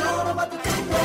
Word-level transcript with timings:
El 0.00 0.06
Choro 0.06 0.34
Matutino. 0.34 0.96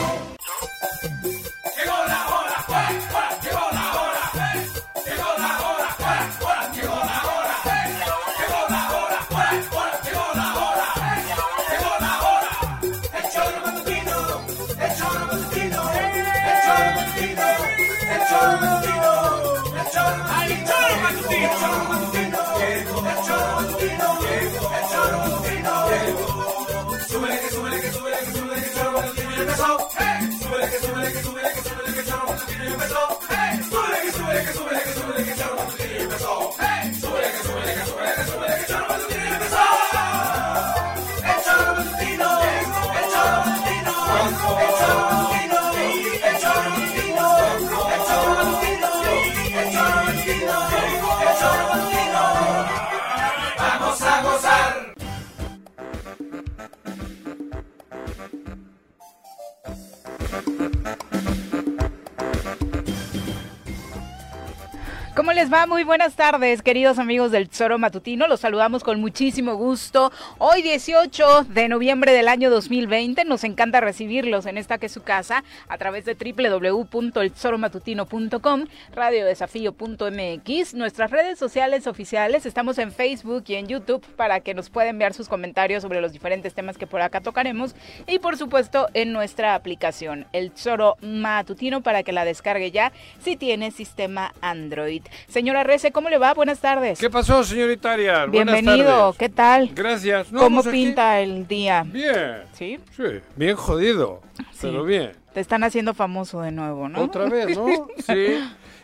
¿Cómo 65.26 65.34
les 65.34 65.52
va? 65.52 65.66
Muy 65.66 65.84
buenas 65.84 66.14
tardes, 66.14 66.62
queridos 66.62 67.00
amigos 67.00 67.32
del 67.32 67.50
Tesoro 67.50 67.80
Matutino. 67.80 68.28
Los 68.28 68.42
saludamos 68.42 68.84
con 68.84 69.02
muchísimo 69.02 69.56
gusto. 69.56 70.12
Hoy 70.38 70.62
18 70.62 71.46
de 71.46 71.68
noviembre 71.68 72.12
del 72.12 72.28
año 72.28 72.52
2020. 72.52 73.26
Nos 73.26 73.44
encanta 73.44 73.82
recibirlos 73.82 74.46
en 74.46 74.60
esta 74.60 74.78
que 74.78 74.86
es 74.86 74.92
su 74.92 75.02
casa 75.02 75.44
a 75.68 75.80
través 75.80 76.06
de 76.06 76.14
www.eltesoromatutino.com, 76.14 78.66
radiodesafío.mx, 78.94 80.76
nuestras 80.76 81.10
redes 81.10 81.40
sociales 81.40 81.88
oficiales. 81.88 82.46
Estamos 82.46 82.78
en 82.78 82.92
Facebook 82.92 83.46
y 83.48 83.56
en 83.56 83.66
YouTube 83.66 84.06
para 84.16 84.42
que 84.42 84.54
nos 84.54 84.70
pueda 84.70 84.90
enviar 84.90 85.16
sus 85.16 85.28
comentarios 85.28 85.82
sobre 85.82 86.02
los 86.02 86.14
diferentes 86.14 86.54
temas 86.54 86.78
que 86.78 86.86
por 86.86 87.02
acá 87.02 87.22
tocaremos. 87.22 87.76
Y 88.06 88.20
por 88.20 88.38
supuesto 88.38 88.90
en 88.94 89.12
nuestra 89.12 89.56
aplicación, 89.56 90.28
El 90.34 90.52
Tesoro 90.52 90.98
Matutino, 91.02 91.82
para 91.82 92.04
que 92.04 92.12
la 92.12 92.26
descargue 92.26 92.70
ya 92.70 92.92
si 93.24 93.36
tiene 93.36 93.72
sistema 93.72 94.32
Android. 94.42 95.02
Señora 95.28 95.64
Rece, 95.64 95.92
¿cómo 95.92 96.10
le 96.10 96.18
va? 96.18 96.34
Buenas 96.34 96.60
tardes. 96.60 97.00
¿Qué 97.00 97.10
pasó, 97.10 97.44
señorita 97.44 97.94
Arias? 97.94 98.30
Bienvenido, 98.30 99.14
¿qué 99.18 99.30
tal? 99.30 99.72
Gracias. 99.74 100.28
¿Cómo 100.36 100.62
pues 100.64 100.74
pinta 100.74 101.20
el 101.20 101.48
día? 101.48 101.84
Bien. 101.86 102.44
¿Sí? 102.54 102.80
Sí, 102.96 103.04
bien 103.36 103.56
jodido, 103.56 104.22
pero 104.62 104.84
bien. 104.84 105.12
Te 105.34 105.42
están 105.42 105.64
haciendo 105.64 105.94
famoso 105.94 106.42
de 106.42 106.52
nuevo, 106.52 106.88
¿no? 106.88 107.02
Otra 107.04 107.26
vez, 107.26 107.58
¿no? 107.58 107.66
Sí. 108.06 108.40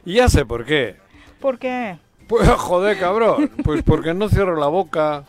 Y 0.05 0.15
ya 0.15 0.29
sé 0.29 0.45
por 0.45 0.65
qué. 0.65 0.97
¿Por 1.39 1.57
qué? 1.59 1.97
Pues 2.27 2.47
joder, 2.57 2.97
cabrón. 2.99 3.49
Pues 3.63 3.83
porque 3.83 4.13
no 4.13 4.29
cierro 4.29 4.55
la 4.55 4.67
boca. 4.67 5.23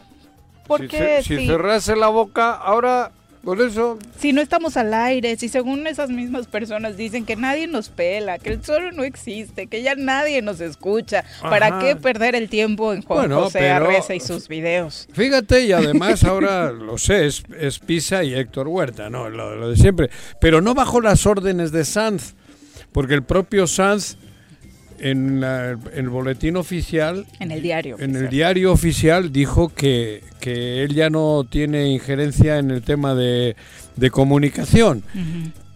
¿Por 0.66 0.80
si 0.80 0.88
qué? 0.88 1.22
si 1.22 1.46
cerrase 1.46 1.96
la 1.96 2.08
boca, 2.08 2.52
ahora 2.52 3.12
por 3.44 3.60
eso. 3.60 3.98
Si 4.18 4.32
no 4.32 4.40
estamos 4.40 4.76
al 4.76 4.94
aire, 4.94 5.36
si 5.36 5.48
según 5.48 5.86
esas 5.86 6.10
mismas 6.10 6.46
personas 6.46 6.96
dicen 6.96 7.24
que 7.24 7.36
nadie 7.36 7.66
nos 7.66 7.88
pela, 7.88 8.38
que 8.38 8.50
el 8.50 8.64
sol 8.64 8.90
no 8.94 9.04
existe, 9.04 9.66
que 9.66 9.82
ya 9.82 9.94
nadie 9.94 10.42
nos 10.42 10.60
escucha, 10.60 11.24
¿para 11.40 11.80
qué 11.80 11.96
perder 11.96 12.34
el 12.34 12.48
tiempo 12.48 12.92
en 12.92 13.02
Juan 13.02 13.30
José 13.30 13.70
Arreza 13.70 14.14
y 14.14 14.20
sus 14.20 14.48
videos? 14.48 15.08
Fíjate, 15.12 15.64
y 15.64 15.72
además 15.72 16.22
ahora 16.24 16.70
lo 16.72 16.98
sé, 16.98 17.26
es, 17.26 17.78
Pisa 17.84 18.22
y 18.22 18.34
Héctor 18.34 18.68
Huerta, 18.68 19.10
¿no? 19.10 19.28
Lo, 19.28 19.56
lo, 19.56 19.70
de 19.70 19.76
siempre. 19.76 20.10
Pero 20.40 20.60
no 20.60 20.74
bajo 20.74 21.00
las 21.00 21.26
órdenes 21.26 21.72
de 21.72 21.84
Sanz, 21.84 22.34
porque 22.92 23.14
el 23.14 23.24
propio 23.24 23.66
Sanz 23.66 24.16
en, 24.98 25.42
el 25.42 26.08
boletín 26.08 26.56
oficial. 26.56 27.26
En 27.40 27.50
el 27.50 27.62
diario. 27.62 27.96
En 27.98 28.16
el 28.16 28.28
diario 28.28 28.72
oficial 28.72 29.32
dijo 29.32 29.68
que, 29.68 30.22
que, 30.40 30.82
él 30.82 30.94
ya 30.94 31.10
no 31.10 31.46
tiene 31.48 31.88
injerencia 31.88 32.58
en 32.58 32.70
el 32.70 32.82
tema 32.82 33.14
de, 33.14 33.56
de 33.96 34.10
comunicación. 34.10 35.04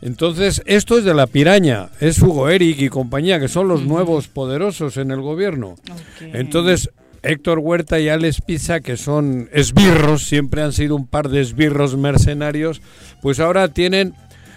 Entonces, 0.02 0.62
esto 0.66 0.98
es 0.98 1.04
de 1.04 1.14
la 1.14 1.26
piraña, 1.26 1.88
es 2.00 2.20
Hugo 2.20 2.48
Eric 2.48 2.80
y 2.80 2.88
compañía, 2.88 3.40
que 3.40 3.48
son 3.48 3.68
los 3.68 3.82
nuevos 3.82 4.28
poderosos 4.28 4.96
en 4.98 5.10
el 5.10 5.20
gobierno. 5.20 5.76
Entonces, 6.20 6.90
Héctor 7.22 7.58
Huerta 7.58 7.98
y 7.98 8.08
Alex 8.08 8.40
Pizza, 8.40 8.80
que 8.80 8.96
son 8.96 9.48
esbirros, 9.52 10.22
siempre 10.22 10.62
han 10.62 10.72
sido 10.72 10.94
un 10.94 11.06
par 11.06 11.28
de 11.28 11.40
esbirros 11.40 11.96
mercenarios, 11.96 12.82
pues 13.20 13.40
ahora 13.40 13.68
tienen 13.68 14.14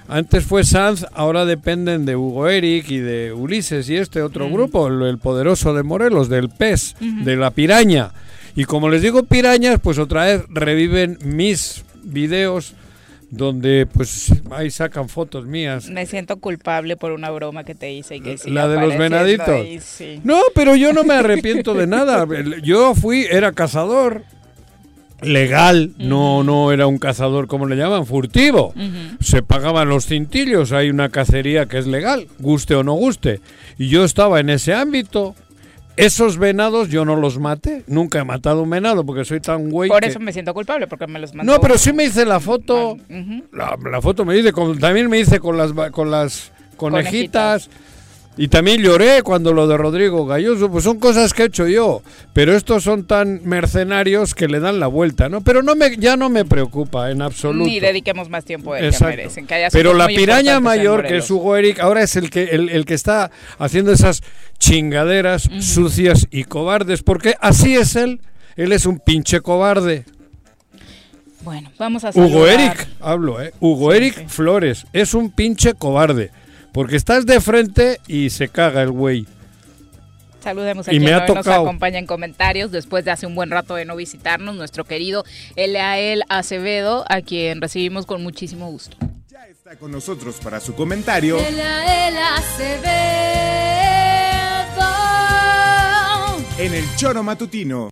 antes 0.10 0.44
fue 0.44 0.64
Sanz, 0.64 1.06
ahora 1.14 1.46
dependen 1.46 2.06
de 2.06 2.16
Hugo 2.16 2.48
Eric 2.48 2.90
y 2.90 2.98
de 2.98 3.32
Ulises 3.32 3.90
y 3.90 3.96
este 3.96 4.22
otro 4.22 4.50
grupo, 4.50 4.88
el, 4.88 5.18
poderoso 5.20 5.74
de 5.74 5.84
Morelos, 5.84 6.30
del 6.30 6.50
pez, 6.50 6.96
de 7.00 7.36
la 7.36 7.52
piraña. 7.52 8.12
Y 8.56 8.66
como 8.66 8.90
les 8.90 9.02
digo 9.02 9.24
pirañas, 9.24 9.80
pues 9.82 10.00
otra 10.00 10.26
vez 10.26 10.44
reviven 10.50 11.18
mis 11.24 11.86
videos 12.04 12.74
donde 13.30 13.86
pues 13.86 14.34
ahí 14.52 14.72
sacan 14.72 15.08
fotos 15.08 15.46
mías. 15.46 15.90
Me 15.90 16.06
siento 16.06 16.38
culpable 16.40 16.98
por 16.98 17.12
una 17.12 17.30
broma 17.30 17.64
que 17.64 17.76
te 17.76 17.92
hice 17.92 18.16
y 18.16 18.22
que 18.22 18.38
La 18.48 18.68
de 18.68 18.80
los 18.82 18.98
venaditos. 18.98 19.66
No, 20.24 20.42
pero 20.56 20.76
yo 20.76 20.94
no 20.94 21.04
me 21.04 21.14
arrepiento 21.14 21.74
de 21.74 21.88
nada. 21.88 22.28
Yo 22.64 22.96
fui, 22.96 23.26
era 23.30 23.52
cazador 23.52 24.24
legal, 25.22 25.92
no, 25.98 26.44
no 26.44 26.72
era 26.72 26.88
un 26.88 26.98
cazador, 26.98 27.48
como 27.48 27.66
le 27.66 27.76
llaman? 27.76 28.06
Furtivo. 28.06 28.74
Se 29.20 29.42
pagaban 29.42 29.90
los 29.90 30.06
cintillos, 30.06 30.72
hay 30.72 30.90
una 30.90 31.10
cacería 31.10 31.66
que 31.66 31.78
es 31.78 31.88
legal, 31.88 32.28
guste 32.40 32.76
o 32.76 32.84
no 32.84 32.94
guste. 32.94 33.42
Y 33.78 33.90
yo 33.90 34.04
estaba 34.04 34.40
en 34.40 34.50
ese 34.50 34.74
ámbito. 34.74 35.36
Esos 35.98 36.38
venados 36.38 36.88
yo 36.88 37.04
no 37.04 37.18
los 37.18 37.40
maté, 37.40 37.84
nunca 37.88 38.20
he 38.20 38.24
matado 38.24 38.64
un 38.64 38.70
venado 38.70 39.06
porque 39.06 39.26
soy 39.26 39.42
tan 39.42 39.70
güey. 39.70 39.90
Por 39.90 40.06
eso 40.06 40.18
me 40.18 40.32
siento 40.32 40.54
culpable, 40.54 40.88
porque 40.88 41.08
me 41.08 41.20
los 41.20 41.34
mandó. 41.34 41.52
No, 41.52 41.60
pero 41.60 41.78
sí 41.78 41.92
me 41.92 42.06
hice 42.06 42.26
la 42.26 42.40
foto. 42.40 42.96
la, 43.52 44.02
foto 44.02 44.24
me 44.24 44.38
hice, 44.38 44.54
también 44.80 45.10
me 45.10 45.20
hice 45.20 45.42
con 45.42 45.58
las, 45.58 45.74
con 45.92 46.10
las 46.10 46.54
conejitas 46.78 47.70
y 48.42 48.48
también 48.48 48.82
lloré 48.82 49.22
cuando 49.22 49.52
lo 49.52 49.68
de 49.68 49.76
Rodrigo 49.76 50.26
Galloso, 50.26 50.72
pues 50.72 50.86
son 50.86 50.98
cosas 50.98 51.34
que 51.34 51.44
he 51.44 51.46
hecho 51.48 51.68
yo, 51.68 52.02
pero 52.32 52.56
estos 52.56 52.86
son 52.86 53.06
tan 53.06 53.42
mercenarios 53.44 54.34
que 54.34 54.48
le 54.48 54.62
dan 54.62 54.80
la 54.80 54.88
vuelta, 54.88 55.28
¿no? 55.28 55.42
Pero 55.42 55.62
no 55.62 55.76
me, 55.76 55.98
ya 55.98 56.16
no 56.16 56.30
me 56.30 56.46
preocupa 56.46 57.12
en 57.12 57.22
absoluto. 57.22 57.70
Ni 57.70 57.82
dediquemos 57.82 58.30
más 58.30 58.46
tiempo 58.46 58.72
a 58.72 58.80
él 58.80 58.96
que 58.96 59.04
merecen. 59.04 59.46
pero 59.74 59.94
la 59.94 60.08
piraña 60.08 60.62
mayor, 60.62 61.06
que 61.06 61.18
es 61.18 61.30
Hugo 61.30 61.58
Eric, 61.58 61.82
ahora 61.82 62.02
es 62.02 62.16
el 62.16 62.30
que, 62.30 62.46
el, 62.46 62.86
que 62.86 62.94
está 62.94 63.30
haciendo 63.58 63.92
esas 63.92 64.24
chingaderas 64.58 65.50
sucias 65.60 66.26
y 66.32 66.46
cobardes, 66.46 67.04
porque 67.04 67.36
así 67.42 67.76
es 67.76 67.98
él, 67.98 68.22
él 68.56 68.72
es 68.72 68.86
un 68.86 69.00
pinche 69.00 69.42
cobarde. 69.42 70.06
Bueno, 71.42 71.70
vamos 71.78 72.06
a 72.06 72.12
Hugo 72.14 72.48
Eric, 72.48 72.88
hablo, 73.02 73.42
¿eh? 73.42 73.54
Hugo 73.60 73.92
Eric 73.92 74.30
Flores, 74.30 74.86
es 74.94 75.14
un 75.14 75.30
pinche 75.30 75.74
cobarde. 75.74 76.32
Porque 76.72 76.96
estás 76.96 77.26
de 77.26 77.42
frente 77.42 78.00
y 78.08 78.30
se 78.30 78.50
caga 78.50 78.82
el 78.82 78.92
güey. 78.92 79.26
Saludemos 80.44 80.88
a 80.88 80.94
y 80.94 81.00
quien 81.00 81.12
nos 81.12 81.48
acompaña 81.48 82.00
en 82.00 82.06
comentarios 82.06 82.72
después 82.72 83.04
de 83.04 83.12
hace 83.12 83.26
un 83.26 83.36
buen 83.36 83.50
rato 83.50 83.76
de 83.76 83.86
no 83.86 83.96
visitarnos, 83.96 84.56
nuestro 84.56 84.86
querido 84.86 85.26
Elael 85.56 86.24
Acevedo, 86.30 87.06
a 87.10 87.22
quien 87.22 87.62
recibimos 87.62 88.06
con 88.06 88.24
muchísimo 88.24 88.70
gusto. 88.72 88.96
Ya 89.30 89.46
está 89.48 89.76
con 89.76 89.92
nosotros 89.92 90.38
para 90.42 90.60
su 90.60 90.76
comentario. 90.76 91.38
Elael 91.40 92.16
Acevedo. 92.38 93.99
En 96.60 96.74
el 96.74 96.84
Choro 96.98 97.24
Matutino. 97.24 97.90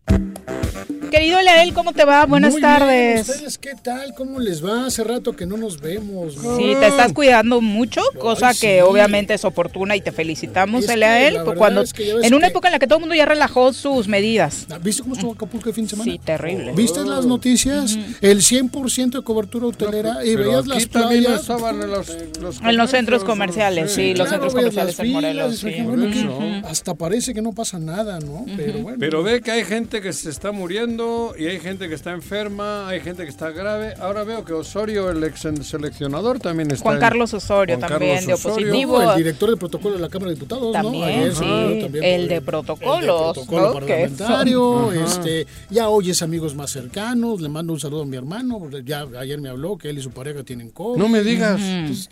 Querido 1.10 1.42
Leal, 1.42 1.74
¿cómo 1.74 1.94
te 1.94 2.04
va? 2.04 2.26
Buenas 2.26 2.52
Muy 2.52 2.62
bien, 2.62 2.74
tardes. 2.74 3.30
¿Ustedes 3.30 3.58
qué 3.58 3.72
tal? 3.82 4.14
¿Cómo 4.14 4.42
les 4.42 4.64
va? 4.64 4.88
Hace 4.88 5.06
rato 5.06 5.34
que 5.34 5.46
no 5.46 5.56
nos 5.56 5.80
vemos. 5.80 6.36
¿no? 6.36 6.58
Sí, 6.58 6.76
te 6.82 6.88
estás 6.88 7.14
cuidando 7.14 7.62
mucho, 7.62 8.02
cosa 8.20 8.50
Ay, 8.50 8.58
que 8.60 8.76
sí. 8.76 8.82
obviamente 8.82 9.34
es 9.34 9.46
oportuna 9.46 9.96
y 9.96 10.02
te 10.02 10.12
felicitamos, 10.12 10.84
Es 10.84 10.92
que 10.92 10.98
verdad 10.98 11.56
cuando 11.56 11.82
es 11.82 11.94
que 11.94 12.08
ya 12.08 12.16
ves 12.18 12.26
en 12.26 12.34
una 12.34 12.48
que- 12.48 12.52
época 12.52 12.68
en 12.68 12.74
la 12.74 12.80
que 12.80 12.88
todo 12.88 12.98
el 12.98 13.00
mundo 13.00 13.16
ya 13.16 13.26
relajó 13.26 13.72
sus 13.72 14.10
medidas. 14.10 14.68
¿Viste 14.84 15.02
cómo 15.02 15.16
estuvo 15.16 15.32
Acapulco 15.32 15.70
el 15.70 15.76
fin 15.76 15.86
de 15.86 15.92
semana? 15.92 16.12
Sí, 16.12 16.20
terrible. 16.20 16.74
¿Viste 16.76 17.00
las 17.06 17.26
noticias? 17.26 17.98
El 18.20 18.42
100% 18.42 19.18
de 19.20 19.24
cobertura 19.24 19.68
hotelera 19.68 20.26
y 20.26 20.36
Pero 20.36 20.50
veías 20.50 20.68
las 20.68 20.86
playas. 20.88 21.40
estaban 21.42 21.82
en 21.82 21.90
los, 21.90 22.10
los 22.42 22.60
En 22.62 22.76
los 22.76 22.92
centros 22.92 23.24
comerciales, 23.24 23.94
sí, 23.94 24.10
los 24.14 24.28
Claro, 24.28 24.32
centros 24.32 24.54
comerciales 24.54 24.98
las 24.98 25.06
en 25.08 25.14
Morelos. 25.14 25.58
sí. 25.58 25.74
bueno, 25.84 26.68
hasta 26.68 26.94
parece 26.96 27.34
que 27.34 27.42
no 27.42 27.54
pasa 27.54 27.80
nada, 27.80 28.20
¿no? 28.20 28.46
Pero 28.58 28.80
bueno. 28.80 28.98
Pero 29.00 29.24
ve 29.24 29.42
que 29.42 29.52
hay 29.52 29.64
gente 29.64 30.02
que 30.02 30.12
se 30.14 30.30
está 30.30 30.52
muriendo 30.52 31.34
y 31.38 31.46
hay 31.46 31.60
gente 31.60 31.88
que 31.88 31.96
está 31.96 32.12
enferma, 32.12 32.88
hay 32.88 33.00
gente 33.00 33.24
que 33.24 33.30
está 33.30 33.52
grave. 33.52 33.94
Ahora 34.00 34.24
veo 34.24 34.44
que 34.44 34.54
Osorio, 34.54 35.10
el 35.10 35.24
ex 35.24 35.48
seleccionador, 35.62 36.40
también 36.40 36.72
está. 36.72 36.84
Juan 36.84 37.00
Carlos 37.00 37.34
Osorio 37.34 37.78
Juan 37.78 37.90
también, 37.90 38.16
Carlos 38.16 38.28
de 38.28 38.34
Osorio. 38.34 38.68
opositivo. 38.68 39.02
No, 39.02 39.12
el 39.12 39.18
director 39.18 39.50
del 39.50 39.58
protocolo 39.58 39.96
de 39.96 40.02
la 40.02 40.10
Cámara 40.10 40.30
de 40.30 40.36
Diputados, 40.36 40.74
También, 40.74 41.02
¿no? 41.02 41.06
Ayer 41.06 41.32
sí, 41.32 41.38
se 41.38 41.46
murió 41.46 41.82
también 41.84 42.04
el 42.04 42.28
de 42.28 42.36
el 42.36 42.42
protocolos, 42.42 43.02
de 43.02 43.34
protocolo 43.34 43.62
¿no? 43.62 43.74
Que 43.74 43.80
parlamentario, 43.80 44.92
este, 44.92 45.48
ya 45.70 45.90
oyes 45.90 46.22
amigos 46.22 46.56
más 46.56 46.72
cercanos, 46.72 47.42
le 47.42 47.50
mando 47.50 47.74
un 47.74 47.80
saludo 47.80 48.02
a 48.02 48.06
mi 48.06 48.18
hermano, 48.18 48.70
ya 48.86 49.06
ayer 49.20 49.40
me 49.40 49.50
habló 49.50 49.78
que 49.78 49.90
él 49.90 49.98
y 49.98 50.02
su 50.02 50.12
pareja 50.12 50.44
tienen 50.44 50.70
COVID. 50.70 51.00
No 51.00 51.08
me 51.08 51.22
digas. 51.24 51.62
Entonces, 51.62 52.10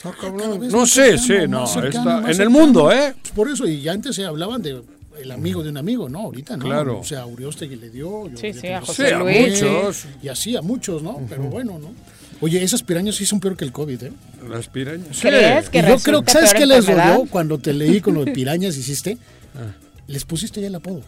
vez 0.60 0.72
No 0.72 0.86
sé, 0.86 1.18
cercano, 1.18 1.42
sí, 1.42 1.48
no. 1.48 1.68
cercano, 1.68 2.20
está 2.20 2.32
en 2.32 2.42
el 2.42 2.50
mundo, 2.50 2.92
¿eh? 2.92 3.16
Pues 3.22 3.34
Por 3.34 3.50
eso, 3.50 3.68
y 3.68 3.82
ya 3.82 3.92
antes 3.92 4.16
se 4.16 4.26
hablaban 4.26 4.62
de 4.62 4.82
el 5.22 5.32
amigo 5.32 5.64
de 5.64 5.70
un 5.70 5.78
amigo, 5.78 6.10
¿no? 6.10 6.22
Ahorita 6.22 6.58
no. 6.58 6.66
Claro. 6.66 7.00
O 7.00 7.04
sea, 7.04 7.22
a 7.22 7.26
Uriostegui 7.26 7.76
le 7.76 7.90
dio. 7.90 8.28
yo 8.30 8.38
Sí, 8.38 8.54
sí, 8.54 8.68
a 8.68 8.82
José 8.82 9.08
Sí, 9.08 9.14
a 9.14 9.20
muchos. 9.20 10.06
Y 10.22 10.28
así 10.28 10.56
a 10.56 10.62
muchos, 10.62 11.02
¿no? 11.02 11.20
Pero 11.30 11.44
bueno, 11.44 11.80
¿no? 11.80 11.94
Oye, 12.42 12.62
esas 12.62 12.84
pirañas 12.84 13.16
sí 13.16 13.26
son 13.26 13.40
peor 13.40 13.56
que 13.56 13.64
el 13.66 13.72
COVID, 13.72 14.04
¿eh? 14.04 14.12
Las 14.50 14.68
pirañas. 14.68 15.20
¿Crees 15.22 15.70
que 15.70 15.80
Y 15.80 15.82
yo 15.82 15.98
creo 16.00 16.24
que, 16.24 16.32
¿sabes 16.32 16.54
qué 16.54 16.66
les 16.66 16.86
dolió 16.86 17.26
cuando 17.30 17.58
te 17.58 17.74
leí 17.74 18.02
con 18.02 18.14
lo 18.14 18.26
de 18.26 18.32
pirañas 18.32 18.78
hiciste? 18.78 19.18
Ah. 19.58 19.74
Les 20.08 20.26
pusiste 20.26 20.60
ya 20.60 20.68
el 20.68 20.76
apodo. 20.76 21.02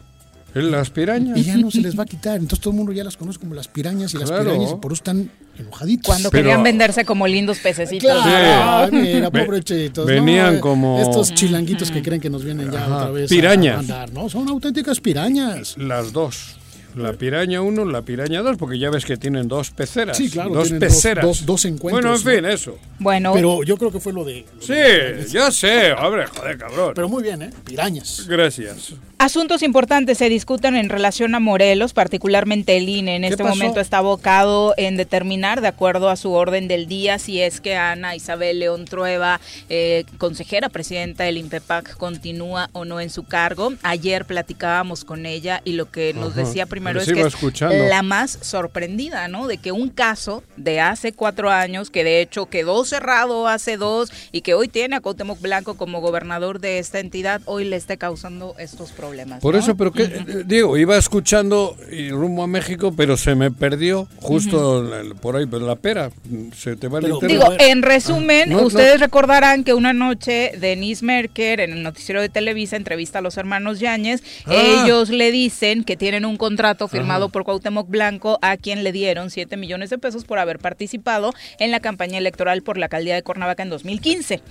Las 0.64 0.90
pirañas. 0.90 1.38
Y 1.38 1.44
ya 1.44 1.58
no 1.58 1.72
se 1.72 1.82
les 1.82 1.98
va 1.98 2.04
a 2.04 2.06
quitar. 2.06 2.36
Entonces 2.38 2.60
todo 2.60 2.72
el 2.72 2.78
mundo 2.78 2.92
ya 2.92 3.04
las 3.04 3.18
conoce 3.18 3.40
como 3.40 3.54
las 3.56 3.68
pirañas 3.68 4.14
y 4.14 4.18
las 4.18 4.30
pirañas 4.32 4.72
y 4.72 4.76
por 4.76 4.92
eso 4.92 4.96
están 5.02 5.32
enojaditos. 5.58 6.06
Cuando 6.06 6.30
Pero- 6.30 6.44
querían 6.44 6.64
venderse 6.64 7.06
como 7.06 7.28
lindos 7.28 7.60
pececitos. 7.60 8.12
Claro, 8.12 8.90
Sí. 8.92 8.96
ay, 8.96 9.02
mira, 9.14 9.30
Ve- 9.30 9.44
pobrecitos. 9.46 10.06
venían 10.06 10.56
¿no? 10.56 10.62
como- 10.62 11.02
Estos 11.02 11.34
chilanguitos 11.34 11.92
que 11.92 12.02
creen 12.02 12.22
que 12.22 12.30
nos 12.30 12.44
vienen 12.44 12.72
ya 12.72 12.86
Ajá, 12.86 12.96
otra 12.98 13.12
vez 13.12 13.30
pirañas. 13.30 13.74
a 13.76 13.78
mandar, 13.78 14.12
¿no? 14.14 14.30
Son 14.30 14.48
auténticas 14.50 15.00
pirañas. 15.00 15.76
Las 15.78 16.12
dos. 16.14 16.56
La 16.96 17.14
piraña 17.14 17.62
1, 17.62 17.86
la 17.86 18.02
piraña 18.02 18.42
2, 18.42 18.58
porque 18.58 18.80
ya 18.80 18.90
ves 18.90 19.06
que 19.06 19.18
tienen 19.18 19.48
dos 19.48 19.70
peceras. 19.70 20.18
Sí, 20.18 20.32
claro, 20.32 20.50
Dos 20.50 20.72
peceras. 20.72 21.24
dos- 21.24 21.46
dos 21.46 21.64
encuentros, 21.66 21.92
Bueno, 22.24 22.40
en 22.40 22.42
¿no? 22.44 22.50
fin, 22.50 22.52
eso. 22.52 22.80
Bueno, 22.98 23.34
Pero 23.36 23.62
yo 23.62 23.78
creo 23.78 23.92
que 23.92 24.00
fue 24.00 24.14
lo 24.14 24.24
de... 24.24 24.46
lo 24.56 24.62
Sí, 24.62 24.74
de- 24.74 25.28
ya 25.32 25.52
sé. 25.52 25.92
Hombre, 25.94 26.26
joder, 26.26 26.58
cabrón. 26.58 26.94
Pero 26.96 27.08
muy 27.08 27.22
bien, 27.22 27.44
¿eh? 27.44 27.50
Pirañas. 27.66 28.26
Gracias. 28.28 28.94
Asuntos 29.20 29.64
importantes 29.64 30.20
se 30.20 30.30
discuten 30.30 30.76
en 30.76 30.90
relación 30.90 31.34
a 31.34 31.40
Morelos, 31.40 31.94
particularmente 31.94 32.78
el 32.78 32.88
INE. 32.88 33.16
En 33.16 33.24
este 33.24 33.44
pasó? 33.44 33.56
momento 33.56 33.80
está 33.80 33.98
abocado 33.98 34.76
en 34.78 34.96
determinar, 34.96 35.60
de 35.62 35.70
acuerdo 35.70 36.10
a 36.10 36.16
su 36.16 36.34
orden 36.34 36.68
del 36.68 36.86
día, 36.86 37.18
si 37.18 37.42
es 37.42 37.60
que 37.60 37.76
Ana 37.76 38.16
Isabel 38.16 38.60
León 38.60 38.86
Trueba, 38.86 39.42
eh, 39.70 40.06
consejera 40.20 40.70
presidenta 40.70 41.24
del 41.24 41.38
INPEPAC, 41.38 41.98
continúa 41.98 42.70
o 42.74 42.86
no 42.86 43.02
en 43.02 43.10
su 43.10 43.24
cargo. 43.24 43.74
Ayer 43.82 44.24
platicábamos 44.26 45.04
con 45.04 45.26
ella 45.26 45.62
y 45.66 45.72
lo 45.72 45.90
que 45.90 46.14
nos 46.14 46.34
Ajá. 46.34 46.42
decía 46.42 46.68
primero 46.68 47.02
es 47.02 47.12
que 47.12 47.22
es 47.22 47.62
la 47.90 48.04
más 48.04 48.38
sorprendida, 48.42 49.28
¿no? 49.28 49.48
De 49.48 49.58
que 49.58 49.72
un 49.72 49.90
caso 49.90 50.44
de 50.58 50.80
hace 50.80 51.12
cuatro 51.12 51.50
años, 51.50 51.90
que 51.90 52.04
de 52.04 52.22
hecho 52.22 52.46
quedó 52.46 52.86
cerrado 52.86 53.48
hace 53.48 53.78
dos 53.78 54.12
y 54.32 54.42
que 54.42 54.54
hoy 54.54 54.68
tiene 54.68 54.96
a 54.96 55.02
Cuauhtémoc 55.02 55.42
Blanco 55.42 55.76
como 55.76 56.02
gobernador 56.02 56.60
de 56.60 56.78
esta 56.78 57.00
entidad, 57.00 57.42
hoy 57.46 57.66
le 57.66 57.78
esté 57.78 57.98
causando 57.98 58.54
estos 58.60 58.92
problemas. 58.92 59.07
Por 59.42 59.54
¿no? 59.56 59.60
eso, 59.60 59.76
pero 59.76 59.92
que, 59.92 60.04
eh, 60.04 60.44
digo, 60.46 60.78
iba 60.78 60.98
escuchando 60.98 61.76
y 61.92 62.10
rumbo 62.10 62.44
a 62.44 62.48
México, 62.48 62.94
pero 62.96 63.18
se 63.18 63.36
me 63.36 63.52
perdió 63.52 64.08
justo 64.18 64.90
por 65.22 65.36
ahí, 65.36 65.46
pero 65.46 65.66
la 65.66 65.76
pera, 65.76 66.12
se 66.56 66.76
te 66.76 66.88
va 66.88 67.00
el 67.00 67.06
Pero- 67.06 67.16
internet. 67.16 67.40
Digo, 67.40 67.56
en 67.60 67.82
resumen, 67.82 68.50
no. 68.50 68.64
ustedes 68.64 69.00
recordarán 69.00 69.64
que 69.64 69.74
una 69.74 69.94
noche 69.94 70.52
Denise 70.60 71.04
Merker 71.06 71.60
en 71.60 71.72
el 71.74 71.84
noticiero 71.84 72.22
de 72.22 72.30
Televisa 72.30 72.76
entrevista 72.76 73.20
a 73.20 73.22
los 73.22 73.38
hermanos 73.38 73.80
Yáñez. 73.80 74.22
Ah. 74.46 74.84
Ellos 74.86 75.10
le 75.10 75.32
dicen 75.32 75.84
que 75.84 75.98
tienen 75.98 76.26
un 76.26 76.38
contrato 76.38 76.88
firmado 76.88 77.30
por 77.30 77.44
Cuauhtémoc 77.44 77.90
Blanco 77.90 78.40
a 78.42 78.58
quien 78.58 78.84
le 78.84 78.92
dieron 78.92 79.30
7 79.30 79.58
millones 79.58 79.90
de 79.90 79.98
pesos 79.98 80.26
por 80.26 80.40
haber 80.40 80.60
participado 80.60 81.34
en 81.60 81.72
la 81.72 81.80
campaña 81.80 82.18
electoral 82.18 82.62
por 82.62 82.78
la 82.78 82.86
alcaldía 82.86 83.16
de 83.16 83.24
Cuernavaca 83.24 83.64
en 83.64 83.70
2015. 83.70 84.42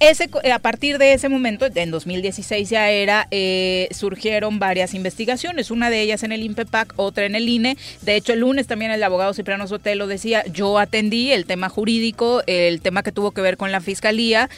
Ese, 0.00 0.30
eh, 0.44 0.52
a 0.52 0.60
partir 0.60 0.96
de 0.98 1.12
ese 1.12 1.28
momento, 1.28 1.66
en 1.74 1.90
2016 1.90 2.70
ya 2.70 2.88
era, 2.88 3.26
eh, 3.32 3.88
surgieron 3.90 4.60
varias 4.60 4.94
investigaciones, 4.94 5.72
una 5.72 5.90
de 5.90 6.00
ellas 6.00 6.22
en 6.22 6.30
el 6.30 6.44
INPEPAC, 6.44 6.92
otra 6.94 7.26
en 7.26 7.34
el 7.34 7.48
INE. 7.48 7.76
De 8.02 8.14
hecho, 8.14 8.32
el 8.32 8.40
lunes 8.40 8.68
también 8.68 8.92
el 8.92 9.02
abogado 9.02 9.34
Cipriano 9.34 9.66
Sotelo 9.66 10.06
decía, 10.06 10.44
yo 10.46 10.78
atendí 10.78 11.32
el 11.32 11.46
tema 11.46 11.68
jurídico, 11.68 12.42
el 12.46 12.80
tema 12.80 13.02
que 13.02 13.10
tuvo 13.10 13.32
que 13.32 13.40
ver 13.40 13.56
con 13.56 13.72
la 13.72 13.80
fiscalía 13.80 14.48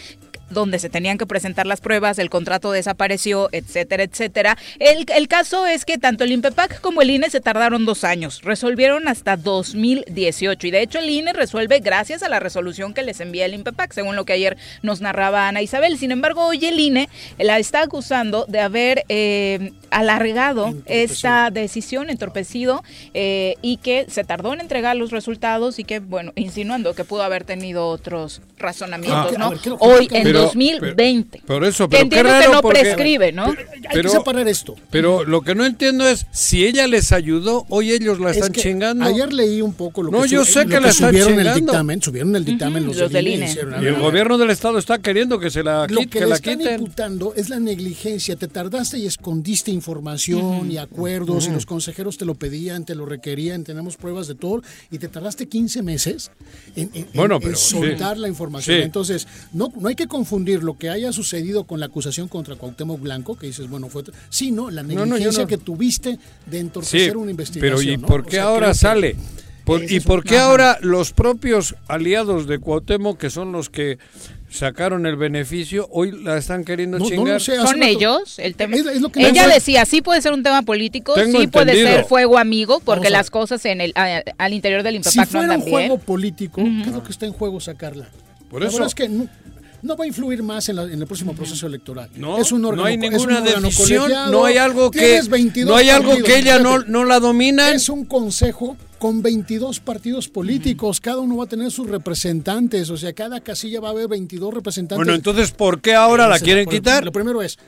donde 0.51 0.79
se 0.79 0.89
tenían 0.91 1.17
que 1.19 1.27
presentar 1.27 1.67
las 1.67 1.81
pruebas, 1.81 2.19
el 2.19 2.29
contrato 2.31 2.73
desapareció, 2.73 3.49
etcétera, 3.53 4.03
etcétera. 4.03 4.59
El, 4.79 5.07
el 5.15 5.29
caso 5.29 5.67
es 5.67 5.85
que 5.85 5.99
tanto 5.99 6.25
el 6.25 6.33
INPEPAC 6.33 6.81
como 6.81 7.03
el 7.03 7.11
INE 7.11 7.31
se 7.31 7.41
tardaron 7.41 7.87
dos 7.87 8.05
años, 8.05 8.43
resolvieron 8.43 9.09
hasta 9.09 9.37
2018 9.37 10.67
y 10.67 10.71
de 10.71 10.83
hecho 10.83 10.99
el 10.99 11.09
INE 11.11 11.33
resuelve 11.33 11.79
gracias 11.81 12.23
a 12.23 12.29
la 12.29 12.41
resolución 12.41 12.95
que 12.95 13.03
les 13.03 13.21
envía 13.21 13.47
el 13.47 13.55
INPEPAC, 13.55 13.93
según 13.93 14.17
lo 14.17 14.25
que 14.25 14.33
ayer 14.35 14.57
nos 14.83 15.01
narraba 15.01 15.49
Ana 15.49 15.63
Isabel. 15.63 15.99
Sin 15.99 16.11
embargo, 16.11 16.45
hoy 16.47 16.65
el 16.65 16.79
INE 16.79 17.09
la 17.39 17.59
está 17.59 17.83
acusando 17.83 18.45
de 18.49 18.61
haber 18.61 19.05
eh, 19.09 19.73
alargado 19.91 20.75
esta 20.87 21.51
decisión, 21.51 22.11
entorpecido 22.11 22.83
eh, 23.15 23.57
y 23.63 23.77
que 23.79 24.07
se 24.09 24.25
tardó 24.25 24.53
en 24.53 24.61
entregar 24.61 24.97
los 24.97 25.11
resultados 25.11 25.79
y 25.79 25.85
que, 25.85 26.01
bueno, 26.01 26.33
insinuando 26.37 26.95
que 26.95 27.05
pudo 27.05 27.23
haber 27.23 27.45
tenido 27.45 27.87
otros 27.89 28.41
razonamientos, 28.59 29.33
Ah, 29.35 29.39
¿no? 29.39 29.47
a 29.47 29.51
ver, 29.51 29.59
¿qué- 29.61 29.71
Hoy 29.79 30.09
en 30.13 30.33
Pero- 30.41 30.47
2020. 30.47 31.43
pero- 31.47 31.47
por 31.61 31.65
eso, 31.65 31.89
que 31.89 31.97
pero 31.97 31.99
qué 32.01 32.05
entiendo 32.17 32.29
que 32.29 32.39
raro 32.41 32.53
no 32.55 32.63
porque- 32.63 32.81
prescribe, 32.81 33.33
¿no? 33.33 33.45
Hay 33.47 33.57
Pero- 33.93 34.11
que 34.11 34.17
separar 34.19 34.49
esto. 34.49 34.77
Pero 34.91 35.25
lo 35.25 35.43
que 35.43 35.55
no 35.55 35.65
entiendo 35.67 36.07
es 36.09 36.27
si 36.33 36.65
ella 36.65 36.87
les 36.87 37.13
ayudó, 37.13 37.67
hoy 37.69 37.93
ellos 37.93 38.19
la 38.21 38.31
Es 38.31 38.37
están 38.37 38.53
que 38.53 38.61
chingando. 38.63 39.05
Ayer 39.05 39.33
leí 39.33 39.63
un 39.63 39.73
poco 39.75 40.03
lo 40.03 40.11
No, 40.11 40.23
que, 40.23 40.29
yo 40.29 40.45
sé 40.45 40.65
lo 40.65 40.71
que 40.71 40.81
la 40.81 40.89
están 40.91 41.11
subieron 41.11 41.39
el 41.41 41.55
dictamen, 41.55 42.03
subieron 42.03 42.37
el 42.37 42.45
dictamen 42.45 42.83
Ujú, 42.85 42.93
los, 42.93 42.97
los 43.03 43.13
del 43.13 43.29
INE, 43.29 43.47
hicieron, 43.51 43.83
y 43.83 43.87
el 43.87 43.97
gobierno 43.97 44.39
del 44.39 44.51
estado 44.51 44.79
está 44.79 44.99
queriendo 44.99 45.39
que 45.39 45.51
se 45.51 45.63
la, 45.63 45.87
Lo 45.89 46.01
que, 46.01 46.07
que 46.09 46.21
le 46.21 46.27
la 46.27 46.35
están 46.37 46.59
quiten. 46.59 46.81
imputando 46.81 47.35
es 47.37 47.49
la 47.49 47.59
negligencia. 47.61 48.37
Te 48.37 48.49
tardaste 48.49 48.99
y 48.99 49.07
escondiste 49.07 49.71
información 49.71 50.71
y 50.71 50.79
acuerdos 50.79 51.47
y 51.47 51.51
los 51.51 51.67
consejeros 51.67 52.17
te 52.19 52.25
lo 52.25 52.35
pedían, 52.35 52.85
te 52.85 52.95
lo 52.95 53.07
requerían, 53.07 53.65
tenemos 53.65 53.97
pruebas 53.97 54.29
de 54.29 54.35
todo 54.35 54.63
y 54.91 54.99
te 54.99 55.09
tardaste 55.09 55.49
15 55.49 55.83
meses 55.83 56.31
en, 56.77 56.91
en- 56.95 57.07
Bueno, 57.15 57.37
en- 57.37 57.43
en 57.43 57.49
pero 57.49 57.57
sí. 57.59 57.71
soltar 57.77 58.19
la 58.19 58.29
información. 58.29 58.77
Sí. 58.77 58.83
Entonces, 58.83 59.27
no, 59.53 59.73
no 59.79 59.89
hay 59.89 59.95
que 59.95 60.07
confundir 60.07 60.30
lo 60.39 60.79
que 60.79 60.91
haya 60.91 61.13
sucedido 61.13 61.65
con 61.65 61.81
la 61.81 61.87
acusación 61.87 62.29
contra 62.29 62.57
Cuauhtémoc 62.57 63.01
Blanco, 63.01 63.37
que 63.37 63.47
dices, 63.49 63.69
bueno, 63.69 63.89
fue... 63.89 64.03
Sino 64.29 64.71
la 64.71 64.83
No, 64.83 64.95
no, 64.95 65.07
negligencia 65.07 65.43
no- 65.43 65.49
que 65.49 65.59
tuviste 65.59 66.19
de 66.47 66.59
entorpecer 66.61 67.11
Sí, 67.13 67.17
una 67.17 67.31
investigación. 67.31 67.77
pero 67.79 67.91
¿y 67.93 67.97
¿no? 67.97 68.07
por 68.07 68.21
O 68.21 68.25
qué 68.25 68.33
sea, 68.33 68.45
ahora 68.45 68.75
sale? 68.75 69.17
Por- 69.65 69.91
¿Y 69.91 70.01
por 70.01 70.25
qué 70.25 70.37
Ajá. 70.37 70.47
ahora 70.47 70.79
los 70.81 71.13
propios 71.13 71.75
aliados 71.87 72.47
de 72.47 72.59
Cuauhtémoc, 72.59 73.19
que 73.19 73.31
son 73.31 73.53
los 73.53 73.69
que 73.71 73.99
sacaron 74.49 75.07
el 75.07 75.15
beneficio, 75.17 75.87
hoy 75.93 76.11
la 76.11 76.37
están 76.39 76.65
queriendo 76.65 76.99
No, 76.99 77.05
no 77.05 77.11
chingar? 77.11 77.41
sé, 77.41 77.53
hace 77.53 77.63
¿Son 77.67 77.81
rato- 77.81 77.87
ellos? 77.87 78.39
El 78.41 78.57
tema. 78.57 78.75
Es- 78.77 78.87
es 78.87 79.01
lo 79.01 79.11
que 79.11 79.29
Ella 79.29 79.47
no 79.47 79.55
decía, 79.55 79.85
sí 79.85 80.03
puede 80.03 80.21
ser 80.23 80.33
un 80.33 80.43
tema 80.43 80.63
político, 80.63 81.15
Tengo 81.15 81.41
sí 81.41 81.47
puede 81.47 81.75
ser 81.75 82.05
fuego 82.05 82.37
amigo, 82.39 82.81
porque 82.85 83.11
las 83.11 83.31
cosas 83.31 83.65
en 83.67 83.81
el 83.81 83.93
a- 83.95 84.23
al 84.39 84.53
interior 84.55 84.83
del 84.83 84.95
Si 85.05 85.19
INPEPAC 85.19 85.27
no 85.27 85.31
fuera 85.31 85.45
andan 85.45 85.61
un 85.61 85.71
juego 85.71 85.95
bien. 85.97 86.01
político, 86.07 86.63
¿qué 86.63 86.89
es 86.89 86.93
lo 86.95 87.05
que 87.05 87.13
está 87.13 87.27
en 87.27 87.33
juego 87.33 87.61
sacarla? 87.61 88.09
Por 88.51 88.63
la 88.63 88.69
eso. 88.69 88.79
verdad 88.79 88.89
es 88.89 88.95
que 88.97 89.09
no, 89.09 89.29
no 89.83 89.97
va 89.97 90.05
a 90.05 90.07
influir 90.07 90.43
más 90.43 90.69
en, 90.69 90.77
la- 90.77 90.85
en 90.85 91.01
el 91.01 91.07
próximo 91.07 91.35
proceso 91.35 91.67
electoral. 91.67 92.11
No, 92.17 92.39
es 92.39 92.53
un 92.53 92.63
no 92.63 92.85
hay 92.85 92.97
ninguna 92.97 93.41
decisión, 93.41 94.11
no 94.31 94.45
hay 94.45 94.57
algo 94.57 94.91
que 94.91 94.99
tienes 95.01 95.29
22 95.29 95.69
no 95.71 95.77
hay 95.77 95.91
algo 95.91 96.11
partidos, 96.11 96.29
que 96.29 96.39
ella 96.39 96.59
no, 96.59 96.81
no 96.81 97.05
la 97.05 97.21
domina. 97.21 97.71
Es 97.71 97.89
un 97.89 98.05
consejo 98.05 98.77
con 98.99 99.23
22 99.23 99.81
partidos 99.81 100.29
políticos, 100.29 101.01
cada 101.01 101.19
uno 101.21 101.39
va 101.39 101.45
a 101.45 101.49
tener 101.49 101.71
sus 101.71 101.89
representantes, 101.89 102.91
o 102.91 102.97
sea, 102.99 103.15
cada 103.15 103.41
casilla 103.41 103.81
va 103.81 103.89
a 103.89 103.91
haber 103.93 104.09
22 104.09 104.53
representantes. 104.53 104.99
Bueno, 104.99 105.15
entonces 105.15 105.51
¿por 105.53 105.81
qué 105.81 105.95
ahora 105.95 106.29
la 106.29 106.39
quieren 106.39 106.69
quitar? 106.69 107.05
Lo 107.05 107.13
primero 107.13 107.41
es, 107.41 107.59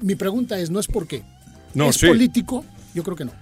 mi 0.00 0.16
pregunta 0.16 0.58
es, 0.58 0.70
no 0.70 0.80
es 0.80 0.88
por 0.88 1.06
qué. 1.06 1.22
No, 1.74 1.90
¿Es 1.90 1.96
sí. 1.96 2.06
político? 2.08 2.64
Yo 2.94 3.02
creo 3.04 3.16
que 3.16 3.24
no. 3.24 3.32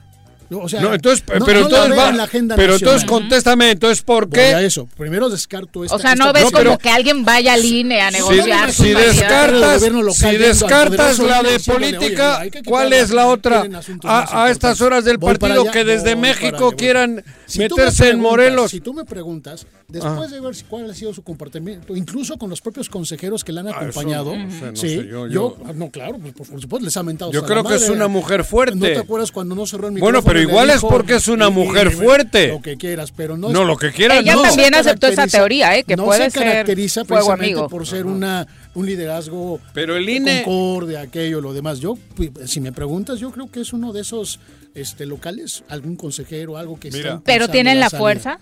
O 0.53 0.69
sea, 0.69 0.81
No, 0.81 0.93
entonces, 0.93 1.23
no- 1.39 1.45
pero 1.47 1.61
no 1.61 1.69
la 1.69 1.77
entonces 1.77 1.99
va- 1.99 2.09
en 2.11 2.17
la 2.17 2.23
agenda 2.25 2.57
pero 2.57 2.75
entonces 2.75 3.05
contéstame, 3.09 3.71
entonces 3.71 4.03
¿por 4.03 4.27
Voy 4.27 4.41
a 4.41 4.59
qué? 4.59 4.67
eso. 4.67 4.89
Primero 4.97 5.29
descarto 5.31 5.85
esta 5.85 5.95
O 5.97 5.99
sea, 6.01 6.15
no 6.17 6.27
esta 6.27 6.33
ves 6.33 6.53
No, 6.53 6.59
como 6.65 6.79
que 6.79 6.91
alguien 6.91 7.25
vaya 7.25 7.53
al 7.53 7.65
INE 7.65 8.01
a 8.01 8.11
Si, 8.11 8.17
negociar 8.17 8.73
si 8.73 8.89
descartas, 8.93 9.83
si 10.15 10.37
descartas 10.37 11.19
la 11.21 11.43
de 11.43 11.61
política, 11.61 12.43
¿cuál 12.65 12.93
es 12.93 13.11
la 13.11 13.27
otra? 13.27 13.65
A, 14.05 14.45
a 14.45 14.51
estas 14.51 14.81
horas 14.81 15.05
del 15.05 15.19
partido 15.19 15.63
allá, 15.63 15.71
que 15.71 15.85
desde 15.85 16.17
México 16.17 16.73
quieran 16.77 17.25
Si 17.47 17.69
tú 17.69 17.77
me 17.77 17.85
meterse 17.85 18.09
en 18.11 18.21
Morelos. 18.21 18.71
Si 18.71 18.81
tú 18.81 18.93
me 18.95 19.05
preguntas, 19.05 19.67
después 19.89 20.31
de 20.31 20.41
ver 20.41 20.55
si- 20.55 20.65
cuál 20.65 20.91
ha 20.91 20.95
sido 20.95 21.13
su 21.15 21.23
comportamiento, 21.23 21.95
incluso 21.97 22.37
con 22.39 22.51
los 22.51 22.61
propios 22.61 22.89
consejeros 22.89 23.45
que 23.45 23.53
le 23.53 23.61
han 23.61 23.69
Ah, 23.69 23.73
acompañado, 23.77 24.35
sí, 24.75 25.09
yo- 25.31 25.57
ah, 25.67 25.73
no, 25.75 25.91
claro, 25.91 26.19
pues, 26.19 26.35
por, 26.35 26.61
supuesto, 26.61 26.85
les 26.85 26.97
ha 26.97 27.03
mentado. 27.03 27.31
Yo 27.33 27.45
creo 27.45 27.63
la 27.63 27.71
que 27.71 27.77
es 27.77 27.89
una 27.89 28.09
mujer 28.09 28.45
fuerte. 28.45 28.77
¿No 28.77 28.87
te 28.87 28.99
acuerdas 28.99 29.31
cuando 29.33 29.55
no 29.55 29.67
cerró 29.67 29.89
el 29.89 29.95
Bueno, 29.95 30.19
micrófono? 30.19 30.40
Pero 30.41 30.51
igual 30.51 30.71
es 30.71 30.81
porque 30.81 31.15
es 31.17 31.29
una 31.29 31.49
y- 31.49 31.53
mujer 31.53 31.89
y- 31.93 31.97
fuerte. 31.97 32.49
Lo 32.49 32.61
que 32.63 32.77
quieras, 32.77 33.13
pero 33.17 33.37
no. 33.37 33.49
No, 33.51 33.63
es- 33.63 33.67
lo 33.67 33.77
que 33.77 33.91
quieras, 33.93 34.19
Ella 34.21 34.35
no. 34.35 34.43
también 34.43 34.75
aceptó 34.75 35.07
esa 35.07 35.27
teoría, 35.27 35.77
¿eh? 35.77 35.85
que 35.85 35.97
no 35.97 36.05
puede 36.05 36.31
se 36.31 36.39
caracteriza 36.39 37.05
precisamente 37.05 37.45
amigo. 37.47 37.69
por 37.69 37.87
ser 37.87 38.07
una 38.07 38.47
un 38.75 38.87
liderazgo 38.87 39.61
Pero 39.75 39.97
el 39.97 40.07
de 40.07 40.13
INE 40.13 40.43
concordia, 40.45 41.01
aquello, 41.03 41.41
lo 41.41 41.53
demás. 41.53 41.81
Yo, 41.81 41.99
pues, 42.15 42.31
si 42.47 42.61
me 42.61 42.73
preguntas, 42.73 43.19
yo 43.19 43.31
creo 43.33 43.51
que 43.51 43.61
es 43.61 43.73
uno 43.73 43.93
de 43.93 44.01
esos 44.03 44.39
este, 44.75 45.07
locales, 45.07 45.65
algún 45.69 45.97
consejero, 45.97 46.57
algo 46.57 46.79
que 46.79 46.91
Mira. 46.91 47.11
está 47.15 47.23
Pero 47.25 47.49
tienen 47.49 47.81
la 47.81 47.91
fuerza. 47.91 48.39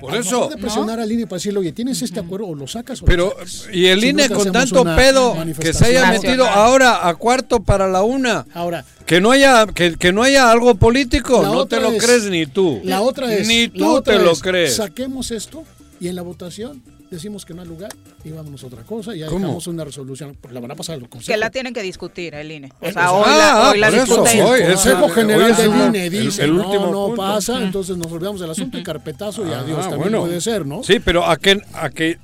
Por 0.00 0.12
lo 0.12 0.18
eso. 0.18 0.30
mejor 0.40 0.50
de 0.56 0.60
presionar 0.60 1.00
al 1.00 1.10
INE 1.12 1.26
para 1.26 1.36
decirle, 1.38 1.60
oye, 1.60 1.72
¿tienes 1.72 2.02
este 2.02 2.18
acuerdo 2.20 2.46
o 2.48 2.54
lo 2.54 2.66
sacas 2.66 3.00
o 3.02 3.04
Pero, 3.04 3.34
lo 3.38 3.46
sacas? 3.46 3.68
y 3.72 3.86
el 3.86 4.00
Si 4.00 4.12
no, 4.12 4.24
INE 4.24 4.34
con 4.34 4.50
tanto 4.52 4.84
pedo 4.84 5.36
que 5.60 5.72
se 5.72 5.86
haya 5.86 6.10
metido 6.10 6.46
ahora 6.48 7.06
a 7.08 7.14
cuarto 7.14 7.62
para 7.62 7.86
la 7.88 8.02
una. 8.02 8.44
Ahora, 8.54 8.84
Que 9.06 9.20
no 9.20 9.30
haya 9.30 9.66
que, 9.66 9.96
que 9.96 10.12
no 10.12 10.22
haya 10.22 10.50
algo 10.50 10.74
político, 10.76 11.42
La 11.42 11.48
no 11.48 11.66
te 11.66 11.80
lo 11.80 11.90
es- 11.92 12.02
crees 12.04 12.24
ni 12.24 12.46
tú. 12.46 12.80
la 12.84 13.02
otra 13.02 13.32
es. 13.34 13.46
Ni 13.46 13.68
tú 13.68 14.02
te 14.02 14.18
lo 14.18 14.32
es, 14.32 14.40
crees. 14.42 14.76
Saquemos 14.76 15.30
esto 15.30 15.62
y 16.00 16.08
en 16.08 16.16
la 16.16 16.22
votación 16.22 16.82
decimos 17.14 17.44
que 17.44 17.54
no 17.54 17.62
hay 17.62 17.68
lugar 17.68 17.90
y 18.24 18.30
vámonos 18.30 18.62
a 18.62 18.66
otra 18.66 18.82
cosa 18.82 19.14
y 19.14 19.20
ya 19.20 19.26
¿Cómo? 19.26 19.38
dejamos 19.40 19.66
una 19.66 19.84
resolución. 19.84 20.36
Pues 20.40 20.52
la 20.52 20.60
van 20.60 20.70
a 20.70 20.74
pasar 20.74 20.96
al 20.96 21.08
Consejo. 21.08 21.32
Que 21.32 21.38
la 21.38 21.50
tienen 21.50 21.72
que 21.72 21.82
discutir 21.82 22.34
el 22.34 22.50
INE. 22.52 22.72
O 22.80 22.86
Eh, 22.86 22.92
sea, 22.92 23.10
o 23.12 23.18
hoy 23.20 23.24
la, 23.30 23.52
ah, 23.52 23.70
hoy 23.70 23.78
la 23.78 23.86
por 23.88 23.96
eso, 23.98 24.04
discuten. 24.22 24.42
hoy, 24.42 24.60
el 24.60 24.72
Consejo 24.74 25.04
hoy 25.06 25.10
General 25.12 25.56
del 25.56 25.72
el- 25.72 25.86
INE 25.88 26.10
dice, 26.10 26.44
el 26.44 26.56
no, 26.56 26.64
último 26.66 26.86
no 26.86 27.06
punto. 27.06 27.16
pasa, 27.16 27.62
entonces 27.62 27.96
nos 27.96 28.12
olvidamos 28.12 28.40
del 28.40 28.50
asunto 28.50 28.78
y 28.78 28.82
carpetazo 28.82 29.46
y 29.46 29.52
Ah, 29.52 29.60
adiós, 29.60 29.80
también 29.80 30.00
bueno. 30.00 30.20
puede 30.20 30.40
ser, 30.40 30.66
¿no? 30.66 30.82
Sí, 30.82 31.00
pero 31.00 31.24
a 31.26 31.36
que, 31.38 31.60
a 31.72 31.90
que 31.90 32.18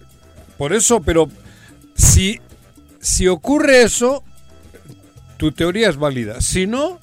por 0.58 0.72
eso, 0.72 1.00
pero 1.00 1.28
si 1.94 2.40
si 3.00 3.28
ocurre 3.28 3.82
eso, 3.82 4.22
tu 5.38 5.52
teoría 5.52 5.88
es 5.88 5.96
válida. 5.96 6.40
Si 6.42 6.66
no, 6.66 7.00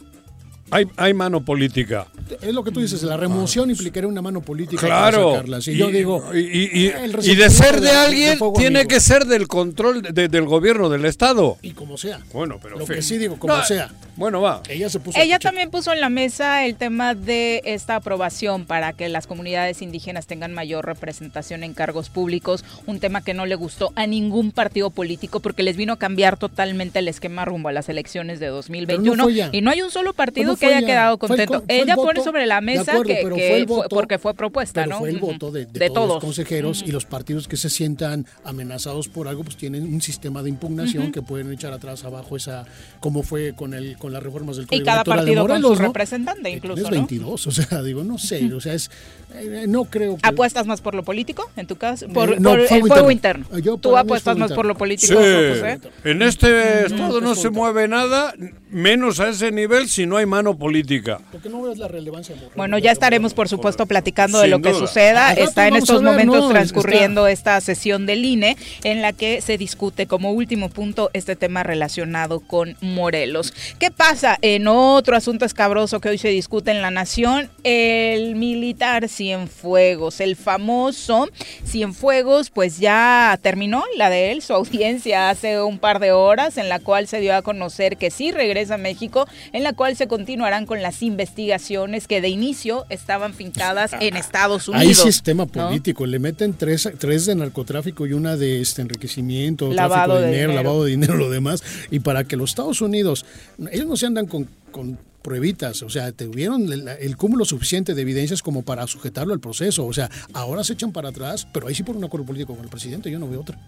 hay, 0.72 0.86
hay 0.98 1.14
mano 1.14 1.44
política. 1.44 2.08
Es 2.42 2.54
lo 2.54 2.64
que 2.64 2.72
tú 2.72 2.82
dices, 2.82 3.02
la 3.04 3.16
remoción 3.18 3.70
implicaría 3.70 4.08
una 4.08 4.22
mano 4.22 4.42
política 4.42 4.86
Claro. 4.86 5.24
para 5.26 5.36
sacarla. 5.38 5.62
Si 5.62 5.76
yo 5.78 5.88
digo, 5.88 6.24
y, 6.34 6.40
y- 6.40 6.88
y- 6.88 7.32
y 7.32 7.36
de 7.36 7.50
ser 7.50 7.80
de 7.80 7.92
alguien, 7.92 8.38
tiene 8.58 8.80
amigo. 8.80 8.90
que 8.90 9.00
ser 9.00 9.26
del 9.26 9.48
control 9.48 10.02
de- 10.02 10.28
del 10.28 10.46
gobierno 10.46 10.90
del 10.90 11.06
Estado. 11.06 11.58
y 11.62 11.72
como 11.72 11.98
sea, 11.98 12.20
Bueno, 12.34 12.60
pero 12.62 12.78
lo 12.78 12.86
fin. 12.86 12.98
que 12.98 13.02
sí 13.02 13.18
digo, 13.18 13.38
como 13.40 13.56
No, 13.56 13.64
sea, 13.64 13.90
Bueno, 14.18 14.42
va. 14.42 14.62
ella 14.70 14.90
se 14.90 15.00
puso... 15.00 15.18
Ella 15.20 15.38
a 15.38 15.40
también 15.40 15.70
puso 15.70 15.94
en 15.94 16.02
la 16.02 16.10
mesa 16.10 16.66
el 16.66 16.76
tema 16.76 17.16
de 17.16 17.62
esta 17.66 17.96
aprobación 17.96 18.66
para 18.66 18.92
que 18.94 19.08
las 19.10 19.26
comunidades 19.28 19.82
indígenas 19.82 20.28
tengan 20.28 20.54
mayor 20.54 20.86
representación 20.86 21.64
en 21.64 21.74
cargos 21.74 22.10
públicos, 22.10 22.66
un 22.88 23.00
tema 23.00 23.22
que 23.24 23.34
no 23.34 23.46
le 23.46 23.56
gustó 23.56 23.94
a 23.96 24.06
ningún 24.08 24.52
partido 24.52 24.90
político 24.90 25.40
porque 25.40 25.64
les 25.64 25.78
vino 25.78 25.94
a 25.94 25.98
cambiar 25.98 26.38
totalmente 26.38 27.00
el 27.00 27.08
esquema 27.08 27.46
rumbo 27.46 27.70
a 27.70 27.72
las 27.72 27.88
elecciones 27.90 28.40
de 28.40 28.48
2021 28.48 29.24
fue 29.24 29.32
ella. 29.34 29.50
y 29.54 29.62
no 29.62 29.72
hay 29.72 29.82
un 29.82 29.92
solo 29.92 30.14
partido 30.14 30.57
Que 30.60 30.66
haya 30.68 30.78
ella. 30.80 30.88
quedado 30.88 31.18
Fue 31.18 31.26
el 31.28 31.30
contento. 31.30 31.54
co- 31.54 31.66
fue 31.66 31.76
el 31.78 31.84
ella 31.84 31.96
pone 31.96 32.08
voto, 32.20 32.24
sobre 32.24 32.46
la 32.46 32.62
mesa 32.62 32.92
acuerdo, 32.92 33.04
que, 33.04 33.22
fue 33.22 33.58
el 33.60 33.66
fue- 33.68 33.76
voto, 33.78 33.90
porque 33.90 34.18
fue 34.20 34.34
propuesta, 34.34 34.82
Pero 34.84 34.96
¿no? 34.96 35.00
fue 35.00 35.10
el 35.10 35.18
voto 35.20 35.52
de, 35.52 35.66
de 35.66 35.80
De 35.80 35.88
todos, 35.88 35.94
todos. 35.96 36.10
los 36.10 36.24
consejeros 36.24 36.84
y 36.86 36.92
los 36.92 37.06
partidos 37.06 37.48
que 37.48 37.58
se 37.58 37.70
sientan 37.70 38.26
amenazados 38.44 39.08
por 39.08 39.28
algo, 39.28 39.44
pues 39.44 39.58
tienen 39.58 39.84
un 39.94 40.02
sistema 40.02 40.42
de 40.44 40.50
impugnación 40.50 41.12
que 41.12 41.22
pueden 41.22 41.52
echar 41.52 41.74
atrás 41.74 42.04
abajo 42.04 42.36
esa, 42.36 42.66
como 43.00 43.24
fue 43.24 43.54
con 43.54 43.74
el 43.74 43.98
con 43.98 44.14
las 44.14 44.22
reformas 44.24 44.56
del 44.58 44.66
Y 44.66 44.68
Código 44.70 44.86
cada 44.86 44.98
Electoral 45.02 45.20
de 45.20 45.32
partido 45.32 45.42
con 45.44 45.50
Morelos, 45.52 45.78
su 45.78 45.82
¿no? 45.84 45.88
representante 45.90 46.50
Eh, 46.50 46.54
incluso, 46.54 46.84
¿no? 46.84 46.90
22, 46.90 47.48
o 47.48 47.52
sea, 47.52 47.82
digo, 47.84 48.04
no 48.04 48.18
sé, 48.18 48.54
o 48.54 48.62
sea, 48.62 48.74
es, 48.74 48.90
eh, 49.36 49.66
no 49.68 49.86
creo 49.86 50.16
que... 50.18 50.22
¿Apuestas 50.28 50.66
más 50.68 50.82
por 50.82 50.96
lo 50.96 51.04
político 51.04 51.50
en 51.56 51.68
tu 51.68 51.76
caso? 51.76 52.08
Por, 52.10 52.34
Eh, 52.34 52.36
no, 52.40 52.52
por 52.52 52.60
el 52.62 52.68
fuego 52.68 52.88
interno. 53.12 53.12
interno. 53.12 53.60
Yo, 53.60 53.78
¿Tú 53.78 53.96
es 53.96 54.02
apuestas 54.04 54.38
más 54.38 54.52
por 54.52 54.66
lo 54.66 54.76
político, 54.76 55.14
Sí. 55.14 55.20
José? 55.20 55.80
En 56.04 56.22
este 56.22 56.86
estado 56.86 57.22
no 57.22 57.34
es 57.34 57.42
se 57.42 57.50
mueve 57.50 57.88
nada, 57.88 58.34
menos 58.70 59.20
a 59.20 59.30
ese 59.30 59.52
nivel 59.52 59.90
si 59.90 60.06
no 60.06 60.18
hay 60.18 60.26
mano 60.26 60.58
política. 60.58 61.20
Porque 61.32 61.50
no 61.50 61.62
ves 61.62 61.78
la 61.78 61.88
relevancia. 61.88 62.36
Bueno, 62.56 62.78
ya 62.78 62.92
estaremos, 62.92 63.34
por 63.34 63.48
supuesto, 63.48 63.86
platicando 63.86 64.40
de 64.40 64.48
lo 64.48 64.62
que 64.62 64.72
duda. 64.72 64.80
suceda. 64.80 65.34
Está 65.34 65.68
en 65.68 65.76
estos 65.76 66.02
ver, 66.02 66.12
momentos 66.12 66.44
¿no? 66.44 66.50
transcurriendo 66.50 67.28
esta 67.28 67.60
sesión 67.62 68.06
del 68.06 68.26
INE 68.26 68.58
en 68.84 69.02
la 69.02 69.14
que 69.14 69.42
se 69.42 69.58
discute 69.58 70.08
como 70.08 70.32
último 70.32 70.70
punto 70.70 71.10
este 71.14 71.36
tema 71.36 71.64
relacionado 71.64 72.40
con 72.40 72.76
Morelos. 72.82 73.54
¿Qué 73.80 73.92
pasa 73.92 74.38
en 74.42 74.68
otro 74.68 75.16
asunto 75.16 75.46
escabroso 75.46 76.00
que 76.00 76.10
hoy 76.10 76.18
se 76.18 76.30
discute 76.30 76.72
en 76.72 76.82
la 76.82 76.92
nación? 76.92 77.50
El 77.64 78.36
militar 78.36 79.10
Cienfuegos, 79.10 80.20
el 80.20 80.36
famoso 80.36 81.30
Cienfuegos, 81.66 82.50
pues 82.50 82.80
ya 82.80 83.38
terminó 83.42 83.84
la 83.96 84.10
de 84.10 84.32
él, 84.32 84.42
su 84.42 84.54
audiencia 84.54 85.30
hace 85.30 85.62
un 85.62 85.80
par 85.80 86.00
de 86.00 86.12
horas 86.12 86.58
en 86.58 86.70
la 86.70 86.80
cual 86.80 87.08
se 87.08 87.20
dio 87.20 87.36
a 87.36 87.42
conocer 87.42 87.98
que 87.98 88.12
sí 88.12 88.32
regresa 88.58 88.76
a 88.76 88.78
México, 88.78 89.28
en 89.54 89.64
la 89.64 89.74
cual 89.74 89.96
se 89.96 90.08
continuarán 90.08 90.66
con 90.66 90.82
las 90.82 91.04
investigaciones 91.04 92.08
que 92.08 92.22
de 92.22 92.30
inicio 92.30 92.86
estaban 92.90 93.34
fincadas 93.34 93.92
en 94.00 94.16
Estados 94.16 94.68
Unidos. 94.68 94.88
Ahí 94.88 94.94
sí 94.94 95.10
es 95.10 95.22
tema 95.22 95.46
¿no? 95.46 95.52
político. 95.68 96.06
Le 96.06 96.20
meten 96.20 96.54
tres, 96.54 96.90
tres 96.98 97.26
de 97.26 97.36
narcotráfico 97.36 98.08
y 98.08 98.14
una 98.14 98.36
de 98.36 98.62
este 98.62 98.82
enriquecimiento, 98.82 99.72
Lavado 99.72 100.14
tráfico 100.14 100.16
de 100.16 100.22
de 100.22 100.28
dinero, 100.28 100.50
dinero. 100.52 100.64
lavado 100.64 100.84
de 100.84 100.92
dinero, 100.92 101.16
lo 101.18 101.30
demás. 101.30 101.64
Y 101.92 102.00
para 102.00 102.24
que 102.24 102.36
los 102.36 102.50
Estados 102.50 102.82
Unidos, 102.82 103.26
ellos 103.72 103.86
no 103.86 103.96
se 103.96 104.08
andan 104.08 104.26
con, 104.26 104.48
con 104.72 104.98
pruebitas, 105.22 105.84
o 105.84 105.90
sea, 105.90 106.12
tuvieron 106.14 106.72
el, 106.72 106.88
el 106.88 107.18
cúmulo 107.18 107.44
suficiente 107.44 107.94
de 107.94 108.02
evidencias 108.02 108.42
como 108.42 108.64
para 108.64 108.88
sujetarlo 108.88 109.34
al 109.34 109.40
proceso. 109.40 109.86
O 109.86 109.94
sea, 109.94 110.10
ahora 110.34 110.64
se 110.64 110.74
echan 110.74 110.92
para 110.92 111.10
atrás, 111.10 111.48
pero 111.54 111.68
ahí 111.68 111.76
sí 111.76 111.84
por 111.84 111.96
un 111.96 112.04
acuerdo 112.04 112.26
político 112.26 112.56
con 112.56 112.64
el 112.64 112.70
presidente, 112.70 113.12
yo 113.12 113.20
no 113.20 113.28
veo 113.30 113.42
otra. 113.42 113.60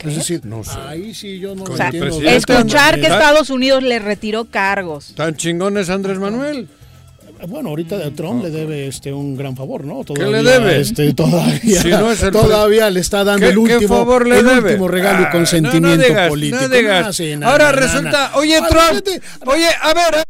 Es 0.00 0.16
decir, 0.16 0.40
No 0.44 0.62
sé. 0.64 0.72
ahí 0.86 1.14
sí 1.14 1.38
yo 1.38 1.54
no 1.54 1.64
O 1.64 1.76
sea, 1.76 1.86
entiendo. 1.86 2.20
escuchar 2.22 2.96
que 3.00 3.06
Estados 3.06 3.50
Unidos 3.50 3.82
le 3.82 3.98
retiró 3.98 4.44
cargos. 4.46 5.14
¿Tan 5.16 5.34
chingón 5.36 5.78
es 5.78 5.88
Andrés 5.90 6.18
Manuel? 6.18 6.68
Bueno, 7.48 7.70
ahorita 7.70 7.98
de 7.98 8.10
Trump 8.12 8.42
le 8.42 8.50
debe 8.50 8.86
este 8.86 9.12
un 9.12 9.36
gran 9.36 9.54
favor, 9.56 9.84
¿no? 9.84 10.02
¿Qué 10.04 10.24
le 10.24 10.42
debe? 10.42 10.80
Este, 10.80 11.12
todavía, 11.12 11.82
Si 11.82 11.88
no 11.90 12.10
es 12.10 12.22
el 12.22 12.30
todavía 12.32 12.88
le 12.90 13.00
está 13.00 13.22
dando 13.24 13.44
¿Qué, 13.44 13.52
el 13.52 13.58
último, 13.58 13.88
favor 13.88 14.26
le 14.26 14.38
el 14.38 14.46
debe? 14.46 14.60
último 14.70 14.88
regalo 14.88 15.20
y 15.22 15.24
Ah, 15.24 15.30
consentimiento 15.30 15.88
no, 15.88 15.96
no 15.96 16.02
digas, 16.02 16.28
político. 16.28 16.62
no 16.62 16.68
digas. 16.68 17.06
No, 17.06 17.12
sí, 17.12 17.36
no, 17.36 17.48
Ahora 17.48 17.72
resulta, 17.72 18.30
no. 18.32 18.38
oye 18.38 18.58
Trump, 18.68 19.06
oye, 19.46 19.68
a 19.82 19.92
ver, 19.94 20.24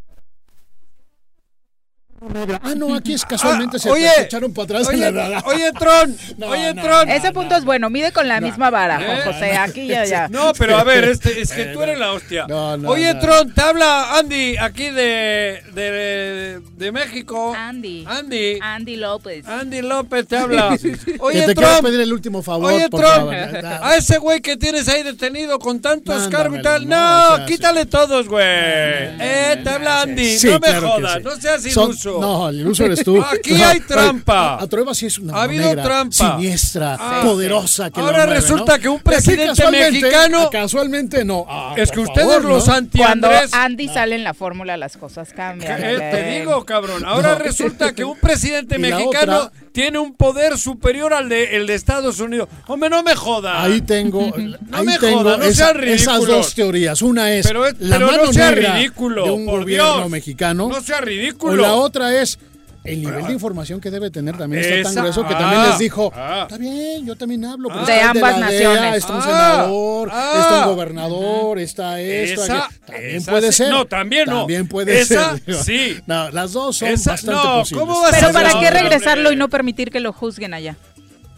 Ah, 2.63 2.73
no, 2.75 2.95
aquí 2.95 3.13
es 3.13 3.23
casualmente 3.25 3.77
Ah, 3.77 3.79
se, 3.79 3.89
oye, 3.91 4.09
se 4.09 4.21
echaron 4.23 4.53
para 4.53 4.63
atrás 4.65 4.87
oye, 4.87 4.95
en 5.07 5.15
la 5.15 5.23
nada. 5.29 5.43
oye 5.45 5.71
Tron, 5.77 6.17
No, 6.37 6.47
oye 6.47 6.73
no, 6.73 6.81
Tron. 6.81 7.09
Ese 7.09 7.31
punto 7.31 7.55
es 7.55 7.63
bueno, 7.65 7.89
mide 7.89 8.11
con 8.11 8.27
la 8.27 8.41
misma 8.41 8.69
vara, 8.69 8.97
Juan 8.97 9.17
¿Eh? 9.17 9.21
José, 9.25 9.51
aquí 9.57 9.87
ya, 9.87 10.05
ya. 10.05 10.27
No, 10.29 10.51
pero 10.57 10.77
a 10.77 10.83
ver, 10.83 11.03
este, 11.05 11.39
es 11.41 11.51
que 11.51 11.65
tú 11.65 11.81
eres 11.83 11.99
la 11.99 12.11
hostia. 12.13 12.45
No, 12.47 12.77
no, 12.77 12.89
Oye, 12.89 13.13
no. 13.13 13.19
Tron, 13.19 13.53
te 13.53 13.61
habla 13.61 14.17
Andy 14.17 14.57
aquí 14.57 14.89
de, 14.89 15.61
de, 15.73 16.61
de 16.77 16.91
México. 16.91 17.53
Andy. 17.55 18.05
Andy. 18.07 18.59
Andy 18.61 18.95
López. 18.95 19.47
Andy 19.47 19.81
López 19.81 20.27
te 20.27 20.37
habla. 20.37 20.77
que 20.81 21.17
Oye, 21.19 21.45
te 21.45 21.53
quiero 21.55 21.69
Trump. 21.71 21.83
pedir 21.85 22.01
el 22.01 22.13
último 22.13 22.41
favor, 22.41 22.73
Oye, 22.73 22.89
por 22.89 23.01
Trump, 23.01 23.15
favor. 23.31 23.35
a 23.35 23.95
ese 23.97 24.17
güey 24.17 24.41
que 24.41 24.57
tienes 24.57 24.87
ahí 24.89 25.03
detenido 25.03 25.59
con 25.59 25.79
tantos 25.79 26.15
Mándamelo, 26.15 26.37
cargos 26.37 26.59
y 26.59 26.61
tal, 26.63 26.87
no, 26.89 26.95
no, 27.29 27.33
o 27.33 27.37
sea, 27.37 27.45
quítale 27.45 27.85
todos, 27.85 28.27
güey. 28.27 28.45
Eh, 28.45 29.61
te 29.63 29.69
habla 29.69 30.01
Andy, 30.01 30.37
Sí, 30.37 30.47
no 30.47 30.53
me 30.53 30.59
claro 30.59 30.81
que 30.81 30.87
jodas, 30.87 31.13
sí. 31.17 31.23
no 31.23 31.35
seas 31.35 31.63
Son- 31.73 31.95
iluso. 32.17 32.21
no, 32.21 32.49
el 32.49 32.59
iluso 32.61 32.85
eres 32.85 33.03
tú. 33.03 33.21
Aquí 33.21 33.53
O 33.53 33.57
sea, 33.57 33.69
hay 33.69 33.79
trampa. 33.81 34.55
A, 34.55 34.63
a 34.63 34.67
Trueba 34.67 34.93
sí 34.93 35.05
es 35.07 35.17
una 35.19 35.33
Ha 35.37 35.43
habido 35.43 35.67
negra, 35.67 35.83
trampa. 35.83 36.13
siniestra, 36.37 36.97
Ah, 36.99 37.21
poderosa. 37.23 37.89
Que 37.91 37.99
Ahora 37.99 38.17
mueve, 38.25 38.33
resulta 38.35 38.75
¿no? 38.77 38.81
que 38.81 38.89
un 38.89 38.99
presidente 38.99 39.47
casualmente- 39.47 39.91
mexicano- 40.01 40.49
Casualmente 40.49 41.25
no. 41.25 41.45
Ah, 41.47 41.73
Es 41.77 41.91
que 41.91 41.99
ustedes 41.99 42.27
favor, 42.27 42.45
los 42.45 42.67
¿no? 42.67 42.73
anti 42.73 42.97
Cuando 42.97 43.29
Andy 43.51 43.87
sale 43.87 44.15
en 44.15 44.23
la 44.23 44.33
fórmula, 44.33 44.77
las 44.77 44.97
cosas 44.97 45.33
cambian. 45.33 45.81
Eh, 45.83 45.97
te 46.11 46.39
digo, 46.39 46.63
cabrón. 46.65 47.03
Ahora 47.05 47.33
No. 47.33 47.39
resulta 47.39 47.93
que 47.93 48.03
un 48.03 48.17
presidente 48.19 48.77
mexicano 48.79 49.37
otra- 49.37 49.51
tiene 49.75 49.99
un 49.99 50.15
poder 50.15 50.57
superior 50.57 51.13
al 51.13 51.27
de, 51.27 51.57
el 51.57 51.67
de 51.67 51.73
Estados 51.75 52.21
Unidos. 52.21 52.47
Hombre, 52.67 52.89
no 52.89 53.03
me 53.03 53.13
joda. 53.13 53.61
Ahí 53.61 53.81
tengo, 53.81 54.33
ahí 54.71 54.85
me 54.85 54.97
tengo 54.97 55.17
joda, 55.19 55.35
no 55.35 55.43
esa- 55.43 55.71
esas 55.71 56.25
dos 56.25 56.55
teorías. 56.55 57.01
Una 57.01 57.33
es 57.33 57.45
Pero, 57.45 57.67
es- 57.67 57.75
la 57.79 57.97
pero 57.97 58.09
mano 58.11 58.25
no 58.27 58.33
sea 58.33 58.51
negra 58.51 58.75
ridículo. 58.77 59.25
de 59.25 59.31
un 59.31 59.45
gobierno 59.45 59.97
Dios. 59.97 60.09
mexicano. 60.09 60.69
No 60.69 60.81
sea 60.81 60.99
o 60.99 61.01
ridículo. 61.01 61.61
la 61.61 61.73
otra 61.73 62.21
es 62.21 62.39
El 62.85 63.01
nivel 63.01 63.25
de 63.27 63.33
información 63.33 63.81
que 63.81 63.89
debe 63.91 64.11
tener 64.11 64.37
también 64.37 64.63
está 64.63 64.75
Esa- 64.75 64.93
tan 64.93 65.03
grueso 65.03 65.27
que 65.27 65.33
ah, 65.33 65.37
también 65.37 65.69
les 65.69 65.79
dijo, 65.79 66.11
ah. 66.15 66.41
está 66.43 66.57
bien, 66.57 67.05
yo 67.05 67.15
también 67.15 67.43
hablo. 67.45 67.69
Ah. 67.71 67.79
está 67.81 67.93
De 67.93 68.01
ambas 68.01 68.39
la 68.39 68.47
DEA, 68.49 68.69
naciones. 68.73 68.95
está 68.97 69.13
un 69.13 69.19
Ah, 69.19 69.23
senador, 69.23 70.09
ah. 70.13 70.37
está 70.41 70.59
un 70.67 70.75
gobernador, 70.75 71.59
está 71.59 71.99
esto. 72.01 72.43
Esa- 72.43 72.69
también 72.85 73.15
esa 73.17 73.31
puede 73.31 73.51
sí. 73.51 73.57
ser. 73.63 73.69
No, 73.69 73.85
también 73.85 74.25
no. 74.29 74.39
También 74.39 74.67
puede 74.67 74.99
Esa 74.99 75.37
ser. 75.37 75.55
sí. 75.55 75.99
No, 76.07 76.29
las 76.31 76.53
dos 76.53 76.77
son 76.77 76.89
Esa- 76.89 77.11
bastante 77.11 77.41
no, 77.43 77.59
posibles. 77.59 77.85
¿cómo 77.87 78.01
va 78.01 78.07
a 78.07 78.11
Pero 78.11 78.25
ser 78.27 78.33
¿para 78.33 78.59
qué 78.59 78.69
regresarlo 78.71 79.31
y 79.31 79.35
no 79.35 79.49
permitir 79.49 79.89
que 79.91 79.99
lo 79.99 80.13
juzguen 80.13 80.53
allá? 80.53 80.75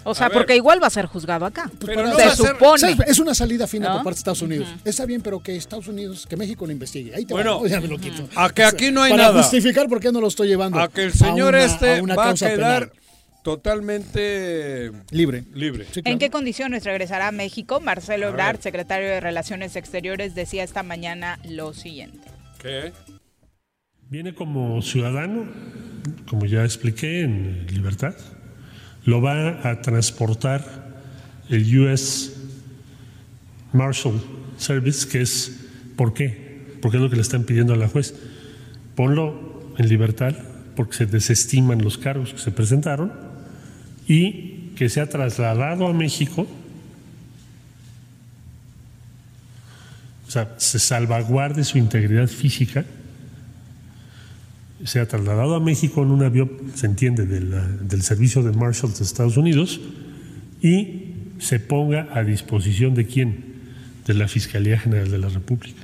O 0.09 0.15
sea, 0.15 0.27
A 0.27 0.29
ver. 0.29 0.37
porque 0.37 0.55
igual 0.55 0.81
va 0.81 0.87
a 0.87 0.89
ser 0.89 1.05
juzgado 1.05 1.45
acá. 1.45 1.63
Pues 1.65 1.79
Pero 1.85 1.95
para- 1.95 2.09
no 2.11 2.15
Se 2.15 2.23
a 2.23 2.35
ser- 2.35 2.47
supone. 2.47 2.97
Es 3.07 3.19
una 3.19 3.35
salida 3.35 3.67
fina 3.67 3.89
¿No? 3.89 3.95
por 3.95 4.03
parte 4.05 4.15
de 4.15 4.19
Estados 4.19 4.41
Unidos. 4.41 4.67
Está 4.85 5.05
bien, 5.05 5.21
pero 5.21 5.39
que 5.41 5.55
Estados 5.55 5.87
Unidos, 5.87 6.25
que 6.27 6.37
México 6.37 6.65
lo 6.65 6.71
investigue. 6.71 7.13
Ahí 7.13 7.25
te 7.25 7.33
Bueno, 7.33 7.57
va, 7.57 7.61
¿no? 7.63 7.67
ya 7.67 7.81
me 7.81 7.87
lo 7.87 7.97
quito. 7.97 8.27
a 8.35 8.49
que 8.49 8.63
aquí 8.63 8.89
no 8.91 9.01
hay 9.03 9.11
Para 9.11 9.23
nada. 9.23 9.41
justificar 9.43 9.87
por 9.89 9.99
qué 9.99 10.11
no 10.11 10.21
lo 10.21 10.27
estoy 10.27 10.47
llevando. 10.47 10.79
A 10.79 10.87
que 10.89 11.03
el 11.03 11.13
señor 11.13 11.53
una- 11.55 11.63
este 11.65 11.97
a 11.97 12.03
una 12.03 12.15
va 12.15 12.23
a 12.23 12.27
causa 12.27 12.49
quedar 12.49 12.89
penal. 12.89 13.01
totalmente 13.43 14.91
libre. 15.11 15.43
libre. 15.53 15.85
Sí, 15.91 16.01
¿En 16.05 16.19
qué 16.19 16.29
condiciones 16.29 16.83
regresará 16.83 17.27
a 17.27 17.31
México? 17.31 17.79
Marcelo 17.79 18.27
Ebrard, 18.29 18.59
secretario 18.61 19.07
de 19.07 19.19
Relaciones 19.19 19.75
Exteriores, 19.75 20.35
decía 20.35 20.63
esta 20.63 20.83
mañana 20.83 21.39
lo 21.47 21.73
siguiente. 21.73 22.19
¿Qué? 22.59 22.93
Viene 24.09 24.33
como 24.33 24.81
ciudadano, 24.81 25.45
como 26.29 26.45
ya 26.45 26.63
expliqué, 26.63 27.21
en 27.23 27.67
libertad. 27.67 28.15
Lo 29.07 29.21
va 29.21 29.61
a 29.63 29.81
transportar 29.81 30.65
el 31.47 31.79
US 31.79 32.33
Marshal 33.71 34.19
Service, 34.57 35.07
que 35.07 35.21
es, 35.21 35.61
¿por 35.95 36.13
qué? 36.13 36.75
Porque 36.81 36.97
es 36.97 37.03
lo 37.03 37.09
que 37.09 37.15
le 37.15 37.21
están 37.21 37.45
pidiendo 37.45 37.73
a 37.73 37.77
la 37.77 37.87
juez. 37.87 38.13
Ponlo 38.95 39.73
en 39.77 39.87
libertad 39.87 40.35
porque 40.75 40.97
se 40.97 41.05
desestiman 41.05 41.81
los 41.81 41.97
cargos 41.97 42.33
que 42.33 42.39
se 42.39 42.51
presentaron 42.51 43.13
y 44.09 44.71
que 44.75 44.89
sea 44.89 45.07
trasladado 45.07 45.87
a 45.87 45.93
México. 45.93 46.45
O 50.27 50.31
sea, 50.31 50.53
se 50.57 50.79
salvaguarde 50.79 51.63
su 51.63 51.77
integridad 51.77 52.27
física 52.27 52.83
sea 54.83 55.07
trasladado 55.07 55.55
a 55.55 55.59
México 55.59 56.03
en 56.03 56.11
un 56.11 56.23
avión, 56.23 56.51
se 56.75 56.85
entiende, 56.85 57.25
de 57.25 57.41
la- 57.41 57.67
del 57.67 58.01
servicio 58.03 58.43
de 58.43 58.51
Marshall 58.51 58.93
de 58.93 59.03
Estados 59.03 59.37
Unidos 59.37 59.79
y 60.61 61.13
se 61.39 61.59
ponga 61.59 62.07
a 62.13 62.23
disposición 62.23 62.93
de 62.93 63.05
quién? 63.05 63.45
De 64.05 64.13
la 64.13 64.27
Fiscalía 64.27 64.77
General 64.79 65.09
de 65.09 65.17
la 65.17 65.29
República. 65.29 65.81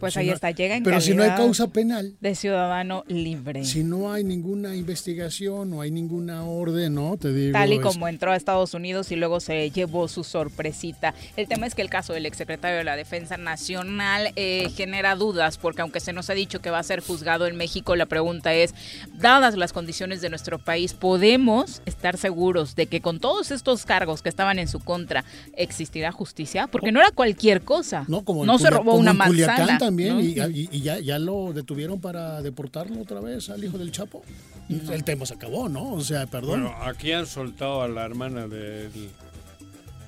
Pues 0.00 0.14
si 0.14 0.20
ahí 0.20 0.26
no- 0.28 0.32
está, 0.34 0.50
llega 0.50 0.76
en 0.76 0.82
Pero 0.84 1.00
si 1.00 1.14
no 1.14 1.22
hay 1.22 1.30
causa 1.30 1.68
penal, 1.68 2.14
de 2.20 2.34
ciudadano 2.34 3.04
libre. 3.08 3.64
si 3.64 3.84
no 3.84 4.12
hay 4.12 4.24
ninguna 4.24 4.74
investigación, 4.76 5.70
no 5.70 5.80
hay 5.80 5.90
ninguna 5.90 6.44
orden, 6.44 6.94
¿no? 6.94 7.16
Te 7.16 7.32
digo. 7.32 7.52
Tal 7.52 7.72
y 7.72 7.76
es- 7.76 7.82
como 7.82 8.08
entró 8.08 8.32
a 8.32 8.36
Estados 8.36 8.74
Unidos 8.74 9.10
y 9.12 9.16
luego 9.16 9.40
se 9.40 9.70
llevó 9.70 10.08
su 10.08 10.24
sorpresita. 10.24 11.14
El 11.36 11.48
tema 11.48 11.66
es 11.66 11.74
que 11.74 11.82
el 11.82 11.90
caso 11.90 12.12
del 12.12 12.26
exsecretario 12.26 12.78
de 12.78 12.84
la 12.84 12.96
Defensa 12.96 13.36
Nacional 13.36 14.32
eh, 14.36 14.68
genera 14.76 15.14
dudas, 15.16 15.58
porque 15.58 15.82
aunque 15.82 16.00
se 16.00 16.12
nos 16.12 16.30
ha 16.30 16.34
dicho 16.34 16.60
que 16.60 16.70
va 16.70 16.78
a 16.78 16.82
ser 16.82 17.00
juzgado 17.00 17.46
en 17.46 17.56
México, 17.56 17.96
la 17.96 18.06
pregunta 18.06 18.52
es, 18.54 18.74
dadas 19.18 19.56
las 19.56 19.72
condiciones 19.72 20.20
de 20.20 20.30
nuestro 20.30 20.58
país, 20.58 20.94
¿podemos 20.94 21.82
estar 21.86 22.16
seguros 22.16 22.74
de 22.76 22.86
que 22.86 23.00
con 23.00 23.20
todos 23.20 23.50
estos 23.50 23.84
cargos 23.84 24.22
que 24.22 24.28
estaban 24.28 24.58
en 24.58 24.68
su 24.68 24.80
contra 24.80 25.24
existirá 25.56 26.12
justicia? 26.12 26.66
Porque 26.66 26.92
no 26.92 27.00
era 27.00 27.10
cualquier 27.10 27.62
cosa. 27.62 28.04
No, 28.08 28.22
como 28.24 28.44
no 28.44 28.58
se 28.58 28.70
robó 28.70 28.92
como 28.92 29.00
una 29.00 29.12
manzana. 29.12 29.78
También, 29.86 30.14
¿no? 30.14 30.20
y, 30.20 30.34
y- 30.54 30.68
y 30.72 30.80
ya, 30.80 30.98
ya 31.00 31.18
lo 31.18 31.52
detuvieron 31.52 32.00
para 32.00 32.42
deportarlo 32.42 33.00
otra 33.00 33.20
vez 33.20 33.48
al 33.50 33.62
hijo 33.64 33.78
del 33.78 33.90
Chapo. 33.92 34.22
El 34.68 35.04
tema 35.04 35.26
se 35.26 35.34
acabó, 35.34 35.68
¿no? 35.68 35.92
O 35.92 36.00
sea, 36.00 36.26
perdón. 36.26 36.62
Bueno, 36.62 36.74
aquí 36.82 37.12
han 37.12 37.26
soltado 37.26 37.82
a 37.82 37.88
la 37.88 38.04
hermana 38.04 38.48
del, 38.48 38.90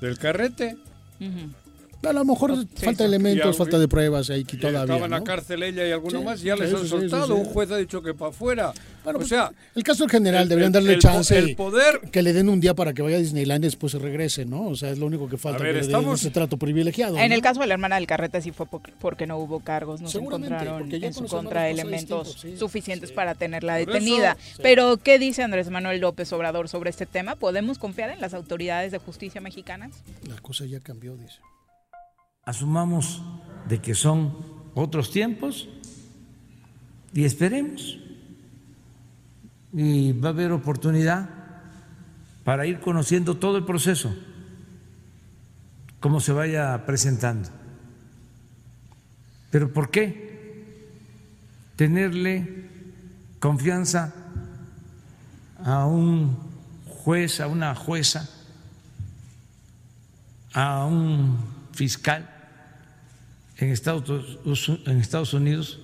del 0.00 0.18
carrete. 0.18 0.76
A 2.06 2.12
lo 2.12 2.24
mejor 2.24 2.54
falta 2.74 3.04
de 3.04 3.10
Y 3.10 3.14
elementos, 3.14 3.46
al- 3.46 3.54
falta 3.54 3.78
de 3.78 3.88
pruebas 3.88 4.30
ahí 4.30 4.44
que 4.44 4.56
todavía. 4.56 4.82
estaba 4.82 5.04
en 5.06 5.10
la 5.10 5.24
cárcel 5.24 5.62
ella 5.62 5.86
y 5.86 5.92
alguno 5.92 6.18
Sí, 6.18 6.24
más, 6.24 6.40
ya 6.40 6.54
sí, 6.54 6.60
les 6.60 6.70
sí, 6.70 6.76
han 6.76 6.82
sí, 6.82 6.88
soltado. 6.88 7.26
sí, 7.26 7.32
sí. 7.32 7.38
Un 7.40 7.44
juez 7.46 7.70
ha 7.70 7.76
dicho 7.76 8.02
que 8.02 8.14
para 8.14 8.30
afuera. 8.30 8.72
Bueno, 9.04 9.18
o 9.18 9.20
pues, 9.20 9.28
sea, 9.28 9.52
el 9.74 9.82
caso 9.82 10.04
del 10.04 10.10
general 10.10 10.42
el- 10.44 10.48
deberían 10.48 10.72
darle 10.72 10.94
el 10.94 10.98
chance. 10.98 11.36
el 11.38 11.50
y 11.50 11.54
poder- 11.54 12.00
Que 12.10 12.22
le 12.22 12.32
den 12.32 12.48
un 12.48 12.60
día 12.60 12.74
para 12.74 12.92
que 12.92 13.02
vaya 13.02 13.16
a 13.16 13.20
Disneylandia 13.20 13.66
y 13.66 13.70
después 13.70 13.92
se 13.92 13.98
regrese, 13.98 14.44
¿no? 14.44 14.66
O 14.68 14.74
sea, 14.76 14.90
es 14.90 14.98
lo 14.98 15.06
único 15.06 15.28
que 15.28 15.36
falta. 15.36 15.58
A 15.58 15.62
ver, 15.62 15.68
que 15.68 15.74
le 15.74 15.86
den 15.86 15.90
estamos- 15.96 16.20
ese 16.20 16.30
trato 16.30 16.56
privilegiado. 16.56 17.16
En 17.18 17.28
¿no? 17.28 17.34
el 17.34 17.42
caso 17.42 17.60
de 17.60 17.66
la 17.66 17.74
hermana 17.74 17.96
del 17.96 18.06
Carrete 18.06 18.40
sí 18.40 18.50
fue 18.52 18.66
por- 18.66 18.82
porque 19.00 19.26
no 19.26 19.38
hubo 19.38 19.60
cargos, 19.60 20.00
no 20.00 20.08
se 20.08 20.18
encontraron 20.18 20.92
en 20.92 21.14
su 21.14 21.26
contra 21.26 21.68
elementos 21.68 22.44
suficientes 22.58 23.10
sí. 23.10 23.14
para 23.14 23.34
tenerla 23.34 23.78
eso, 23.80 23.90
detenida. 23.92 24.36
sí. 24.40 24.60
Pero, 24.62 24.96
¿qué 24.96 25.18
dice 25.18 25.42
Andrés 25.42 25.70
Manuel 25.70 26.00
López 26.00 26.32
Obrador 26.32 26.68
sobre 26.68 26.90
este 26.90 27.06
tema? 27.06 27.36
¿Podemos 27.36 27.78
confiar 27.78 28.10
en 28.10 28.20
las 28.20 28.34
autoridades 28.34 28.92
de 28.92 28.98
justicia 28.98 29.40
mexicanas? 29.40 29.92
La 30.28 30.36
cosa 30.40 30.64
ya 30.64 30.80
cambió, 30.80 31.16
dice. 31.16 31.38
Asumamos 32.46 33.22
de 33.68 33.80
que 33.80 33.94
son 33.94 34.32
otros 34.74 35.10
tiempos 35.10 35.68
y 37.12 37.24
esperemos. 37.24 37.98
Y 39.72 40.12
va 40.12 40.28
a 40.28 40.32
haber 40.32 40.52
oportunidad 40.52 41.28
para 42.44 42.64
ir 42.66 42.80
conociendo 42.80 43.36
todo 43.36 43.58
el 43.58 43.64
proceso, 43.64 44.14
cómo 45.98 46.20
se 46.20 46.32
vaya 46.32 46.86
presentando. 46.86 47.50
Pero 49.50 49.72
¿por 49.72 49.90
qué 49.90 50.86
tenerle 51.74 52.70
confianza 53.40 54.14
a 55.64 55.84
un 55.84 56.36
juez, 56.86 57.40
a 57.40 57.48
una 57.48 57.74
jueza, 57.74 58.30
a 60.54 60.86
un 60.86 61.38
fiscal 61.72 62.35
en 63.58 63.70
Estados, 63.70 64.38
en 64.86 64.98
Estados 64.98 65.32
Unidos 65.34 65.80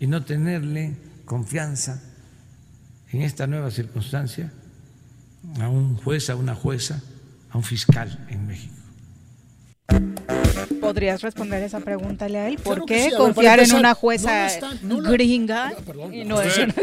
y 0.00 0.06
no 0.06 0.24
tenerle 0.24 0.96
confianza 1.24 2.02
en 3.12 3.22
esta 3.22 3.46
nueva 3.46 3.70
circunstancia 3.70 4.52
a 5.60 5.68
un 5.68 5.96
juez, 5.96 6.28
a 6.30 6.36
una 6.36 6.54
jueza, 6.54 7.02
a 7.50 7.56
un 7.58 7.64
fiscal 7.64 8.26
en 8.30 8.46
México. 8.46 8.74
¿Podrías 10.80 11.20
responder 11.22 11.62
esa 11.62 11.80
pregunta 11.80 12.26
a 12.26 12.48
él? 12.48 12.56
¿Por 12.56 12.84
Claro 12.84 12.86
qué 12.86 12.98
sí. 13.00 13.06
A 13.08 13.10
ver, 13.10 13.18
confiar 13.18 13.60
en 13.60 13.72
una 13.74 13.88
no 13.90 13.94
jueza 13.94 14.40
lo 14.40 14.46
están- 14.46 14.78
no 14.82 15.00
lo- 15.00 15.10
gringa 15.10 15.68
Ah, 15.68 15.74
perdón, 15.84 16.14
y 16.14 16.24
no. 16.24 16.36
no 16.36 16.42
es 16.42 16.58
una- 16.58 16.74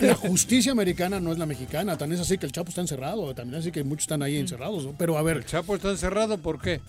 La 0.00 0.14
justicia 0.28 0.72
americana 0.72 1.18
no 1.20 1.32
es 1.32 1.38
la 1.38 1.46
mexicana. 1.46 1.96
También 1.96 2.20
es 2.20 2.26
así 2.26 2.38
que 2.38 2.46
el 2.46 2.52
Chapo 2.52 2.68
está 2.68 2.80
encerrado. 2.80 3.34
También 3.34 3.58
es 3.58 3.64
así 3.64 3.72
que 3.72 3.82
muchos 3.84 4.02
están 4.04 4.22
ahí 4.22 4.36
encerrados. 4.36 4.84
¿no? 4.84 4.92
Pero 4.98 5.16
a 5.18 5.22
ver, 5.22 5.38
el 5.38 5.46
Chapo 5.46 5.74
está 5.76 5.90
encerrado, 5.90 6.38
¿por 6.38 6.60
qué? 6.60 6.80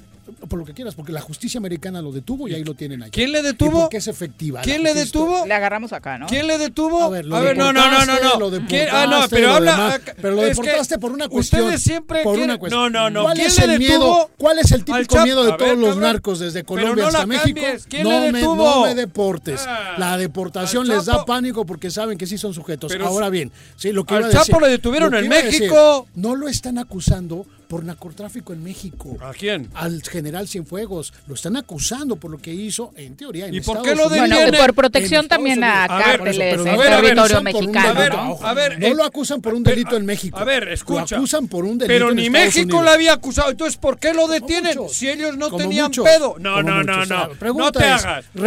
Por 0.47 0.59
lo 0.59 0.65
que 0.65 0.73
quieras, 0.73 0.95
porque 0.95 1.11
la 1.11 1.21
justicia 1.21 1.57
americana 1.57 2.01
lo 2.01 2.11
detuvo 2.11 2.47
y 2.47 2.53
ahí 2.53 2.63
lo 2.63 2.73
tienen. 2.73 3.03
¿Quién 3.11 3.31
le 3.31 3.39
¿Y 3.39 3.43
detuvo? 3.43 3.81
por 3.81 3.89
qué 3.89 3.97
es 3.97 4.07
efectiva? 4.07 4.61
¿Quién 4.61 4.83
le 4.83 4.93
detuvo? 4.93 5.45
Le 5.45 5.53
agarramos 5.53 5.93
acá, 5.93 6.17
¿no? 6.17 6.27
¿Quién 6.27 6.47
le 6.47 6.57
detuvo? 6.57 7.03
A 7.03 7.09
ver, 7.09 7.25
lo 7.25 7.39
no, 7.53 7.71
no, 7.73 7.73
no, 7.73 8.05
no, 8.05 8.19
no. 8.19 8.49
lo 8.49 8.65
¿Quién? 8.67 8.87
Ah, 8.91 9.05
no, 9.07 9.27
pero 9.29 9.47
lo 9.49 9.53
habla. 9.55 9.71
demás, 9.71 10.01
pero 10.21 10.35
lo 10.35 10.41
deportaste 10.43 10.97
por 10.99 11.11
una 11.11 11.27
cuestión. 11.29 11.61
Ustedes 11.63 11.81
siempre 11.83 12.23
por 12.23 12.35
quieren- 12.35 12.49
una 12.51 12.59
cuestión. 12.59 12.81
No, 12.81 12.89
no, 12.89 13.09
no. 13.09 13.23
¿Cuál 13.23 13.35
¿Quién 13.37 13.47
es 13.47 13.57
le 13.67 13.73
el 13.73 13.79
miedo? 13.79 14.29
¿Cuál 14.37 14.59
es 14.59 14.71
el 14.71 14.83
típico 14.85 15.23
miedo 15.23 15.43
de 15.45 15.51
A 15.53 15.57
todos 15.57 15.69
ver, 15.71 15.77
los 15.79 15.89
cabrón. 15.95 16.03
narcos 16.13 16.39
desde 16.39 16.63
Pero 16.63 16.67
Colombia 16.81 17.03
no 17.03 17.07
hasta 17.07 17.19
la 17.19 17.25
México? 17.25 17.61
cambies. 17.61 17.85
¿Quién 17.87 18.03
no, 18.03 18.09
le 18.19 18.31
me, 18.31 18.39
detuvo? 18.39 18.55
no 18.75 18.81
me 18.83 18.95
deportes. 18.95 19.61
Ah, 19.67 19.95
la 19.97 20.17
deportación 20.17 20.87
les 20.87 21.05
da 21.05 21.25
pánico 21.25 21.65
porque 21.65 21.89
saben 21.91 22.17
que 22.17 22.25
sí 22.27 22.37
son 22.37 22.53
sujetos. 22.53 22.91
Pero 22.91 23.07
Ahora 23.07 23.29
bien, 23.29 23.51
sí, 23.75 23.91
lo 23.91 24.03
que 24.05 24.13
al 24.15 24.21
iba 24.21 24.27
a 24.27 24.31
decir- 24.31 24.45
Chapo 24.47 24.59
lo 24.59 24.67
detuvieron 24.67 25.13
en 25.15 25.25
a 25.25 25.29
México. 25.29 26.07
no 26.15 26.35
lo 26.35 26.47
están 26.47 26.77
acusando 26.77 27.45
por 27.69 27.83
narcotráfico 27.83 28.51
en 28.51 28.63
México. 28.63 29.15
¿A 29.21 29.31
quién? 29.31 29.69
Al 29.75 30.01
general 30.01 30.47
Cienfuegos. 30.47 31.13
Lo 31.27 31.35
están 31.35 31.55
acusando 31.55 32.15
por 32.15 32.31
lo 32.31 32.39
que 32.39 32.51
hizo, 32.51 32.93
en 32.97 33.15
teoría, 33.15 33.45
en 33.45 33.53
¿Y 33.53 33.61
por 33.61 33.83
qué 33.83 33.93
lo 33.95 34.07
Unidos. 34.07 34.27
Bueno, 34.27 34.57
por 34.57 34.73
protección 34.73 35.25
En 35.25 35.29
también 35.29 35.63
a. 35.63 35.83
A 35.83 35.87
cárteles 36.03 36.57
en 36.65 36.65
territorio 36.65 37.37
un 37.37 37.43
mexicano. 37.43 37.89
A 37.89 37.93
ver, 37.93 38.11
delito. 38.11 38.39
a 38.47 38.53
ver, 38.55 38.79
No 38.79 38.87
eh, 38.87 38.95
lo 38.95 39.03
acusan 39.03 39.39
por 39.39 39.53
un 39.53 39.61
delito 39.61 39.95
en 39.95 40.05
México. 40.07 40.39
A 40.39 40.43
ver, 40.45 40.67
escucha. 40.69 41.15
Lo 41.15 41.17
acusan 41.21 41.47
por 41.47 41.63
un 41.63 41.77
delito 41.77 41.93
Pero 41.93 42.09
en 42.09 42.15
ni 42.15 42.25
Estados 42.25 42.45
México 42.47 42.65
Unidos. 42.77 42.85
la 42.85 42.91
había 42.93 43.13
acusado. 43.13 43.51
Entonces, 43.51 43.77
¿por 43.77 43.99
qué 43.99 44.15
lo 44.15 44.27
detienen? 44.27 44.75
muchos. 44.75 44.97
Si 44.97 45.07
ellos 45.07 45.37
no 45.37 45.55
tenían 45.55 45.85
muchos, 45.85 46.05
pedo. 46.05 46.37
No, 46.39 46.63
no, 46.63 46.83
no, 46.83 46.93
muchos. 46.93 47.09
no. 47.09 47.15
La 47.27 47.29
pregunta 47.35 47.65
No 47.65 47.71
te 47.71 47.85
es, 47.85 48.03
hagas. 48.03 48.25
No, 48.33 48.43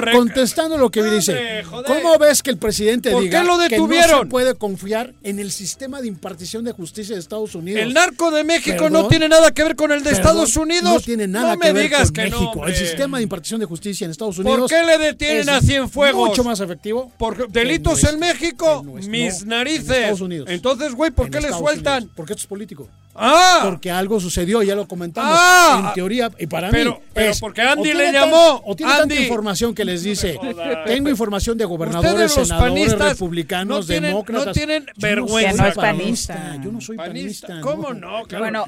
re- 0.00 0.12
contestando 0.12 0.78
lo 0.78 0.90
que 0.90 1.00
Hombre, 1.00 1.16
dice, 1.16 1.62
joder. 1.64 1.84
¿cómo 1.86 2.18
ves 2.18 2.42
que 2.42 2.48
el 2.50 2.56
presidente 2.56 3.10
¿Por 3.10 3.22
diga 3.24 3.40
qué 3.42 3.46
lo 3.46 3.58
que 3.58 3.76
no 3.78 4.18
se 4.20 4.26
puede 4.26 4.54
confiar 4.54 5.12
en 5.22 5.38
el 5.38 5.52
sistema 5.52 6.00
de 6.00 6.08
impartición 6.08 6.64
de 6.64 6.72
justicia 6.72 7.14
de 7.14 7.20
Estados 7.20 7.54
Unidos? 7.54 7.82
El 7.82 7.92
narco 7.92 8.30
de 8.30 8.42
México 8.42 8.53
no 8.58 8.76
Perdón. 8.78 9.08
tiene 9.08 9.28
nada 9.28 9.52
que 9.52 9.62
ver 9.64 9.76
con 9.76 9.92
el 9.92 9.98
de 10.02 10.10
Perdón, 10.10 10.20
Estados 10.20 10.56
Unidos. 10.56 10.84
No 10.84 11.00
tiene 11.00 11.26
nada 11.26 11.50
No 11.52 11.56
me 11.56 11.66
que 11.66 11.72
ver 11.72 11.82
digas 11.84 12.04
con 12.08 12.14
que 12.14 12.30
no, 12.30 12.40
México. 12.40 12.58
hombre. 12.60 12.72
el 12.72 12.76
sistema 12.78 13.16
de 13.18 13.22
impartición 13.24 13.60
de 13.60 13.66
justicia 13.66 14.04
en 14.04 14.10
Estados 14.10 14.36
¿Por 14.36 14.46
Unidos. 14.46 14.70
qué 14.70 14.82
le 14.84 14.98
detienen 14.98 15.48
a 15.50 15.60
Cienfuegos? 15.60 16.28
Mucho 16.28 16.44
más 16.44 16.60
efectivo. 16.60 17.10
Por 17.18 17.48
delitos 17.50 18.02
en 18.04 18.18
México, 18.18 18.82
mis 18.84 19.38
no, 19.38 19.42
en 19.42 19.48
narices. 19.48 19.90
Estados 19.90 20.20
Unidos. 20.20 20.48
Entonces, 20.50 20.92
güey, 20.94 21.10
¿por 21.10 21.26
En 21.26 21.32
qué 21.32 21.38
le 21.40 21.46
Estados 21.48 21.64
sueltan? 21.64 21.96
Unidos, 21.98 22.12
Porque 22.16 22.32
esto 22.32 22.40
es 22.42 22.46
político. 22.46 22.88
Ah. 23.14 23.60
Porque 23.64 23.90
algo 23.90 24.18
sucedió, 24.20 24.62
ya 24.62 24.74
lo 24.74 24.86
comentamos. 24.88 25.32
Ah. 25.38 25.84
en 25.88 25.94
teoría, 25.94 26.30
y 26.38 26.46
para 26.46 26.70
Pero- 26.70 26.92
mí. 26.92 26.98
pero 27.12 27.30
es, 27.30 27.40
porque 27.40 27.62
Andy 27.62 27.92
le 27.92 28.12
llamó, 28.12 28.60
tan- 28.60 28.70
o 28.70 28.76
tiene 28.76 28.92
Andy. 28.92 29.00
tanta 29.14 29.22
información 29.22 29.74
que 29.74 29.84
les 29.84 30.02
dice. 30.02 30.38
Tengo 30.86 31.08
información 31.08 31.56
de 31.56 31.64
gobernadores, 31.64 32.36
los 32.36 32.48
senadores, 32.48 32.98
republicanos, 32.98 33.80
no 33.80 33.86
tienen- 33.86 34.10
demócratas. 34.10 34.46
no 34.46 34.52
tienen 34.52 34.86
Yo 34.86 34.92
vergüenza. 34.96 35.50
soy 35.50 35.56
Que 35.56 35.62
no 35.62 35.68
es 35.68 35.74
panista. 35.76 36.56
Yo 36.62 36.72
no 36.72 36.80
soy 36.80 36.96
Panista. 36.96 37.46
panista. 37.48 37.70
¿Cómo 37.70 37.94
no? 37.94 38.22
Claro. 38.24 38.44
Bueno, 38.44 38.64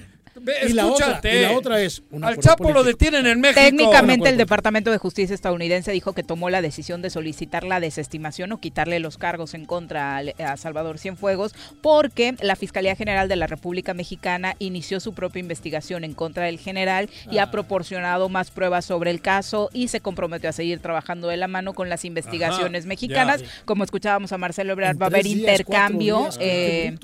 Y 0.68 0.72
la 0.72 0.87
otra- 0.87 1.20
y 1.25 1.40
la 1.42 1.53
otra 1.53 1.81
es 1.81 2.03
un 2.11 2.25
Al 2.25 2.38
Chapo 2.38 2.70
lo 2.72 2.85
detienen 2.85 3.27
en 3.27 3.40
México. 3.40 3.61
Técnicamente 3.61 4.29
el. 4.29 4.37
Departamento 4.37 4.90
de 4.90 4.99
Justicia 4.99 5.35
estadounidense 5.35 5.90
dijo 5.92 6.12
que 6.12 6.22
tomó 6.22 6.51
la 6.51 6.61
decisión 6.62 7.01
de 7.03 7.11
solicitar 7.11 7.64
la 7.64 7.81
desestimación 7.81 8.53
o 8.53 8.61
quitarle 8.61 9.01
los 9.01 9.16
cargos 9.18 9.55
en 9.55 9.64
contra 9.64 10.16
al- 10.16 10.35
a 10.38 10.57
Salvador 10.57 10.99
Cienfuegos 10.99 11.55
porque 11.83 12.35
la 12.42 12.55
Fiscalía 12.57 12.94
General 12.96 13.29
de 13.29 13.37
la 13.37 13.46
República 13.46 13.94
Mexicana 13.94 14.55
inició 14.59 15.01
su 15.01 15.14
propia 15.14 15.40
investigación 15.40 16.05
en 16.05 16.12
contra 16.14 16.44
del 16.44 16.59
general 16.59 17.09
y 17.31 17.38
Ah. 17.38 17.44
ha 17.44 17.51
proporcionado 17.51 18.29
más 18.29 18.51
pruebas 18.51 18.85
sobre 18.85 19.11
el 19.11 19.20
caso 19.22 19.70
y 19.72 19.88
se 19.88 20.01
comprometió 20.01 20.51
a 20.51 20.53
seguir 20.53 20.81
trabajando 20.81 21.29
de 21.29 21.37
la 21.38 21.49
mano 21.49 21.72
con 21.72 21.88
las 21.88 22.05
investigaciones 22.05 22.83
Ajá, 22.83 22.88
mexicanas. 22.88 23.40
ya. 23.42 23.49
Como 23.64 23.85
escuchábamos 23.85 24.33
a 24.33 24.38
Marcelo 24.38 24.72
Ebrard, 24.72 25.01
va 25.01 25.07
a 25.07 25.09
haber 25.09 25.25
días, 25.25 25.38
intercambio, 25.38 26.18
días, 26.25 26.38
eh, 26.40 26.94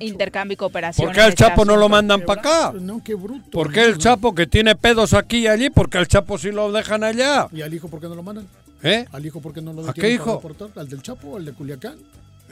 intercambio 0.00 0.54
y 0.54 0.56
cooperación. 0.56 1.06
¿Por 1.06 1.14
qué 1.14 1.22
al 1.22 1.28
este 1.30 1.44
Chapo 1.44 1.64
no 1.64 1.76
lo 1.76 1.88
mandan 1.88 2.20
para 2.22 2.41
acá? 2.42 2.72
No, 2.80 3.02
qué 3.02 3.14
bruto. 3.14 3.50
¿Por 3.50 3.72
qué 3.72 3.84
el 3.84 3.98
Chapo 3.98 4.34
que 4.34 4.46
tiene 4.46 4.74
pedos 4.74 5.14
aquí 5.14 5.38
y 5.38 5.46
allí? 5.46 5.70
Porque 5.70 5.98
al 5.98 6.08
Chapo 6.08 6.38
sí 6.38 6.50
lo 6.50 6.70
dejan 6.72 7.04
allá. 7.04 7.48
¿Y 7.52 7.62
al 7.62 7.72
hijo 7.72 7.88
por 7.88 8.00
qué 8.00 8.08
no 8.08 8.14
lo 8.14 8.22
mandan? 8.22 8.46
¿Eh? 8.82 9.06
¿Al 9.12 9.24
hijo 9.24 9.40
por 9.40 9.52
qué 9.54 9.62
no 9.62 9.72
lo 9.72 9.88
¿A 9.88 9.94
qué 9.94 10.10
hijo? 10.10 10.34
reportar? 10.36 10.68
¿Al 10.76 10.88
del 10.88 11.02
Chapo 11.02 11.28
o 11.28 11.36
al 11.36 11.44
de 11.44 11.52
Culiacán? 11.52 11.94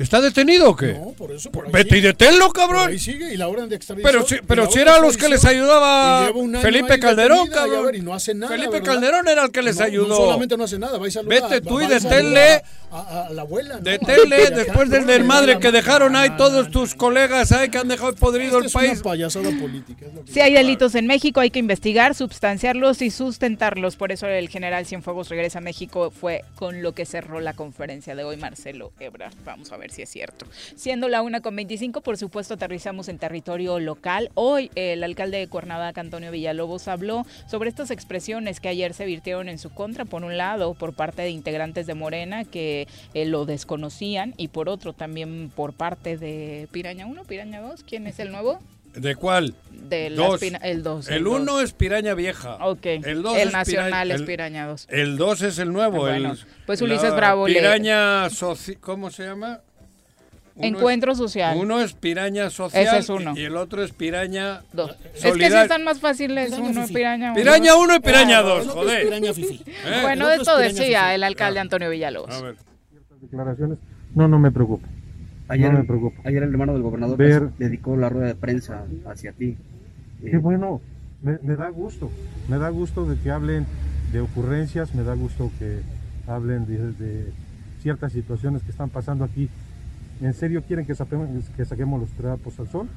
¿Está 0.00 0.20
detenido 0.20 0.70
o 0.70 0.76
qué? 0.76 0.94
No, 0.94 1.12
por 1.12 1.30
eso. 1.30 1.50
Por 1.50 1.70
Vete 1.70 1.98
y 1.98 2.00
deténlo, 2.00 2.46
Por 2.46 2.52
cabrón. 2.54 2.88
ahí 2.88 2.98
sigue 2.98 3.32
y 3.32 3.36
la 3.36 3.48
orden 3.48 3.68
de 3.68 3.76
extradición. 3.76 4.10
Pero 4.12 4.26
si, 4.26 4.36
pero 4.46 4.70
si 4.70 4.78
era 4.80 4.98
los 4.98 5.16
que 5.16 5.28
les 5.28 5.44
ayudaba 5.44 6.32
Felipe 6.60 6.98
Calderón, 6.98 7.48
detenida, 7.48 7.60
y 7.60 7.70
a 7.70 7.72
cabrón. 7.72 7.86
ver, 7.86 7.94
y 7.96 8.00
no 8.00 8.14
hace 8.14 8.34
nada, 8.34 8.52
Felipe 8.52 8.70
¿verdad? 8.80 8.86
Calderón 8.92 9.28
era 9.28 9.44
el 9.44 9.52
que 9.52 9.62
les 9.62 9.76
No, 9.78 9.84
ayudó. 9.84 10.08
No 10.08 10.16
solamente 10.16 10.56
no 10.56 10.64
hace 10.64 10.78
nada. 10.78 10.98
Vete 10.98 11.60
tú 11.60 11.80
y 11.80 11.86
deténle. 11.86 12.62
A, 12.92 12.98
a- 12.98 13.26
a 13.28 13.30
la 13.30 13.42
abuela. 13.42 13.76
¿no? 13.76 13.82
Deténle 13.82 14.50
después 14.50 14.90
del 14.90 15.06
desmadre 15.06 15.60
que 15.60 15.70
dejaron 15.70 16.16
ahí 16.16 16.30
todos 16.36 16.72
tus 16.72 16.96
colegas 16.96 17.52
ahí 17.52 17.68
que 17.68 17.78
han 17.78 17.86
dejado 17.86 18.12
podrido 18.16 18.58
Esta 18.58 18.58
el 18.58 18.66
es 18.66 18.72
país. 18.72 18.92
una 18.94 19.02
payasada 19.02 19.50
política. 19.60 20.06
es 20.06 20.14
lo 20.14 20.24
que- 20.24 20.32
Si 20.32 20.40
hay 20.40 20.52
delitos 20.54 20.96
en 20.96 21.06
México, 21.06 21.38
hay 21.38 21.50
que 21.50 21.60
investigar, 21.60 22.16
substanciarlos 22.16 23.00
y 23.02 23.10
sustentarlos. 23.12 23.94
Por 23.94 24.10
eso 24.10 24.26
el 24.26 24.48
general 24.48 24.86
Cienfuegos 24.86 25.28
regresa 25.28 25.58
a 25.58 25.62
México. 25.62 26.10
Fue 26.10 26.42
con 26.56 26.82
lo 26.82 26.92
que 26.92 27.06
cerró 27.06 27.38
la 27.38 27.52
conferencia 27.52 28.16
de 28.16 28.24
hoy 28.24 28.36
Marcelo 28.38 28.90
Ebrard. 28.98 29.34
Vamos 29.44 29.70
a 29.70 29.76
ver 29.76 29.89
si 29.90 30.03
es 30.03 30.09
cierto. 30.11 30.46
Siendo 30.76 31.09
la 31.09 31.22
una 31.22 31.40
con 31.40 31.55
25, 31.57 32.00
por 32.00 32.16
supuesto, 32.16 32.55
aterrizamos 32.55 33.09
en 33.09 33.18
territorio 33.18 33.79
local. 33.81 34.31
Hoy 34.35 34.70
el 34.74 35.03
alcalde 35.03 35.38
de 35.38 35.48
Cuernavaca, 35.48 36.00
Antonio 36.00 36.31
Villalobos, 36.31 36.88
habló 36.88 37.26
sobre 37.48 37.68
estas 37.68 37.90
expresiones 37.90 38.61
que 38.61 38.68
ayer 38.68 38.94
se 38.94 39.05
virtieron 39.05 39.48
en 39.48 39.59
su 39.59 39.70
contra. 39.70 40.05
Por 40.05 40.24
un 40.24 40.37
lado, 40.37 40.74
por 40.74 40.92
parte 40.94 41.22
de 41.22 41.31
integrantes 41.31 41.87
de 41.87 41.94
Morena 41.94 42.44
que 42.44 42.87
eh, 43.14 43.24
lo 43.26 43.44
desconocían 43.46 44.35
y 44.37 44.48
por 44.48 44.68
otro 44.68 44.92
también 44.92 45.50
por 45.55 45.72
parte 45.72 46.16
de 46.16 46.68
Piraña 46.72 47.07
1, 47.07 47.24
Piraña 47.24 47.61
2. 47.61 47.85
¿Quién 47.85 48.07
es 48.07 48.18
el 48.20 48.31
nuevo? 48.31 48.61
¿De 48.94 49.14
cuál? 49.14 49.55
De 49.70 50.11
Dos. 50.11 50.40
el 50.42 50.83
2. 50.83 51.09
El 51.11 51.26
uno 51.29 51.61
es 51.61 51.72
Piraña 51.72 52.14
Vieja. 52.14 52.57
Ok. 52.66 52.85
El 52.87 53.22
dos 53.22 53.37
el 53.38 53.48
es 53.48 53.53
nacional 53.53 53.90
Piraña- 54.09 54.14
es 54.14 54.20
el- 54.20 54.26
Piraña 54.26 54.66
2. 54.66 54.87
El 54.90 55.16
2 55.16 55.42
es 55.42 55.59
el 55.61 55.72
nuevo. 55.72 55.98
Bueno, 55.98 56.33
el- 56.33 56.38
pues 56.66 56.83
Ulises 56.83 57.14
Bravo 57.14 57.44
Piraña 57.46 58.29
¿Cómo 58.81 59.11
se 59.11 59.24
llama? 59.24 59.61
Uno 60.61 60.66
es- 60.68 60.75
Encuentro 60.75 61.14
social. 61.14 61.57
Uno 61.59 61.81
es 61.81 61.92
Piraña 61.94 62.51
social 62.51 62.87
Ese 62.87 62.99
es 62.99 63.09
uno. 63.09 63.35
y 63.37 63.42
el 63.44 63.57
otro 63.57 63.83
es 63.83 63.92
Piraña 63.92 64.62
Dos. 64.73 64.96
Es 65.14 65.23
que 65.35 65.51
si 65.51 65.57
están 65.57 65.85
más 65.85 66.01
fáciles 66.01 66.51
Piraña 66.51 66.70
uno 66.70 66.83
fifí. 66.83 66.94
Piraña 66.94 67.27
uno. 67.33 67.35
Piraña 67.40 67.77
1 67.77 67.94
y 67.96 68.01
Piraña 68.01 68.38
Ah, 68.38 68.42
2, 68.42 68.62
el 68.64 68.68
otro 68.70 68.83
es 68.83 68.87
joder. 68.88 69.05
piraña 69.05 69.33
fifí. 69.35 69.62
¿Eh? 69.66 69.99
Bueno, 70.03 70.25
otro 70.27 70.37
esto 70.40 70.51
es 70.61 70.73
Piraña 70.73 70.81
decía 70.85 71.01
fifí. 71.03 71.14
el 71.14 71.25
alcalde 71.25 71.61
Antonio 71.61 71.90
Villalobos. 71.90 72.35
A 72.35 72.42
ver. 72.42 72.57
declaraciones, 73.20 73.79
no, 74.14 74.29
no 74.29 74.38
me 74.38 74.51
preocupa. 74.51 74.87
Ayer, 75.49 75.73
No 75.73 75.79
me 75.81 75.85
preocupa. 75.85 76.23
ayer 76.25 76.42
el 76.44 76.51
hermano 76.51 76.73
del 76.75 76.83
gobernador 76.83 77.16
Ver- 77.16 77.51
dedicó 77.59 77.96
la 77.96 78.09
rueda 78.09 78.29
de 78.29 78.35
prensa 78.37 78.85
hacia 79.07 79.33
ti. 79.33 79.57
Eh, 80.23 80.31
Qué 80.31 80.37
bueno, 80.38 80.81
me, 81.23 81.38
me 81.42 81.57
da 81.57 81.68
gusto, 81.70 82.11
me 82.49 82.57
da 82.59 82.68
gusto 82.70 83.05
de 83.07 83.18
que 83.20 83.31
hablen 83.31 83.66
de 84.12 84.20
ocurrencias, 84.20 84.94
me 84.94 85.03
da 85.03 85.14
gusto 85.14 85.51
que 85.59 85.81
hablen 86.27 86.66
de, 86.66 86.92
de 86.92 87.33
ciertas 87.83 88.12
situaciones 88.12 88.62
que 88.62 88.70
están 88.70 88.90
pasando 88.90 89.25
aquí. 89.25 89.49
¿En 90.20 90.35
serio 90.35 90.62
quieren 90.62 90.85
que, 90.87 90.94
saquemos- 90.94 91.28
que 91.56 91.64
saquemos 91.64 92.00
los 92.00 92.11
trapos 92.11 92.59
al 92.61 92.68
sol? 92.68 92.88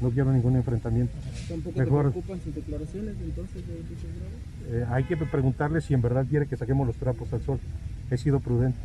No 0.00 0.10
quiero 0.10 0.32
ningún 0.32 0.56
enfrentamiento. 0.56 1.12
¿Tampoco 1.48 1.78
Mejor. 1.78 2.04
te 2.06 2.10
preocupan 2.12 2.40
sus 2.40 2.54
declaraciones 2.54 3.14
entonces 3.22 3.62
de? 3.66 4.78
Eh, 4.78 4.84
hay 4.90 5.04
que 5.04 5.16
preguntarle 5.16 5.80
si 5.80 5.94
en 5.94 6.02
verdad 6.02 6.26
quiere 6.28 6.46
que 6.46 6.56
saquemos 6.56 6.86
los 6.86 6.96
trapos 6.96 7.32
al 7.32 7.40
sol. 7.42 7.58
He 8.10 8.16
sido 8.18 8.40
prudente. 8.40 8.78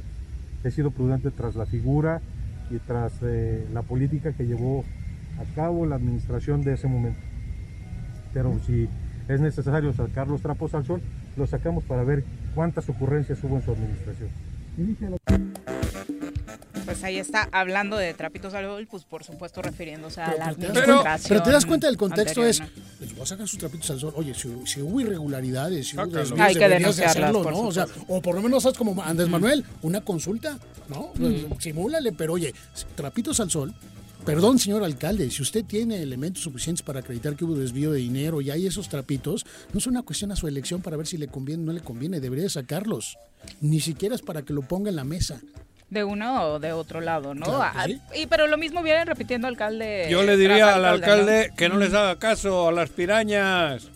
He 0.63 0.71
sido 0.71 0.91
prudente 0.91 1.31
tras 1.31 1.55
la 1.55 1.65
figura 1.65 2.21
y 2.69 2.77
tras 2.79 3.13
eh, 3.23 3.65
la 3.73 3.81
política 3.81 4.31
que 4.31 4.45
llevó 4.45 4.86
a 5.39 5.55
cabo 5.55 5.86
la 5.86 5.95
administración 5.95 6.62
de 6.62 6.73
ese 6.73 6.88
momento. 6.88 7.19
Pero 8.34 8.57
si 8.65 8.88
es 9.27 9.41
necesario 9.41 9.91
sacar 9.93 10.27
los 10.27 10.41
trapos 10.41 10.73
al 10.75 10.86
sol, 10.86 11.01
los 11.36 11.49
sacamos 11.49 11.84
para 11.84 12.03
ver 12.03 12.23
cuántas 12.55 12.88
ocurrencias 12.89 13.43
hubo 13.43 13.57
en 13.57 13.63
su 13.63 13.71
administración. 13.71 14.29
Pues 16.91 17.06
ahí 17.06 17.19
está 17.19 17.47
hablando 17.54 17.95
de 17.95 18.13
trapitos 18.13 18.54
al 18.54 18.65
sol, 18.65 18.86
pues 18.91 19.06
por 19.06 19.23
supuesto 19.23 19.62
refiriéndose 19.62 20.19
a 20.19 20.36
la 20.36 20.54
Pero, 20.54 20.56
te 20.56 20.67
das 20.67 20.77
administración. 20.77 20.97
cuenta, 20.97 21.27
pero 21.30 21.43
te 21.43 21.51
das 21.51 21.65
cuenta 21.65 21.88
del 21.88 21.95
contexto 21.95 22.45
es, 22.45 22.62
les 22.99 23.13
voy 23.13 23.23
a 23.23 23.25
sacar 23.25 23.47
sus 23.47 23.60
trapitos 23.60 23.89
al 23.91 23.99
sol. 24.01 24.13
Oye, 24.17 24.34
si, 24.34 24.49
si 24.65 24.82
hubo 24.82 24.99
irregularidades, 24.99 25.88
si 25.88 25.95
hubo 25.95 26.08
desvíos, 26.08 26.38
Hay 26.41 26.54
que 26.54 26.67
de 26.67 26.69
denunciarlas, 26.69 27.15
hacerlo, 27.15 27.43
por 27.43 27.54
¿no? 27.54 27.60
O 27.62 27.71
sea, 27.71 27.88
o 28.10 28.21
por 28.21 28.36
lo 28.36 28.41
menos 28.41 28.65
haz 28.65 28.77
como 28.77 29.01
Andrés 29.01 29.30
Manuel, 29.30 29.63
una 29.84 30.01
consulta, 30.01 30.60
¿no? 30.89 31.13
Simúlale, 31.60 32.12
pero 32.12 32.34
oye, 32.34 32.54
trapitos 32.95 33.39
al 33.39 33.49
sol. 33.49 33.73
Perdón, 34.25 34.60
señor 34.60 34.84
alcalde, 34.84 35.32
si 35.32 35.41
usted 35.41 35.63
tiene 35.63 36.01
elementos 36.01 36.43
suficientes 36.43 36.84
para 36.84 36.99
acreditar 36.99 37.38
que 37.38 37.45
hubo 37.45 37.56
desvío 37.56 37.93
de 37.93 37.99
dinero 37.99 38.41
y 38.41 38.51
hay 38.51 38.67
esos 38.67 38.89
trapitos, 38.89 39.45
no 39.71 39.80
es 39.80 39.88
una 39.88 40.04
cuestión 40.04 40.34
a 40.34 40.36
su 40.36 40.45
elección 40.47 40.82
para 40.82 40.97
ver 40.97 41.08
si 41.08 41.17
le 41.17 41.30
conviene 41.30 41.63
o 41.63 41.65
no 41.67 41.71
le 41.73 41.80
conviene, 41.80 42.19
debería 42.19 42.43
de 42.43 42.49
sacarlos. 42.49 43.17
Ni 43.62 43.80
siquiera 43.80 44.13
es 44.13 44.21
para 44.21 44.41
que 44.43 44.51
lo 44.54 44.62
ponga 44.62 44.89
en 44.89 44.97
la 44.97 45.06
mesa. 45.06 45.41
De 45.91 46.04
uno 46.04 46.43
o 46.54 46.60
de 46.60 46.71
otro 46.71 47.01
lado, 47.01 47.36
¿no? 47.36 47.45
Claro 47.45 47.71
Ah, 47.75 47.86
sí. 47.86 48.01
Y 48.15 48.25
pero 48.25 48.47
lo 48.47 48.58
mismo 48.58 48.82
viene 48.82 49.06
repitiendo 49.06 49.47
alcalde. 49.47 50.08
Yo 50.10 50.23
le 50.23 50.38
diría 50.38 50.73
al 50.73 50.86
alcalde 50.86 51.49
¿no? 51.49 51.56
que 51.56 51.69
no 51.69 51.77
les 51.77 51.93
haga 51.93 52.17
caso 52.17 52.69
a 52.69 52.71
las 52.71 52.89
pirañas. 52.89 53.89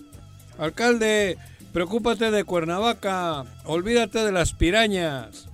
Alcalde, 0.59 1.37
preocúpate 1.73 2.31
de 2.31 2.43
Cuernavaca, 2.43 3.45
olvídate 3.63 4.19
de 4.19 4.31
las 4.31 4.53
pirañas. 4.53 5.47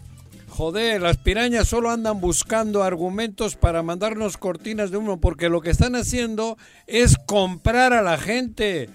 Joder, 0.50 1.02
las 1.02 1.18
pirañas 1.18 1.68
solo 1.68 1.90
andan 1.92 2.20
buscando 2.20 2.84
argumentos 2.84 3.56
para 3.56 3.84
mandarnos 3.84 4.38
cortinas 4.38 4.92
de 4.92 4.98
humo, 4.98 5.22
porque 5.22 5.48
lo 5.48 5.62
que 5.62 5.70
están 5.70 5.96
haciendo 5.96 6.58
es 6.88 7.18
comprar 7.26 7.94
a 7.94 8.02
la 8.02 8.18
gente. 8.18 8.90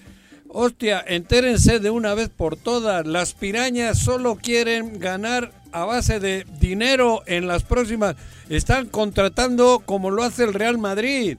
Hostia, 0.49 1.03
entérense 1.07 1.81
de 1.81 1.91
una 1.91 2.15
vez 2.15 2.29
por 2.29 2.57
todas. 2.57 3.07
Las 3.07 3.35
pirañas 3.35 3.99
solo 3.99 4.37
quieren 4.37 4.99
ganar 4.99 5.53
a 5.77 5.85
base 5.85 6.21
de 6.21 6.47
dinero 6.59 7.23
en 7.27 7.47
las 7.47 7.63
próximas. 7.63 8.17
Están 8.49 8.87
contratando 8.87 9.83
como 9.85 10.11
lo 10.11 10.23
hace 10.23 10.45
el 10.45 10.55
Real 10.55 10.79
Madrid. 10.79 11.37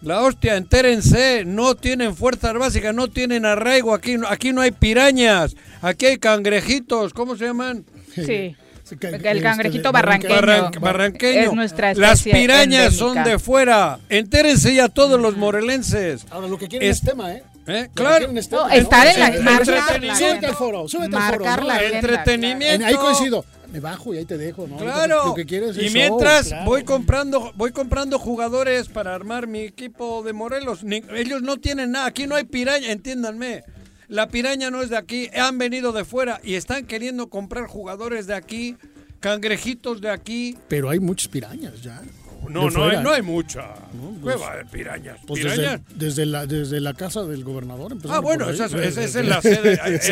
La 0.00 0.22
hostia, 0.22 0.56
entérense, 0.56 1.44
no 1.44 1.74
tienen 1.74 2.16
fuerzas 2.16 2.54
básicas, 2.54 2.94
no 2.94 3.08
tienen 3.08 3.44
arraigo 3.44 3.92
aquí, 3.94 4.16
no- 4.16 4.28
aquí 4.28 4.52
no 4.52 4.62
hay 4.62 4.70
pirañas, 4.70 5.56
aquí 5.82 6.06
hay 6.06 6.16
cangrejitos, 6.16 7.12
¿cómo 7.12 7.36
se 7.36 7.44
llaman? 7.46 7.84
Sí. 8.14 8.56
El 8.88 9.14
este, 9.14 9.42
cangrejito 9.42 9.90
barranqueño. 9.92 10.34
Barran- 10.36 10.80
barranqueño. 10.80 11.40
Es 11.40 11.52
nuestra 11.52 11.92
Las 11.94 12.22
pirañas 12.22 12.94
son 12.94 13.24
de 13.24 13.38
fuera. 13.38 13.98
Entérense 14.08 14.72
ya 14.74 14.88
todos 14.88 15.20
los 15.20 15.36
morelenses. 15.36 16.24
Ahora, 16.30 16.46
lo 16.46 16.56
que 16.56 16.68
quieren 16.68 16.88
Es- 16.88 16.98
es, 16.98 17.02
tema, 17.02 17.32
¿eh? 17.34 17.42
¿Eh? 17.66 17.88
Claro. 17.94 18.28
No, 18.32 18.68
estar 18.68 19.06
en 19.08 19.20
la 19.20 19.42
marcar. 19.42 20.16
Súbete 20.16 20.46
al 20.46 20.54
foro, 20.54 20.88
súbete 20.88 21.16
al 21.16 21.32
foro. 21.32 21.44
la 21.44 21.56
¿no? 21.56 21.70
agenda, 21.70 21.98
Entretenimiento. 21.98 22.74
En- 22.74 22.84
ahí 22.84 22.94
coincido. 22.94 23.44
Me 23.72 23.80
bajo 23.80 24.14
y 24.14 24.18
ahí 24.18 24.24
te 24.24 24.38
dejo, 24.38 24.66
¿no? 24.68 24.76
Claro. 24.76 25.26
Lo 25.26 25.34
que 25.34 25.44
quieres 25.44 25.70
es 25.70 25.78
y 25.78 25.86
show, 25.86 25.92
mientras 25.94 26.48
claro. 26.48 26.64
voy 26.64 26.84
comprando 26.84 27.52
voy 27.56 27.72
comprando 27.72 28.18
jugadores 28.18 28.88
para 28.88 29.12
armar 29.14 29.48
mi 29.48 29.60
equipo 29.60 30.22
de 30.22 30.32
Morelos. 30.32 30.84
Ni- 30.84 31.02
ellos 31.14 31.42
no 31.42 31.56
tienen 31.56 31.90
nada. 31.90 32.06
Aquí 32.06 32.26
no 32.28 32.36
hay 32.36 32.44
piraña, 32.44 32.92
entiéndanme. 32.92 33.64
La 34.08 34.28
piraña 34.28 34.70
no 34.70 34.82
es 34.82 34.90
de 34.90 34.96
aquí, 34.96 35.28
han 35.36 35.58
venido 35.58 35.90
de 35.90 36.04
fuera 36.04 36.40
y 36.44 36.54
están 36.54 36.86
queriendo 36.86 37.28
comprar 37.28 37.66
jugadores 37.66 38.28
de 38.28 38.34
aquí, 38.34 38.76
cangrejitos 39.18 40.00
de 40.00 40.10
aquí. 40.10 40.56
Pero 40.68 40.88
hay 40.88 41.00
muchas 41.00 41.26
pirañas 41.28 41.82
ya. 41.82 42.00
No, 42.48 42.70
no 42.70 42.84
hay, 42.84 43.02
no 43.02 43.10
hay 43.12 43.22
mucha. 43.22 43.74
pues- 44.22 44.36
¿Qué 44.36 44.42
va 44.42 44.56
de 44.56 44.64
pirañas? 44.66 45.18
Pues 45.26 45.42
¿Pirañas? 45.42 45.80
desde, 45.88 46.06
desde 46.06 46.26
la, 46.26 46.46
desde 46.46 46.80
la 46.80 46.94
casa 46.94 47.24
del 47.24 47.44
gobernador. 47.44 47.96
Ah, 48.08 48.20
bueno, 48.20 48.48
esa 48.48 48.66
es- 48.66 48.72
esa 48.74 49.02
es 49.04 49.14
en 49.16 49.28
la 49.28 49.42
sede, 49.42 49.78
ahí- 49.82 49.94
es- 49.94 50.08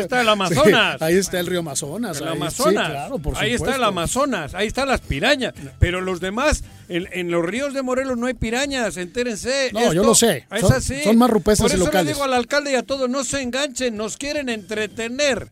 está 0.00 0.20
el 0.20 0.28
Amazonas. 0.28 0.98
sí, 0.98 1.04
ahí 1.04 1.16
está 1.16 1.40
el 1.40 1.46
río 1.46 1.60
Amazonas. 1.60 2.20
El 2.20 2.28
ahí- 2.28 2.36
Amazonas. 2.36 2.86
Sí, 2.86 2.90
claro, 2.92 3.18
por 3.18 3.36
ahí 3.38 3.54
está 3.54 3.76
el. 3.76 3.84
Amazonas, 3.84 4.54
ahí 4.54 4.66
están 4.66 4.88
las 4.88 5.00
pirañas. 5.00 5.54
Pero 5.78 6.00
los 6.00 6.20
demás 6.20 6.64
En, 6.88 7.08
en 7.10 7.32
los 7.32 7.44
ríos 7.44 7.74
de 7.74 7.82
Morelos 7.82 8.16
no 8.16 8.26
hay 8.26 8.34
pirañas, 8.34 8.96
entérense. 8.96 9.70
No, 9.72 9.92
yo 9.92 10.04
lo 10.04 10.14
sé. 10.14 10.46
Es 10.52 10.60
Son- 10.60 10.72
así. 10.72 11.02
son 11.02 11.18
más 11.18 11.28
rupestres 11.28 11.72
Por 11.72 11.80
eso 11.88 11.92
le 11.92 12.04
digo 12.12 12.22
al 12.22 12.32
alcalde 12.32 12.70
y 12.70 12.74
a 12.76 12.84
todos, 12.84 13.10
no 13.10 13.24
se 13.24 13.42
enganchen, 13.42 13.96
nos 13.96 14.16
quieren 14.16 14.48
entretener. 14.48 15.50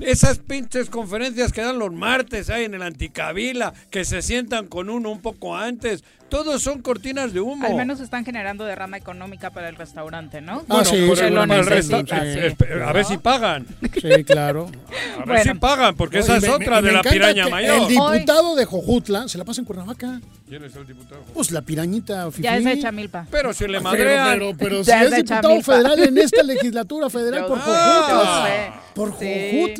Esas 0.00 0.38
pinches 0.38 0.90
conferencias 0.90 1.52
que 1.52 1.62
dan 1.62 1.78
los 1.78 1.92
martes 1.92 2.50
ahí 2.50 2.64
en 2.64 2.74
el 2.74 2.82
Anticabila, 2.82 3.72
que 3.90 4.04
se 4.04 4.22
sientan 4.22 4.66
con 4.66 4.90
uno 4.90 5.10
un 5.10 5.20
poco 5.20 5.56
antes, 5.56 6.04
todos 6.28 6.60
son 6.62 6.82
cortinas 6.82 7.32
de 7.32 7.40
humo. 7.40 7.64
Al 7.66 7.76
menos 7.76 8.00
están 8.00 8.24
generando 8.24 8.64
derrama 8.64 8.96
económica 8.96 9.50
para 9.50 9.68
el 9.68 9.76
restaurante, 9.76 10.40
¿no? 10.40 10.64
Ah, 10.68 10.84
sí, 10.84 10.96
lo 11.30 11.46
necesita, 11.46 12.20
sí. 12.20 12.26
eh, 12.38 12.54
espe- 12.56 12.82
A 12.86 12.92
ver 12.92 13.04
si 13.04 13.16
pagan. 13.16 13.64
Sí, 13.94 14.24
claro. 14.24 14.68
A 15.14 15.18
ver 15.20 15.26
Bueno. 15.26 15.52
si 15.52 15.58
pagan, 15.58 15.94
porque 15.96 16.18
esa 16.18 16.34
Oye, 16.36 16.46
es 16.46 16.58
me- 16.58 16.64
otra 16.64 16.82
me- 16.82 16.88
de 16.88 16.88
me 16.88 16.92
la 16.92 17.02
piraña 17.10 17.48
mayor. 17.48 17.76
El 17.82 17.88
diputado 17.88 18.56
de 18.56 18.64
Jojutla 18.64 19.28
se 19.28 19.38
la 19.38 19.44
pasa 19.44 19.60
en 19.60 19.64
Cuernavaca. 19.66 20.20
¿Quién 20.48 20.64
es 20.64 20.74
el 20.76 20.86
diputado? 20.86 21.22
Pues 21.32 21.50
la 21.52 21.62
pirañita 21.62 22.30
fifí. 22.30 22.42
Ya 22.42 22.56
es 22.56 22.64
de 22.64 22.80
Chamilpa. 22.80 23.26
Pero 23.30 23.52
si 23.54 23.66
le 23.68 23.80
madrean. 23.80 24.38
pero, 24.38 24.52
pero 24.58 24.84
si 24.84 24.90
es 24.90 25.10
diputado 25.12 25.48
Chamilpa. 25.48 25.72
federal 25.72 25.98
en 26.00 26.18
esta 26.18 26.42
legislatura 26.42 27.08
federal 27.08 27.46
por 27.46 27.58
Jojutla. 27.60 28.80
Por 28.94 29.10
Sí. 29.18 29.24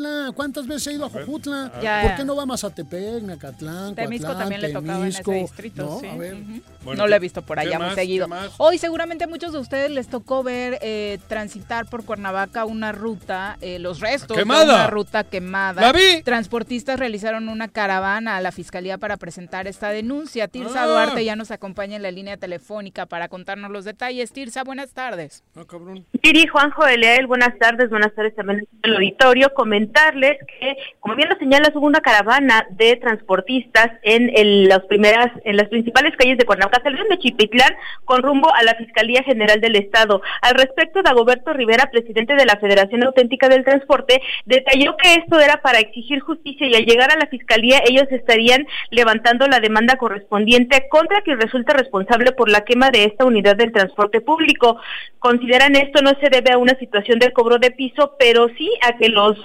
Jojutla. 0.07 0.33
¿Cuántas 0.35 0.67
veces 0.67 0.87
ha 0.89 0.93
ido 0.93 1.05
a 1.07 1.11
Jojutla? 1.11 1.73
Ya. 1.83 2.03
¿Por 2.03 2.15
qué 2.17 2.25
no 2.25 2.37
va 2.37 2.43
a 2.45 2.47
Mazatepec, 2.47 3.23
Nacatlán, 3.23 3.95
Temisco 3.95 4.27
Coatlán, 4.29 4.39
también 4.49 4.61
le 4.61 4.69
tocaba 4.73 4.99
en 5.01 5.07
ese 5.07 5.33
distrito, 5.33 5.85
No, 5.85 6.01
sí. 6.01 6.07
a 6.07 6.17
ver. 6.17 6.35
Ujú. 6.35 6.61
Bueno, 6.85 7.03
no 7.03 7.09
lo 7.09 7.15
he 7.15 7.19
¿qué- 7.19 7.23
visto 7.23 7.43
por 7.43 7.59
allá 7.59 7.79
muy 7.79 7.95
seguido. 7.95 8.29
Hoy 8.59 8.79
seguramente 8.79 9.25
a 9.25 9.27
muchos 9.27 9.53
de 9.53 9.59
ustedes 9.59 9.91
les 9.91 10.09
tocó 10.09 10.43
ver 10.43 10.79
eh, 10.83 11.19
transitar 11.29 11.87
por 11.87 12.05
Cuernavaca 12.05 12.65
una 12.65 12.93
ruta, 12.93 13.57
eh, 13.61 13.79
los 13.79 14.01
restos 14.01 14.37
¡Quemada! 14.37 14.65
de 14.65 14.73
una 14.75 14.87
ruta 14.89 15.25
quemada. 15.25 15.83
¡La 15.83 15.93
vi! 15.93 16.23
Transportistas 16.23 16.99
realizaron 16.99 17.49
una 17.49 17.69
caravana 17.69 18.37
a 18.37 18.41
la 18.41 18.53
fiscalía 18.53 18.99
para 18.99 19.17
presentar 19.17 19.67
esta 19.67 19.91
denuncia. 19.91 20.49
Tirsa 20.49 20.85
Ah. 20.85 20.87
Duarte 20.87 21.25
ya 21.25 21.35
nos 21.37 21.51
acompaña 21.51 21.97
en 21.97 22.03
la 22.03 22.11
línea 22.11 22.37
telefónica 22.37 23.07
para 23.07 23.29
contarnos 23.29 23.71
los 23.71 23.85
detalles. 23.85 24.33
Tirsa, 24.33 24.63
buenas 24.63 24.91
tardes. 24.93 25.43
Ah, 25.57 25.65
cabrón. 25.69 26.05
Viri, 26.23 26.47
Juanjo 26.47 26.85
de 26.85 26.99
Leal, 26.99 27.27
buenas 27.27 27.59
tardes, 27.59 27.91
buenas 27.91 28.15
tardes 28.15 28.35
también 28.37 28.67
al 28.83 28.95
auditorio. 28.95 29.53
Comentarles 29.97 30.39
que, 30.61 30.77
como 31.01 31.15
bien 31.17 31.29
lo 31.31 31.37
señalas, 31.37 31.71
hubo 31.75 31.87
una 31.87 32.01
caravana 32.01 32.67
de 32.71 32.97
transportistas 32.97 33.93
en 34.03 34.31
el- 34.35 34.69
las 34.69 34.81
primeras, 34.81 35.33
en 35.45 35.57
las 35.57 35.69
principales 35.69 36.15
calles 36.19 36.37
de 36.37 36.45
Cuernavaca, 36.45 36.83
salieron 36.83 37.09
de 37.09 37.19
Chipitlán 37.19 37.75
con 38.05 38.23
rumbo 38.23 38.53
a 38.55 38.63
la 38.63 38.75
Fiscalía 38.75 39.23
General 39.23 39.59
del 39.59 39.77
Estado. 39.77 40.21
Al 40.43 40.55
respecto, 40.55 41.03
Dagoberto 41.03 41.55
Rivera, 41.55 41.89
presidente 41.91 42.35
de 42.35 42.45
la 42.45 42.57
Federación 42.57 43.05
Auténtica 43.05 43.49
del 43.49 43.65
Transporte, 43.65 44.21
detalló 44.45 44.97
que 44.99 45.15
esto 45.15 45.41
era 45.41 45.63
para 45.63 45.79
exigir 45.79 46.21
justicia 46.21 46.67
y 46.67 46.75
al 46.75 46.85
llegar 46.85 47.11
a 47.11 47.19
la 47.19 47.27
Fiscalía 47.29 47.81
ellos 47.89 48.07
estarían 48.11 48.67
levantando 48.91 49.47
la 49.47 49.61
demanda 49.61 49.97
correspondiente 49.97 50.89
contra 50.91 51.23
quien 51.23 51.41
resulta 51.41 51.73
responsable 51.73 52.33
por 52.33 52.51
la 52.51 52.63
quema 52.63 52.91
de 52.91 53.05
esta 53.05 53.25
unidad 53.25 53.57
del 53.57 53.73
transporte 53.73 54.21
público. 54.21 54.79
Consideran 55.21 55.75
esto 55.75 56.03
no 56.03 56.11
se 56.21 56.29
debe 56.29 56.53
a 56.53 56.59
una 56.59 56.75
situación 56.79 57.19
de 57.19 57.33
cobro 57.33 57.59
de 57.59 57.71
piso, 57.71 58.15
pero 58.19 58.49
sí 58.59 58.71
a 58.83 58.97
que 58.99 59.09
los 59.09 59.39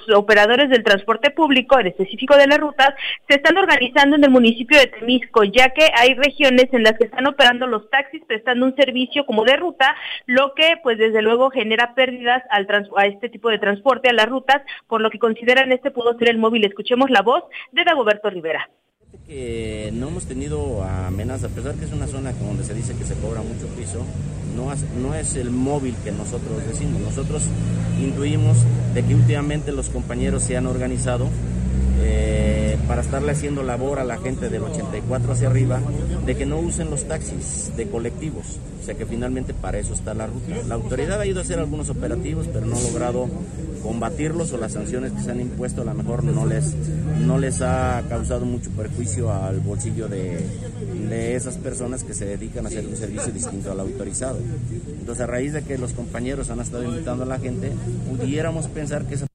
del 0.46 0.82
transporte 0.84 1.30
público, 1.30 1.78
en 1.78 1.86
específico 1.88 2.36
de 2.36 2.46
las 2.46 2.58
rutas, 2.58 2.94
se 3.28 3.36
están 3.36 3.56
organizando 3.56 4.16
en 4.16 4.24
el 4.24 4.30
municipio 4.30 4.78
de 4.78 4.86
Temisco, 4.86 5.44
ya 5.44 5.70
que 5.70 5.88
hay 5.94 6.14
regiones 6.14 6.66
en 6.72 6.82
las 6.82 6.94
que 6.98 7.04
están 7.04 7.26
operando 7.26 7.66
los 7.66 7.88
taxis 7.90 8.22
prestando 8.26 8.66
un 8.66 8.74
servicio 8.76 9.24
como 9.24 9.44
de 9.44 9.56
ruta, 9.56 9.94
lo 10.26 10.54
que 10.54 10.76
pues 10.82 10.98
desde 10.98 11.22
luego 11.22 11.50
genera 11.50 11.94
pérdidas 11.94 12.42
al 12.50 12.66
trans- 12.66 12.90
a 12.96 13.06
este 13.06 13.28
tipo 13.28 13.48
de 13.48 13.58
transporte, 13.58 14.08
a 14.08 14.12
las 14.12 14.28
rutas, 14.28 14.62
por 14.88 15.00
lo 15.00 15.10
que 15.10 15.18
consideran 15.18 15.72
este 15.72 15.90
pudo 15.90 16.18
ser 16.18 16.28
el 16.28 16.38
móvil. 16.38 16.64
Escuchemos 16.64 17.10
la 17.10 17.22
voz 17.22 17.44
de 17.70 17.84
Dagoberto 17.84 18.28
Rivera. 18.30 18.68
Que 19.26 19.90
no 19.94 20.08
hemos 20.08 20.24
tenido 20.24 20.82
amenazas, 20.82 21.50
a 21.50 21.54
pesar 21.54 21.74
que 21.74 21.84
es 21.84 21.92
una 21.92 22.06
zona 22.06 22.32
donde 22.32 22.64
se 22.64 22.74
dice 22.74 22.94
que 22.94 23.04
se 23.04 23.14
cobra 23.14 23.42
mucho 23.42 23.66
piso, 23.76 24.04
no 24.56 24.72
no 25.00 25.14
es 25.14 25.36
el 25.36 25.50
móvil 25.50 25.94
que 26.04 26.12
nosotros 26.12 26.66
decimos. 26.66 27.00
Nosotros 27.00 27.44
intuimos 28.00 28.58
de 28.94 29.02
que 29.02 29.14
últimamente 29.14 29.72
los 29.72 29.88
compañeros 29.88 30.42
se 30.42 30.56
han 30.56 30.66
organizado 30.66 31.28
eh, 32.02 32.76
para 32.88 33.02
estarle 33.02 33.32
haciendo 33.32 33.62
labor 33.62 33.98
a 33.98 34.04
la 34.04 34.18
gente 34.18 34.48
del 34.48 34.62
84 34.62 35.32
hacia 35.32 35.48
arriba, 35.48 35.80
de 36.26 36.36
que 36.36 36.46
no 36.46 36.58
usen 36.58 36.90
los 36.90 37.04
taxis 37.04 37.72
de 37.76 37.88
colectivos. 37.88 38.58
O 38.80 38.84
sea 38.84 38.94
que 38.94 39.06
finalmente 39.06 39.54
para 39.54 39.78
eso 39.78 39.94
está 39.94 40.12
la 40.12 40.26
ruta. 40.26 40.56
La 40.66 40.74
autoridad 40.74 41.20
ha 41.20 41.26
ido 41.26 41.38
a 41.38 41.42
hacer 41.42 41.58
algunos 41.58 41.88
operativos, 41.88 42.48
pero 42.52 42.66
no 42.66 42.76
ha 42.76 42.80
logrado 42.80 43.28
combatirlos 43.82 44.52
o 44.52 44.58
las 44.58 44.72
sanciones 44.72 45.12
que 45.12 45.22
se 45.22 45.30
han 45.30 45.40
impuesto 45.40 45.82
a 45.82 45.84
lo 45.84 45.94
mejor 45.94 46.22
no 46.22 46.46
les, 46.46 46.74
no 47.20 47.38
les 47.38 47.62
ha 47.62 48.02
causado 48.08 48.44
mucho 48.44 48.70
perjuicio 48.70 49.32
al 49.32 49.60
bolsillo 49.60 50.08
de, 50.08 50.38
de 51.08 51.34
esas 51.34 51.56
personas 51.56 52.04
que 52.04 52.14
se 52.14 52.24
dedican 52.24 52.64
a 52.64 52.68
hacer 52.68 52.86
un 52.86 52.96
servicio 52.96 53.32
distinto 53.32 53.72
al 53.72 53.80
autorizado. 53.80 54.38
Entonces 54.86 55.22
a 55.22 55.26
raíz 55.26 55.52
de 55.52 55.62
que 55.62 55.78
los 55.78 55.92
compañeros 55.92 56.50
han 56.50 56.60
estado 56.60 56.84
invitando 56.84 57.24
a 57.24 57.26
la 57.26 57.38
gente, 57.38 57.72
pudiéramos 58.08 58.68
pensar 58.68 59.04
que 59.04 59.14
esa 59.14 59.26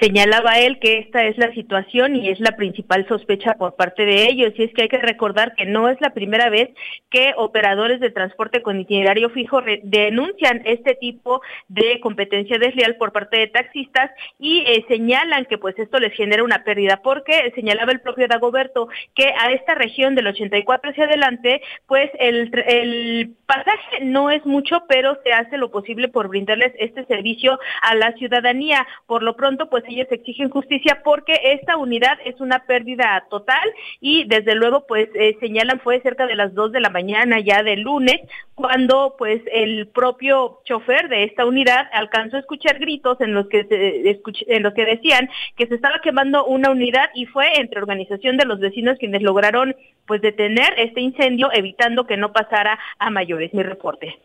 Señalaba 0.00 0.58
él 0.58 0.78
que 0.78 0.98
esta 0.98 1.24
es 1.24 1.36
la 1.36 1.52
situación 1.52 2.16
y 2.16 2.30
es 2.30 2.40
la 2.40 2.56
principal 2.56 3.06
sospecha 3.06 3.54
por 3.54 3.76
parte 3.76 4.06
de 4.06 4.28
ellos. 4.30 4.54
Y 4.56 4.62
es 4.62 4.72
que 4.72 4.82
hay 4.82 4.88
que 4.88 4.98
recordar 4.98 5.54
que 5.54 5.66
no 5.66 5.90
es 5.90 6.00
la 6.00 6.14
primera 6.14 6.48
vez 6.48 6.70
que 7.10 7.34
operadores 7.36 8.00
de 8.00 8.10
transporte 8.10 8.62
con 8.62 8.80
itinerario 8.80 9.28
fijo 9.28 9.60
denuncian 9.82 10.62
este 10.64 10.94
tipo 10.94 11.42
de 11.68 12.00
competencia 12.00 12.58
desleal 12.58 12.96
por 12.96 13.12
parte 13.12 13.36
de 13.36 13.48
taxistas 13.48 14.10
y 14.38 14.60
eh, 14.66 14.84
señalan 14.88 15.44
que 15.44 15.58
pues 15.58 15.78
esto 15.78 15.98
les 15.98 16.14
genera 16.14 16.44
una 16.44 16.64
pérdida 16.64 17.00
porque 17.02 17.52
señalaba 17.54 17.92
el 17.92 18.00
propio 18.00 18.26
Dagoberto 18.26 18.88
que 19.14 19.34
a 19.38 19.52
esta 19.52 19.74
región 19.74 20.14
del 20.14 20.28
84 20.28 20.90
hacia 20.90 21.04
adelante 21.04 21.60
pues 21.86 22.10
el, 22.18 22.50
el 22.66 23.34
pasaje 23.44 24.04
no 24.04 24.30
es 24.30 24.46
mucho 24.46 24.84
pero 24.88 25.18
se 25.24 25.32
hace 25.32 25.58
lo 25.58 25.70
posible 25.70 26.08
por 26.08 26.28
brindarles 26.28 26.72
este 26.78 27.04
servicio 27.04 27.58
a 27.82 27.94
la 27.94 28.12
ciudadanía. 28.12 28.86
Por 29.06 29.22
lo 29.22 29.36
pronto 29.36 29.68
pues 29.68 29.84
ellos 29.90 30.06
exigen 30.10 30.50
justicia 30.50 31.00
porque 31.04 31.38
esta 31.42 31.76
unidad 31.76 32.18
es 32.24 32.40
una 32.40 32.64
pérdida 32.66 33.26
total 33.30 33.68
y 34.00 34.24
desde 34.24 34.54
luego 34.54 34.86
pues 34.86 35.08
eh, 35.14 35.36
señalan 35.40 35.80
fue 35.80 36.00
cerca 36.00 36.26
de 36.26 36.36
las 36.36 36.54
2 36.54 36.72
de 36.72 36.80
la 36.80 36.90
mañana 36.90 37.40
ya 37.40 37.62
del 37.62 37.82
lunes 37.82 38.20
cuando 38.54 39.14
pues 39.18 39.42
el 39.52 39.88
propio 39.88 40.60
chofer 40.64 41.08
de 41.08 41.24
esta 41.24 41.46
unidad 41.46 41.88
alcanzó 41.92 42.36
a 42.36 42.40
escuchar 42.40 42.78
gritos 42.78 43.20
en 43.20 43.34
los 43.34 43.48
que 43.48 43.64
se 43.64 44.20
en 44.54 44.62
los 44.62 44.74
que 44.74 44.84
decían 44.84 45.28
que 45.56 45.66
se 45.66 45.74
estaba 45.74 46.00
quemando 46.02 46.44
una 46.44 46.70
unidad 46.70 47.10
y 47.14 47.26
fue 47.26 47.46
entre 47.56 47.80
organización 47.80 48.36
de 48.36 48.44
los 48.44 48.60
vecinos 48.60 48.98
quienes 48.98 49.22
lograron 49.22 49.74
pues 50.06 50.20
detener 50.20 50.74
este 50.76 51.00
incendio 51.00 51.50
evitando 51.52 52.06
que 52.06 52.16
no 52.16 52.32
pasara 52.32 52.78
a 52.98 53.10
mayores. 53.10 53.54
Mi 53.54 53.62
reporte. 53.62 54.18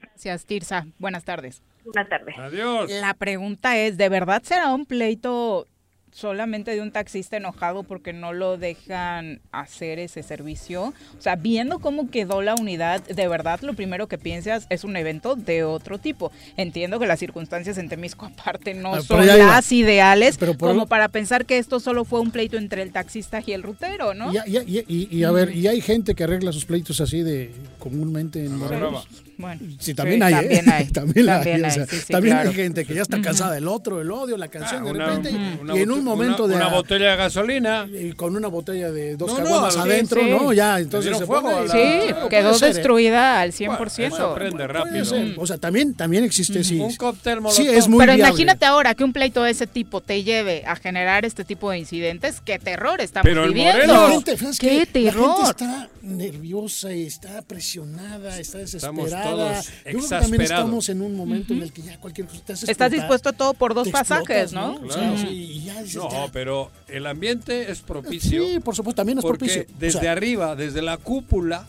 Gracias, 0.00 0.44
Tirsa. 0.46 0.86
Buenas 0.98 1.24
tardes. 1.24 1.62
Buenas 1.84 2.08
tardes. 2.08 2.36
Adiós. 2.38 2.90
La 2.90 3.14
pregunta 3.14 3.76
es, 3.78 3.96
¿de 3.96 4.08
verdad 4.08 4.42
será 4.44 4.74
un 4.74 4.86
pleito 4.86 5.66
solamente 6.12 6.70
de 6.70 6.80
un 6.80 6.92
taxista 6.92 7.36
enojado 7.36 7.82
porque 7.82 8.14
no 8.14 8.32
lo 8.32 8.56
dejan 8.56 9.40
hacer 9.52 9.98
ese 9.98 10.22
servicio? 10.22 10.94
O 11.18 11.20
sea, 11.20 11.36
viendo 11.36 11.78
cómo 11.78 12.10
quedó 12.10 12.40
la 12.42 12.54
unidad, 12.54 13.02
de 13.04 13.28
verdad 13.28 13.60
lo 13.60 13.74
primero 13.74 14.08
que 14.08 14.16
piensas 14.18 14.66
es 14.70 14.82
un 14.82 14.96
evento 14.96 15.36
de 15.36 15.62
otro 15.62 15.98
tipo. 15.98 16.32
Entiendo 16.56 16.98
que 16.98 17.06
las 17.06 17.20
circunstancias 17.20 17.76
en 17.78 17.88
Temisco 17.90 18.26
aparte 18.26 18.72
no 18.74 18.94
Ah, 18.94 19.02
son 19.02 19.22
iba. 19.24 19.36
las 19.36 19.70
ideales 19.70 20.38
Pero 20.38 20.54
por 20.54 20.70
como 20.70 20.86
para 20.86 21.08
pensar 21.08 21.44
que 21.44 21.58
esto 21.58 21.78
solo 21.80 22.04
fue 22.04 22.20
un 22.20 22.30
pleito 22.30 22.56
entre 22.56 22.80
el 22.82 22.92
taxista 22.92 23.42
y 23.46 23.52
el 23.52 23.62
rutero, 23.62 24.14
¿no? 24.14 24.32
Y, 24.32 24.38
y- 24.46 24.58
y- 24.78 24.84
y- 24.88 25.16
y 25.18 25.24
a 25.24 25.30
ver, 25.30 25.54
y 25.54 25.66
hay 25.68 25.80
gente 25.82 26.14
que 26.14 26.24
arregla 26.24 26.50
sus 26.52 26.64
pleitos 26.64 27.00
así 27.00 27.22
de 27.22 27.52
comúnmente 27.78 28.44
en 28.44 28.56
Morelos. 28.58 29.06
Bueno, 29.38 29.60
Sí, 29.78 29.94
también 29.94 30.20
sí, 30.20 30.24
hay, 30.24 30.32
¿eh? 30.34 30.38
también 30.38 30.70
hay. 30.72 30.84
también, 30.92 31.26
la 31.26 31.36
hay, 31.36 31.44
También 31.44 31.62
o 31.62 31.66
hay, 31.66 31.72
sea, 31.72 31.86
sí, 31.86 31.96
sí, 31.98 32.12
también 32.12 32.34
claro. 32.36 32.48
hay 32.50 32.54
gente 32.56 32.84
que 32.86 32.94
ya 32.94 33.02
está 33.02 33.20
cansada 33.20 33.52
del 33.52 33.68
otro, 33.68 34.00
el 34.00 34.10
odio, 34.10 34.36
la 34.36 34.48
canción, 34.48 34.84
de 34.84 34.90
Ah, 34.90 34.92
repente, 35.06 35.30
una 35.60 35.76
y 35.76 35.80
en 35.82 35.90
un 35.90 36.02
momento 36.04 36.44
una- 36.44 36.54
de... 36.54 36.60
Una 36.60 36.68
botella 36.74 37.10
de 37.10 37.16
gasolina. 37.16 37.86
y 37.92 38.12
con 38.12 38.34
una 38.34 38.48
botella 38.48 38.90
de 38.90 39.16
dos 39.16 39.30
No, 39.30 39.36
caguamas 39.44 39.74
sí, 39.74 39.80
adentro, 39.80 40.20
sí. 40.22 40.30
¿no? 40.30 40.52
Ya, 40.52 40.78
entonces 40.80 41.18
se 41.18 41.26
fuego 41.26 41.50
pone- 41.50 41.68
Sí, 41.68 42.14
quedó 42.30 42.54
ser, 42.54 42.70
¿eh? 42.70 42.74
destruida 42.74 43.40
al 43.40 43.50
Bueno, 43.52 43.76
100%. 43.78 44.06
eso 44.14 44.30
aprende 44.32 44.56
Puede 44.56 44.68
rápido. 44.68 45.04
O 45.36 45.46
sea, 45.46 45.58
también, 45.58 45.94
también 45.94 46.24
existe, 46.24 46.64
sí. 46.64 46.78
Un 46.80 46.94
cóctel 46.96 47.36
Sí, 47.50 47.62
molotov. 47.64 47.68
es 47.68 47.88
muy 47.88 47.98
Pero 47.98 48.14
viable. 48.14 48.28
imagínate 48.30 48.64
ahora 48.64 48.94
que 48.94 49.04
un 49.04 49.12
pleito 49.12 49.42
de 49.42 49.50
ese 49.50 49.66
tipo 49.66 50.00
te 50.00 50.22
lleve 50.24 50.64
a 50.66 50.76
generar 50.76 51.24
este 51.24 51.44
tipo 51.44 51.70
de 51.70 51.78
incidentes. 51.78 52.40
¡Qué 52.44 52.58
terror 52.58 53.00
estamos 53.00 53.24
Pero 53.28 53.46
viviendo! 53.46 53.72
Morelos- 53.94 54.02
La 54.08 54.10
gente, 54.12 54.36
¿sabes 54.38 54.58
¡Qué 54.58 54.68
qué? 54.68 54.78
La 54.78 54.86
terror! 55.12 55.36
gente 55.36 55.50
está 55.50 55.88
nerviosa 56.02 56.92
y 56.92 57.06
está 57.06 57.42
presionada, 57.42 58.38
está 58.38 58.58
desesperada. 58.58 59.25
Todos 59.30 59.66
Yo 59.66 59.72
creo 59.82 59.84
que 59.84 59.84
también 59.84 59.96
exasperados. 60.02 60.50
estamos 60.50 60.88
en 60.88 61.02
un 61.02 61.16
momento 61.16 61.52
en 61.54 61.62
el 61.62 61.72
que 61.72 61.82
ya 61.82 61.98
cualquier 61.98 62.26
cosa 62.26 62.40
te 62.44 62.52
hace 62.54 62.70
Estás 62.70 62.90
dispuesto 62.90 63.28
a 63.28 63.32
todo 63.32 63.54
por 63.54 63.74
dos 63.74 63.88
pasajes, 63.88 64.52
explotas, 64.52 64.52
¿no? 64.52 64.86
O 64.86 64.90
sea, 64.92 65.02
Claro. 65.12 65.18
sí, 65.18 65.26
y 65.34 65.64
ya 65.64 65.82
dices, 65.82 65.96
No, 65.96 66.10
ya. 66.10 66.28
pero 66.32 66.70
el 66.88 67.06
ambiente 67.06 67.70
es 67.70 67.80
propicio. 67.80 68.44
Sí, 68.46 68.60
por 68.60 68.74
supuesto, 68.74 68.96
también 68.96 69.18
es 69.18 69.22
porque 69.22 69.46
propicio. 69.46 69.62
O 69.62 69.78
desde 69.78 70.00
sea, 70.00 70.12
arriba, 70.12 70.56
desde 70.56 70.82
la 70.82 70.96
cúpula, 70.98 71.66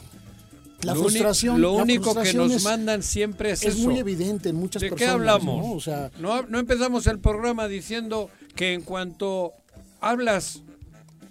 la 0.83 0.93
lo 0.93 1.01
frustración, 1.01 1.59
lo 1.59 1.73
único 1.73 2.03
que 2.03 2.11
frustración 2.11 2.47
nos 2.49 2.57
es- 2.57 2.63
mandan 2.63 3.01
siempre 3.03 3.51
es, 3.51 3.63
es 3.63 3.75
eso. 3.75 3.89
muy 3.89 3.97
evidente 3.97 4.49
en 4.49 4.55
muchas 4.57 4.81
¿De 4.81 4.89
personas. 4.89 5.09
qué 5.09 5.13
hablamos? 5.13 5.65
¿no? 5.65 5.71
O 5.73 5.79
sea, 5.81 6.11
no, 6.19 6.43
no 6.43 6.59
empezamos 6.59 7.07
el 7.07 7.19
programa 7.19 7.67
diciendo 7.67 8.29
que 8.55 8.73
en 8.73 8.81
cuanto 8.83 9.53
hablas 10.01 10.61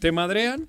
te 0.00 0.10
madrean. 0.12 0.68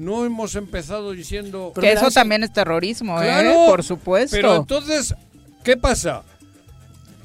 No 0.00 0.24
hemos 0.24 0.54
empezado 0.56 1.12
diciendo... 1.12 1.72
que 1.78 1.92
eso 1.92 2.10
también 2.10 2.42
es 2.42 2.52
terrorismo, 2.52 3.20
¿eh? 3.20 3.26
Claro, 3.26 3.66
Por 3.66 3.82
supuesto. 3.84 4.34
Pero 4.36 4.56
entonces, 4.56 5.14
¿qué 5.62 5.76
pasa? 5.76 6.22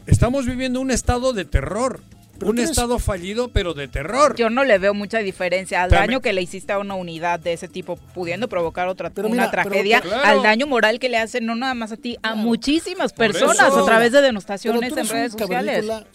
Estamos 0.05 0.45
viviendo 0.45 0.81
un 0.81 0.91
estado 0.91 1.33
de 1.33 1.45
terror. 1.45 2.01
Un 2.41 2.59
estado 2.59 2.99
fallido, 2.99 3.47
pero 3.47 3.73
de 3.73 3.87
terror. 3.87 4.35
Yo 4.35 4.49
no 4.49 4.65
le 4.65 4.77
veo 4.77 4.93
mucha 4.93 5.19
diferencia 5.19 5.83
al 5.83 5.89
Pero 5.89 6.01
daño 6.01 6.17
me- 6.17 6.21
que 6.21 6.33
le 6.33 6.41
hiciste 6.41 6.73
a 6.73 6.79
una 6.79 6.93
unidad 6.95 7.39
de 7.39 7.53
ese 7.53 7.69
tipo, 7.69 7.95
pudiendo 8.13 8.49
provocar 8.49 8.89
otra 8.89 9.09
Pero 9.09 9.29
una 9.29 9.43
mira, 9.43 9.51
pero- 9.51 9.63
tragedia, 9.69 10.01
pero- 10.03 10.17
al 10.21 10.43
daño 10.43 10.67
moral 10.67 10.99
que 10.99 11.07
le 11.07 11.17
hacen 11.17 11.45
no 11.45 11.55
nada 11.55 11.73
más 11.75 11.93
a 11.93 11.97
ti, 11.97 12.17
a 12.23 12.35
muchísimas 12.35 13.13
personas 13.13 13.57
eso. 13.69 13.83
a 13.83 13.85
través 13.85 14.11
de 14.11 14.17
Pero 14.17 14.27
denostaciones 14.27 14.91
en 14.91 15.07
redes 15.07 15.33
un 15.33 15.39
sociales. 15.39 15.85
cavernícola 15.85 16.07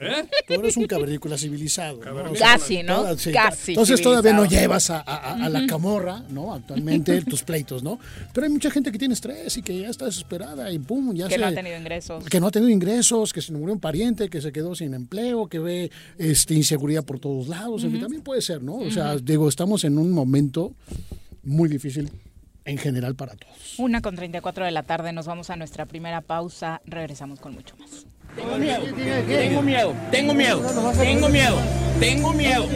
civilizado. 0.00 0.28
Tú 0.46 0.54
eres 0.54 0.76
un 0.76 0.86
cavernícola 0.86 1.38
civilizado. 1.38 2.00
¿no? 2.04 2.30
O 2.30 2.34
Casi, 2.34 2.82
¿no? 2.82 2.96
toda- 2.96 3.18
sí, 3.18 3.32
Casi 3.32 3.72
Entonces 3.72 4.00
todavía 4.00 4.32
no 4.32 4.44
llevas 4.46 4.90
a, 4.90 5.00
a- 5.00 5.44
a 5.44 5.48
la 5.48 5.66
camorra, 5.66 6.22
¿no? 6.30 6.54
Actualmente 6.54 7.20
tus 7.24 7.42
pleitos, 7.42 7.82
¿no? 7.82 7.98
Pero 8.32 8.46
hay 8.46 8.52
mucha 8.52 8.70
gente 8.70 8.90
que 8.90 8.98
tiene 8.98 9.14
estrés 9.14 9.56
y 9.56 9.62
que 9.62 9.78
ya 9.80 9.88
está 9.88 10.06
desesperada 10.06 10.72
y 10.72 10.78
pum, 10.78 11.14
ya 11.14 11.28
que 11.28 11.34
se... 11.34 11.40
no 11.40 11.46
ha 11.46 11.52
tenido 11.54 11.76
ingresos. 11.76 12.24
que 12.24 12.40
no 12.40 12.46
ha 12.46 12.50
tenido 12.50 12.70
ingresos, 12.70 13.32
que 13.32 13.42
se 13.42 13.52
murió 13.52 13.72
un 13.74 13.80
pariente, 13.80 14.28
que 14.28 14.40
se 14.40 14.52
quedó 14.52 14.74
sin 14.74 14.94
empleo, 14.94 15.48
que 15.48 15.58
ve 15.58 15.90
este, 16.18 16.54
inseguridad 16.54 17.04
por 17.04 17.18
todos 17.20 17.48
lados. 17.48 17.84
En 17.84 17.92
fin, 17.92 18.00
también 18.00 18.22
puede 18.22 18.40
ser, 18.42 18.62
¿no? 18.62 18.76
O 18.76 18.90
sea, 18.90 19.16
digo, 19.16 19.48
estamos 19.48 19.84
en 19.84 19.98
un 19.98 20.10
momento 20.12 20.74
muy 21.42 21.68
difícil 21.68 22.10
en 22.64 22.76
general 22.78 23.14
para 23.14 23.34
todos. 23.34 23.78
Una 23.78 24.02
con 24.02 24.14
34 24.16 24.64
de 24.64 24.70
la 24.70 24.82
tarde, 24.82 25.12
nos 25.12 25.26
vamos 25.26 25.50
a 25.50 25.56
nuestra 25.56 25.86
primera 25.86 26.20
pausa, 26.20 26.80
regresamos 26.84 27.40
con 27.40 27.54
mucho 27.54 27.74
más. 27.78 28.06
Tengo 28.36 28.56
miedo, 28.58 28.84
tengo 29.26 29.62
miedo, 29.62 29.94
tengo 30.10 30.34
miedo, 30.34 30.62
tengo 30.98 31.28
miedo, 31.28 31.56
tengo 31.98 32.32
miedo, 32.32 32.68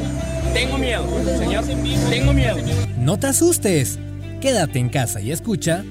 tengo 0.53 0.79
miedo, 0.79 1.07
señor, 1.39 1.65
tengo 2.11 2.33
miedo. 2.33 2.57
No 2.99 3.19
te 3.19 3.29
asustes. 3.29 3.99
Quédate 4.41 4.79
en 4.79 4.89
casa 4.89 5.21
y 5.21 5.31
escucha. 5.33 5.85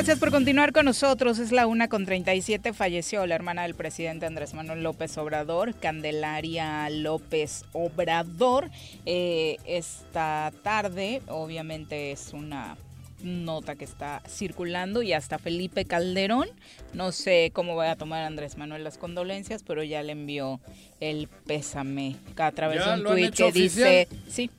Gracias 0.00 0.18
por 0.18 0.30
continuar 0.30 0.72
con 0.72 0.86
nosotros. 0.86 1.38
Es 1.38 1.52
la 1.52 1.66
una 1.66 1.88
con 1.88 2.06
37. 2.06 2.72
Falleció 2.72 3.26
la 3.26 3.34
hermana 3.34 3.64
del 3.64 3.74
presidente 3.74 4.24
Andrés 4.24 4.54
Manuel 4.54 4.82
López 4.82 5.18
Obrador, 5.18 5.74
Candelaria 5.74 6.88
López 6.88 7.66
Obrador. 7.74 8.70
Eh, 9.04 9.58
esta 9.66 10.54
tarde, 10.62 11.20
obviamente, 11.28 12.12
es 12.12 12.32
una 12.32 12.78
nota 13.22 13.74
que 13.74 13.84
está 13.84 14.22
circulando 14.26 15.02
y 15.02 15.12
hasta 15.12 15.38
Felipe 15.38 15.84
Calderón. 15.84 16.48
No 16.94 17.12
sé 17.12 17.50
cómo 17.52 17.76
va 17.76 17.90
a 17.90 17.96
tomar 17.96 18.24
Andrés 18.24 18.56
Manuel 18.56 18.82
las 18.82 18.96
condolencias, 18.96 19.62
pero 19.62 19.82
ya 19.84 20.02
le 20.02 20.12
envió 20.12 20.60
el 21.00 21.28
pésame 21.28 22.16
a 22.36 22.52
través 22.52 22.78
¿Ya 22.78 22.96
de 22.96 23.02
un 23.02 23.06
tuit 23.06 23.34
que 23.34 23.44
oficial? 23.44 24.06
dice. 24.08 24.08
Sí. 24.30 24.50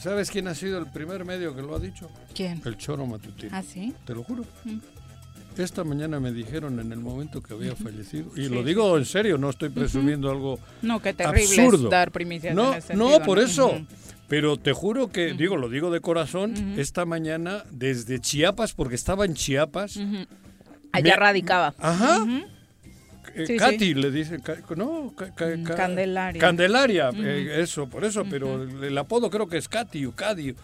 ¿Sabes 0.00 0.30
quién 0.30 0.48
ha 0.48 0.54
sido 0.54 0.78
el 0.78 0.86
primer 0.86 1.24
medio 1.24 1.54
que 1.54 1.62
lo 1.62 1.74
ha 1.76 1.78
dicho? 1.78 2.10
¿Quién? 2.34 2.60
El 2.64 2.76
Choro 2.78 3.06
Matutino. 3.06 3.50
¿Ah, 3.52 3.62
sí? 3.62 3.94
Te 4.04 4.14
lo 4.14 4.22
juro. 4.22 4.44
Mm. 4.64 4.78
Esta 5.58 5.84
mañana 5.84 6.20
me 6.20 6.32
dijeron 6.32 6.80
en 6.80 6.90
el 6.92 7.00
momento 7.00 7.42
que 7.42 7.52
había 7.52 7.74
fallecido, 7.76 8.30
y 8.36 8.44
Sí, 8.44 8.48
lo 8.48 8.62
digo 8.62 8.96
en 8.96 9.04
serio, 9.04 9.36
no 9.36 9.50
estoy 9.50 9.68
presumiendo 9.68 10.30
algo 10.30 10.58
No, 10.80 11.02
qué 11.02 11.12
terrible 11.12 11.42
es 11.42 11.58
absurdo. 11.58 11.88
dar 11.90 12.12
primicias 12.12 12.54
No, 12.54 12.72
en 12.74 12.98
no, 12.98 13.20
por 13.22 13.38
¿no? 13.38 13.44
eso. 13.44 13.78
Pero 14.28 14.56
te 14.56 14.72
juro 14.72 15.08
que, 15.10 15.34
digo, 15.34 15.56
lo 15.56 15.68
digo 15.68 15.90
de 15.90 16.00
corazón, 16.00 16.54
esta 16.78 17.04
mañana 17.04 17.64
desde 17.72 18.20
Chiapas, 18.20 18.72
porque 18.74 18.94
estaba 18.94 19.24
en 19.26 19.34
Chiapas. 19.34 19.96
Allá 20.92 21.10
me- 21.10 21.16
radicaba. 21.16 21.74
Ajá. 21.78 22.24
Eh, 23.34 23.46
Sí, 23.46 23.56
Katy 23.56 23.78
sí. 23.78 23.94
le 23.94 24.10
dicen, 24.10 24.42
no, 24.76 25.12
ca- 25.16 25.32
ca- 25.34 25.62
ca- 25.64 25.74
Candelaria. 25.74 26.40
Candelaria, 26.40 27.10
eh, 27.14 27.60
eso, 27.62 27.88
por 27.88 28.04
eso, 28.04 28.24
pero 28.28 28.62
el, 28.62 28.96
apodo 28.98 29.30
creo 29.30 29.46
que 29.48 29.56
es 29.58 29.68
Katy 29.68 30.04
o 30.06 30.12
Cadi. 30.12 30.54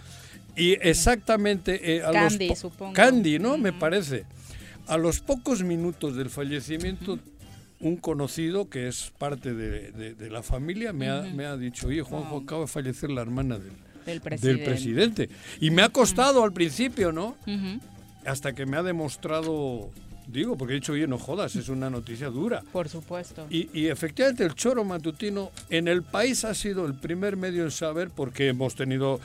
Y 0.56 0.72
exactamente 0.80 1.96
eh, 1.96 2.02
a 2.02 2.10
Candy, 2.12 2.48
po- 2.48 2.56
supongo. 2.56 2.92
Candy, 2.92 3.38
¿no? 3.38 3.56
Me 3.58 3.72
parece. 3.72 4.24
A 4.86 4.96
los 4.96 5.20
pocos 5.20 5.62
minutos 5.62 6.16
del 6.16 6.30
fallecimiento, 6.30 7.18
un 7.80 7.96
conocido 7.96 8.70
que 8.70 8.88
es 8.88 9.12
parte 9.18 9.52
de, 9.52 9.92
de- 9.92 10.14
de 10.14 10.30
la 10.30 10.42
familia 10.42 10.92
me, 10.92 11.08
ha, 11.10 11.22
me 11.22 11.44
ha 11.44 11.56
dicho, 11.56 11.88
oye, 11.88 12.00
Juanjo, 12.02 12.38
acaba 12.38 12.62
de 12.62 12.66
fallecer 12.68 13.10
la 13.10 13.20
hermana 13.22 13.58
del, 13.58 13.72
Del 14.06 14.40
del 14.40 14.60
presidente. 14.64 15.28
Y 15.60 15.70
me 15.70 15.82
ha 15.82 15.88
costado 15.90 16.42
al 16.42 16.52
principio, 16.52 17.12
¿no? 17.12 17.36
Hasta 18.24 18.54
que 18.54 18.64
me 18.66 18.76
ha 18.76 18.82
demostrado 18.82 19.90
Digo, 20.26 20.56
porque 20.56 20.74
he 20.74 20.76
dicho, 20.76 20.92
oye, 20.92 21.06
no 21.06 21.18
jodas, 21.18 21.54
es 21.56 21.68
una 21.68 21.88
noticia 21.88 22.28
dura. 22.28 22.62
Por 22.72 22.88
supuesto. 22.88 23.46
Y, 23.48 23.68
y, 23.72 23.86
efectivamente 23.88 24.44
el 24.44 24.54
choro 24.54 24.84
matutino 24.84 25.52
en 25.70 25.88
el 25.88 26.02
país 26.02 26.44
ha 26.44 26.54
sido 26.54 26.84
el 26.86 26.94
primer 26.94 27.36
medio 27.36 27.62
en 27.62 27.70
saber 27.70 28.10
porque 28.10 28.48
hemos 28.48 28.74
tenido 28.74 29.20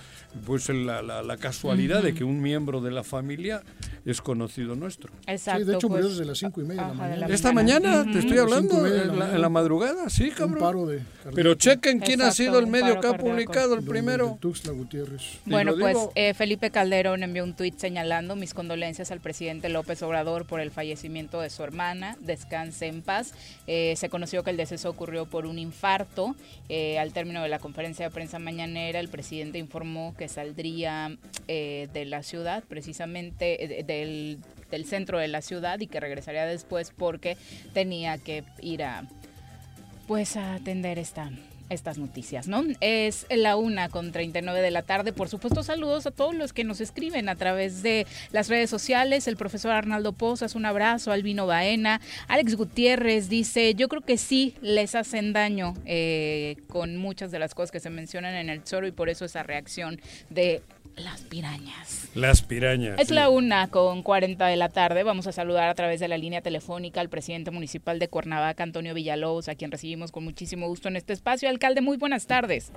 pues 0.45 0.69
la, 0.69 1.01
la, 1.01 1.21
la 1.21 1.37
casualidad 1.37 1.99
uh 1.99 2.01
-huh. 2.01 2.05
de 2.05 2.13
que 2.13 2.23
un 2.23 2.41
miembro 2.41 2.81
de 2.81 2.91
la 2.91 3.03
familia 3.03 3.63
es 4.05 4.21
conocido 4.21 4.75
nuestro. 4.75 5.11
Exacto. 5.27 5.59
Sí, 5.59 5.65
de 5.67 5.75
hecho 5.75 5.87
pues, 5.87 6.01
murió 6.01 6.09
desde 6.09 6.25
las 6.25 6.37
cinco 6.39 6.61
y 6.61 6.63
media 6.63 6.83
de 6.83 6.87
la 6.87 6.93
mañana. 6.93 7.27
De 7.27 7.33
Esta 7.33 7.51
mañana, 7.51 7.89
uh 7.89 8.05
-huh. 8.05 8.13
te 8.13 8.19
estoy 8.19 8.37
hablando, 8.39 8.87
en, 8.87 9.19
la, 9.19 9.35
en, 9.35 9.41
la, 9.41 9.49
madrugada, 9.49 10.09
sí, 10.09 10.31
cabrón. 10.31 10.53
Un 10.53 10.59
paro 10.59 10.85
de 10.87 11.01
Pero 11.35 11.53
chequen 11.55 11.99
quién 11.99 12.21
Exacto, 12.21 12.25
ha 12.27 12.31
sido 12.31 12.59
el 12.59 12.67
medio 12.67 12.99
que 12.99 13.07
ha 13.07 13.17
publicado 13.17 13.75
el 13.75 13.83
primero. 13.83 14.37
Tuxtla 14.39 14.71
Gutiérrez. 14.71 15.39
Bueno, 15.45 15.73
pues 15.79 15.97
eh, 16.15 16.33
Felipe 16.33 16.71
Calderón 16.71 17.23
envió 17.23 17.43
un 17.43 17.53
tuit 17.53 17.77
señalando 17.77 18.35
mis 18.35 18.53
condolencias 18.53 19.11
al 19.11 19.19
presidente 19.19 19.69
López 19.69 20.01
Obrador 20.01 20.45
por 20.45 20.59
el 20.59 20.71
fallecimiento 20.71 21.41
de 21.41 21.49
su 21.49 21.63
hermana. 21.63 22.17
Descanse 22.21 22.87
en 22.87 23.01
paz. 23.01 23.33
Eh, 23.67 23.93
se 23.97 24.09
conoció 24.09 24.43
que 24.43 24.49
el 24.49 24.57
deceso 24.57 24.89
ocurrió 24.89 25.25
por 25.25 25.45
un 25.45 25.59
infarto. 25.59 26.35
Eh, 26.69 26.97
al 26.97 27.13
término 27.13 27.43
de 27.43 27.49
la 27.49 27.59
conferencia 27.59 28.05
de 28.07 28.11
prensa 28.11 28.39
mañanera, 28.39 28.99
el 28.99 29.09
presidente 29.09 29.59
informó 29.59 30.15
que 30.17 30.20
saldría 30.27 31.17
eh, 31.47 31.87
de 31.93 32.05
la 32.05 32.23
ciudad, 32.23 32.63
precisamente 32.67 33.79
eh, 33.79 33.83
del, 33.83 34.39
del 34.69 34.85
centro 34.85 35.19
de 35.19 35.27
la 35.27 35.41
ciudad, 35.41 35.79
y 35.79 35.87
que 35.87 35.99
regresaría 35.99 36.45
después 36.45 36.91
porque 36.95 37.37
tenía 37.73 38.17
que 38.17 38.43
ir 38.61 38.83
a 38.83 39.03
pues 40.07 40.35
a 40.35 40.55
atender 40.55 40.99
esta 40.99 41.31
estas 41.73 41.97
noticias, 41.97 42.47
¿no? 42.47 42.63
Es 42.79 43.25
la 43.29 43.55
una 43.55 43.89
con 43.89 44.11
39 44.11 44.61
de 44.61 44.71
la 44.71 44.83
tarde. 44.83 45.13
Por 45.13 45.29
supuesto, 45.29 45.63
saludos 45.63 46.05
a 46.05 46.11
todos 46.11 46.35
los 46.35 46.53
que 46.53 46.63
nos 46.63 46.81
escriben 46.81 47.29
a 47.29 47.35
través 47.35 47.81
de 47.83 48.05
las 48.31 48.49
redes 48.49 48.69
sociales. 48.69 49.27
El 49.27 49.37
profesor 49.37 49.71
Arnaldo 49.71 50.13
Pozas, 50.13 50.55
un 50.55 50.65
abrazo. 50.65 51.11
Albino 51.11 51.47
Baena. 51.47 52.01
Alex 52.27 52.55
Gutiérrez 52.55 53.29
dice, 53.29 53.73
yo 53.75 53.87
creo 53.87 54.01
que 54.01 54.17
sí 54.17 54.55
les 54.61 54.95
hacen 54.95 55.33
daño 55.33 55.73
eh, 55.85 56.57
con 56.67 56.97
muchas 56.97 57.31
de 57.31 57.39
las 57.39 57.55
cosas 57.55 57.71
que 57.71 57.79
se 57.79 57.89
mencionan 57.89 58.35
en 58.35 58.49
el 58.49 58.61
Zoro 58.65 58.87
y 58.87 58.91
por 58.91 59.09
eso 59.09 59.25
esa 59.25 59.43
reacción 59.43 59.99
de 60.29 60.61
las 60.95 61.21
pirañas. 61.21 62.09
Las 62.15 62.41
pirañas. 62.41 62.99
Es 62.99 63.07
sí. 63.09 63.13
la 63.13 63.29
una 63.29 63.69
con 63.69 64.03
40 64.03 64.45
de 64.47 64.55
la 64.55 64.69
tarde. 64.69 65.03
Vamos 65.03 65.27
a 65.27 65.31
saludar 65.31 65.69
a 65.69 65.75
través 65.75 65.99
de 65.99 66.07
la 66.07 66.17
línea 66.17 66.41
telefónica 66.41 67.01
al 67.01 67.09
presidente 67.09 67.51
municipal 67.51 67.99
de 67.99 68.07
Cuernavaca, 68.07 68.63
Antonio 68.63 68.93
Villalobos, 68.93 69.49
a 69.49 69.55
quien 69.55 69.71
recibimos 69.71 70.11
con 70.11 70.23
muchísimo 70.23 70.67
gusto 70.67 70.87
en 70.87 70.95
este 70.95 71.13
espacio. 71.13 71.49
Alcalde, 71.49 71.81
muy 71.81 71.97
buenas 71.97 72.27
tardes. 72.27 72.71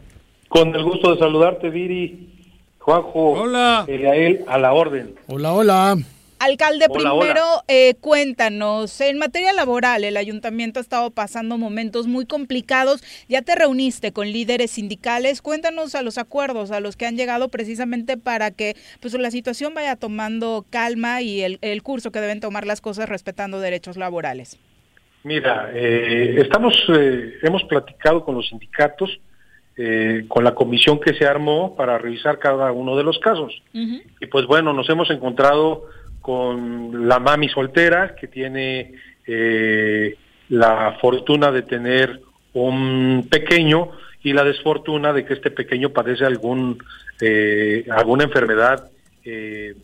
Con 0.49 0.75
el 0.75 0.85
gusto 0.85 1.13
de 1.13 1.19
saludarte, 1.19 1.71
Viri, 1.71 2.31
Juanjo, 2.79 3.33
Hola. 3.33 3.85
Eliael, 3.89 4.45
a 4.47 4.59
la 4.59 4.73
orden. 4.73 5.15
Hola, 5.27 5.53
hola. 5.53 5.97
Alcalde, 6.45 6.87
Hola, 6.91 7.11
primero 7.11 7.43
hola. 7.43 7.65
eh, 7.69 7.95
cuéntanos, 8.03 9.01
en 9.01 9.17
materia 9.17 9.55
laboral 9.55 10.05
el 10.05 10.19
ayuntamiento 10.19 10.79
ha 10.79 10.83
estado 10.83 11.11
pasando 11.11 11.57
momentos 11.57 12.07
muy 12.07 12.27
complicados, 12.27 13.03
ya 13.31 13.41
te 13.41 13.55
reuniste 13.55 14.13
con 14.13 14.31
líderes 14.31 14.73
sindicales, 14.73 15.41
cuéntanos 15.41 15.95
a 15.95 16.03
los 16.03 16.19
acuerdos 16.19 16.71
a 16.71 16.81
los 16.81 16.97
que 16.97 17.07
han 17.07 17.17
llegado 17.17 17.49
precisamente 17.49 18.19
para 18.19 18.51
que 18.51 18.77
pues 19.01 19.15
la 19.15 19.31
situación 19.31 19.73
vaya 19.73 19.97
tomando 19.97 20.67
calma 20.69 21.23
y 21.23 21.41
el, 21.41 21.59
el 21.63 21.83
curso 21.83 22.13
que 22.13 22.21
deben 22.21 22.41
tomar 22.41 22.67
las 22.67 22.83
cosas 22.83 23.09
respetando 23.09 23.59
derechos 23.61 23.97
laborales. 23.97 24.59
Mira, 25.23 25.71
eh, 25.73 26.37
estamos, 26.43 26.75
eh, 26.95 27.39
hemos 27.43 27.65
platicado 27.65 28.23
con 28.23 28.35
los 28.35 28.47
sindicatos, 28.51 29.19
eh, 29.79 30.27
con 30.29 30.45
la 30.45 30.55
comisión 30.55 31.01
que 31.01 31.15
se 31.15 31.25
armó 31.25 31.75
para 31.75 31.97
revisar 31.97 32.39
cada 32.39 32.71
uno 32.71 32.97
de 32.99 33.03
los 33.03 33.19
casos. 33.19 33.63
Y 33.73 34.27
pues 34.31 34.47
bueno, 34.47 34.75
nos 34.75 34.91
hemos 34.91 35.11
encontrado 35.11 35.85
con 36.25 37.07
la 37.07 37.19
mami 37.19 37.51
soltera 37.51 38.15
que 38.15 38.29
tiene 38.29 38.95
eh, 39.27 40.17
la 40.49 40.97
fortuna 40.99 41.53
de 41.53 41.61
tener 41.61 42.23
un 42.55 43.29
pequeño 43.31 43.91
y 44.23 44.33
la 44.33 44.43
desfortuna 44.43 45.13
de 45.13 45.27
que 45.27 45.35
este 45.35 45.51
pequeño 45.51 45.91
padece 45.91 46.25
algún 46.25 46.83
eh, 47.21 47.85
alguna 47.91 48.25
enfermedad 48.25 48.91
eh, 49.23 49.75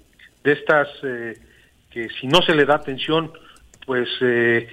de 0.42 0.52
estas 0.52 0.88
eh, 1.02 1.36
que 1.90 2.08
si 2.08 2.26
no 2.26 2.40
se 2.40 2.54
le 2.54 2.64
da 2.64 2.76
atención 2.76 3.32
pues 3.84 4.08
eh, 4.22 4.66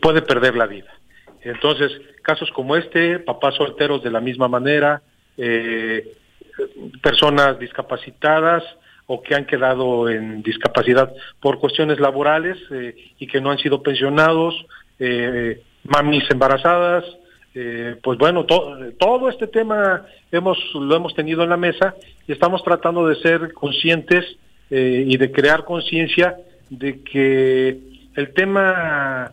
puede 0.00 0.22
perder 0.22 0.56
la 0.56 0.66
vida. 0.66 0.94
Entonces, 1.42 1.92
casos 2.22 2.50
como 2.52 2.74
este, 2.74 3.18
papás 3.18 3.56
solteros 3.56 4.02
de 4.02 4.10
la 4.10 4.20
misma 4.20 4.48
manera, 4.48 5.02
personas 7.02 7.58
discapacitadas 7.58 8.64
o 9.06 9.22
que 9.22 9.34
han 9.34 9.46
quedado 9.46 10.08
en 10.08 10.42
discapacidad 10.42 11.12
por 11.40 11.58
cuestiones 11.58 12.00
laborales 12.00 12.58
eh, 12.72 12.96
y 13.18 13.26
que 13.26 13.40
no 13.40 13.50
han 13.50 13.58
sido 13.58 13.82
pensionados, 13.82 14.54
eh, 14.98 15.62
mamis 15.84 16.24
embarazadas, 16.30 17.04
eh, 17.54 17.96
pues 18.02 18.18
bueno, 18.18 18.44
to- 18.44 18.76
todo 18.98 19.28
este 19.28 19.46
tema 19.46 20.04
hemos 20.32 20.58
lo 20.74 20.96
hemos 20.96 21.14
tenido 21.14 21.42
en 21.44 21.50
la 21.50 21.56
mesa 21.56 21.94
y 22.26 22.32
estamos 22.32 22.62
tratando 22.64 23.06
de 23.06 23.14
ser 23.16 23.52
conscientes 23.52 24.24
eh, 24.70 25.04
y 25.06 25.16
de 25.16 25.30
crear 25.30 25.64
conciencia 25.64 26.36
de 26.68 27.00
que 27.02 27.78
el 28.16 28.32
tema 28.34 29.32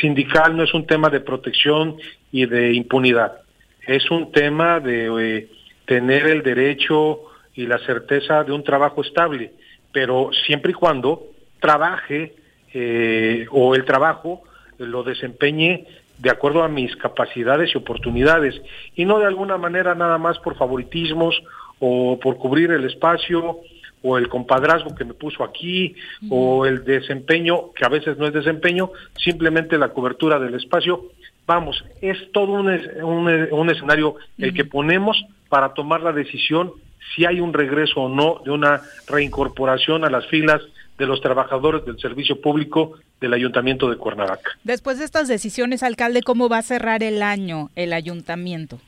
sindical 0.00 0.56
no 0.56 0.62
es 0.62 0.72
un 0.72 0.86
tema 0.86 1.10
de 1.10 1.18
protección 1.18 1.96
y 2.30 2.46
de 2.46 2.72
impunidad, 2.74 3.40
es 3.88 4.08
un 4.08 4.30
tema 4.30 4.78
de 4.78 5.48
tener 5.84 6.26
el 6.28 6.42
derecho 6.44 7.22
y 7.54 7.66
la 7.66 7.78
certeza 7.80 8.44
de 8.44 8.52
un 8.52 8.64
trabajo 8.64 9.02
estable, 9.02 9.52
pero 9.92 10.30
siempre 10.46 10.70
y 10.72 10.74
cuando 10.74 11.22
trabaje 11.60 12.34
eh, 12.74 13.46
o 13.50 13.74
el 13.74 13.84
trabajo 13.84 14.42
lo 14.78 15.02
desempeñe 15.02 15.86
de 16.18 16.30
acuerdo 16.30 16.62
a 16.62 16.68
mis 16.68 16.94
capacidades 16.96 17.74
y 17.74 17.78
oportunidades 17.78 18.60
y 18.96 19.04
no 19.04 19.18
de 19.18 19.26
alguna 19.26 19.58
manera 19.58 19.94
nada 19.94 20.18
más 20.18 20.38
por 20.38 20.56
favoritismos 20.56 21.42
o 21.80 22.18
por 22.20 22.36
cubrir 22.38 22.70
el 22.70 22.84
espacio 22.84 23.58
o 24.04 24.18
el 24.18 24.28
compadrazgo 24.28 24.94
que 24.94 25.04
me 25.04 25.14
puso 25.14 25.44
aquí 25.44 25.94
o 26.30 26.66
el 26.66 26.84
desempeño 26.84 27.72
que 27.72 27.84
a 27.84 27.88
veces 27.88 28.18
no 28.18 28.26
es 28.26 28.32
desempeño, 28.32 28.90
simplemente 29.16 29.78
la 29.78 29.90
cobertura 29.90 30.38
del 30.40 30.54
espacio. 30.54 31.04
Vamos, 31.46 31.84
es 32.00 32.16
todo 32.32 32.52
un, 32.52 32.70
es- 32.72 32.88
un, 33.02 33.28
un 33.52 33.70
escenario 33.70 34.16
el 34.38 34.54
que 34.54 34.64
ponemos 34.64 35.24
para 35.48 35.72
tomar 35.74 36.00
la 36.02 36.12
decisión 36.12 36.72
si 37.14 37.24
hay 37.24 37.40
un 37.40 37.52
regreso 37.52 38.00
o 38.02 38.08
no 38.08 38.40
de 38.44 38.50
una 38.50 38.80
reincorporación 39.08 40.04
a 40.04 40.10
las 40.10 40.26
filas 40.26 40.60
de 40.98 41.06
los 41.06 41.20
trabajadores 41.20 41.84
del 41.84 41.98
servicio 41.98 42.40
público 42.40 42.98
del 43.20 43.32
Ayuntamiento 43.34 43.88
de 43.90 43.96
Cuernavaca. 43.96 44.50
Después 44.64 44.98
de 44.98 45.04
estas 45.04 45.28
decisiones, 45.28 45.82
alcalde, 45.82 46.22
¿cómo 46.22 46.48
va 46.48 46.58
a 46.58 46.62
cerrar 46.62 47.02
el 47.02 47.22
año 47.22 47.70
el 47.76 47.92
ayuntamiento? 47.92 48.78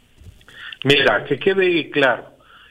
Mira, 0.85 1.25
que 1.25 1.39
quede 1.39 1.91
claro, 1.91 2.27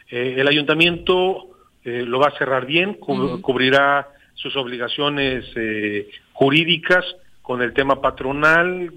eh, 0.09 0.35
el 0.37 0.47
ayuntamiento 0.47 1.47
eh, 1.83 2.03
lo 2.05 2.19
va 2.19 2.27
a 2.27 2.37
cerrar 2.37 2.65
bien, 2.65 2.93
cu- 2.93 3.41
cubrirá 3.41 4.07
sus 4.35 4.55
obligaciones 4.55 5.45
eh, 5.55 6.09
jurídicas 6.33 7.03
con 7.41 7.61
el 7.61 7.73
tema 7.73 7.99
patronal, 8.01 8.91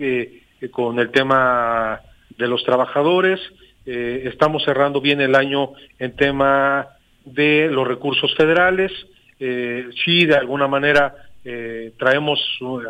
con 0.70 0.98
el 0.98 1.10
tema 1.10 2.00
de 2.36 2.46
los 2.46 2.62
trabajadores. 2.64 3.40
Eh, 3.86 4.24
estamos 4.26 4.64
cerrando 4.64 5.00
bien 5.00 5.20
el 5.20 5.34
año 5.34 5.70
en 5.98 6.16
tema 6.16 6.88
de 7.24 7.68
los 7.70 7.86
recursos 7.86 8.34
federales. 8.36 8.92
Eh, 9.38 9.88
sí, 10.04 10.26
de 10.26 10.36
alguna 10.36 10.66
manera 10.68 11.14
eh, 11.44 11.92
traemos 11.98 12.40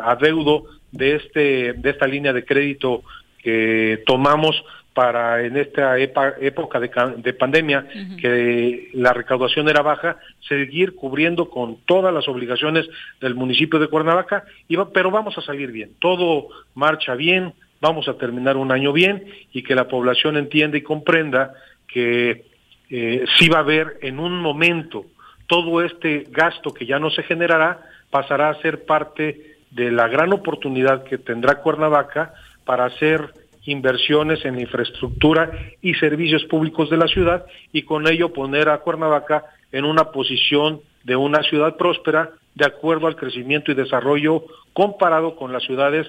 adeudo 0.03 0.65
de 0.91 1.15
este 1.15 1.73
de 1.73 1.89
esta 1.89 2.07
línea 2.07 2.33
de 2.33 2.45
crédito 2.45 3.03
que 3.43 4.01
tomamos 4.05 4.63
para 4.93 5.43
en 5.45 5.57
esta 5.57 5.95
epa- 5.99 6.33
época 6.41 6.79
de, 6.79 6.89
ca- 6.89 7.13
de 7.15 7.33
pandemia 7.33 7.85
que 8.19 8.89
la 8.93 9.13
recaudación 9.13 9.69
era 9.69 9.83
baja, 9.83 10.17
seguir 10.47 10.95
cubriendo 10.95 11.51
con 11.51 11.77
todas 11.85 12.11
las 12.11 12.27
obligaciones 12.27 12.89
del 13.21 13.35
municipio 13.35 13.77
de 13.77 13.89
Cuernavaca, 13.89 14.45
y 14.67 14.75
va- 14.75 14.89
pero 14.91 15.11
vamos 15.11 15.37
a 15.37 15.41
salir 15.43 15.71
bien, 15.71 15.91
todo 15.99 16.47
marcha 16.73 17.13
bien, 17.13 17.53
vamos 17.81 18.07
a 18.07 18.17
terminar 18.17 18.57
un 18.57 18.71
año 18.71 18.93
bien 18.93 19.25
y 19.53 19.63
que 19.63 19.75
la 19.75 19.87
población 19.87 20.37
entienda 20.37 20.77
y 20.77 20.81
comprenda 20.81 21.53
que 21.87 22.45
eh, 22.89 23.25
sí 23.37 23.49
va 23.49 23.57
a 23.57 23.61
haber 23.61 23.97
en 24.01 24.19
un 24.19 24.39
momento 24.39 25.05
todo 25.47 25.81
este 25.81 26.25
gasto 26.29 26.73
que 26.73 26.85
ya 26.85 26.99
no 26.99 27.09
se 27.09 27.23
generará 27.23 27.81
pasará 28.09 28.49
a 28.49 28.61
ser 28.61 28.85
parte 28.85 29.57
de 29.71 29.91
la 29.91 30.07
gran 30.07 30.31
oportunidad 30.33 31.03
que 31.03 31.17
tendrá 31.17 31.61
Cuernavaca 31.61 32.33
para 32.65 32.85
hacer 32.85 33.33
inversiones 33.65 34.43
en 34.45 34.59
infraestructura 34.59 35.51
y 35.81 35.93
servicios 35.95 36.45
públicos 36.45 36.89
de 36.89 36.97
la 36.97 37.07
ciudad 37.07 37.45
y 37.73 37.83
con 37.83 38.07
ello 38.07 38.31
poner 38.31 38.69
a 38.69 38.79
Cuernavaca 38.79 39.43
en 39.71 39.83
una 39.83 40.11
posición 40.11 40.81
de 41.03 41.15
una 41.15 41.43
ciudad 41.43 41.75
próspera 41.75 42.31
de 42.55 42.65
acuerdo 42.65 43.07
al 43.07 43.17
crecimiento 43.17 43.71
y 43.71 43.75
desarrollo 43.75 44.45
comparado 44.73 45.35
con 45.35 45.51
las 45.51 45.63
ciudades 45.63 46.07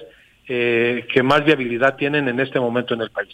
eh, 0.51 1.05
que 1.13 1.21
más 1.21 1.45
viabilidad 1.45 1.95
tienen 1.95 2.27
en 2.27 2.39
este 2.39 2.59
momento 2.59 2.95
en 2.95 3.01
el 3.01 3.11
país. 3.11 3.29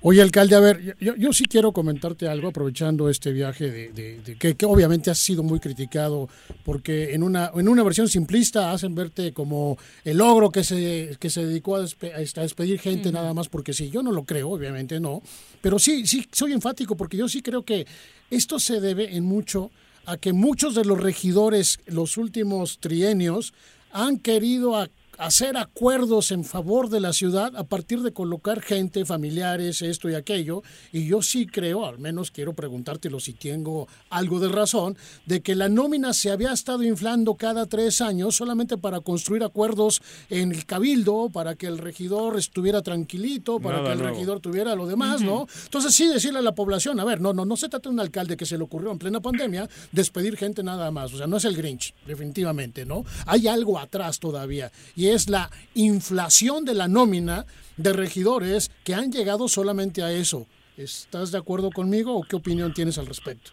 Oye, 0.00 0.20
alcalde, 0.20 0.56
a 0.56 0.60
ver, 0.60 0.96
yo, 0.98 1.14
yo 1.14 1.32
sí 1.32 1.44
quiero 1.44 1.70
comentarte 1.70 2.26
algo 2.26 2.48
aprovechando 2.48 3.08
este 3.08 3.30
viaje 3.30 3.70
de, 3.70 3.92
de, 3.92 4.36
que, 4.36 4.56
que, 4.56 4.66
obviamente 4.66 5.08
has 5.08 5.18
sido 5.18 5.44
muy 5.44 5.60
criticado 5.60 6.28
porque 6.64 7.14
en 7.14 7.22
una 7.22 7.52
en 7.54 7.68
una 7.68 7.84
versión 7.84 8.08
simplista 8.08 8.72
hacen 8.72 8.96
verte 8.96 9.32
como 9.32 9.78
el 10.04 10.18
logro 10.18 10.50
que 10.50 10.64
se 10.64 11.16
que 11.20 11.30
se 11.30 11.46
dedicó 11.46 11.76
a, 11.76 11.82
a 11.82 12.40
despedir 12.42 12.80
gente 12.80 13.12
nada 13.12 13.32
más 13.32 13.48
porque 13.48 13.72
sí, 13.72 13.88
yo 13.88 14.02
no 14.02 14.10
lo 14.10 14.24
creo, 14.24 14.50
obviamente 14.50 14.98
no, 14.98 15.22
pero 15.60 15.78
sí 15.78 16.04
sí 16.04 16.26
soy 16.32 16.52
enfático 16.52 16.96
porque 16.96 17.16
yo 17.16 17.28
sí 17.28 17.42
creo 17.42 17.62
que 17.62 17.86
esto 18.28 18.58
se 18.58 18.80
debe 18.80 19.16
en 19.16 19.24
mucho 19.24 19.70
a 20.04 20.16
que 20.16 20.32
muchos 20.32 20.74
de 20.74 20.84
los 20.84 21.00
regidores 21.00 21.78
los 21.86 22.16
últimos 22.16 22.78
trienios 22.80 23.54
han 23.92 24.18
querido 24.18 24.76
a 24.76 24.88
hacer 25.18 25.56
acuerdos 25.56 26.30
en 26.30 26.44
favor 26.44 26.88
de 26.88 27.00
la 27.00 27.12
ciudad 27.12 27.56
a 27.56 27.64
partir 27.64 28.02
de 28.02 28.12
colocar 28.12 28.60
gente, 28.60 29.04
familiares, 29.04 29.82
esto 29.82 30.10
y 30.10 30.14
aquello. 30.14 30.62
Y 30.92 31.06
yo 31.06 31.22
sí 31.22 31.46
creo, 31.46 31.86
al 31.86 31.98
menos 31.98 32.30
quiero 32.30 32.54
preguntártelo 32.54 33.20
si 33.20 33.32
tengo 33.32 33.88
algo 34.10 34.40
de 34.40 34.48
razón, 34.48 34.96
de 35.26 35.40
que 35.40 35.54
la 35.54 35.68
nómina 35.68 36.12
se 36.12 36.30
había 36.30 36.52
estado 36.52 36.82
inflando 36.82 37.34
cada 37.34 37.66
tres 37.66 38.00
años 38.00 38.36
solamente 38.36 38.76
para 38.76 39.00
construir 39.00 39.44
acuerdos 39.44 40.02
en 40.30 40.52
el 40.52 40.66
cabildo, 40.66 41.30
para 41.32 41.54
que 41.54 41.66
el 41.66 41.78
regidor 41.78 42.38
estuviera 42.38 42.82
tranquilito, 42.82 43.60
para 43.60 43.82
que 43.82 43.92
el 43.92 43.98
regidor 44.00 44.40
tuviera 44.40 44.74
lo 44.74 44.86
demás, 44.86 45.22
¿no? 45.22 45.46
Entonces 45.64 45.94
sí 45.94 46.06
decirle 46.06 46.38
a 46.38 46.42
la 46.42 46.54
población, 46.54 47.00
a 47.00 47.04
ver, 47.04 47.20
no, 47.20 47.32
no, 47.32 47.44
no 47.44 47.56
se 47.56 47.68
trata 47.68 47.88
de 47.88 47.94
un 47.94 48.00
alcalde 48.00 48.36
que 48.36 48.46
se 48.46 48.56
le 48.56 48.64
ocurrió 48.64 48.90
en 48.90 48.98
plena 48.98 49.20
pandemia 49.20 49.68
despedir 49.92 50.36
gente 50.36 50.62
nada 50.62 50.90
más. 50.90 51.12
O 51.12 51.16
sea, 51.16 51.26
no 51.26 51.36
es 51.36 51.44
el 51.44 51.56
Grinch, 51.56 51.94
definitivamente, 52.06 52.84
¿no? 52.84 53.04
Hay 53.26 53.48
algo 53.48 53.78
atrás 53.78 54.18
todavía. 54.18 54.70
Y 54.94 55.05
es 55.14 55.28
la 55.28 55.50
inflación 55.74 56.64
de 56.64 56.74
la 56.74 56.88
nómina 56.88 57.44
de 57.76 57.92
regidores 57.92 58.70
que 58.84 58.94
han 58.94 59.12
llegado 59.12 59.48
solamente 59.48 60.02
a 60.02 60.10
eso. 60.10 60.46
¿Estás 60.76 61.32
de 61.32 61.38
acuerdo 61.38 61.70
conmigo 61.70 62.16
o 62.16 62.22
qué 62.22 62.36
opinión 62.36 62.72
tienes 62.72 62.98
al 62.98 63.06
respecto? 63.06 63.50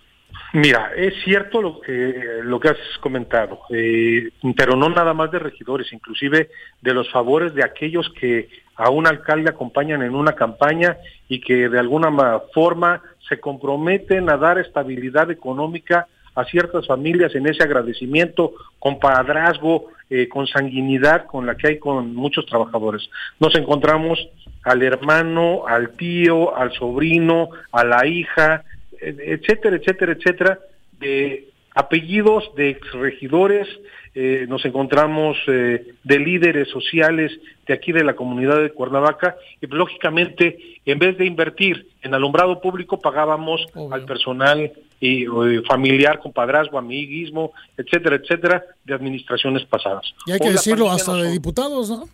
Mira, 0.54 0.92
es 0.96 1.14
cierto 1.24 1.62
lo 1.62 1.80
que 1.82 2.42
lo 2.44 2.60
que 2.60 2.70
has 2.70 2.78
comentado, 3.00 3.62
eh, 3.70 4.30
pero 4.56 4.76
no 4.76 4.90
nada 4.90 5.14
más 5.14 5.32
de 5.32 5.40
regidores, 5.40 5.92
inclusive 5.94 6.50
de 6.82 6.94
los 6.94 7.12
favores 7.12 7.54
de 7.54 7.64
aquellos 7.64 8.12
que 8.20 8.50
a 8.76 8.90
un 8.90 9.08
alcalde 9.08 9.50
acompañan 9.50 10.02
en 10.02 10.16
una 10.16 10.34
campaña 10.34 10.98
y 11.28 11.40
que 11.40 11.70
de 11.70 11.80
alguna 11.80 12.40
forma 12.54 13.02
se 13.28 13.40
comprometen 13.40 14.30
a 14.30 14.38
dar 14.38 14.58
estabilidad 14.58 15.32
económica 15.32 16.08
a 16.36 16.46
ciertas 16.46 16.88
familias 16.88 17.36
en 17.36 17.48
ese 17.48 17.64
agradecimiento, 17.64 18.54
compadrazgo, 18.80 19.88
eh, 20.10 20.28
con 20.28 20.48
sanguinidad 20.48 21.26
con 21.26 21.46
la 21.46 21.56
que 21.56 21.68
hay 21.68 21.80
con 21.80 22.14
muchos 22.14 22.46
trabajadores. 22.46 23.10
Nos 23.40 23.56
encontramos 23.56 24.20
al 24.64 24.84
hermano, 24.84 25.66
al 25.68 25.92
tío, 25.92 26.56
al 26.56 26.72
sobrino, 26.74 27.50
a 27.72 27.84
la 27.84 28.06
hija, 28.06 28.64
etcétera, 29.00 29.76
etcétera, 29.76 30.14
etcétera, 30.14 30.60
de 31.00 31.50
apellidos 31.76 32.54
de 32.56 32.70
exregidores, 32.70 33.68
eh, 34.16 34.46
nos 34.48 34.64
encontramos 34.64 35.38
eh, 35.48 35.96
de 36.04 36.20
líderes 36.20 36.70
sociales 36.70 37.32
de 37.66 37.74
aquí 37.74 37.92
de 37.92 38.04
la 38.04 38.16
comunidad 38.16 38.62
de 38.62 38.70
Cuernavaca 38.70 39.36
y 39.60 39.66
lógicamente 39.66 40.60
en 40.86 41.00
vez 41.00 41.18
de 41.18 41.26
invertir 41.26 41.88
en 42.04 42.14
alumbrado 42.14 42.62
público 42.62 43.00
pagábamos 43.00 43.66
al 43.92 44.06
personal 44.06 44.72
y, 45.04 45.26
familiar, 45.68 46.20
compadrazgo, 46.20 46.78
amiguismo, 46.78 47.52
etcétera, 47.78 48.16
etcétera, 48.16 48.64
de 48.86 48.94
administraciones 48.94 49.66
pasadas. 49.66 50.06
Y 50.26 50.32
hay 50.32 50.40
que 50.40 50.52
decirlo 50.52 50.90
hasta 50.90 51.14
de 51.16 51.32
diputados, 51.32 51.90
¿no? 51.90 52.08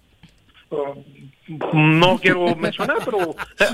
no 1.74 2.20
quiero 2.20 2.56
mencionar, 2.56 2.98
pero 3.04 3.32
eh, 3.60 3.66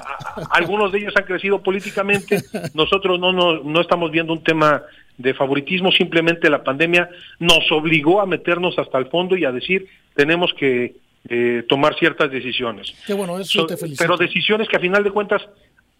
algunos 0.52 0.92
de 0.92 1.00
ellos 1.00 1.14
han 1.16 1.24
crecido 1.24 1.62
políticamente. 1.62 2.42
Nosotros 2.74 3.20
no, 3.20 3.34
no, 3.34 3.64
no 3.64 3.82
estamos 3.82 4.12
viendo 4.12 4.34
un 4.34 4.44
tema 4.44 4.84
de 5.18 5.34
favoritismo, 5.34 5.92
simplemente 5.92 6.50
la 6.50 6.64
pandemia 6.64 7.10
nos 7.40 7.72
obligó 7.72 8.22
a 8.22 8.26
meternos 8.26 8.78
hasta 8.78 8.98
el 8.98 9.08
fondo 9.08 9.38
y 9.38 9.46
a 9.46 9.52
decir 9.52 9.88
tenemos 10.14 10.54
que 10.58 10.96
eh, 11.30 11.64
tomar 11.70 11.98
ciertas 11.98 12.32
decisiones. 12.32 12.94
Qué 13.08 13.14
bueno, 13.14 13.40
eso 13.40 13.66
te 13.66 13.78
felicito. 13.78 14.04
Pero 14.04 14.18
decisiones 14.18 14.68
que 14.68 14.76
a 14.76 14.80
final 14.80 15.04
de 15.04 15.12
cuentas 15.12 15.42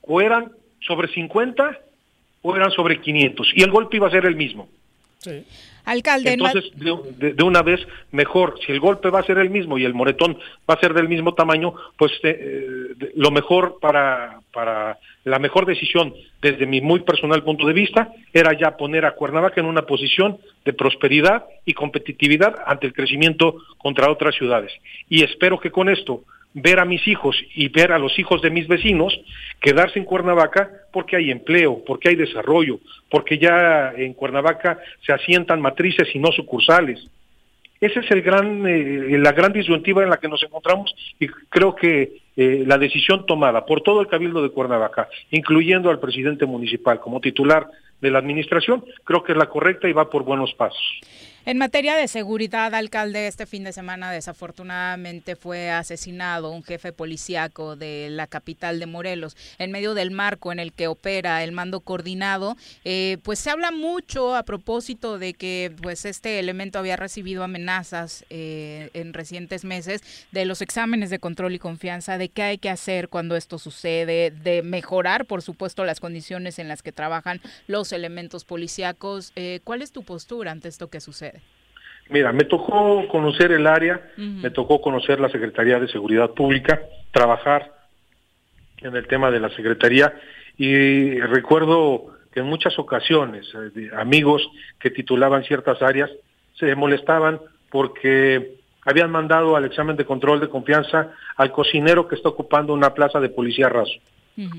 o 0.02 0.22
eran 0.22 0.52
sobre 0.86 1.08
50 1.14 1.80
o 2.46 2.56
eran 2.56 2.72
sobre 2.72 3.02
500 3.02 3.52
y 3.56 3.64
el 3.64 3.72
golpe 3.72 3.98
iba 3.98 4.08
a 4.08 4.12
ser 4.12 4.26
el 4.26 4.36
mismo. 4.36 4.68
Sí. 5.20 5.44
Alcalde. 5.86 6.34
Entonces, 6.34 6.72
de, 6.76 7.44
una 7.44 7.62
vez, 7.62 7.80
mejor, 8.12 8.56
si 8.66 8.72
el 8.72 8.80
golpe 8.80 9.10
va 9.10 9.20
a 9.20 9.24
ser 9.24 9.38
el 9.38 9.52
mismo 9.52 9.78
y 9.78 9.86
el 9.86 9.94
moretón 9.94 10.38
va 10.70 10.74
a 10.74 10.80
ser 10.80 10.94
del 10.94 11.08
mismo 11.08 11.36
tamaño, 11.36 11.76
pues 11.98 12.12
eh, 12.24 12.96
lo 13.16 13.30
mejor 13.30 13.78
para, 13.80 14.40
para 14.52 14.98
la 15.24 15.38
mejor 15.38 15.66
decisión 15.68 16.14
desde 16.42 16.66
mi 16.66 16.82
muy 16.82 17.02
personal 17.02 17.44
punto 17.44 17.68
de 17.68 17.74
vista 17.74 18.12
era 18.34 18.58
ya 18.58 18.78
poner 18.78 19.06
a 19.06 19.14
Cuernavaca 19.14 19.62
en 19.62 19.68
una 19.68 19.84
posición 19.84 20.38
de 20.66 20.74
prosperidad 20.74 21.46
y 21.66 21.74
competitividad 21.74 22.56
ante 22.66 22.88
el 22.88 22.94
crecimiento 22.94 23.58
contra 23.78 24.12
otras 24.12 24.36
ciudades. 24.36 24.72
Y 25.08 25.24
espero 25.24 25.60
que 25.60 25.72
con 25.72 25.90
esto 25.90 26.24
ver 26.56 26.80
a 26.80 26.86
mis 26.86 27.06
hijos 27.08 27.36
y 27.54 27.68
ver 27.68 27.92
a 27.92 28.00
los 28.00 28.18
hijos 28.18 28.42
de 28.42 28.50
mis 28.50 28.68
vecinos 28.68 29.14
quedarse 29.60 30.00
en 30.00 30.06
Cuernavaca 30.06 30.72
porque 30.92 31.18
hay 31.18 31.30
empleo, 31.30 31.84
porque 31.86 32.10
hay 32.10 32.16
desarrollo, 32.16 32.80
porque 33.12 33.38
ya 33.38 33.94
en 33.96 34.14
Cuernavaca 34.14 34.80
se 35.06 35.12
asientan 35.12 35.62
matrices 35.62 36.08
y 36.16 36.20
no 36.20 36.32
sucursales. 36.32 37.06
Esa 37.82 38.00
es 38.00 38.10
eh, 38.10 39.18
la 39.20 39.34
gran 39.34 39.52
disyuntiva 39.52 40.02
en 40.02 40.10
la 40.10 40.18
que 40.18 40.30
nos 40.30 40.42
encontramos 40.44 40.96
y 41.20 41.28
creo 41.28 41.76
que 41.76 42.20
eh, 42.38 42.64
la 42.66 42.78
decisión 42.78 43.26
tomada 43.26 43.66
por 43.66 43.82
todo 43.82 44.00
el 44.00 44.08
Cabildo 44.08 44.42
de 44.42 44.50
Cuernavaca, 44.50 45.10
incluyendo 45.32 45.90
al 45.90 46.00
presidente 46.00 46.46
municipal 46.46 47.02
como 47.02 47.20
titular 47.20 47.68
de 48.00 48.12
la 48.12 48.20
administración, 48.20 48.86
creo 49.04 49.24
que 49.24 49.34
es 49.34 49.38
la 49.38 49.50
correcta 49.50 49.90
y 49.90 49.94
va 49.94 50.10
por 50.10 50.24
buenos 50.24 50.54
pasos. 50.54 51.02
En 51.48 51.60
materia 51.60 51.96
de 51.96 52.08
seguridad, 52.08 52.74
alcalde, 52.74 53.28
este 53.28 53.46
fin 53.46 53.64
de 53.64 53.72
semana 53.72 54.12
desafortunadamente 54.12 55.36
fue 55.36 55.70
asesinado 55.70 56.50
un 56.50 56.64
jefe 56.64 56.92
policíaco 56.92 57.76
de 57.76 58.08
la 58.10 58.26
capital 58.26 58.80
de 58.80 58.88
Morelos 58.88 59.38
en 59.60 59.70
medio 59.70 59.94
del 59.94 60.10
marco 60.10 60.52
en 60.52 60.58
el 60.58 60.74
que 60.74 60.88
opera 60.88 61.44
el 61.44 61.52
mando 61.52 61.82
coordinado. 61.82 62.58
Eh, 62.84 63.20
pues 63.22 63.38
se 63.38 63.52
habla 63.52 63.70
mucho 63.70 64.36
a 64.36 64.42
propósito 64.42 65.20
de 65.20 65.36
que 65.36 65.72
pues 65.84 66.06
este 66.06 66.40
elemento 66.40 66.80
había 66.80 66.96
recibido 66.96 67.44
amenazas 67.44 68.26
eh, 68.32 68.90
en 68.96 69.14
recientes 69.14 69.66
meses 69.66 70.02
de 70.32 70.46
los 70.46 70.64
exámenes 70.64 71.12
de 71.12 71.20
control 71.20 71.54
y 71.54 71.60
confianza, 71.60 72.18
de 72.18 72.30
qué 72.30 72.42
hay 72.42 72.58
que 72.58 72.72
hacer 72.72 73.08
cuando 73.08 73.36
esto 73.36 73.60
sucede, 73.60 74.32
de 74.32 74.64
mejorar, 74.64 75.26
por 75.26 75.44
supuesto, 75.44 75.86
las 75.86 76.00
condiciones 76.00 76.58
en 76.58 76.68
las 76.68 76.82
que 76.82 76.92
trabajan 76.92 77.40
los 77.68 77.92
elementos 77.92 78.46
policíacos. 78.46 79.32
Eh, 79.36 79.60
¿Cuál 79.64 79.84
es 79.84 79.92
tu 79.92 80.02
postura 80.02 80.50
ante 80.50 80.70
esto 80.70 80.90
que 80.90 81.00
sucede? 81.00 81.35
Mira, 82.10 82.32
me 82.32 82.44
tocó 82.44 83.08
conocer 83.08 83.52
el 83.52 83.66
área, 83.66 84.00
me 84.18 84.52
tocó 84.52 84.80
conocer 84.80 85.20
la 85.20 85.30
Secretaría 85.30 85.80
de 85.80 85.88
Seguridad 85.88 86.32
Pública, 86.32 86.82
trabajar 87.12 87.72
en 88.78 88.96
el 88.96 89.08
tema 89.08 89.32
de 89.32 89.40
la 89.40 89.50
Secretaría 89.50 90.14
y 90.58 91.20
recuerdo 91.20 92.16
que 92.32 92.42
en 92.42 92.46
muchas 92.46 92.78
ocasiones 92.78 93.48
eh, 93.76 93.90
amigos 93.98 94.48
que 94.80 94.92
titulaban 94.92 95.44
ciertas 95.44 95.82
áreas 95.82 96.12
se 96.60 96.76
molestaban 96.76 97.40
porque 97.72 98.58
habían 98.86 99.10
mandado 99.10 99.56
al 99.56 99.66
examen 99.66 99.96
de 99.96 100.06
control 100.06 100.40
de 100.40 100.50
confianza 100.50 101.12
al 101.38 101.52
cocinero 101.52 102.08
que 102.08 102.16
está 102.16 102.30
ocupando 102.30 102.74
una 102.74 102.94
plaza 102.94 103.20
de 103.20 103.30
policía 103.30 103.68
raso, 103.68 103.94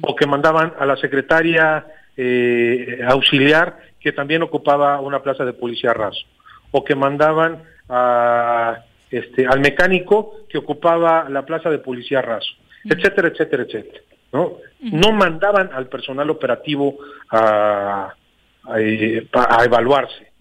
o 0.00 0.16
que 0.16 0.26
mandaban 0.26 0.72
a 0.78 0.84
la 0.84 0.96
secretaria 0.96 1.86
eh, 2.16 3.02
auxiliar 3.06 3.78
que 4.00 4.10
también 4.10 4.42
ocupaba 4.42 5.00
una 5.00 5.22
plaza 5.22 5.44
de 5.44 5.52
policía 5.52 5.92
raso 5.92 6.26
o 6.70 6.84
que 6.84 6.94
mandaban 6.94 7.62
a, 7.88 8.78
este, 9.10 9.46
al 9.46 9.60
mecánico 9.60 10.40
que 10.48 10.58
ocupaba 10.58 11.28
la 11.28 11.44
plaza 11.44 11.70
de 11.70 11.78
policía 11.78 12.22
raso, 12.22 12.52
etcétera, 12.84 13.28
etcétera, 13.28 13.62
etcétera. 13.64 14.00
¿no? 14.32 14.58
no 14.80 15.12
mandaban 15.12 15.70
al 15.72 15.88
personal 15.88 16.30
operativo 16.30 16.98
a, 17.30 18.12
a, 18.64 18.80
eh, 18.80 19.26
evaluarse, 19.64 20.32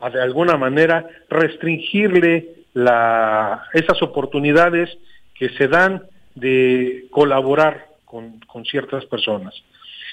a 0.00 0.10
de 0.10 0.22
alguna 0.22 0.56
manera 0.56 1.06
restringirle 1.28 2.64
la, 2.72 3.64
esas 3.72 4.02
oportunidades 4.02 4.90
que 5.34 5.50
se 5.50 5.68
dan 5.68 6.02
de 6.34 7.06
colaborar 7.10 7.86
con, 8.04 8.40
con 8.40 8.64
ciertas 8.64 9.04
personas. 9.06 9.54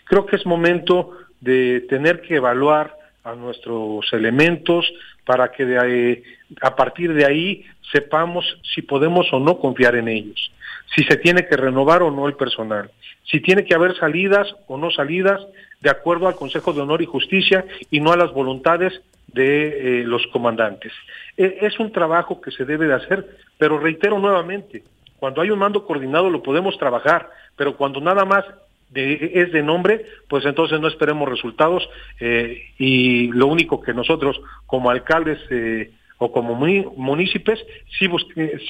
Creo 0.05 0.25
que 0.25 0.35
es 0.35 0.45
momento 0.45 1.17
de 1.39 1.85
tener 1.89 2.21
que 2.21 2.35
evaluar 2.35 2.95
a 3.23 3.35
nuestros 3.35 4.11
elementos 4.13 4.91
para 5.25 5.51
que 5.51 5.65
de 5.65 6.23
a 6.61 6.75
partir 6.75 7.13
de 7.13 7.25
ahí 7.25 7.65
sepamos 7.91 8.45
si 8.73 8.81
podemos 8.81 9.31
o 9.31 9.39
no 9.39 9.57
confiar 9.57 9.95
en 9.95 10.07
ellos, 10.07 10.51
si 10.95 11.03
se 11.03 11.17
tiene 11.17 11.47
que 11.47 11.57
renovar 11.57 12.01
o 12.03 12.11
no 12.11 12.27
el 12.27 12.35
personal, 12.35 12.89
si 13.23 13.39
tiene 13.39 13.63
que 13.63 13.75
haber 13.75 13.95
salidas 13.97 14.55
o 14.67 14.77
no 14.77 14.91
salidas 14.91 15.41
de 15.81 15.89
acuerdo 15.89 16.27
al 16.27 16.35
Consejo 16.35 16.73
de 16.73 16.81
Honor 16.81 17.01
y 17.01 17.05
Justicia 17.05 17.65
y 17.89 17.99
no 17.99 18.11
a 18.11 18.17
las 18.17 18.31
voluntades 18.33 19.01
de 19.27 20.01
eh, 20.01 20.03
los 20.03 20.25
comandantes. 20.27 20.91
E, 21.37 21.59
es 21.61 21.79
un 21.79 21.91
trabajo 21.91 22.41
que 22.41 22.51
se 22.51 22.65
debe 22.65 22.87
de 22.87 22.95
hacer, 22.95 23.25
pero 23.57 23.79
reitero 23.79 24.19
nuevamente, 24.19 24.83
Cuando 25.19 25.41
hay 25.41 25.51
un 25.51 25.59
mando 25.59 25.85
coordinado 25.85 26.31
lo 26.31 26.41
podemos 26.41 26.77
trabajar, 26.79 27.29
pero 27.55 27.77
cuando 27.77 28.01
nada 28.01 28.25
más 28.25 28.43
de, 28.91 29.31
es 29.35 29.51
de 29.51 29.63
nombre, 29.63 30.05
pues 30.27 30.45
entonces 30.45 30.79
no 30.79 30.87
esperemos 30.87 31.27
resultados 31.27 31.87
eh, 32.19 32.61
y 32.77 33.27
lo 33.31 33.47
único 33.47 33.81
que 33.81 33.93
nosotros 33.93 34.39
como 34.65 34.89
alcaldes 34.89 35.39
eh, 35.49 35.91
o 36.17 36.31
como 36.31 36.53
municipios, 36.53 37.59
sí, 37.97 38.07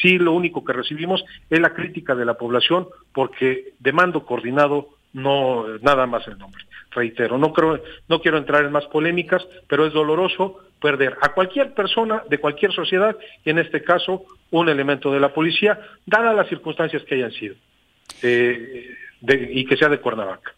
sí 0.02 0.18
lo 0.18 0.32
único 0.32 0.64
que 0.64 0.72
recibimos 0.72 1.24
es 1.50 1.60
la 1.60 1.74
crítica 1.74 2.16
de 2.16 2.24
la 2.24 2.36
población 2.36 2.88
porque 3.12 3.74
de 3.80 3.92
mando 3.92 4.26
coordinado 4.26 4.90
no 5.14 5.66
nada 5.80 6.06
más 6.06 6.26
el 6.28 6.38
nombre. 6.38 6.64
Reitero, 6.92 7.38
no 7.38 7.52
creo, 7.52 7.82
no 8.08 8.22
quiero 8.22 8.38
entrar 8.38 8.64
en 8.64 8.72
más 8.72 8.86
polémicas, 8.86 9.46
pero 9.68 9.86
es 9.86 9.94
doloroso 9.94 10.60
perder 10.82 11.18
a 11.22 11.34
cualquier 11.34 11.74
persona 11.74 12.24
de 12.30 12.38
cualquier 12.38 12.72
sociedad 12.74 13.18
y 13.44 13.50
en 13.50 13.60
este 13.60 13.84
caso 13.84 14.26
un 14.50 14.70
elemento 14.70 15.12
de 15.12 15.20
la 15.20 15.34
policía, 15.34 15.80
dadas 16.06 16.36
las 16.36 16.48
circunstancias 16.48 17.04
que 17.04 17.16
hayan 17.16 17.32
sido 17.32 17.56
eh, 18.22 18.96
y 19.22 19.66
que 19.66 19.78
sea 19.78 19.90
de 19.90 20.00
Cuernavaca. 20.00 20.54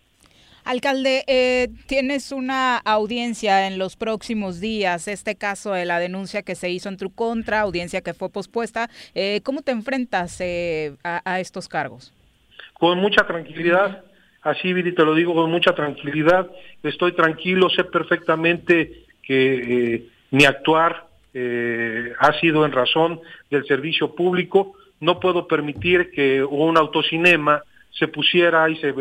Alcalde, 0.65 1.25
eh, 1.27 1.67
tienes 1.87 2.31
una 2.31 2.77
audiencia 2.77 3.67
en 3.67 3.77
los 3.77 3.97
próximos 3.97 4.61
días, 4.61 5.09
este 5.09 5.35
caso 5.35 5.73
de 5.73 5.83
la 5.83 5.99
denuncia 5.99 6.41
que 6.41 6.55
se 6.55 6.69
hizo 6.69 6.87
en 6.87 6.95
tu 6.95 7.13
contra, 7.13 7.59
audiencia 7.59 8.01
que 8.01 8.13
fue 8.13 8.29
pospuesta. 8.29 8.89
Eh, 9.13 9.41
¿Cómo 9.43 9.61
te 9.61 9.73
enfrentas 9.73 10.39
eh, 10.39 10.93
a, 11.03 11.41
estos 11.41 11.67
cargos? 11.67 12.13
Con 12.73 12.99
mucha 12.99 13.27
tranquilidad, 13.27 14.05
así 14.41 14.71
Viri, 14.71 14.95
te 14.95 15.03
lo 15.03 15.13
digo 15.15 15.33
con 15.35 15.51
mucha 15.51 15.75
tranquilidad, 15.75 16.49
estoy 16.81 17.11
tranquilo, 17.11 17.69
sé 17.69 17.83
perfectamente 17.83 19.03
que 19.21 20.07
mi 20.31 20.45
actuar 20.45 21.07
ha 21.35 22.39
sido 22.39 22.65
en 22.65 22.71
razón 22.71 23.19
del 23.49 23.65
servicio 23.65 24.15
público, 24.15 24.75
no 24.99 25.19
puedo 25.19 25.47
permitir 25.47 26.11
que 26.11 26.43
un 26.43 26.77
autocinema 26.77 27.63
se 27.97 28.07
pusiera 28.07 28.69
y 28.69 28.75
se 28.77 28.93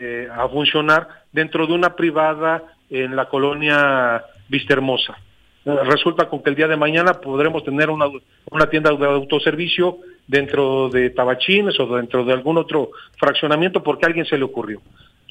eh, 0.00 0.28
a 0.30 0.48
funcionar 0.48 1.08
dentro 1.32 1.66
de 1.66 1.72
una 1.72 1.96
privada 1.96 2.62
en 2.90 3.16
la 3.16 3.28
colonia 3.28 4.24
Vista 4.48 4.74
Hermosa. 4.74 5.18
Eh, 5.64 5.76
resulta 5.84 6.28
con 6.28 6.42
que 6.42 6.50
el 6.50 6.56
día 6.56 6.68
de 6.68 6.76
mañana 6.76 7.14
podremos 7.14 7.64
tener 7.64 7.90
una, 7.90 8.06
una 8.50 8.70
tienda 8.70 8.92
de 8.92 9.06
autoservicio 9.06 9.98
dentro 10.26 10.88
de 10.88 11.10
Tabachines 11.10 11.78
o 11.80 11.96
dentro 11.96 12.24
de 12.24 12.32
algún 12.32 12.58
otro 12.58 12.90
fraccionamiento 13.18 13.82
porque 13.82 14.06
a 14.06 14.08
alguien 14.08 14.26
se 14.26 14.38
le 14.38 14.44
ocurrió. 14.44 14.80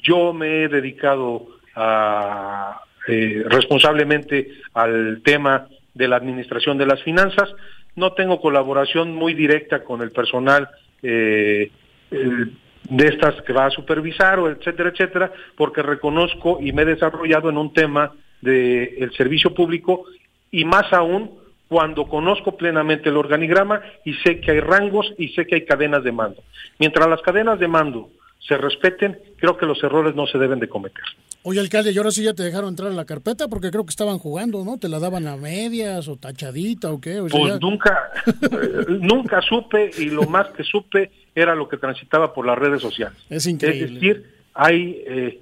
Yo 0.02 0.32
me 0.32 0.64
he 0.64 0.68
dedicado 0.68 1.46
eh, 3.08 3.42
responsablemente 3.46 4.48
al 4.74 5.22
tema 5.24 5.66
de 5.94 6.08
la 6.08 6.16
administración 6.16 6.78
de 6.78 6.86
las 6.86 7.02
finanzas. 7.02 7.48
No 7.96 8.12
tengo 8.12 8.40
colaboración 8.40 9.14
muy 9.14 9.34
directa 9.34 9.82
con 9.82 10.02
el 10.02 10.10
personal 10.10 10.68
eh, 11.02 11.70
de 12.88 13.08
estas 13.08 13.40
que 13.42 13.52
va 13.52 13.66
a 13.66 13.70
supervisar, 13.70 14.38
o 14.38 14.48
etcétera, 14.48 14.90
etcétera, 14.90 15.32
porque 15.56 15.82
reconozco 15.82 16.58
y 16.60 16.72
me 16.72 16.82
he 16.82 16.86
desarrollado 16.86 17.50
en 17.50 17.58
un 17.58 17.72
tema 17.72 18.12
del 18.40 18.94
el 18.98 19.12
servicio 19.16 19.52
público 19.54 20.04
y 20.50 20.64
más 20.64 20.92
aún 20.92 21.38
cuando 21.68 22.08
conozco 22.08 22.56
plenamente 22.56 23.10
el 23.10 23.16
organigrama 23.16 23.82
y 24.04 24.14
sé 24.14 24.40
que 24.40 24.52
hay 24.52 24.60
rangos 24.60 25.12
y 25.18 25.28
sé 25.28 25.46
que 25.46 25.56
hay 25.56 25.64
cadenas 25.64 26.02
de 26.02 26.12
mando. 26.12 26.42
Mientras 26.78 27.08
las 27.08 27.20
cadenas 27.20 27.58
de 27.58 27.68
mando 27.68 28.10
se 28.38 28.56
respeten, 28.56 29.18
creo 29.36 29.56
que 29.58 29.66
los 29.66 29.82
errores 29.82 30.14
no 30.14 30.26
se 30.26 30.38
deben 30.38 30.60
de 30.60 30.68
cometer. 30.68 31.04
Oye, 31.42 31.60
alcalde, 31.60 31.92
¿y 31.92 31.98
ahora 31.98 32.10
sí 32.10 32.24
ya 32.24 32.34
te 32.34 32.42
dejaron 32.42 32.70
entrar 32.70 32.90
a 32.90 32.94
la 32.94 33.04
carpeta? 33.04 33.48
Porque 33.48 33.70
creo 33.70 33.84
que 33.84 33.90
estaban 33.90 34.18
jugando, 34.18 34.64
¿no? 34.64 34.78
¿Te 34.78 34.88
la 34.88 34.98
daban 34.98 35.26
a 35.26 35.36
medias 35.36 36.08
o 36.08 36.16
tachadita 36.16 36.90
o 36.90 37.00
qué? 37.00 37.20
pues 37.30 37.60
nunca, 37.60 38.10
nunca 38.88 39.40
supe 39.42 39.90
y 39.98 40.06
lo 40.06 40.24
más 40.24 40.48
que 40.48 40.64
supe 40.64 41.10
era 41.38 41.54
lo 41.54 41.68
que 41.68 41.76
transitaba 41.76 42.32
por 42.32 42.46
las 42.46 42.58
redes 42.58 42.80
sociales. 42.80 43.18
Es 43.30 43.46
increíble. 43.46 43.84
Es 43.84 43.94
decir, 43.94 44.24
hay, 44.54 45.02
eh, 45.06 45.40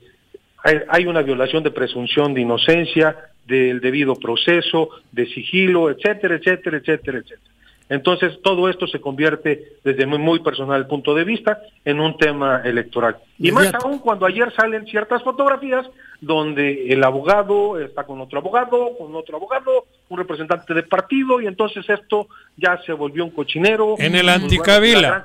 hay, 0.62 0.78
hay, 0.88 1.07
una 1.07 1.22
violación 1.22 1.62
de 1.62 1.70
presunción 1.70 2.34
de 2.34 2.42
inocencia, 2.42 3.16
del 3.47 3.80
debido 3.80 4.16
proceso, 4.16 4.90
de 5.12 5.26
sigilo, 5.26 5.90
etcétera, 5.90 6.36
etcétera, 6.36 6.78
etcétera, 6.78 7.18
etcétera. 7.18 7.40
Entonces, 7.89 8.41
todo 8.43 8.68
esto 8.68 8.87
se 8.87 9.01
convierte, 9.01 9.76
desde 9.84 10.07
muy, 10.07 10.18
muy 10.18 10.41
personal 10.41 10.87
punto 10.87 11.14
de 11.14 11.24
vista, 11.24 11.61
en 11.84 12.01
un 12.01 12.16
tema 12.16 12.62
electoral. 12.64 13.16
Y 13.39 13.53
más 13.53 13.72
aún 13.74 14.01
cuando 14.01 14.26
ayer 14.26 14.53
salen 14.55 14.87
ciertas 14.87 15.22
fotografías 15.22 15.87
donde 16.20 16.89
el 16.89 17.05
abogado 17.05 17.78
está 17.78 18.05
con 18.05 18.20
otro 18.20 18.41
abogado, 18.41 18.97
con 18.99 19.14
otro 19.14 19.37
abogado, 19.37 19.87
un 20.09 20.18
representante 20.18 20.74
de 20.74 20.82
partido, 20.82 21.41
y 21.41 21.47
entonces 21.47 21.89
esto 21.89 22.28
ya 22.57 22.80
se 22.84 22.93
volvió 22.93 23.24
un 23.24 23.30
cochinero. 23.30 23.95
En 23.99 24.16
el 24.16 24.28
anticabila. 24.28 25.24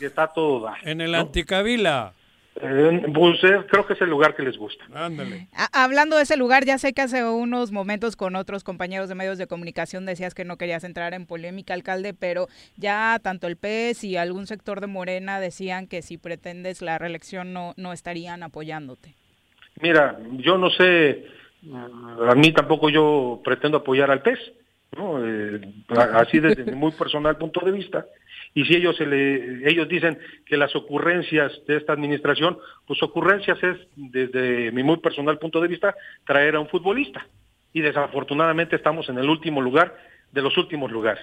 está, 0.00 0.26
todo 0.26 0.70
En 0.82 1.00
el 1.00 1.14
anticabila. 1.14 2.12
Eh, 2.14 2.17
pues, 2.60 3.40
creo 3.68 3.86
que 3.86 3.92
es 3.92 4.00
el 4.00 4.10
lugar 4.10 4.34
que 4.34 4.42
les 4.42 4.56
gusta. 4.56 4.84
hablando 5.72 6.16
de 6.16 6.22
ese 6.22 6.36
lugar, 6.36 6.64
ya 6.64 6.78
sé 6.78 6.92
que 6.92 7.02
hace 7.02 7.24
unos 7.24 7.72
momentos 7.72 8.16
con 8.16 8.36
otros 8.36 8.64
compañeros 8.64 9.08
de 9.08 9.14
medios 9.14 9.38
de 9.38 9.46
comunicación 9.46 10.06
decías 10.06 10.34
que 10.34 10.44
no 10.44 10.56
querías 10.56 10.84
entrar 10.84 11.14
en 11.14 11.26
polémica, 11.26 11.74
alcalde, 11.74 12.14
pero 12.14 12.48
ya 12.76 13.18
tanto 13.22 13.46
el 13.46 13.56
PES 13.56 14.04
y 14.04 14.16
algún 14.16 14.46
sector 14.46 14.80
de 14.80 14.86
Morena 14.86 15.40
decían 15.40 15.86
que 15.86 16.02
si 16.02 16.18
pretendes 16.18 16.82
la 16.82 16.98
reelección 16.98 17.52
no, 17.52 17.74
no 17.76 17.92
estarían 17.92 18.42
apoyándote. 18.42 19.14
Mira, 19.80 20.18
yo 20.32 20.58
no 20.58 20.70
sé, 20.70 21.26
a 22.28 22.34
mí 22.34 22.52
tampoco 22.52 22.90
yo 22.90 23.40
pretendo 23.44 23.78
apoyar 23.78 24.10
al 24.10 24.22
PES, 24.22 24.38
¿no? 24.96 25.24
Eh, 25.24 25.60
así 26.14 26.40
desde 26.40 26.64
mi 26.64 26.72
muy 26.72 26.92
personal 26.92 27.36
punto 27.36 27.64
de 27.64 27.72
vista 27.72 28.06
y 28.58 28.64
si 28.64 28.74
ellos 28.74 28.96
se 28.96 29.06
le, 29.06 29.70
ellos 29.70 29.86
dicen 29.86 30.18
que 30.44 30.56
las 30.56 30.74
ocurrencias 30.74 31.52
de 31.68 31.76
esta 31.76 31.92
administración, 31.92 32.58
pues 32.88 33.00
ocurrencias 33.04 33.56
es 33.62 33.76
desde 33.94 34.72
mi 34.72 34.82
muy 34.82 34.96
personal 34.96 35.38
punto 35.38 35.60
de 35.60 35.68
vista 35.68 35.94
traer 36.26 36.56
a 36.56 36.58
un 36.58 36.68
futbolista 36.68 37.24
y 37.72 37.82
desafortunadamente 37.82 38.74
estamos 38.74 39.08
en 39.10 39.18
el 39.18 39.28
último 39.30 39.60
lugar 39.62 39.96
de 40.32 40.42
los 40.42 40.58
últimos 40.58 40.90
lugares. 40.90 41.22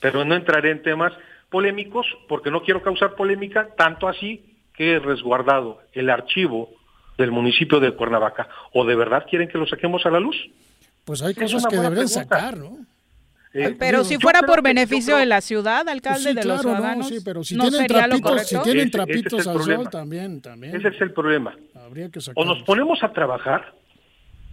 Pero 0.00 0.24
no 0.24 0.34
entraré 0.34 0.70
en 0.70 0.80
temas 0.82 1.12
polémicos 1.50 2.06
porque 2.26 2.50
no 2.50 2.62
quiero 2.62 2.82
causar 2.82 3.16
polémica, 3.16 3.68
tanto 3.76 4.08
así 4.08 4.56
que 4.72 4.94
he 4.94 4.98
resguardado 4.98 5.82
el 5.92 6.08
archivo 6.08 6.70
del 7.18 7.32
municipio 7.32 7.80
de 7.80 7.92
Cuernavaca. 7.92 8.48
¿O 8.72 8.86
de 8.86 8.96
verdad 8.96 9.26
quieren 9.28 9.48
que 9.48 9.58
lo 9.58 9.66
saquemos 9.66 10.06
a 10.06 10.10
la 10.10 10.20
luz? 10.20 10.36
Pues 11.04 11.20
hay 11.20 11.34
cosas 11.34 11.66
que 11.66 11.76
deben 11.76 12.08
sacar, 12.08 12.56
¿no? 12.56 12.78
Eh, 13.54 13.76
pero 13.78 14.02
si 14.04 14.18
fuera 14.18 14.42
por 14.42 14.62
beneficio 14.62 15.16
de 15.16 15.26
la 15.26 15.40
ciudad, 15.40 15.86
alcalde 15.88 16.34
de 16.34 16.44
los 16.44 16.62
ciudadanos, 16.62 17.10
no, 17.10 17.16
sí, 17.16 17.22
pero 17.24 17.44
si 17.44 17.58
tienen 17.58 17.86
trapitos, 17.86 18.46
Si 18.46 18.62
tienen 18.62 18.90
trapitos 18.90 19.46
al 19.46 19.62
sol, 19.62 19.90
también, 19.90 20.40
también. 20.40 20.74
Ese 20.74 20.88
es 20.88 21.00
el 21.00 21.12
problema. 21.12 21.56
o 22.34 22.44
nos 22.44 22.62
ponemos 22.62 23.02
a 23.02 23.12
trabajar, 23.12 23.74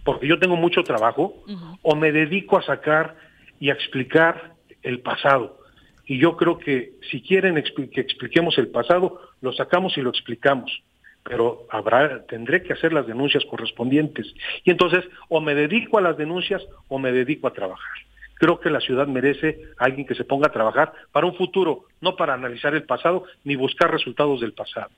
porque 0.04 0.26
yo 0.26 0.38
tengo 0.38 0.56
mucho 0.56 0.84
trabajo, 0.84 1.42
o 1.82 1.96
me 1.96 2.12
dedico 2.12 2.58
a 2.58 2.62
sacar 2.62 3.16
y 3.58 3.70
a 3.70 3.72
explicar 3.72 4.54
el 4.82 5.00
pasado. 5.00 5.58
Y 6.04 6.18
yo 6.18 6.36
creo 6.36 6.58
que 6.58 6.94
si 7.10 7.22
quieren 7.22 7.54
que 7.54 8.00
expliquemos 8.00 8.58
el 8.58 8.68
pasado, 8.68 9.20
lo 9.40 9.52
sacamos 9.52 9.96
y 9.96 10.02
lo 10.02 10.10
explicamos 10.10 10.82
pero 11.22 11.66
habrá 11.70 12.24
tendré 12.26 12.62
que 12.62 12.72
hacer 12.72 12.92
las 12.92 13.06
denuncias 13.06 13.44
correspondientes. 13.44 14.26
Y 14.64 14.70
entonces 14.70 15.04
o 15.28 15.40
me 15.40 15.54
dedico 15.54 15.98
a 15.98 16.00
las 16.00 16.16
denuncias 16.16 16.62
o 16.88 16.98
me 16.98 17.12
dedico 17.12 17.46
a 17.46 17.52
trabajar. 17.52 17.94
Creo 18.40 18.58
que 18.58 18.70
la 18.70 18.80
ciudad 18.80 19.06
merece 19.06 19.60
a 19.76 19.84
alguien 19.84 20.06
que 20.06 20.14
se 20.14 20.24
ponga 20.24 20.48
a 20.48 20.52
trabajar 20.52 20.94
para 21.12 21.26
un 21.26 21.36
futuro, 21.36 21.84
no 22.00 22.16
para 22.16 22.32
analizar 22.32 22.74
el 22.74 22.84
pasado 22.84 23.24
ni 23.44 23.54
buscar 23.54 23.90
resultados 23.90 24.40
del 24.40 24.54
pasado. 24.54 24.88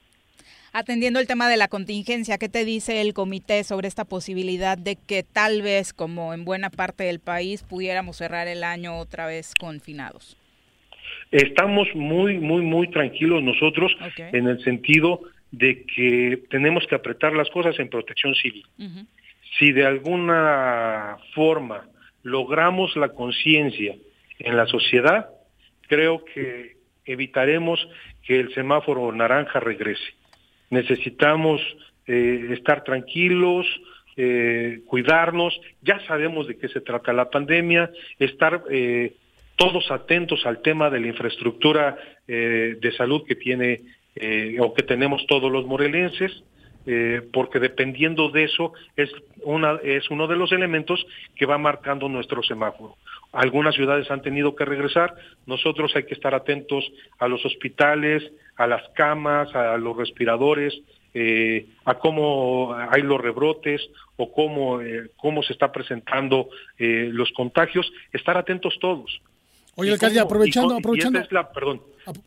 Atendiendo 0.72 1.18
el 1.18 1.26
tema 1.26 1.49
de 1.51 1.57
la 1.57 1.66
contingencia, 1.66 2.38
¿qué 2.38 2.49
te 2.49 2.64
dice 2.64 3.01
el 3.01 3.14
comité 3.14 3.64
sobre 3.64 3.88
esta 3.88 4.05
posibilidad 4.05 4.78
de 4.78 4.95
que 4.95 5.24
tal 5.24 5.61
vez, 5.61 5.93
como 5.93 6.34
en 6.34 6.45
buena 6.45 6.70
parte 6.70 7.03
del 7.03 7.18
país, 7.18 7.64
pudiéramos 7.64 8.18
cerrar 8.18 8.47
el 8.47 8.62
año 8.62 8.97
otra 8.97 9.26
vez 9.26 9.55
confinados? 9.59 10.36
Estamos 11.32 11.88
muy, 11.97 12.38
muy, 12.38 12.62
muy 12.62 12.88
tranquilos 12.90 13.43
nosotros 13.43 13.90
en 14.16 14.47
el 14.47 14.62
sentido 14.62 15.20
de 15.51 15.84
que 15.84 16.45
tenemos 16.49 16.86
que 16.86 16.95
apretar 16.95 17.32
las 17.32 17.51
cosas 17.51 17.76
en 17.80 17.90
protección 17.90 18.36
civil. 18.36 18.64
Si 19.59 19.72
de 19.72 19.84
alguna 19.84 21.18
forma 21.34 21.88
logramos 22.22 22.96
la 22.96 23.10
conciencia 23.10 23.96
en 24.38 24.56
la 24.56 24.66
sociedad, 24.66 25.30
creo 25.88 26.24
que 26.24 26.76
evitaremos 27.04 27.86
que 28.24 28.40
el 28.40 28.54
semáforo 28.54 29.12
naranja 29.12 29.60
regrese. 29.60 30.14
Necesitamos 30.70 31.60
eh, 32.06 32.48
estar 32.50 32.84
tranquilos, 32.84 33.66
eh, 34.16 34.80
cuidarnos, 34.86 35.58
ya 35.82 36.00
sabemos 36.06 36.46
de 36.46 36.56
qué 36.56 36.68
se 36.68 36.80
trata 36.80 37.12
la 37.12 37.30
pandemia, 37.30 37.90
estar 38.18 38.64
eh, 38.70 39.14
todos 39.56 39.90
atentos 39.90 40.44
al 40.46 40.62
tema 40.62 40.90
de 40.90 41.00
la 41.00 41.08
infraestructura 41.08 41.96
de 42.26 42.94
salud 42.96 43.24
que 43.26 43.34
tiene 43.34 43.82
o 44.60 44.72
que 44.72 44.82
tenemos 44.82 45.26
todos 45.26 45.52
los 45.52 45.66
morelenses, 45.66 46.42
eh, 46.87 47.22
porque 47.33 47.61
dependiendo 47.61 48.30
de 48.30 48.45
eso 48.45 48.72
es, 48.97 49.11
una, 49.43 49.78
es 49.83 50.11
uno 50.11 50.26
de 50.26 50.37
los 50.37 50.53
elementos 50.53 51.07
que 51.37 51.47
va 51.47 51.59
marcando 51.59 52.09
nuestro 52.09 52.43
semáforo. 52.43 52.97
algunas 53.33 53.74
ciudades 53.74 54.11
han 54.11 54.22
tenido 54.22 54.57
que 54.57 54.64
regresar, 54.64 55.14
nosotros 55.47 55.95
hay 55.95 56.05
que 56.05 56.14
estar 56.14 56.35
atentos 56.35 56.85
a 57.18 57.28
los 57.28 57.45
hospitales, 57.45 58.30
a 58.57 58.66
las 58.66 58.83
camas, 58.91 59.55
a 59.55 59.76
los 59.76 59.97
respiradores, 59.97 60.78
eh, 61.14 61.66
a 61.85 61.95
cómo 61.95 62.74
hay 62.74 63.03
los 63.03 63.20
rebrotes 63.20 63.80
o 64.16 64.33
cómo, 64.33 64.80
eh, 64.80 65.11
cómo 65.16 65.43
se 65.43 65.53
está 65.53 65.70
presentando 65.70 66.49
los 66.78 67.30
contagios, 67.33 67.93
estar 68.12 68.37
atentos 68.37 68.76
todos. 68.80 69.20
Oye, 69.76 69.92
alcalde, 69.92 70.20
aprovechando, 70.20 70.74
y, 70.74 70.78
aprovechando. 70.78 71.18
Y 71.18 71.22
es 71.22 71.32
la, 71.32 71.50
perdón, 71.50 71.82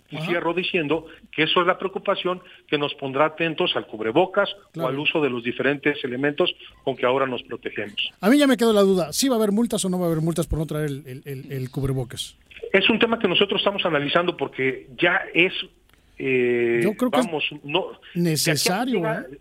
y 0.09 0.17
cierro 0.19 0.53
diciendo 0.53 1.05
que 1.31 1.43
eso 1.43 1.61
es 1.61 1.67
la 1.67 1.77
preocupación 1.77 2.41
que 2.67 2.77
nos 2.77 2.93
pondrá 2.95 3.25
atentos 3.25 3.75
al 3.75 3.85
cubrebocas 3.87 4.49
o 4.77 4.87
al 4.87 4.97
uso 4.97 5.21
de 5.21 5.29
los 5.29 5.43
diferentes 5.43 6.03
elementos 6.03 6.55
con 6.83 6.95
que 6.95 7.05
ahora 7.05 7.27
nos 7.27 7.43
protegemos. 7.43 7.95
A 8.21 8.29
mí 8.29 8.37
ya 8.37 8.47
me 8.47 8.57
quedó 8.57 8.73
la 8.73 8.81
duda, 8.81 9.13
¿sí 9.13 9.29
va 9.29 9.35
a 9.35 9.37
haber 9.37 9.51
multas 9.51 9.83
o 9.85 9.89
no 9.89 9.99
va 9.99 10.05
a 10.05 10.07
haber 10.07 10.21
multas 10.21 10.47
por 10.47 10.59
no 10.59 10.65
traer 10.65 10.85
el, 10.85 11.21
el, 11.25 11.51
el 11.51 11.69
cubrebocas? 11.69 12.35
Es 12.73 12.89
un 12.89 12.99
tema 12.99 13.19
que 13.19 13.27
nosotros 13.27 13.61
estamos 13.61 13.85
analizando 13.85 14.35
porque 14.35 14.87
ya 14.97 15.21
es 15.33 15.53
eh, 16.17 16.81
Yo 16.83 16.95
creo 16.95 17.11
que 17.11 17.19
vamos, 17.19 17.43
no, 17.63 17.87
necesario. 18.13 19.01
De 19.01 19.07
aquí, 19.07 19.21
llega, 19.21 19.37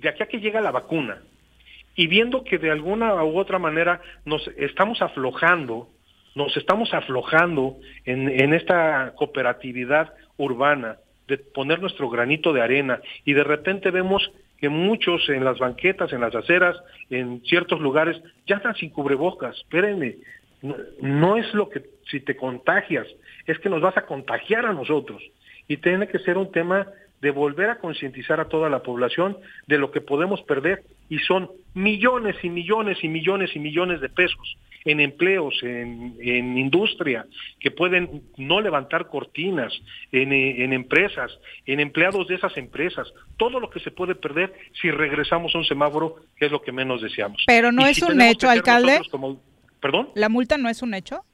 de 0.00 0.08
aquí 0.08 0.22
a 0.22 0.26
que 0.26 0.38
llega 0.38 0.60
la 0.60 0.70
vacuna 0.70 1.22
y 1.94 2.06
viendo 2.06 2.42
que 2.42 2.58
de 2.58 2.70
alguna 2.70 3.22
u 3.22 3.38
otra 3.38 3.58
manera 3.58 4.00
nos 4.24 4.48
estamos 4.56 5.02
aflojando, 5.02 5.88
nos 6.34 6.56
estamos 6.56 6.92
aflojando 6.94 7.76
en, 8.04 8.28
en 8.28 8.54
esta 8.54 9.12
cooperatividad 9.16 10.12
urbana, 10.36 10.96
de 11.28 11.38
poner 11.38 11.80
nuestro 11.80 12.10
granito 12.10 12.52
de 12.52 12.62
arena 12.62 13.00
y 13.24 13.32
de 13.32 13.44
repente 13.44 13.90
vemos 13.90 14.30
que 14.58 14.68
muchos 14.68 15.28
en 15.28 15.44
las 15.44 15.58
banquetas, 15.58 16.12
en 16.12 16.20
las 16.20 16.34
aceras, 16.34 16.76
en 17.10 17.42
ciertos 17.44 17.80
lugares, 17.80 18.20
ya 18.46 18.56
están 18.56 18.76
sin 18.76 18.90
cubrebocas. 18.90 19.56
Espérenme, 19.56 20.16
no, 20.62 20.76
no 21.00 21.36
es 21.36 21.52
lo 21.54 21.68
que 21.68 21.82
si 22.10 22.20
te 22.20 22.36
contagias, 22.36 23.06
es 23.46 23.58
que 23.58 23.68
nos 23.68 23.80
vas 23.80 23.96
a 23.96 24.06
contagiar 24.06 24.66
a 24.66 24.72
nosotros 24.72 25.22
y 25.68 25.78
tiene 25.78 26.08
que 26.08 26.18
ser 26.20 26.38
un 26.38 26.52
tema 26.52 26.86
de 27.20 27.30
volver 27.30 27.70
a 27.70 27.78
concientizar 27.78 28.40
a 28.40 28.48
toda 28.48 28.68
la 28.68 28.82
población 28.82 29.36
de 29.66 29.78
lo 29.78 29.90
que 29.90 30.00
podemos 30.00 30.42
perder 30.42 30.82
y 31.08 31.18
son 31.20 31.50
millones 31.74 32.36
y 32.42 32.50
millones 32.50 32.98
y 33.02 33.08
millones 33.08 33.54
y 33.54 33.58
millones 33.58 34.00
de 34.00 34.08
pesos 34.08 34.56
en 34.84 35.00
empleos, 35.00 35.54
en, 35.62 36.16
en 36.20 36.58
industria, 36.58 37.26
que 37.60 37.70
pueden 37.70 38.22
no 38.36 38.60
levantar 38.60 39.08
cortinas, 39.08 39.72
en, 40.10 40.32
en, 40.32 40.72
empresas, 40.72 41.30
en 41.66 41.80
empleados 41.80 42.26
de 42.28 42.34
esas 42.34 42.56
empresas, 42.56 43.06
todo 43.36 43.60
lo 43.60 43.70
que 43.70 43.80
se 43.80 43.90
puede 43.90 44.14
perder 44.14 44.52
si 44.80 44.90
regresamos 44.90 45.54
a 45.54 45.58
un 45.58 45.64
semáforo, 45.64 46.16
que 46.36 46.46
es 46.46 46.52
lo 46.52 46.62
que 46.62 46.72
menos 46.72 47.00
deseamos. 47.00 47.42
Pero 47.46 47.70
no 47.72 47.86
Y 47.86 47.90
es 47.90 47.96
si 47.98 48.04
un 48.04 48.20
hecho, 48.20 48.48
alcalde. 48.50 49.00
como- 49.10 49.40
¿Perdón? 49.80 50.10
¿La 50.14 50.28
multa 50.28 50.58
no 50.58 50.68
es 50.68 50.82
un 50.82 50.94
hecho? 50.94 51.24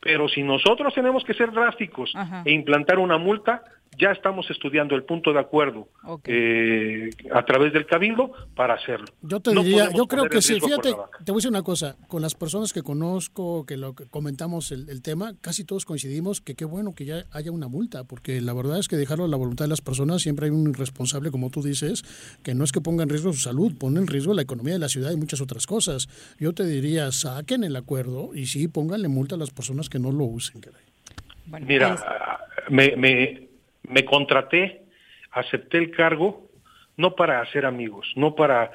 Pero 0.00 0.28
si 0.28 0.42
nosotros 0.42 0.92
tenemos 0.94 1.24
que 1.24 1.32
ser 1.34 1.50
drásticos 1.52 2.12
Ajá. 2.14 2.42
e 2.44 2.52
implantar 2.52 2.98
una 2.98 3.16
multa, 3.18 3.62
ya 3.98 4.10
estamos 4.10 4.50
estudiando 4.50 4.94
el 4.94 5.04
punto 5.04 5.32
de 5.32 5.40
acuerdo 5.40 5.88
eh, 6.24 7.10
a 7.32 7.44
través 7.44 7.72
del 7.72 7.86
cabildo 7.86 8.32
para 8.54 8.74
hacerlo. 8.74 9.06
Yo 9.22 9.40
te 9.40 9.54
No 9.54 9.62
diría, 9.62 9.90
yo 9.94 10.06
creo 10.06 10.24
que 10.24 10.42
sí. 10.42 10.60
Fíjate, 10.60 10.90
te 11.24 11.32
voy 11.32 11.36
a 11.36 11.40
decir 11.40 11.50
una 11.50 11.62
cosa. 11.62 11.96
Con 12.08 12.22
las 12.22 12.34
personas 12.34 12.72
que 12.72 12.82
conozco, 12.82 13.66
que 13.66 13.76
lo 13.76 13.94
que 13.94 14.06
comentamos 14.06 14.72
el, 14.72 14.88
el 14.88 15.02
tema, 15.02 15.34
casi 15.40 15.64
todos 15.64 15.84
coincidimos 15.84 16.40
que 16.40 16.54
qué 16.54 16.64
bueno 16.64 16.94
que 16.94 17.04
ya 17.04 17.24
haya 17.32 17.50
una 17.50 17.68
multa, 17.68 18.04
porque 18.04 18.40
la 18.40 18.52
verdad 18.52 18.78
es 18.78 18.88
que 18.88 18.96
dejarlo 18.96 19.24
a 19.24 19.28
la 19.28 19.36
voluntad 19.36 19.64
de 19.64 19.70
las 19.70 19.80
personas, 19.80 20.22
siempre 20.22 20.46
hay 20.46 20.52
un 20.52 20.74
responsable, 20.74 21.30
como 21.30 21.50
tú 21.50 21.62
dices, 21.62 22.02
que 22.42 22.54
no 22.54 22.64
es 22.64 22.72
que 22.72 22.80
ponga 22.80 23.02
en 23.02 23.08
riesgo 23.08 23.32
su 23.32 23.40
salud, 23.40 23.76
pone 23.78 24.00
en 24.00 24.06
riesgo 24.06 24.34
la 24.34 24.42
economía 24.42 24.74
de 24.74 24.80
la 24.80 24.88
ciudad 24.88 25.10
y 25.10 25.16
muchas 25.16 25.40
otras 25.40 25.66
cosas. 25.66 26.08
Yo 26.38 26.52
te 26.52 26.64
diría, 26.64 27.12
saquen 27.12 27.64
el 27.64 27.76
acuerdo 27.76 28.30
y 28.34 28.46
sí, 28.46 28.68
pónganle 28.68 29.08
multa 29.08 29.34
a 29.34 29.38
las 29.38 29.50
personas 29.50 29.88
que 29.88 29.98
no 29.98 30.12
lo 30.12 30.24
usen. 30.24 30.60
Mira, 31.66 31.96
me, 32.70 32.96
me, 32.96 33.48
me 33.88 34.04
contraté, 34.04 34.82
acepté 35.30 35.78
el 35.78 35.90
cargo, 35.90 36.48
no 36.96 37.14
para 37.14 37.40
hacer 37.40 37.66
amigos, 37.66 38.12
no 38.16 38.34
para 38.34 38.70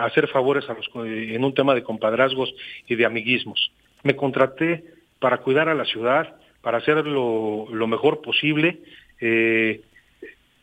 hacer 0.00 0.28
favores 0.28 0.68
a 0.68 0.74
los, 0.74 0.88
en 1.06 1.44
un 1.44 1.54
tema 1.54 1.74
de 1.74 1.82
compadrazgos 1.82 2.52
y 2.86 2.96
de 2.96 3.06
amiguismos. 3.06 3.72
Me 4.02 4.16
contraté 4.16 4.84
para 5.18 5.38
cuidar 5.38 5.68
a 5.68 5.74
la 5.74 5.84
ciudad, 5.84 6.36
para 6.62 6.78
hacer 6.78 7.06
lo, 7.06 7.66
lo 7.70 7.86
mejor 7.86 8.22
posible, 8.22 8.80
eh, 9.20 9.82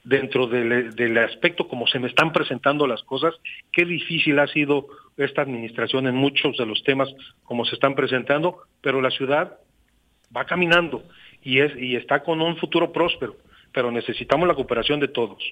dentro 0.03 0.47
del, 0.47 0.95
del 0.95 1.17
aspecto 1.17 1.67
como 1.67 1.85
se 1.85 1.99
me 1.99 2.07
están 2.07 2.31
presentando 2.31 2.87
las 2.87 3.03
cosas, 3.03 3.35
qué 3.73 3.83
difícil 3.83 4.39
ha 4.39 4.47
sido 4.47 4.87
esta 5.17 5.41
administración 5.41 6.07
en 6.07 6.15
muchos 6.15 6.55
de 6.57 6.65
los 6.65 6.81
temas 6.83 7.09
como 7.43 7.65
se 7.65 7.75
están 7.75 7.93
presentando, 7.93 8.59
pero 8.81 9.01
la 9.01 9.11
ciudad 9.11 9.57
va 10.35 10.45
caminando 10.45 11.03
y 11.43 11.59
es 11.59 11.75
y 11.77 11.95
está 11.95 12.23
con 12.23 12.41
un 12.41 12.55
futuro 12.57 12.93
próspero, 12.93 13.35
pero 13.73 13.91
necesitamos 13.91 14.47
la 14.47 14.55
cooperación 14.55 14.99
de 14.99 15.07
todos. 15.07 15.43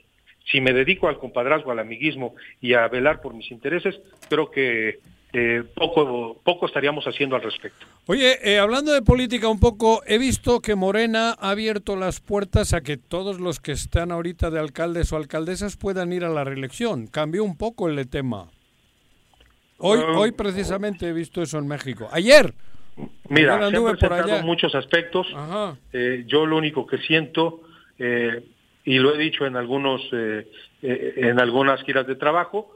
Si 0.52 0.62
me 0.62 0.74
dedico 0.74 1.08
al 1.08 1.18
compadrazgo, 1.18 1.72
al 1.72 1.80
amiguismo 1.80 2.36
y 2.62 2.74
a 2.74 2.88
velar 2.88 3.22
por 3.22 3.34
mis 3.34 3.50
intereses, 3.52 4.00
creo 4.30 4.52
que 4.52 5.00
eh, 5.34 5.64
poco 5.76 6.40
poco 6.44 6.66
estaríamos 6.68 7.06
haciendo 7.06 7.36
al 7.36 7.42
respecto. 7.42 7.86
Oye, 8.06 8.38
eh, 8.44 8.60
hablando 8.60 8.94
de 8.94 9.02
política 9.02 9.50
un 9.50 9.60
poco, 9.60 10.02
he 10.06 10.18
visto 10.18 10.62
que 10.62 10.76
Morena 10.76 11.36
ha 11.40 11.50
abierto 11.50 11.96
las 11.96 12.22
puertas 12.22 12.74
a 12.74 12.82
que 12.82 12.96
todos 12.98 13.40
los 13.40 13.60
que 13.60 13.72
están 13.74 14.12
ahorita 14.12 14.50
de 14.52 14.60
alcaldes 14.60 15.12
o 15.12 15.18
alcaldesas 15.18 15.78
puedan 15.78 16.14
ir 16.14 16.24
a 16.24 16.30
la 16.30 16.44
reelección. 16.44 17.08
Cambió 17.08 17.44
un 17.44 17.58
poco 17.58 17.90
el 17.90 18.08
tema. 18.08 18.48
Hoy, 19.78 20.00
Ah. 20.02 20.18
hoy 20.18 20.32
precisamente 20.32 21.10
he 21.10 21.14
visto 21.14 21.42
eso 21.42 21.58
en 21.58 21.68
México. 21.68 22.08
Ayer. 22.12 22.54
Mira, 23.28 23.58
se 23.70 23.76
han 23.76 23.84
presentado 23.98 24.42
muchos 24.44 24.74
aspectos. 24.74 25.28
Eh, 25.92 26.24
yo 26.28 26.46
lo 26.46 26.56
único 26.56 26.88
que 26.88 26.98
siento, 27.00 27.62
eh, 28.00 28.44
y 28.84 29.00
lo 29.00 29.14
he 29.14 29.18
dicho 29.18 29.46
en 29.46 29.56
algunos, 29.56 30.02
eh, 30.12 30.48
eh, 30.82 31.14
en 31.18 31.40
algunas 31.40 31.82
giras 31.84 32.06
de 32.08 32.16
trabajo, 32.16 32.72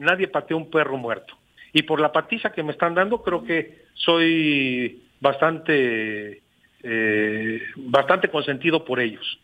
nadie 0.00 0.28
pateó 0.28 0.56
un 0.56 0.70
perro 0.70 0.96
muerto. 0.96 1.36
Y 1.72 1.82
por 1.82 2.00
la 2.00 2.12
patiza 2.12 2.52
que 2.52 2.62
me 2.62 2.72
están 2.72 2.94
dando, 2.94 3.22
creo 3.22 3.42
que 3.42 3.82
soy 3.94 5.02
bastante, 5.20 6.40
bastante 7.76 8.28
consentido 8.28 8.84
por 8.84 9.00
ellos. 9.00 9.40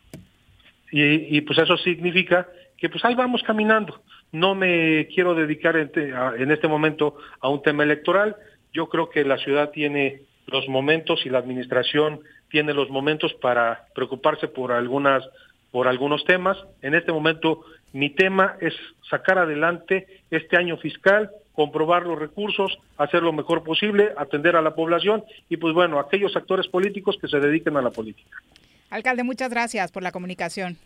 Y, 0.92 1.40
pues 1.40 1.58
eso 1.58 1.76
significa 1.78 2.46
que 2.76 2.88
pues 2.88 3.04
ahí 3.04 3.16
vamos 3.16 3.42
caminando. 3.42 4.00
No 4.30 4.54
me 4.54 5.08
quiero 5.12 5.34
dedicar 5.34 5.76
en 5.76 6.50
este 6.52 6.68
momento 6.68 7.16
a 7.40 7.48
un 7.48 7.62
tema 7.62 7.82
electoral. 7.82 8.36
Yo 8.72 8.88
creo 8.88 9.10
que 9.10 9.24
la 9.24 9.38
ciudad 9.38 9.70
tiene 9.70 10.22
los 10.46 10.68
momentos 10.68 11.26
y 11.26 11.30
la 11.30 11.38
administración 11.38 12.20
tiene 12.51 12.74
los 12.74 12.90
momentos 12.90 13.32
para 13.34 13.86
preocuparse 13.94 14.49
por 14.49 14.72
algunas 14.72 15.24
por 15.70 15.86
algunos 15.86 16.24
temas. 16.24 16.57
En 16.82 16.94
este 16.94 17.12
momento 17.12 17.64
mi 17.92 18.11
tema 18.11 18.57
es 18.61 18.74
sacar 19.09 19.38
adelante 19.38 20.07
este 20.30 20.57
año 20.57 20.76
fiscal, 20.76 21.30
comprobar 21.53 22.05
los 22.05 22.18
recursos, 22.18 22.78
hacer 22.96 23.22
lo 23.22 23.32
mejor 23.32 23.64
posible, 23.64 24.12
atender 24.16 24.57
a 24.57 24.62
la 24.62 24.74
población 24.74 25.24
y 25.49 25.57
pues 25.57 25.74
bueno, 25.74 25.99
aquellos 25.99 26.36
actores 26.36 26.68
políticos 26.68 27.16
que 27.20 27.28
se 27.28 27.40
dediquen 27.40 27.76
a 27.76 27.82
la 27.82 27.90
política. 27.90 28.42
Alcalde, 28.90 29.22
muchas 29.22 29.51
gracias 29.51 29.92
por 29.92 30.03
la 30.03 30.12
comunicación. 30.12 30.76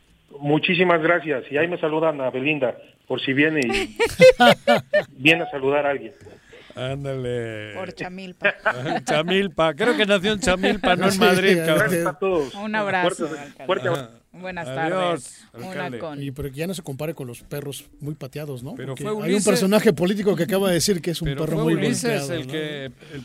Muchísimas 0.40 1.02
gracias. 1.02 1.44
Y 1.50 1.58
ahí 1.58 1.68
me 1.68 1.78
saludan 1.78 2.20
a 2.20 2.30
Belinda, 2.30 2.76
por 3.06 3.20
si 3.20 3.32
viene 3.32 3.60
y 3.60 3.96
viene 5.16 5.42
a 5.42 5.50
saludar 5.50 5.86
a 5.86 5.90
alguien. 5.90 6.12
Ándale. 6.74 7.74
Por 7.74 7.92
Chamilpa. 7.94 8.54
Chamilpa. 9.04 9.74
Creo 9.74 9.96
que 9.96 10.06
nació 10.06 10.32
en 10.32 10.40
Chamilpa, 10.40 10.96
no 10.96 11.08
en 11.08 11.18
Madrid. 11.18 11.56
cabrón. 11.58 11.78
Gracias 11.78 12.06
a 12.06 12.12
todos. 12.18 12.54
Un 12.54 12.74
abrazo. 12.74 13.26
Fuerte- 13.28 13.38
alcalde. 13.40 13.66
fuerte 13.66 13.88
abrazo. 13.88 14.18
Buenas 14.32 14.66
Adiós, 14.66 15.24
tardes. 15.52 15.66
Una 15.76 15.98
con... 15.98 16.22
Y 16.22 16.30
pero 16.30 16.50
que 16.50 16.56
ya 16.56 16.66
no 16.66 16.72
se 16.72 16.82
compare 16.82 17.12
con 17.14 17.26
los 17.26 17.42
perros 17.42 17.84
muy 18.00 18.14
pateados, 18.14 18.62
¿no? 18.62 18.74
Pero 18.74 18.96
fue 18.96 19.10
hay 19.10 19.14
un 19.14 19.22
Ulises- 19.24 19.44
personaje 19.44 19.92
político 19.92 20.34
que 20.34 20.44
acaba 20.44 20.68
de 20.68 20.74
decir 20.74 21.02
que 21.02 21.10
es 21.10 21.20
un 21.20 21.26
Pero 21.26 21.44
perro 21.44 21.56
fue 21.58 21.64
muy 21.64 21.74
Ulises 21.74 22.28
golpeado, 22.28 22.32
el 22.34 22.46
¿no? 22.46 22.52
que 22.52 22.84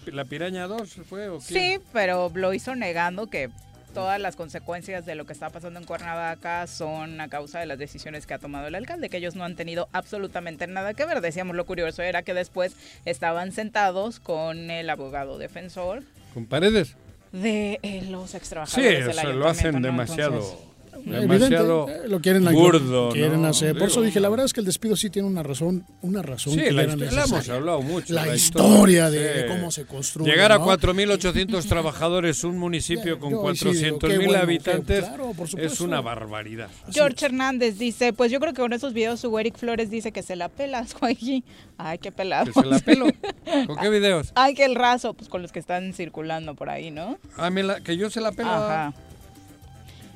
el- 0.10 0.16
la 0.18 0.26
piraña 0.26 0.68
2 0.68 0.98
fue 1.08 1.30
o 1.30 1.38
qué? 1.39 1.43
Sí, 1.45 1.80
pero 1.93 2.30
lo 2.36 2.54
hizo 2.54 2.76
negando 2.76 3.28
que 3.30 3.50
todas 3.98 4.22
las 4.22 4.36
consecuencias 4.36 5.08
de 5.08 5.16
lo 5.16 5.26
que 5.26 5.34
está 5.34 5.50
pasando 5.50 5.80
en 5.80 5.86
Cuernavaca 5.88 6.68
son 6.68 7.20
a 7.20 7.30
causa 7.30 7.60
de 7.60 7.66
las 7.66 7.80
decisiones 7.80 8.28
que 8.28 8.36
ha 8.36 8.38
tomado 8.38 8.68
el 8.68 8.76
alcalde, 8.76 9.10
que 9.10 9.18
ellos 9.18 9.36
no 9.36 9.43
han 9.43 9.56
tenido 9.56 9.89
absolutamente 9.91 10.68
nada 10.68 10.93
que 10.93 11.04
ver. 11.04 11.20
Decíamos 11.20 11.56
lo 11.56 11.66
curioso 11.66 12.04
era 12.04 12.22
que 12.22 12.36
después 12.36 12.76
estaban 13.06 13.52
sentados 13.52 14.20
con 14.20 14.70
el 14.70 14.88
abogado 14.91 15.39
defensor 15.39 16.04
con 16.36 16.45
paredes. 16.45 16.95
de 17.32 17.80
eh, 17.82 18.04
los 18.08 18.36
ex 18.36 18.50
Sí, 18.68 18.82
o 18.82 18.84
del 18.84 19.14
sea, 19.14 19.24
lo 19.34 19.48
hacen 19.48 19.82
demasiado. 19.82 20.36
Entonces, 20.36 20.60
demasiado 21.06 21.84
Evidente, 21.88 22.06
eh, 22.06 22.10
lo 22.10 22.22
quieren, 22.22 22.45
burdo. 22.45 23.10
quieren 23.10 23.41
¿no? 23.41 23.48
hacer. 23.48 23.78
Por 23.78 23.88
eso 23.89 24.02
dije, 24.02 24.20
la 24.20 24.30
verdad 24.30 24.45
es 24.45 24.54
que 24.54 24.60
el 24.62 24.66
despido 24.66 24.95
sí 24.95 25.10
tiene 25.10 25.28
una 25.28 25.43
razón, 25.43 25.86
una 26.02 26.22
razón 26.22 26.54
Sí, 26.54 26.60
que 26.60 26.72
la, 26.72 26.84
hemos 26.84 27.50
hablado 27.50 27.82
mucho. 27.82 28.14
La 28.14 28.34
historia 28.36 29.10
de, 29.10 29.20
de 29.20 29.41
sí. 29.43 29.48
cómo 29.48 29.72
se 29.72 29.86
construye. 29.86 30.32
Llegar 30.32 30.52
a 30.52 30.58
¿no? 30.58 30.66
4.800 30.66 31.68
trabajadores, 31.68 32.43
un 32.43 32.58
municipio 32.58 33.20
con 33.20 33.32
yo 33.32 33.54
sí 33.54 33.70
digo, 33.84 34.00
qué 34.00 34.08
400.000 34.08 34.26
bueno, 34.26 34.41
habitantes, 34.41 35.06
claro, 35.06 35.34
es 35.58 35.82
una 35.82 36.02
barbaridad. 36.02 36.70
George 36.91 37.26
Hernández 37.26 37.78
dice, 37.78 38.14
pues 38.14 38.32
yo 38.32 38.39
creo 38.39 38.54
que 38.54 38.62
con 38.62 38.74
esos 38.74 38.93
videos 38.93 39.20
su 39.20 39.38
Eric 39.38 39.58
Flores 39.58 39.89
dice 39.89 40.12
que 40.12 40.24
se 40.24 40.36
la 40.36 40.50
pelas, 40.50 40.93
Joaquín. 41.00 41.43
Ay, 41.78 41.98
qué 42.00 42.12
pelado. 42.12 42.45
¿Que 42.52 42.54
se 42.54 42.66
la 42.66 42.80
pelo? 42.80 43.06
¿Con 43.68 43.78
qué 43.78 43.89
videos? 43.89 44.32
Ay, 44.36 44.54
que 44.54 44.66
el 44.66 44.76
raso, 44.76 45.14
pues 45.14 45.30
con 45.30 45.41
los 45.41 45.52
que 45.52 45.60
están 45.60 45.93
circulando 45.93 46.56
por 46.56 46.70
ahí, 46.70 46.91
¿no? 46.91 47.18
Ah, 47.38 47.50
me 47.50 47.64
la- 47.64 47.82
que 47.82 47.98
yo 47.98 48.10
se 48.10 48.22
la 48.22 48.32
pelo. 48.32 48.50
Ajá. 48.50 48.93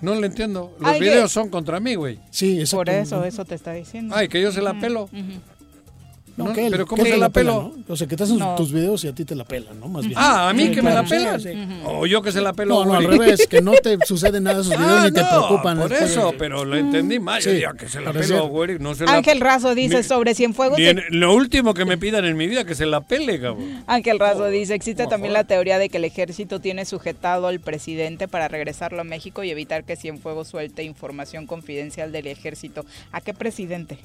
No 0.01 0.15
le 0.15 0.27
entiendo. 0.27 0.75
Los 0.79 0.89
Ay, 0.91 0.99
que- 0.99 1.05
videos 1.05 1.31
son 1.31 1.49
contra 1.49 1.79
mí, 1.79 1.95
güey. 1.95 2.19
Sí, 2.31 2.63
Por 2.71 2.89
eso, 2.89 3.23
eso 3.23 3.45
te 3.45 3.55
está 3.55 3.73
diciendo. 3.73 4.15
Ay, 4.15 4.27
que 4.27 4.41
yo 4.41 4.51
se 4.51 4.61
la 4.61 4.79
pelo. 4.79 5.03
ujú. 5.03 5.11
No, 6.37 6.45
No, 6.45 6.53
que 6.53 6.65
él- 6.65 6.71
pero 6.71 6.85
¿cómo 6.87 7.03
que 7.03 7.11
se 7.11 7.17
la 7.17 7.29
pela, 7.29 7.51
pelo? 7.51 7.73
¿no? 7.87 7.93
O 7.93 7.97
sea, 7.97 8.07
que 8.07 8.15
te 8.15 8.23
hacen 8.23 8.37
No. 8.39 8.55
tus 8.55 8.71
videos 8.71 9.03
y 9.03 9.07
a 9.09 9.13
ti 9.13 9.25
te 9.25 9.35
la 9.35 9.43
pelan, 9.43 9.79
¿no? 9.79 9.87
Más 9.89 10.05
bien. 10.05 10.17
Ah, 10.17 10.49
a 10.49 10.53
mí 10.53 10.67
Sí, 10.67 10.71
que 10.71 10.81
me 10.81 10.89
la 10.93 11.03
claro, 11.03 11.09
pelan. 11.09 11.39
sí, 11.41 11.49
sí. 11.53 11.81
O 11.85 12.05
yo 12.05 12.21
que 12.21 12.31
se 12.31 12.39
la 12.41 12.53
pelo. 12.53 12.85
No, 12.85 12.85
no, 12.85 12.93
al 12.95 13.03
revés, 13.03 13.47
que 13.47 13.61
no 13.61 13.73
te 13.73 13.97
sucede 14.05 14.39
nada 14.39 14.57
de 14.57 14.61
esos 14.63 14.73
videos 14.77 15.01
Ah, 15.01 15.05
ni 15.05 15.11
te 15.11 15.21
no, 15.21 15.29
preocupan. 15.29 15.77
Por 15.79 15.89
después 15.89 16.11
eso, 16.11 16.33
pero 16.37 16.63
lo 16.63 16.77
entendí 16.77 17.19
mal. 17.19 17.41
Sí, 17.41 17.51
digo 17.51 17.73
que 17.73 17.87
se 17.89 17.99
la 18.01 18.13
pelo, 18.13 18.47
güey. 18.47 18.79
No 18.79 18.95
se 18.95 19.05
la 19.05 19.13
Ángel 19.15 19.39
Razo 19.41 19.75
dice 19.75 19.97
Ni- 19.97 20.03
sobre 20.03 20.33
Cienfuegos. 20.33 20.79
en- 20.79 21.01
lo 21.09 21.35
último 21.35 21.73
que 21.73 21.83
me 21.85 21.97
pidan 21.97 22.23
en 22.25 22.37
mi 22.37 22.47
vida 22.47 22.63
que 22.65 22.75
se 22.75 22.85
la 22.85 23.01
pele, 23.01 23.39
cabrón. 23.41 23.83
Ángel 23.87 24.17
Razo 24.19 24.47
dice, 24.47 24.73
existe 24.73 25.07
también 25.07 25.33
la 25.33 25.43
teoría 25.43 25.77
de 25.79 25.89
que 25.89 25.97
el 25.97 26.05
ejército 26.05 26.59
tiene 26.61 26.85
sujetado 26.85 27.47
al 27.47 27.59
presidente 27.59 28.27
para 28.27 28.47
regresarlo 28.47 29.01
a 29.01 29.03
México 29.03 29.43
y 29.43 29.49
evitar 29.51 29.83
que 29.83 29.95
Cienfuegos 29.97 30.47
suelte 30.47 30.83
información 30.83 31.45
confidencial 31.45 32.11
del 32.11 32.27
ejército. 32.27 32.85
¿A 33.11 33.19
qué 33.21 33.33
presidente? 33.33 33.99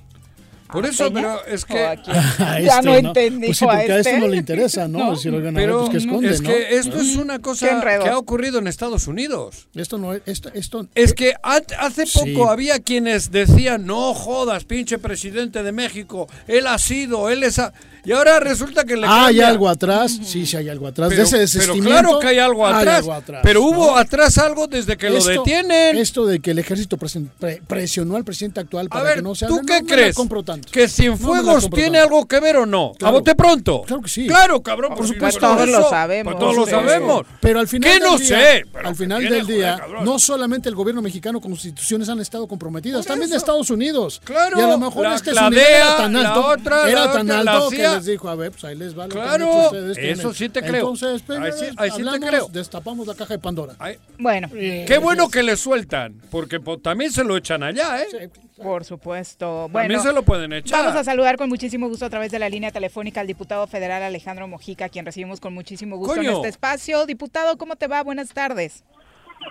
Por 0.73 0.85
¿A 0.85 0.89
eso, 0.89 1.05
Peña? 1.12 1.14
pero 1.45 1.47
es 1.47 1.64
¿O 1.64 1.67
que... 1.67 1.85
a 1.85 1.95
ya 2.05 2.59
este, 2.79 2.83
no 2.83 2.95
entendí. 2.97 3.47
Pues 3.47 3.59
sí, 3.59 3.64
¿o 3.64 3.69
porque 3.69 3.93
a 3.93 3.99
este? 3.99 4.11
este 4.11 4.21
no 4.21 4.29
le 4.29 4.37
interesa, 4.37 4.89
¿no? 4.89 5.11
Oigan, 5.11 5.35
a 5.37 5.41
ver, 5.41 5.55
Pero 5.55 5.79
pues, 5.81 5.91
¿qué 5.91 5.97
esconde, 5.99 6.31
es 6.31 6.41
no? 6.43 6.49
que 6.51 6.77
esto 6.77 7.01
es 7.01 7.17
una 7.17 7.39
cosa 7.41 7.81
que 8.03 8.09
ha 8.09 8.19
ocurrido 8.19 8.59
en 8.59 8.67
Estados 8.67 9.07
Unidos. 9.07 9.69
Esto 9.75 9.99
no 9.99 10.14
es... 10.14 10.23
Esto, 10.27 10.51
esto, 10.55 10.87
Es 10.95 11.14
que 11.14 11.35
ha- 11.43 11.62
hace 11.79 12.05
poco 12.07 12.27
Sí. 12.27 12.43
había 12.49 12.79
quienes 12.81 13.31
decían, 13.31 13.87
no 13.87 14.12
jodas, 14.14 14.64
pinche 14.64 14.99
presidente 14.99 15.62
de 15.62 15.73
México, 15.73 16.29
él 16.47 16.67
ha 16.67 16.79
sido, 16.79 17.31
él 17.31 17.43
es... 17.45 17.59
a-". 17.59 17.73
Y 18.07 18.13
ahora 18.13 18.39
resulta 18.41 18.85
que 18.85 18.97
le 18.97 19.07
Ah, 19.07 19.27
hay 19.27 19.41
algo 19.41 19.69
atrás, 19.69 20.19
sí, 20.25 20.47
sí 20.47 20.57
hay 20.57 20.69
algo 20.69 20.87
atrás. 20.87 21.09
Pero, 21.09 21.29
de 21.29 21.43
ese 21.43 21.59
pero 21.59 21.75
claro 21.75 22.19
que 22.21 22.29
hay 22.29 22.39
algo 22.39 22.67
hay 22.67 22.75
atrás. 22.75 22.97
algo 22.99 23.13
atrás, 23.13 23.41
pero 23.43 23.63
hubo 23.63 23.87
¿no? 23.89 23.97
atrás 23.97 24.39
algo 24.39 24.67
desde 24.69 24.97
que 24.97 25.09
Esto- 25.09 25.31
lo 25.33 25.43
detienen. 25.43 25.97
Esto 25.99 26.25
de 26.25 26.39
que 26.41 26.53
el 26.53 26.59
ejército 26.61 26.97
presen- 26.97 27.29
pre- 27.39 27.61
presionó 27.67 28.15
al 28.17 28.25
presidente 28.25 28.61
actual 28.61 28.87
A 28.87 28.89
para 28.91 29.03
ver, 29.05 29.15
que 29.17 29.23
no 29.23 29.35
se 29.35 29.47
¿tú 29.47 29.61
qué 29.67 29.81
no 29.81 29.87
crees? 29.89 30.15
compro 30.15 30.43
tanto. 30.45 30.69
¿Que 30.71 30.83
No 30.83 30.89
Cienfuegos 30.89 31.63
compro 31.65 31.77
tiene 31.77 31.99
tanto. 31.99 32.15
algo 32.15 32.27
que 32.29 32.41
ver 32.41 32.57
o 32.59 32.67
no? 32.67 32.93
Claro. 32.97 33.17
¿A 33.17 33.19
bote 33.19 33.35
pronto? 33.35 33.83
Claro 33.83 34.03
que 34.03 34.09
sí. 34.09 34.27
Claro, 34.29 34.63
cabrón, 34.63 34.91
Por 34.91 34.99
pues, 34.99 35.09
supuesto. 35.11 35.41
pues, 35.41 35.51
Todos 35.57 35.69
lo 35.69 35.91
sabemos, 35.91 36.35
pues, 36.35 36.41
todos 36.41 36.57
lo 36.57 36.67
sabemos. 36.67 37.27
Pero 37.41 37.59
al 37.61 37.67
final 37.69 37.91
¿Qué 37.93 37.99
no 38.01 38.17
día, 38.19 38.29
sé? 38.29 38.65
Pero 38.73 38.89
al 38.89 38.95
final 38.97 39.23
del 39.23 39.43
joder, 39.43 39.47
día, 39.57 39.77
cabrón. 39.81 40.05
no 40.05 40.19
solamente 40.21 40.69
el 40.69 40.75
gobierno 40.77 41.03
mexicano 41.03 41.41
con 41.41 41.51
instituciones 41.51 42.09
han 42.09 42.21
estado 42.21 42.47
comprometidas, 42.47 43.05
también 43.05 43.31
eso. 43.31 43.39
Estados 43.39 43.71
Unidos. 43.71 44.21
Claro, 44.25 44.61
y 44.61 44.63
a 44.63 44.69
lo 44.69 44.79
mejor 44.79 45.07
este 45.07 45.33
la 45.33 45.51
DEA, 45.51 45.77
era 45.79 45.97
tan 45.97 46.17
alto, 46.17 46.55
era 46.87 47.13
tan 47.13 47.31
alto 47.31 47.69
que. 47.71 47.95
Les 47.97 48.07
dijo, 48.07 48.28
a 48.28 48.34
ver, 48.34 48.51
pues 48.53 48.64
ahí 48.64 48.74
les 48.76 48.99
va 48.99 49.05
lo 49.07 49.14
que 49.14 49.20
han 49.20 49.26
Claro, 49.26 49.66
eso 49.74 49.92
tienen. 49.94 50.34
sí 50.34 50.49
te 50.49 50.61
creo. 50.62 50.76
Entonces, 50.90 51.22
pues, 51.26 51.38
Ahí 51.38 51.53
sí- 51.53 51.74
ahí 51.76 51.90
sí 51.90 51.97
te 51.97 52.03
hablamos, 52.09 52.28
creo. 52.28 52.49
destapamos 52.49 53.07
la 53.07 53.14
caja 53.14 53.34
de 53.34 53.38
Pandora. 53.38 53.74
Ay, 53.78 53.99
Bueno, 54.18 54.49
Qué 54.51 54.99
bueno 55.03 55.28
que 55.28 55.42
le 55.42 55.57
sueltan, 55.57 56.20
porque 56.30 56.61
pues, 56.61 56.82
también 56.82 57.11
se 57.12 57.24
lo 57.24 57.36
echan 57.36 57.62
allá, 57.62 58.03
¿eh? 58.03 58.30
por 58.62 58.84
supuesto. 58.84 59.68
También 59.72 59.99
Bueno, 59.99 60.03
se 60.03 60.12
lo 60.14 60.22
pueden 60.22 60.53
echar. 60.53 60.84
Vamos 60.84 60.99
a 61.01 61.05
saludar 61.05 61.36
con 61.36 61.49
muchísimo 61.49 61.88
gusto 61.88 62.07
a 62.07 62.11
través 62.11 62.30
de 62.30 62.38
la 62.38 62.49
línea 62.49 62.70
telefónica 62.70 63.20
al 63.20 63.26
diputado 63.26 63.66
federal 63.66 64.03
Alejandro 64.03 64.49
Mojica, 64.49 64.88
quien 64.88 65.05
recibimos 65.05 65.40
con 65.40 65.53
muchísimo 65.53 65.97
gusto 65.99 66.14
en 66.14 66.24
Coño. 66.26 66.36
este 66.36 66.49
espacio. 66.49 67.05
Diputado, 67.07 67.59
¿cómo 67.59 67.76
te 67.76 67.86
va? 67.86 68.03
Buenas 68.03 68.30
tardes. 68.30 68.82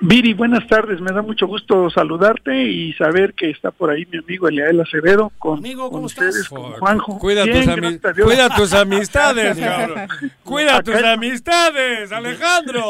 Viri, 0.02 0.34
buenas 0.34 0.68
tardes. 0.68 1.00
Me 1.00 1.12
da 1.12 1.22
mucho 1.22 1.48
gusto 1.48 1.90
saludarte 1.90 2.64
y 2.64 2.92
saber 2.94 3.34
que 3.34 3.50
está 3.50 3.72
por 3.72 3.90
ahí 3.90 4.06
mi 4.12 4.18
amigo 4.20 4.48
Eliael 4.50 4.80
Acevedo 4.82 5.32
con, 5.40 5.62
con 5.62 6.04
ustedes, 6.04 6.50
con 6.50 6.64
Juanjo. 6.74 7.18
Cuida, 7.18 7.46
Bien, 7.46 7.60
tus, 7.64 7.68
ami- 7.74 7.76
gracias 7.82 8.06
a 8.06 8.12
Dios. 8.14 8.28
cuida 8.28 8.50
tus 8.56 8.74
amistades, 8.74 9.58
cabrón. 9.58 10.08
Cuida 10.44 10.78
Acá- 10.78 10.84
tus 10.84 11.04
amistades, 11.04 12.12
Alejandro. 12.12 12.84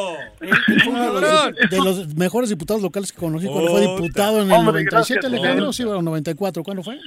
Cabrón. 0.83 1.55
De 1.69 1.77
los 1.77 2.15
mejores 2.15 2.49
diputados 2.49 2.81
locales 2.81 3.11
que 3.11 3.19
conocí 3.19 3.47
cuando 3.47 3.71
fue 3.71 3.81
Puta. 3.81 3.95
diputado 4.01 4.41
en 4.41 4.47
el 4.47 4.53
Hombre, 4.53 4.83
97, 4.83 5.19
gracias, 5.21 5.25
Alejandro, 5.25 5.73
sí, 5.73 5.83
bueno, 5.83 6.01
94, 6.01 6.63
¿cuándo 6.63 6.83
fue? 6.83 6.99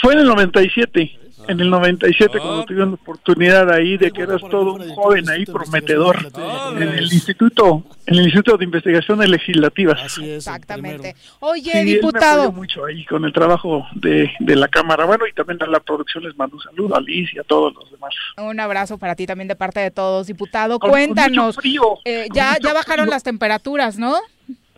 Fue 0.00 0.14
en 0.14 0.20
el 0.20 0.26
97. 0.26 1.18
En 1.48 1.60
el 1.60 1.70
97 1.70 2.38
Ah. 2.38 2.40
cuando 2.42 2.64
tuvieron 2.64 2.88
la 2.90 2.94
oportunidad 2.94 3.70
ahí 3.72 3.96
de 3.96 4.10
que 4.10 4.22
eras 4.22 4.40
todo 4.50 4.74
un 4.74 4.88
joven 4.94 5.28
ahí 5.28 5.44
prometedor 5.44 6.18
en 6.76 6.82
el 6.82 7.12
instituto 7.12 7.82
en 8.06 8.16
el 8.16 8.24
instituto 8.24 8.56
de 8.58 8.64
investigaciones 8.64 9.28
legislativas 9.30 10.00
Así 10.02 10.22
es. 10.24 10.36
Exactamente. 10.46 11.14
Oye, 11.40 11.70
Sí, 11.72 11.78
me 11.78 11.84
diputado. 11.84 12.42
apoyó 12.42 12.52
mucho 12.52 12.84
ahí 12.84 13.04
con 13.06 13.24
el 13.24 13.32
trabajo 13.32 13.86
de, 13.94 14.30
de 14.40 14.56
la 14.56 14.68
cámara 14.68 15.04
bueno 15.06 15.26
y 15.26 15.32
también 15.32 15.62
a 15.62 15.66
la 15.66 15.80
producción 15.80 16.24
les 16.24 16.36
mando 16.36 16.56
un 16.56 16.62
saludo 16.62 16.96
a 16.96 17.00
Liz 17.00 17.32
y 17.34 17.38
a 17.38 17.42
todos 17.44 17.74
los 17.74 17.90
demás 17.90 18.14
Un 18.36 18.60
abrazo 18.60 18.98
para 18.98 19.14
ti 19.14 19.26
también 19.26 19.48
de 19.48 19.56
parte 19.56 19.80
de 19.80 19.90
todos, 19.90 20.26
diputado. 20.26 20.78
Con- 20.78 20.90
con 20.90 20.98
Cuéntanos, 20.98 21.46
mucho 21.56 21.60
frío, 21.60 21.82
eh, 22.04 22.26
con 22.28 22.36
ya, 22.36 22.50
mucho 22.52 22.68
ya 22.68 22.74
bajaron 22.74 23.04
frío. 23.06 23.14
las 23.14 23.22
temperaturas, 23.22 23.98
¿no? 23.98 24.16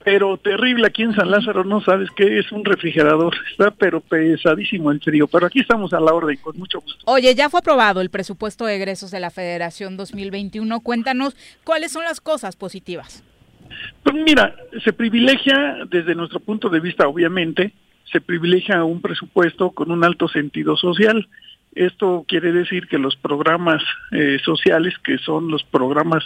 Pero 0.06 0.36
terrible 0.36 0.86
aquí 0.86 1.02
en 1.02 1.16
San 1.16 1.32
Lázaro, 1.32 1.64
no 1.64 1.80
sabes 1.80 2.08
qué 2.14 2.38
es 2.38 2.52
un 2.52 2.64
refrigerador, 2.64 3.34
está 3.50 3.72
pero 3.72 4.00
pesadísimo 4.00 4.92
el 4.92 5.00
frío, 5.00 5.26
pero 5.26 5.46
aquí 5.48 5.58
estamos 5.58 5.92
a 5.92 5.98
la 5.98 6.14
orden, 6.14 6.36
con 6.36 6.56
mucho 6.56 6.80
gusto. 6.80 7.02
Oye, 7.06 7.34
ya 7.34 7.50
fue 7.50 7.58
aprobado 7.58 8.00
el 8.00 8.08
presupuesto 8.08 8.66
de 8.66 8.76
egresos 8.76 9.10
de 9.10 9.18
la 9.18 9.30
Federación 9.30 9.96
2021. 9.96 10.78
Cuéntanos 10.78 11.36
cuáles 11.64 11.90
son 11.90 12.04
las 12.04 12.20
cosas 12.20 12.54
positivas. 12.54 13.24
Pues 14.04 14.14
mira, 14.14 14.54
se 14.84 14.92
privilegia 14.92 15.78
desde 15.90 16.14
nuestro 16.14 16.38
punto 16.38 16.68
de 16.68 16.78
vista, 16.78 17.08
obviamente, 17.08 17.72
se 18.12 18.20
privilegia 18.20 18.84
un 18.84 19.02
presupuesto 19.02 19.72
con 19.72 19.90
un 19.90 20.04
alto 20.04 20.28
sentido 20.28 20.76
social. 20.76 21.28
Esto 21.76 22.24
quiere 22.26 22.52
decir 22.52 22.88
que 22.88 22.98
los 22.98 23.14
programas 23.14 23.82
eh, 24.10 24.38
sociales, 24.44 24.94
que 25.04 25.18
son 25.18 25.48
los 25.48 25.62
programas 25.62 26.24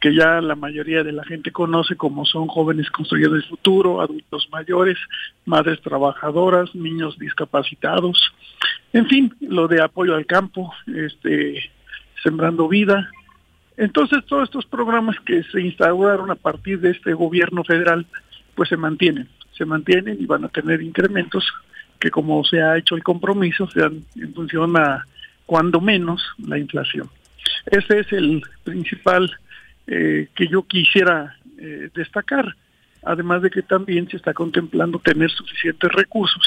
que 0.00 0.14
ya 0.14 0.40
la 0.40 0.54
mayoría 0.54 1.02
de 1.02 1.12
la 1.12 1.24
gente 1.24 1.50
conoce, 1.50 1.96
como 1.96 2.24
son 2.24 2.46
jóvenes 2.46 2.90
construyendo 2.90 3.36
el 3.36 3.44
futuro, 3.44 4.00
adultos 4.00 4.48
mayores, 4.50 4.96
madres 5.44 5.80
trabajadoras, 5.82 6.74
niños 6.74 7.18
discapacitados, 7.18 8.32
en 8.94 9.06
fin, 9.06 9.34
lo 9.40 9.68
de 9.68 9.82
apoyo 9.82 10.14
al 10.14 10.24
campo, 10.24 10.72
este, 10.86 11.70
sembrando 12.22 12.68
vida, 12.68 13.10
entonces, 13.76 14.24
todos 14.26 14.44
estos 14.44 14.66
programas 14.66 15.16
que 15.20 15.42
se 15.44 15.60
instauraron 15.60 16.30
a 16.30 16.34
partir 16.34 16.80
de 16.80 16.90
este 16.90 17.14
gobierno 17.14 17.64
federal, 17.64 18.06
pues 18.54 18.68
se 18.68 18.76
mantienen, 18.76 19.28
se 19.56 19.64
mantienen 19.64 20.18
y 20.20 20.26
van 20.26 20.44
a 20.44 20.48
tener 20.48 20.82
incrementos 20.82 21.44
que 22.02 22.10
como 22.10 22.42
se 22.42 22.60
ha 22.60 22.76
hecho 22.76 22.96
el 22.96 23.04
compromiso, 23.04 23.70
sean 23.70 24.04
en 24.16 24.34
función 24.34 24.76
a 24.76 25.06
cuando 25.46 25.80
menos 25.80 26.20
la 26.44 26.58
inflación. 26.58 27.08
Ese 27.66 28.00
es 28.00 28.12
el 28.12 28.42
principal 28.64 29.30
eh, 29.86 30.26
que 30.34 30.48
yo 30.48 30.64
quisiera 30.64 31.36
eh, 31.58 31.90
destacar, 31.94 32.56
además 33.04 33.42
de 33.42 33.50
que 33.50 33.62
también 33.62 34.08
se 34.08 34.16
está 34.16 34.34
contemplando 34.34 34.98
tener 34.98 35.30
suficientes 35.30 35.92
recursos 35.92 36.44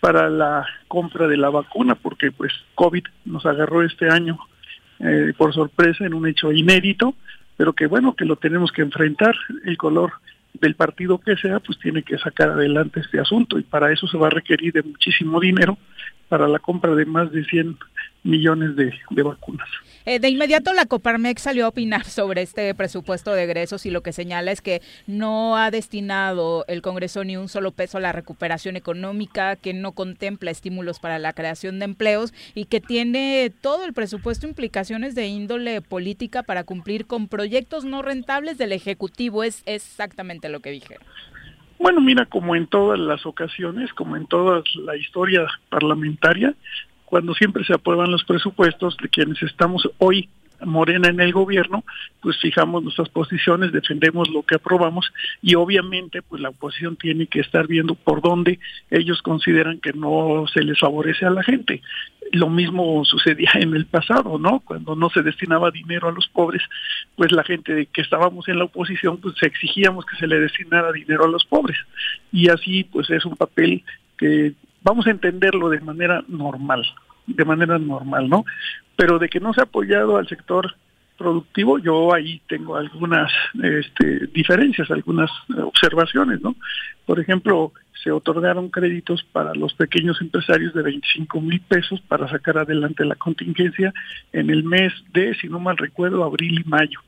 para 0.00 0.28
la 0.28 0.66
compra 0.88 1.28
de 1.28 1.36
la 1.36 1.50
vacuna, 1.50 1.94
porque 1.94 2.32
pues 2.32 2.52
COVID 2.74 3.04
nos 3.24 3.46
agarró 3.46 3.84
este 3.84 4.10
año 4.10 4.36
eh, 4.98 5.32
por 5.36 5.54
sorpresa 5.54 6.06
en 6.06 6.14
un 6.14 6.26
hecho 6.26 6.50
inédito, 6.50 7.14
pero 7.56 7.72
que 7.72 7.86
bueno, 7.86 8.16
que 8.16 8.24
lo 8.24 8.34
tenemos 8.34 8.72
que 8.72 8.82
enfrentar, 8.82 9.36
el 9.64 9.76
color 9.76 10.14
del 10.54 10.74
partido 10.74 11.18
que 11.18 11.36
sea, 11.36 11.60
pues 11.60 11.78
tiene 11.78 12.02
que 12.02 12.18
sacar 12.18 12.50
adelante 12.50 13.00
este 13.00 13.20
asunto. 13.20 13.58
Y 13.58 13.62
para 13.62 13.92
eso 13.92 14.06
se 14.06 14.18
va 14.18 14.28
a 14.28 14.30
requerir 14.30 14.72
de 14.72 14.82
muchísimo 14.82 15.40
dinero 15.40 15.78
para 16.28 16.48
la 16.48 16.58
compra 16.58 16.94
de 16.94 17.06
más 17.06 17.30
de 17.32 17.44
100 17.44 17.76
millones 18.28 18.76
de, 18.76 18.92
de 19.10 19.22
vacunas. 19.22 19.68
Eh, 20.04 20.20
de 20.20 20.28
inmediato 20.28 20.72
la 20.72 20.86
Coparmex 20.86 21.42
salió 21.42 21.66
a 21.66 21.68
opinar 21.68 22.04
sobre 22.06 22.42
este 22.42 22.74
presupuesto 22.74 23.32
de 23.32 23.44
egresos 23.44 23.84
y 23.86 23.90
lo 23.90 24.02
que 24.02 24.12
señala 24.12 24.52
es 24.52 24.62
que 24.62 24.80
no 25.06 25.56
ha 25.56 25.70
destinado 25.70 26.64
el 26.68 26.82
Congreso 26.82 27.24
ni 27.24 27.36
un 27.36 27.48
solo 27.48 27.72
peso 27.72 27.98
a 27.98 28.00
la 28.00 28.12
recuperación 28.12 28.76
económica, 28.76 29.56
que 29.56 29.74
no 29.74 29.92
contempla 29.92 30.50
estímulos 30.50 31.00
para 31.00 31.18
la 31.18 31.32
creación 31.32 31.78
de 31.78 31.86
empleos 31.86 32.32
y 32.54 32.66
que 32.66 32.80
tiene 32.80 33.52
todo 33.60 33.84
el 33.84 33.92
presupuesto 33.92 34.46
implicaciones 34.46 35.14
de 35.14 35.26
índole 35.26 35.80
política 35.80 36.42
para 36.42 36.64
cumplir 36.64 37.06
con 37.06 37.28
proyectos 37.28 37.84
no 37.84 38.02
rentables 38.02 38.58
del 38.58 38.72
Ejecutivo. 38.72 39.42
Es 39.42 39.62
exactamente 39.66 40.48
lo 40.48 40.60
que 40.60 40.70
dijeron. 40.70 41.02
Bueno, 41.78 42.00
mira, 42.00 42.26
como 42.26 42.56
en 42.56 42.66
todas 42.66 42.98
las 42.98 43.24
ocasiones, 43.24 43.92
como 43.92 44.16
en 44.16 44.26
toda 44.26 44.62
la 44.84 44.96
historia 44.96 45.46
parlamentaria, 45.68 46.54
cuando 47.08 47.34
siempre 47.34 47.64
se 47.64 47.72
aprueban 47.72 48.10
los 48.10 48.22
presupuestos 48.24 48.96
de 48.98 49.08
quienes 49.08 49.42
estamos 49.42 49.88
hoy 49.96 50.28
Morena 50.60 51.08
en 51.08 51.20
el 51.20 51.32
gobierno, 51.32 51.84
pues 52.20 52.36
fijamos 52.38 52.82
nuestras 52.82 53.08
posiciones, 53.08 53.72
defendemos 53.72 54.28
lo 54.28 54.42
que 54.42 54.56
aprobamos 54.56 55.10
y 55.40 55.54
obviamente 55.54 56.20
pues 56.20 56.42
la 56.42 56.50
oposición 56.50 56.96
tiene 56.96 57.28
que 57.28 57.40
estar 57.40 57.66
viendo 57.66 57.94
por 57.94 58.20
dónde 58.20 58.58
ellos 58.90 59.22
consideran 59.22 59.80
que 59.80 59.92
no 59.92 60.44
se 60.52 60.62
les 60.62 60.78
favorece 60.78 61.26
a 61.26 61.30
la 61.30 61.42
gente. 61.42 61.80
Lo 62.32 62.50
mismo 62.50 63.04
sucedía 63.04 63.52
en 63.54 63.74
el 63.74 63.86
pasado, 63.86 64.38
¿no? 64.38 64.60
Cuando 64.60 64.96
no 64.96 65.08
se 65.10 65.22
destinaba 65.22 65.70
dinero 65.70 66.08
a 66.08 66.12
los 66.12 66.28
pobres, 66.28 66.62
pues 67.16 67.32
la 67.32 67.44
gente 67.44 67.86
que 67.90 68.02
estábamos 68.02 68.48
en 68.48 68.58
la 68.58 68.64
oposición 68.64 69.18
pues 69.18 69.34
exigíamos 69.42 70.04
que 70.04 70.16
se 70.16 70.26
le 70.26 70.40
destinara 70.40 70.92
dinero 70.92 71.24
a 71.24 71.28
los 71.28 71.46
pobres. 71.46 71.78
Y 72.32 72.48
así 72.48 72.84
pues 72.84 73.08
es 73.10 73.24
un 73.24 73.36
papel 73.36 73.82
que 74.18 74.54
vamos 74.82 75.06
a 75.06 75.10
entenderlo 75.10 75.68
de 75.68 75.80
manera 75.80 76.24
normal, 76.28 76.86
de 77.26 77.44
manera 77.44 77.78
normal, 77.78 78.28
¿no? 78.28 78.44
Pero 78.96 79.18
de 79.18 79.28
que 79.28 79.40
no 79.40 79.52
se 79.52 79.60
ha 79.60 79.64
apoyado 79.64 80.16
al 80.16 80.28
sector 80.28 80.74
productivo, 81.16 81.78
yo 81.78 82.14
ahí 82.14 82.40
tengo 82.48 82.76
algunas 82.76 83.30
este, 83.62 84.28
diferencias, 84.28 84.90
algunas 84.90 85.30
observaciones, 85.62 86.40
¿no? 86.40 86.54
Por 87.04 87.20
ejemplo, 87.20 87.72
se 88.02 88.12
otorgaron 88.12 88.70
créditos 88.70 89.24
para 89.32 89.54
los 89.54 89.74
pequeños 89.74 90.20
empresarios 90.20 90.72
de 90.72 90.82
25 90.82 91.40
mil 91.40 91.60
pesos 91.60 92.00
para 92.02 92.28
sacar 92.28 92.58
adelante 92.58 93.04
la 93.04 93.16
contingencia 93.16 93.92
en 94.32 94.50
el 94.50 94.62
mes 94.62 94.92
de, 95.12 95.34
si 95.34 95.48
no 95.48 95.58
mal 95.58 95.76
recuerdo, 95.76 96.24
abril 96.24 96.62
y 96.64 96.68
mayo. 96.68 97.00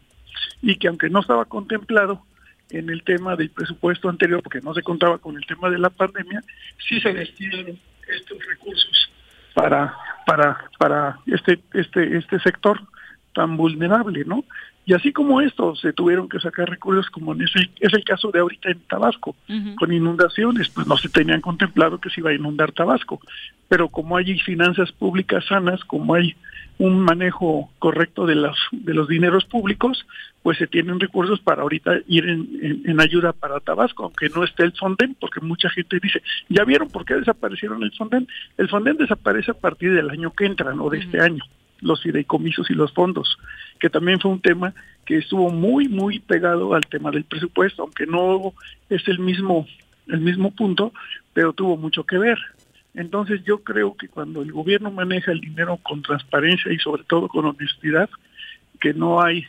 Y 0.60 0.76
que 0.76 0.88
aunque 0.88 1.08
no 1.08 1.20
estaba 1.20 1.44
contemplado 1.44 2.22
en 2.70 2.90
el 2.90 3.02
tema 3.02 3.36
del 3.36 3.50
presupuesto 3.50 4.08
anterior, 4.08 4.42
porque 4.42 4.60
no 4.60 4.74
se 4.74 4.82
contaba 4.82 5.18
con 5.18 5.36
el 5.36 5.44
tema 5.46 5.70
de 5.70 5.78
la 5.78 5.90
pandemia, 5.90 6.42
sí 6.88 7.00
se 7.00 7.12
destinaron 7.12 7.78
estos 8.08 8.38
recursos 8.46 9.10
para 9.54 9.94
para 10.26 10.64
para 10.78 11.18
este 11.26 11.60
este 11.74 12.16
este 12.16 12.38
sector 12.40 12.80
tan 13.34 13.56
vulnerable, 13.56 14.24
¿no? 14.24 14.44
Y 14.86 14.94
así 14.94 15.12
como 15.12 15.40
esto, 15.40 15.76
se 15.76 15.92
tuvieron 15.92 16.28
que 16.28 16.40
sacar 16.40 16.68
recursos, 16.68 17.10
como 17.10 17.32
en 17.34 17.42
ese, 17.42 17.70
es 17.78 17.92
el 17.92 18.02
caso 18.02 18.30
de 18.30 18.40
ahorita 18.40 18.70
en 18.70 18.80
Tabasco, 18.80 19.36
con 19.76 19.92
inundaciones, 19.92 20.68
pues 20.70 20.86
no 20.86 20.96
se 20.96 21.08
tenían 21.08 21.40
contemplado 21.40 22.00
que 22.00 22.10
se 22.10 22.20
iba 22.20 22.30
a 22.30 22.34
inundar 22.34 22.72
Tabasco. 22.72 23.20
Pero 23.68 23.88
como 23.88 24.16
hay 24.16 24.38
finanzas 24.40 24.90
públicas 24.90 25.44
sanas, 25.46 25.84
como 25.84 26.14
hay 26.14 26.34
un 26.78 26.98
manejo 26.98 27.70
correcto 27.78 28.26
de 28.26 28.34
los, 28.36 28.58
de 28.72 28.94
los 28.94 29.06
dineros 29.06 29.44
públicos, 29.44 30.06
pues 30.42 30.56
se 30.56 30.66
tienen 30.66 30.98
recursos 30.98 31.38
para 31.40 31.60
ahorita 31.62 31.98
ir 32.08 32.26
en, 32.26 32.82
en, 32.86 33.00
ayuda 33.00 33.34
para 33.34 33.60
Tabasco, 33.60 34.04
aunque 34.04 34.30
no 34.30 34.44
esté 34.44 34.64
el 34.64 34.72
Fonden, 34.72 35.14
porque 35.20 35.40
mucha 35.40 35.68
gente 35.68 36.00
dice, 36.02 36.22
¿ya 36.48 36.64
vieron 36.64 36.88
por 36.88 37.04
qué 37.04 37.14
desaparecieron 37.14 37.82
el 37.82 37.92
Fonden? 37.92 38.26
El 38.56 38.68
Fonden 38.68 38.96
desaparece 38.96 39.50
a 39.50 39.54
partir 39.54 39.92
del 39.92 40.08
año 40.08 40.32
que 40.32 40.46
entra, 40.46 40.72
no 40.72 40.88
de 40.88 40.98
este 40.98 41.20
año 41.20 41.44
los 41.80 42.02
fideicomisos 42.02 42.70
y 42.70 42.74
los 42.74 42.92
fondos, 42.92 43.38
que 43.78 43.90
también 43.90 44.20
fue 44.20 44.30
un 44.30 44.40
tema 44.40 44.74
que 45.04 45.18
estuvo 45.18 45.50
muy 45.50 45.88
muy 45.88 46.18
pegado 46.18 46.74
al 46.74 46.86
tema 46.86 47.10
del 47.10 47.24
presupuesto, 47.24 47.82
aunque 47.82 48.06
no 48.06 48.52
es 48.88 49.06
el 49.08 49.18
mismo 49.18 49.66
el 50.08 50.20
mismo 50.20 50.50
punto, 50.50 50.92
pero 51.32 51.52
tuvo 51.52 51.76
mucho 51.76 52.04
que 52.04 52.18
ver. 52.18 52.38
Entonces 52.94 53.42
yo 53.44 53.62
creo 53.62 53.96
que 53.96 54.08
cuando 54.08 54.42
el 54.42 54.52
gobierno 54.52 54.90
maneja 54.90 55.30
el 55.30 55.40
dinero 55.40 55.78
con 55.82 56.02
transparencia 56.02 56.72
y 56.72 56.78
sobre 56.78 57.04
todo 57.04 57.28
con 57.28 57.44
honestidad, 57.44 58.10
que 58.80 58.92
no 58.94 59.22
hay 59.22 59.44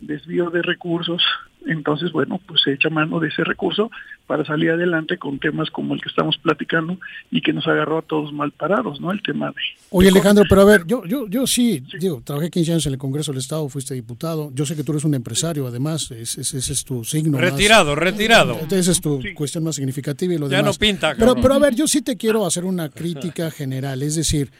desvío 0.00 0.50
de 0.50 0.62
recursos, 0.62 1.22
entonces, 1.66 2.12
bueno, 2.12 2.40
pues 2.46 2.62
se 2.62 2.72
echa 2.72 2.90
mano 2.90 3.20
de 3.20 3.28
ese 3.28 3.44
recurso 3.44 3.90
para 4.26 4.44
salir 4.44 4.70
adelante 4.70 5.18
con 5.18 5.38
temas 5.38 5.70
como 5.70 5.94
el 5.94 6.00
que 6.00 6.08
estamos 6.08 6.36
platicando 6.38 6.98
y 7.30 7.40
que 7.40 7.52
nos 7.52 7.66
agarró 7.66 7.98
a 7.98 8.02
todos 8.02 8.32
mal 8.32 8.52
parados, 8.52 9.00
¿no? 9.00 9.10
El 9.12 9.22
tema 9.22 9.48
de... 9.48 9.54
Oye, 9.90 10.08
Alejandro, 10.08 10.44
pero 10.48 10.62
a 10.62 10.64
ver, 10.64 10.86
yo, 10.86 11.04
yo, 11.04 11.26
yo 11.28 11.46
sí, 11.46 11.82
digo, 11.98 12.22
trabajé 12.24 12.50
15 12.50 12.72
años 12.72 12.86
en 12.86 12.92
el 12.92 12.98
Congreso 12.98 13.32
del 13.32 13.40
Estado, 13.40 13.68
fuiste 13.68 13.94
diputado, 13.94 14.50
yo 14.54 14.66
sé 14.66 14.76
que 14.76 14.84
tú 14.84 14.92
eres 14.92 15.04
un 15.04 15.14
empresario, 15.14 15.66
además, 15.66 16.10
ese, 16.10 16.40
es 16.40 16.84
tu 16.84 17.04
signo. 17.04 17.38
Retirado, 17.38 17.94
retirado. 17.94 18.58
Esa 18.70 18.90
es 18.90 19.00
tu 19.00 19.20
cuestión 19.34 19.64
más 19.64 19.76
significativa 19.76 20.34
y 20.34 20.38
lo 20.38 20.48
ya 20.48 20.58
demás. 20.58 20.76
no 20.76 20.78
pinta. 20.78 21.14
Pero, 21.18 21.34
pero 21.36 21.54
a 21.54 21.58
ver, 21.58 21.74
yo 21.74 21.86
sí 21.86 22.02
te 22.02 22.16
quiero 22.16 22.46
hacer 22.46 22.64
una 22.64 22.88
crítica 22.88 23.50
general, 23.50 24.02
es 24.02 24.16
decir... 24.16 24.50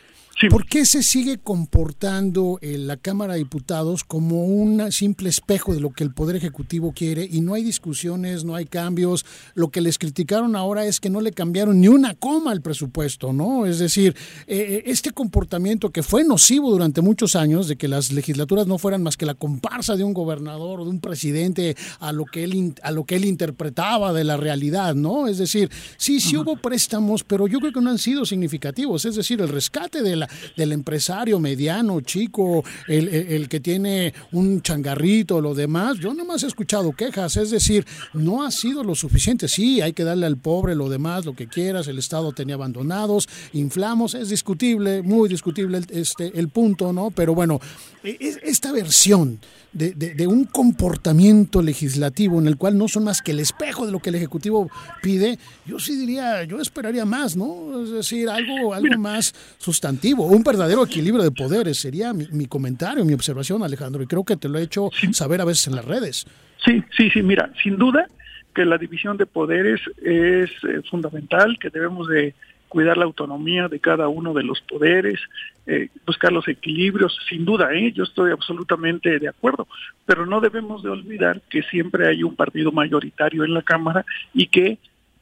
¿Por 0.50 0.66
qué 0.66 0.84
se 0.84 1.02
sigue 1.02 1.38
comportando 1.38 2.58
en 2.60 2.88
la 2.88 2.96
Cámara 2.96 3.34
de 3.34 3.38
Diputados 3.38 4.02
como 4.02 4.44
un 4.44 4.90
simple 4.90 5.28
espejo 5.28 5.72
de 5.72 5.80
lo 5.80 5.92
que 5.92 6.02
el 6.02 6.12
Poder 6.12 6.34
Ejecutivo 6.34 6.92
quiere 6.92 7.26
y 7.30 7.40
no 7.40 7.54
hay 7.54 7.62
discusiones, 7.62 8.44
no 8.44 8.56
hay 8.56 8.66
cambios? 8.66 9.24
Lo 9.54 9.70
que 9.70 9.80
les 9.80 9.96
criticaron 9.96 10.56
ahora 10.56 10.86
es 10.86 10.98
que 10.98 11.08
no 11.08 11.20
le 11.20 11.32
cambiaron 11.32 11.80
ni 11.80 11.86
una 11.86 12.14
coma 12.14 12.50
al 12.50 12.62
presupuesto, 12.62 13.32
¿no? 13.32 13.64
Es 13.64 13.78
decir, 13.78 14.16
eh, 14.48 14.82
este 14.86 15.12
comportamiento 15.12 15.90
que 15.90 16.02
fue 16.02 16.24
nocivo 16.24 16.70
durante 16.70 17.00
muchos 17.00 17.36
años 17.36 17.68
de 17.68 17.76
que 17.76 17.86
las 17.86 18.12
legislaturas 18.12 18.66
no 18.66 18.78
fueran 18.78 19.04
más 19.04 19.16
que 19.16 19.26
la 19.26 19.34
comparsa 19.34 19.94
de 19.94 20.02
un 20.02 20.14
gobernador 20.14 20.80
o 20.80 20.84
de 20.84 20.90
un 20.90 21.00
presidente 21.00 21.76
a 22.00 22.12
lo 22.12 22.24
que 22.24 22.42
él 22.44 22.74
a 22.82 22.90
lo 22.90 23.04
que 23.04 23.16
él 23.16 23.24
interpretaba 23.24 24.12
de 24.12 24.24
la 24.24 24.36
realidad, 24.36 24.96
¿no? 24.96 25.28
Es 25.28 25.38
decir, 25.38 25.70
sí, 25.96 26.20
sí 26.20 26.36
hubo 26.36 26.56
préstamos, 26.56 27.22
pero 27.22 27.46
yo 27.46 27.60
creo 27.60 27.72
que 27.72 27.80
no 27.80 27.90
han 27.90 27.98
sido 27.98 28.24
significativos, 28.26 29.04
es 29.04 29.14
decir, 29.14 29.40
el 29.40 29.48
rescate 29.48 30.02
de 30.02 30.16
la 30.16 30.23
del 30.56 30.72
empresario 30.72 31.38
mediano, 31.38 32.00
chico, 32.00 32.64
el, 32.88 33.08
el, 33.08 33.48
que 33.48 33.60
tiene 33.60 34.14
un 34.32 34.62
changarrito, 34.62 35.40
lo 35.40 35.54
demás. 35.54 35.98
Yo 35.98 36.14
no 36.14 36.24
más 36.24 36.42
he 36.42 36.46
escuchado 36.46 36.92
quejas, 36.92 37.36
es 37.36 37.50
decir, 37.50 37.86
no 38.12 38.44
ha 38.44 38.50
sido 38.50 38.84
lo 38.84 38.94
suficiente. 38.94 39.48
Sí, 39.48 39.80
hay 39.80 39.92
que 39.92 40.04
darle 40.04 40.26
al 40.26 40.36
pobre 40.36 40.74
lo 40.74 40.88
demás, 40.88 41.24
lo 41.24 41.34
que 41.34 41.46
quieras, 41.46 41.88
el 41.88 41.98
Estado 41.98 42.32
tenía 42.32 42.54
abandonados, 42.54 43.28
inflamos, 43.52 44.14
es 44.14 44.28
discutible, 44.28 45.02
muy 45.02 45.28
discutible 45.28 45.78
el, 45.78 45.86
este, 45.90 46.38
el 46.38 46.48
punto, 46.48 46.92
¿no? 46.92 47.10
Pero 47.10 47.34
bueno, 47.34 47.60
e, 48.02 48.16
esta 48.42 48.72
versión 48.72 49.40
de, 49.74 49.92
de, 49.92 50.26
un 50.26 50.44
comportamiento 50.44 51.60
legislativo 51.60 52.40
en 52.40 52.46
el 52.46 52.56
cual 52.56 52.78
no 52.78 52.88
son 52.88 53.04
más 53.04 53.20
que 53.20 53.32
el 53.32 53.40
espejo 53.40 53.84
de 53.84 53.92
lo 53.92 53.98
que 53.98 54.10
el 54.10 54.14
Ejecutivo 54.14 54.70
pide, 55.02 55.38
yo 55.66 55.78
sí 55.78 55.96
diría, 55.96 56.44
yo 56.44 56.60
esperaría 56.60 57.04
más, 57.04 57.36
¿no? 57.36 57.82
Es 57.82 57.90
decir, 57.90 58.28
algo, 58.28 58.72
algo 58.72 58.96
más 58.98 59.34
sustantivo, 59.58 60.26
un 60.26 60.44
verdadero 60.44 60.84
equilibrio 60.84 61.22
de 61.22 61.32
poderes, 61.32 61.78
sería 61.78 62.12
mi, 62.12 62.46
comentario, 62.46 63.04
mi 63.04 63.14
observación, 63.14 63.62
Alejandro, 63.62 64.02
y 64.02 64.06
creo 64.06 64.24
que 64.24 64.36
te 64.36 64.48
lo 64.48 64.58
he 64.58 64.62
hecho 64.62 64.90
saber 65.12 65.40
a 65.40 65.44
veces 65.44 65.66
en 65.66 65.76
las 65.76 65.84
redes. 65.84 66.26
Sí, 66.64 66.82
sí, 66.96 67.10
sí, 67.10 67.22
mira, 67.22 67.52
sin 67.62 67.76
duda 67.76 68.06
que 68.54 68.64
la 68.64 68.78
división 68.78 69.16
de 69.16 69.26
poderes 69.26 69.80
es 70.02 70.50
eh, 70.62 70.80
fundamental, 70.88 71.58
que 71.58 71.70
debemos 71.70 72.08
de 72.08 72.34
cuidar 72.74 72.96
la 72.96 73.04
autonomía 73.04 73.68
de 73.68 73.78
cada 73.78 74.08
uno 74.08 74.34
de 74.34 74.42
los 74.42 74.60
poderes, 74.62 75.20
eh, 75.64 75.90
buscar 76.04 76.32
los 76.32 76.48
equilibrios, 76.48 77.16
sin 77.28 77.44
duda, 77.44 77.72
¿eh? 77.72 77.92
yo 77.92 78.02
estoy 78.02 78.32
absolutamente 78.32 79.20
de 79.20 79.28
acuerdo, 79.28 79.68
pero 80.04 80.26
no 80.26 80.40
debemos 80.40 80.82
de 80.82 80.90
olvidar 80.90 81.40
que 81.48 81.62
siempre 81.62 82.08
hay 82.08 82.24
un 82.24 82.34
partido 82.34 82.72
mayoritario 82.72 83.44
en 83.44 83.54
la 83.54 83.62
Cámara 83.62 84.04
y 84.32 84.48
que 84.48 84.78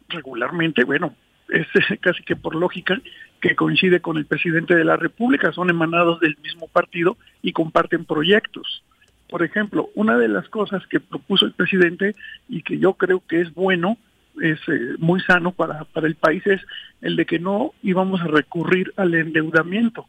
regularmente, 0.09 0.85
bueno, 0.85 1.15
es 1.51 1.67
casi 2.01 2.23
que 2.23 2.37
por 2.37 2.55
lógica, 2.55 2.99
que 3.43 3.55
coincide 3.55 4.01
con 4.01 4.17
el 4.17 4.25
presidente 4.25 4.75
de 4.75 4.87
la 4.87 4.97
República, 4.97 5.53
son 5.53 5.69
emanados 5.69 6.21
del 6.21 6.39
mismo 6.43 6.69
partido 6.69 7.19
y 7.43 7.53
comparten 7.53 8.07
proyectos. 8.07 8.83
Por 9.29 9.43
ejemplo, 9.43 9.91
una 9.95 10.17
de 10.17 10.29
las 10.29 10.49
cosas 10.49 10.87
que 10.87 11.01
propuso 11.01 11.45
el 11.45 11.53
presidente 11.53 12.15
y 12.49 12.63
que 12.63 12.79
yo 12.79 12.95
creo 12.95 13.23
que 13.29 13.43
es 13.43 13.53
bueno 13.53 13.99
es 14.41 14.59
eh, 14.68 14.95
muy 14.99 15.20
sano 15.20 15.53
para, 15.53 15.85
para 15.85 16.07
el 16.07 16.14
país 16.14 16.47
es 16.47 16.61
el 17.01 17.16
de 17.16 17.26
que 17.26 17.39
no 17.39 17.72
íbamos 17.83 18.20
a 18.20 18.26
recurrir 18.26 18.93
al 18.97 19.14
endeudamiento. 19.14 20.07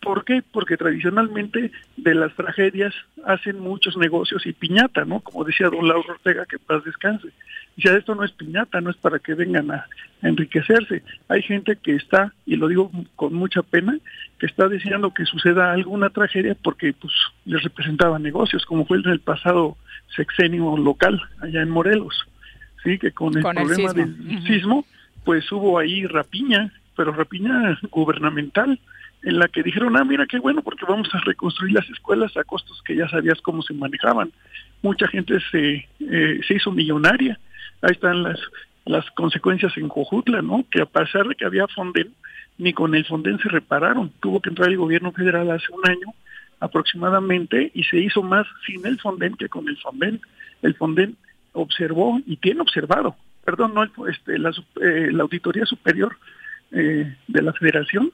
¿Por 0.00 0.24
qué? 0.24 0.42
Porque 0.50 0.78
tradicionalmente 0.78 1.70
de 1.98 2.14
las 2.14 2.34
tragedias 2.34 2.94
hacen 3.26 3.60
muchos 3.60 3.98
negocios 3.98 4.46
y 4.46 4.54
piñata, 4.54 5.04
¿no? 5.04 5.20
Como 5.20 5.44
decía 5.44 5.68
don 5.68 5.86
Lauro 5.86 6.14
Ortega, 6.14 6.46
que 6.46 6.58
paz 6.58 6.82
descanse. 6.84 7.28
Y 7.76 7.82
sea, 7.82 7.98
esto 7.98 8.14
no 8.14 8.24
es 8.24 8.32
piñata, 8.32 8.80
no 8.80 8.88
es 8.88 8.96
para 8.96 9.18
que 9.18 9.34
vengan 9.34 9.70
a, 9.70 9.86
enriquecerse. 10.22 11.02
Hay 11.28 11.42
gente 11.42 11.76
que 11.76 11.96
está, 11.96 12.32
y 12.46 12.56
lo 12.56 12.68
digo 12.68 12.90
con 13.14 13.34
mucha 13.34 13.62
pena, 13.62 13.98
que 14.38 14.46
está 14.46 14.68
deseando 14.68 15.12
que 15.12 15.26
suceda 15.26 15.72
alguna 15.72 16.08
tragedia 16.08 16.56
porque 16.62 16.94
pues 16.94 17.12
les 17.44 17.62
representaba 17.62 18.18
negocios, 18.18 18.64
como 18.64 18.86
fue 18.86 18.98
en 18.98 19.08
el 19.08 19.20
pasado 19.20 19.76
sexenio 20.16 20.76
local 20.78 21.20
allá 21.40 21.60
en 21.60 21.70
Morelos 21.70 22.26
sí, 22.82 22.98
que 22.98 23.12
con 23.12 23.36
el 23.36 23.42
problema 23.42 23.92
del 23.92 24.42
sismo, 24.46 24.84
pues 25.24 25.50
hubo 25.52 25.78
ahí 25.78 26.06
rapiña, 26.06 26.72
pero 26.96 27.12
rapiña 27.12 27.78
gubernamental, 27.90 28.78
en 29.22 29.38
la 29.38 29.48
que 29.48 29.62
dijeron, 29.62 29.96
ah, 29.96 30.04
mira 30.04 30.26
qué 30.26 30.38
bueno, 30.38 30.62
porque 30.62 30.86
vamos 30.88 31.08
a 31.14 31.20
reconstruir 31.20 31.74
las 31.74 31.88
escuelas 31.90 32.36
a 32.36 32.44
costos 32.44 32.82
que 32.82 32.96
ya 32.96 33.08
sabías 33.08 33.40
cómo 33.42 33.62
se 33.62 33.74
manejaban. 33.74 34.32
Mucha 34.82 35.06
gente 35.08 35.38
se, 35.50 35.86
eh, 36.00 36.40
se 36.46 36.54
hizo 36.54 36.72
millonaria. 36.72 37.38
Ahí 37.82 37.92
están 37.92 38.22
las, 38.22 38.40
las 38.86 39.10
consecuencias 39.10 39.76
en 39.76 39.88
Cojutla, 39.88 40.40
¿no? 40.40 40.64
Que 40.70 40.80
a 40.80 40.86
pesar 40.86 41.26
de 41.28 41.34
que 41.34 41.44
había 41.44 41.66
Fonden, 41.68 42.14
ni 42.58 42.72
con 42.72 42.94
el 42.94 43.04
Fonden 43.04 43.38
se 43.38 43.48
repararon. 43.48 44.10
Tuvo 44.20 44.40
que 44.40 44.50
entrar 44.50 44.68
el 44.68 44.78
gobierno 44.78 45.12
federal 45.12 45.50
hace 45.50 45.66
un 45.72 45.88
año 45.88 46.14
aproximadamente 46.60 47.70
y 47.74 47.84
se 47.84 47.98
hizo 47.98 48.22
más 48.22 48.46
sin 48.66 48.86
el 48.86 48.98
Fonden 49.00 49.34
que 49.34 49.48
con 49.48 49.68
el 49.68 49.76
Fonden. 49.78 50.20
El 50.62 50.74
Fonden 50.74 51.16
observó 51.52 52.20
y 52.26 52.36
tiene 52.36 52.60
observado, 52.60 53.16
perdón, 53.44 53.74
no 53.74 54.06
este, 54.06 54.38
la, 54.38 54.50
eh, 54.80 55.10
la 55.12 55.22
Auditoría 55.22 55.66
Superior 55.66 56.16
eh, 56.72 57.16
de 57.26 57.42
la 57.42 57.52
Federación 57.52 58.12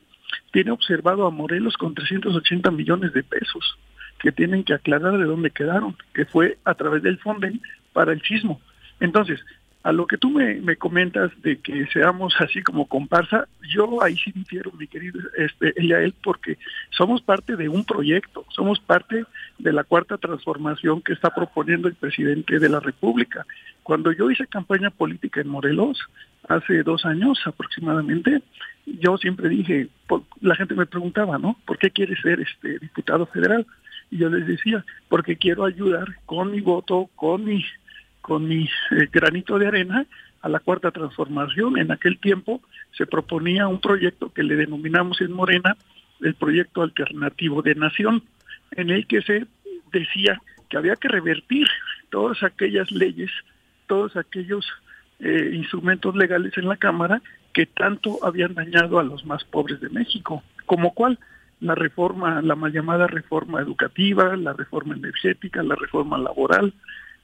tiene 0.52 0.70
observado 0.70 1.26
a 1.26 1.30
Morelos 1.30 1.76
con 1.76 1.94
380 1.94 2.70
millones 2.70 3.12
de 3.12 3.22
pesos 3.22 3.78
que 4.18 4.32
tienen 4.32 4.64
que 4.64 4.74
aclarar 4.74 5.18
de 5.18 5.24
dónde 5.24 5.50
quedaron, 5.50 5.96
que 6.14 6.24
fue 6.24 6.58
a 6.64 6.74
través 6.74 7.02
del 7.02 7.18
Fonden 7.18 7.60
para 7.92 8.12
el 8.12 8.22
sismo. 8.22 8.60
Entonces, 9.00 9.40
a 9.86 9.92
lo 9.92 10.08
que 10.08 10.18
tú 10.18 10.30
me, 10.30 10.56
me, 10.56 10.74
comentas 10.74 11.30
de 11.42 11.58
que 11.58 11.86
seamos 11.92 12.34
así 12.40 12.60
como 12.60 12.86
comparsa, 12.86 13.46
yo 13.72 14.02
ahí 14.02 14.16
sí 14.16 14.32
difiero, 14.32 14.72
mi 14.72 14.88
querido 14.88 15.20
este, 15.36 15.74
él, 15.76 16.12
porque 16.24 16.58
somos 16.90 17.22
parte 17.22 17.54
de 17.54 17.68
un 17.68 17.84
proyecto, 17.84 18.44
somos 18.48 18.80
parte 18.80 19.24
de 19.60 19.72
la 19.72 19.84
cuarta 19.84 20.18
transformación 20.18 21.02
que 21.02 21.12
está 21.12 21.32
proponiendo 21.32 21.86
el 21.86 21.94
presidente 21.94 22.58
de 22.58 22.68
la 22.68 22.80
República. 22.80 23.46
Cuando 23.84 24.10
yo 24.10 24.28
hice 24.28 24.48
campaña 24.48 24.90
política 24.90 25.40
en 25.40 25.50
Morelos, 25.50 26.00
hace 26.48 26.82
dos 26.82 27.04
años 27.04 27.38
aproximadamente, 27.46 28.42
yo 28.86 29.16
siempre 29.18 29.48
dije, 29.48 29.86
la 30.40 30.56
gente 30.56 30.74
me 30.74 30.86
preguntaba, 30.86 31.38
¿no? 31.38 31.56
¿Por 31.64 31.78
qué 31.78 31.92
quieres 31.92 32.20
ser 32.22 32.40
este 32.40 32.80
diputado 32.80 33.26
federal? 33.26 33.64
Y 34.10 34.18
yo 34.18 34.30
les 34.30 34.48
decía, 34.48 34.84
porque 35.08 35.36
quiero 35.36 35.64
ayudar 35.64 36.08
con 36.26 36.50
mi 36.50 36.60
voto, 36.60 37.08
con 37.14 37.44
mi 37.44 37.64
con 38.26 38.48
mi 38.48 38.64
eh, 38.64 39.08
granito 39.12 39.56
de 39.56 39.68
arena 39.68 40.04
a 40.42 40.48
la 40.48 40.58
cuarta 40.58 40.90
transformación. 40.90 41.78
En 41.78 41.92
aquel 41.92 42.18
tiempo 42.18 42.60
se 42.90 43.06
proponía 43.06 43.68
un 43.68 43.80
proyecto 43.80 44.32
que 44.32 44.42
le 44.42 44.56
denominamos 44.56 45.20
en 45.20 45.30
Morena 45.30 45.76
el 46.20 46.34
proyecto 46.34 46.82
alternativo 46.82 47.62
de 47.62 47.76
nación, 47.76 48.24
en 48.72 48.90
el 48.90 49.06
que 49.06 49.22
se 49.22 49.46
decía 49.92 50.40
que 50.68 50.76
había 50.76 50.96
que 50.96 51.06
revertir 51.06 51.68
todas 52.10 52.42
aquellas 52.42 52.90
leyes, 52.90 53.30
todos 53.86 54.16
aquellos 54.16 54.66
eh, 55.20 55.52
instrumentos 55.54 56.16
legales 56.16 56.58
en 56.58 56.66
la 56.66 56.76
Cámara 56.76 57.22
que 57.52 57.66
tanto 57.66 58.18
habían 58.24 58.54
dañado 58.54 58.98
a 58.98 59.04
los 59.04 59.24
más 59.24 59.44
pobres 59.44 59.80
de 59.80 59.88
México, 59.88 60.42
como 60.66 60.94
cuál 60.94 61.20
la 61.60 61.76
reforma, 61.76 62.42
la 62.42 62.56
mal 62.56 62.72
llamada 62.72 63.06
reforma 63.06 63.60
educativa, 63.60 64.34
la 64.36 64.52
reforma 64.52 64.96
energética, 64.96 65.62
la 65.62 65.76
reforma 65.76 66.18
laboral, 66.18 66.74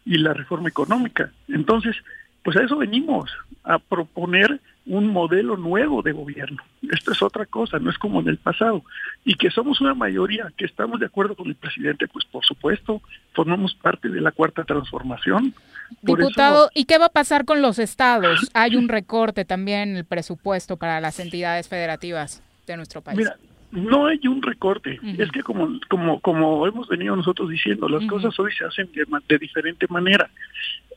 y 0.05 0.19
la 0.19 0.35
reforma 0.35 0.69
económica. 0.69 1.31
Entonces, 1.49 1.97
pues 2.43 2.57
a 2.57 2.63
eso 2.63 2.77
venimos, 2.77 3.31
a 3.65 3.79
proponer 3.79 4.61
un 4.85 5.07
modelo 5.07 5.57
nuevo 5.57 6.03
de 6.03 6.11
gobierno. 6.11 6.63
Esto 6.91 7.13
es 7.13 7.23
otra 7.23 7.47
cosa, 7.47 7.79
no 7.79 7.91
es 7.91 7.99
como 7.99 8.21
en 8.21 8.29
el 8.29 8.37
pasado. 8.37 8.83
Y 9.25 9.37
que 9.37 9.51
somos 9.51 9.81
una 9.81 9.95
mayoría 9.95 10.53
que 10.57 10.65
estamos 10.65 10.99
de 10.99 11.07
acuerdo 11.07 11.37
con 11.37 11.47
el 11.47 11.55
presidente, 11.55 12.09
pues 12.09 12.25
por 12.25 12.45
supuesto, 12.45 13.01
formamos 13.33 13.75
parte 13.75 14.09
de 14.09 14.21
la 14.21 14.33
cuarta 14.33 14.65
transformación. 14.65 15.55
Diputado, 16.03 16.71
¿y 16.75 16.87
qué 16.87 16.99
va 16.99 17.07
a 17.07 17.11
pasar 17.11 17.45
con 17.45 17.63
los 17.63 17.79
estados? 17.79 18.51
Hay 18.55 18.75
un 18.75 18.89
recorte 18.89 19.45
también 19.45 19.91
en 19.91 19.97
el 19.99 20.05
presupuesto 20.05 20.77
para 20.77 21.01
las 21.01 21.21
entidades 21.21 21.69
federativas 21.69 22.43
de 22.67 22.77
nuestro 22.77 23.03
país. 23.03 23.19
Mira, 23.19 23.37
no 23.73 24.07
hay 24.07 24.21
un 24.29 24.43
recorte. 24.43 25.01
Es 25.19 25.31
que 25.33 25.43
como, 25.43 25.81
como, 25.89 26.21
como 26.21 26.67
hemos 26.67 26.89
venido 26.89 27.17
nosotros 27.17 27.49
diciendo, 27.49 27.89
las 27.89 28.05
cosas 28.07 28.39
hoy 28.39 28.53
se 28.53 28.65
hacen 28.65 28.91
de, 28.93 29.39
diferente 29.39 29.87
manera. 29.89 30.31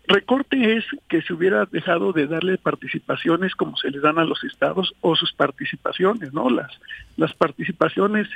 Recorte 0.07 0.78
es 0.78 0.86
que 1.07 1.21
se 1.21 1.34
hubiera 1.34 1.65
dejado 1.65 2.11
de 2.11 2.28
darle 2.28 2.57
participaciones 2.57 3.55
como 3.55 3.76
se 3.78 3.89
le 3.89 3.99
dan 3.99 4.19
a 4.19 4.26
los 4.26 4.43
estados 4.43 4.93
o 5.01 5.15
sus 5.15 5.34
participaciones, 5.34 6.32
¿no? 6.34 6.49
Las, 6.49 6.71
las 7.17 7.34
participaciones 7.34 8.28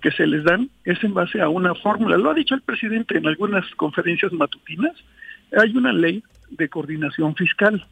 que 0.00 0.10
se 0.12 0.26
les 0.26 0.44
dan 0.44 0.68
es 0.84 1.02
en 1.02 1.14
base 1.14 1.40
a 1.40 1.48
una 1.48 1.74
fórmula. 1.74 2.18
Lo 2.18 2.30
ha 2.30 2.34
dicho 2.34 2.54
el 2.54 2.60
presidente 2.60 3.16
en 3.16 3.26
algunas 3.26 3.68
conferencias 3.74 4.32
matutinas. 4.32 4.94
Hay 5.56 5.76
una 5.76 5.92
ley 5.92 6.22
de 6.50 6.68
coordinación 6.68 7.34
fiscal. 7.34 7.84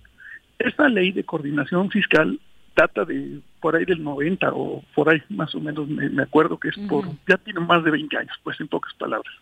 Esta 0.59 0.89
ley 0.89 1.11
de 1.11 1.25
coordinación 1.25 1.91
fiscal 1.91 2.39
data 2.77 3.05
de 3.05 3.41
por 3.61 3.77
ahí 3.77 3.85
del 3.85 4.03
90 4.03 4.51
o 4.53 4.83
por 4.95 5.11
ahí 5.11 5.23
más 5.29 5.55
o 5.55 5.61
menos 5.61 5.89
me, 5.89 6.23
acuerdo 6.23 6.59
que 6.59 6.69
es 6.69 6.79
por 6.89 7.05
ya 7.29 7.37
tiene 7.37 7.61
más 7.61 7.85
de 7.85 7.91
20 7.91 8.17
años 8.17 8.37
pues 8.43 8.61
en 8.61 8.69
pocas 8.69 8.95
palabras 8.95 9.33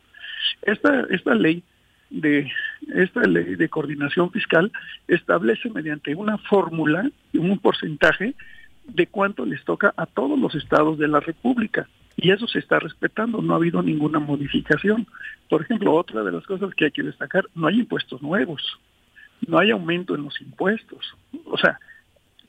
esta 0.63 1.07
esta 1.11 1.35
ley 1.35 1.63
de 2.11 2.51
esta 2.95 3.21
ley 3.23 3.55
de 3.55 3.69
coordinación 3.69 4.31
fiscal 4.31 4.73
establece 5.07 5.71
mediante 5.71 6.15
una 6.15 6.39
fórmula 6.39 7.11
un 7.35 7.59
porcentaje 7.59 8.35
de 8.87 9.07
cuánto 9.07 9.45
les 9.45 9.63
toca 9.65 9.93
a 9.97 10.07
todos 10.07 10.39
los 10.39 10.55
estados 10.55 10.99
de 10.99 11.09
la 11.09 11.21
República 11.21 11.87
y 12.21 12.33
eso 12.33 12.49
se 12.49 12.59
está 12.59 12.81
respetando, 12.81 13.41
no 13.41 13.55
ha 13.55 13.59
habido 13.59 13.81
ninguna 13.81 14.19
modificación. 14.19 15.07
Por 15.49 15.63
ejemplo, 15.63 15.95
otra 15.95 16.25
de 16.25 16.33
las 16.33 16.45
cosas 16.45 16.75
que 16.75 16.87
hay 16.87 16.91
que 16.91 17.05
destacar, 17.05 17.45
no 17.55 17.69
hay 17.69 17.79
impuestos 17.79 18.21
nuevos, 18.23 18.61
no 19.47 19.57
hay 19.57 19.71
aumento 19.71 20.17
en 20.17 20.25
los 20.25 20.41
impuestos. 20.41 21.15
O 21.45 21.57
sea, 21.57 21.79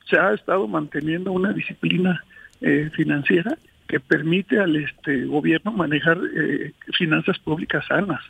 se 0.09 0.17
ha 0.17 0.33
estado 0.33 0.67
manteniendo 0.67 1.31
una 1.31 1.53
disciplina 1.53 2.23
eh, 2.61 2.89
financiera 2.93 3.57
que 3.87 3.99
permite 3.99 4.59
al 4.59 4.75
este 4.75 5.25
gobierno 5.25 5.71
manejar 5.71 6.19
eh, 6.35 6.73
finanzas 6.97 7.39
públicas 7.39 7.85
sanas. 7.87 8.21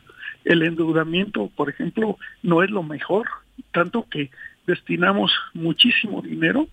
El 0.46 0.64
endeudamiento, 0.64 1.52
por 1.56 1.70
ejemplo, 1.70 2.18
no 2.44 2.64
es 2.64 2.70
lo 2.70 2.82
mejor, 2.82 3.28
tanto 3.74 4.08
que 4.10 4.30
destinamos 4.66 5.34
muchísimo 5.54 6.22
dinero 6.22 6.68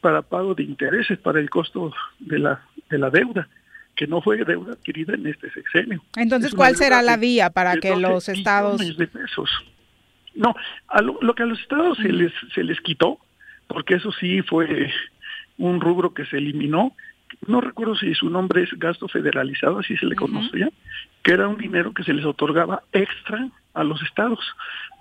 para 0.00 0.22
pago 0.22 0.54
de 0.54 0.62
intereses 0.62 1.18
para 1.18 1.40
el 1.40 1.50
costo 1.50 1.92
de 2.20 2.38
la 2.38 2.60
de 2.88 2.98
la 2.98 3.10
deuda 3.10 3.48
que 3.96 4.06
no 4.06 4.22
fue 4.22 4.44
deuda 4.44 4.74
adquirida 4.74 5.14
en 5.14 5.26
este 5.26 5.50
sexenio. 5.50 6.04
Entonces, 6.16 6.54
¿cuál 6.54 6.76
será 6.76 7.02
la 7.02 7.16
vía 7.16 7.50
para 7.50 7.76
que 7.78 7.96
los 7.96 8.28
estados 8.28 8.96
de 8.96 9.06
pesos? 9.08 9.50
No, 10.36 10.54
a 10.86 11.02
lo, 11.02 11.34
que 11.34 11.42
a 11.42 11.46
los 11.46 11.60
estados 11.60 11.98
se 11.98 12.12
les 12.12 12.32
se 12.54 12.62
les 12.62 12.80
quitó 12.80 13.18
porque 13.68 13.94
eso 13.94 14.10
sí 14.12 14.42
fue 14.42 14.90
un 15.58 15.80
rubro 15.80 16.14
que 16.14 16.26
se 16.26 16.38
eliminó. 16.38 16.96
No 17.46 17.60
recuerdo 17.60 17.94
si 17.94 18.14
su 18.14 18.30
nombre 18.30 18.62
es 18.62 18.70
gasto 18.78 19.06
federalizado, 19.06 19.78
así 19.78 19.96
se 19.96 20.06
le 20.06 20.16
conocía, 20.16 20.70
que 21.22 21.32
era 21.32 21.46
un 21.46 21.58
dinero 21.58 21.92
que 21.92 22.02
se 22.02 22.14
les 22.14 22.24
otorgaba 22.24 22.82
extra 22.92 23.48
a 23.74 23.84
los 23.84 24.02
estados 24.02 24.40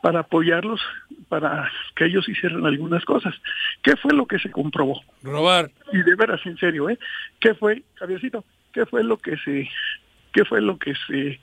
para 0.01 0.19
apoyarlos, 0.19 0.81
para 1.29 1.71
que 1.95 2.05
ellos 2.05 2.27
hicieran 2.29 2.65
algunas 2.65 3.03
cosas. 3.05 3.33
¿Qué 3.81 3.95
fue 3.95 4.13
lo 4.13 4.27
que 4.27 4.37
se 4.37 4.51
comprobó? 4.51 5.01
Robar. 5.23 5.71
Y 5.91 5.97
de 6.03 6.15
veras, 6.15 6.45
en 6.45 6.57
serio, 6.57 6.89
¿eh? 6.89 6.99
¿Qué 7.39 7.55
fue, 7.55 7.83
Javiercito? 7.95 8.43
¿Qué 8.73 8.85
fue 8.85 9.03
lo 9.03 9.17
que 9.17 9.37
se 9.37 9.69
qué 10.33 10.45
fue 10.45 10.61
lo 10.61 10.77
que 10.77 10.93
se 11.07 11.39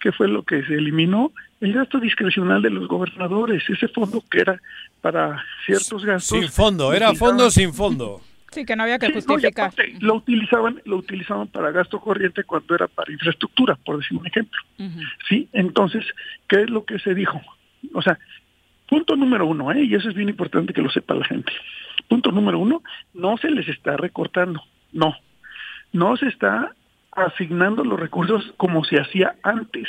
qué 0.00 0.12
fue 0.12 0.28
lo 0.28 0.42
que 0.42 0.62
se 0.64 0.74
eliminó 0.74 1.32
el 1.64 1.72
gasto 1.72 1.98
discrecional 1.98 2.62
de 2.62 2.70
los 2.70 2.86
gobernadores 2.86 3.62
ese 3.68 3.88
fondo 3.88 4.22
que 4.30 4.40
era 4.40 4.60
para 5.00 5.42
ciertos 5.64 6.04
gastos 6.04 6.38
sin 6.38 6.48
fondo 6.50 6.92
era 6.92 7.14
fondo 7.14 7.50
sin 7.50 7.72
fondo. 7.72 8.20
Sí 8.52 8.64
que 8.64 8.76
no 8.76 8.84
había 8.84 8.98
que 8.98 9.12
justificar. 9.12 9.72
lo 10.00 10.14
utilizaban 10.14 10.80
lo 10.84 10.98
utilizaban 10.98 11.48
para 11.48 11.72
gasto 11.72 12.00
corriente 12.00 12.44
cuando 12.44 12.74
era 12.74 12.86
para 12.86 13.12
infraestructura 13.12 13.76
por 13.76 13.98
decir 13.98 14.16
un 14.16 14.26
ejemplo. 14.26 14.60
Sí 15.28 15.48
entonces 15.52 16.04
qué 16.48 16.62
es 16.62 16.70
lo 16.70 16.84
que 16.84 16.98
se 16.98 17.14
dijo 17.14 17.40
o 17.94 18.02
sea 18.02 18.18
punto 18.88 19.16
número 19.16 19.46
uno 19.46 19.72
¿eh? 19.72 19.84
y 19.84 19.94
eso 19.94 20.08
es 20.10 20.14
bien 20.14 20.28
importante 20.28 20.72
que 20.72 20.82
lo 20.82 20.90
sepa 20.90 21.14
la 21.14 21.24
gente. 21.24 21.52
Punto 22.08 22.30
número 22.30 22.58
uno 22.58 22.82
no 23.14 23.38
se 23.38 23.50
les 23.50 23.68
está 23.68 23.96
recortando 23.96 24.62
no. 24.92 25.16
No 25.92 26.16
se 26.16 26.26
está 26.28 26.74
asignando 27.12 27.84
los 27.84 27.98
recursos 27.98 28.52
como 28.56 28.84
se 28.84 28.98
hacía 28.98 29.36
antes, 29.42 29.88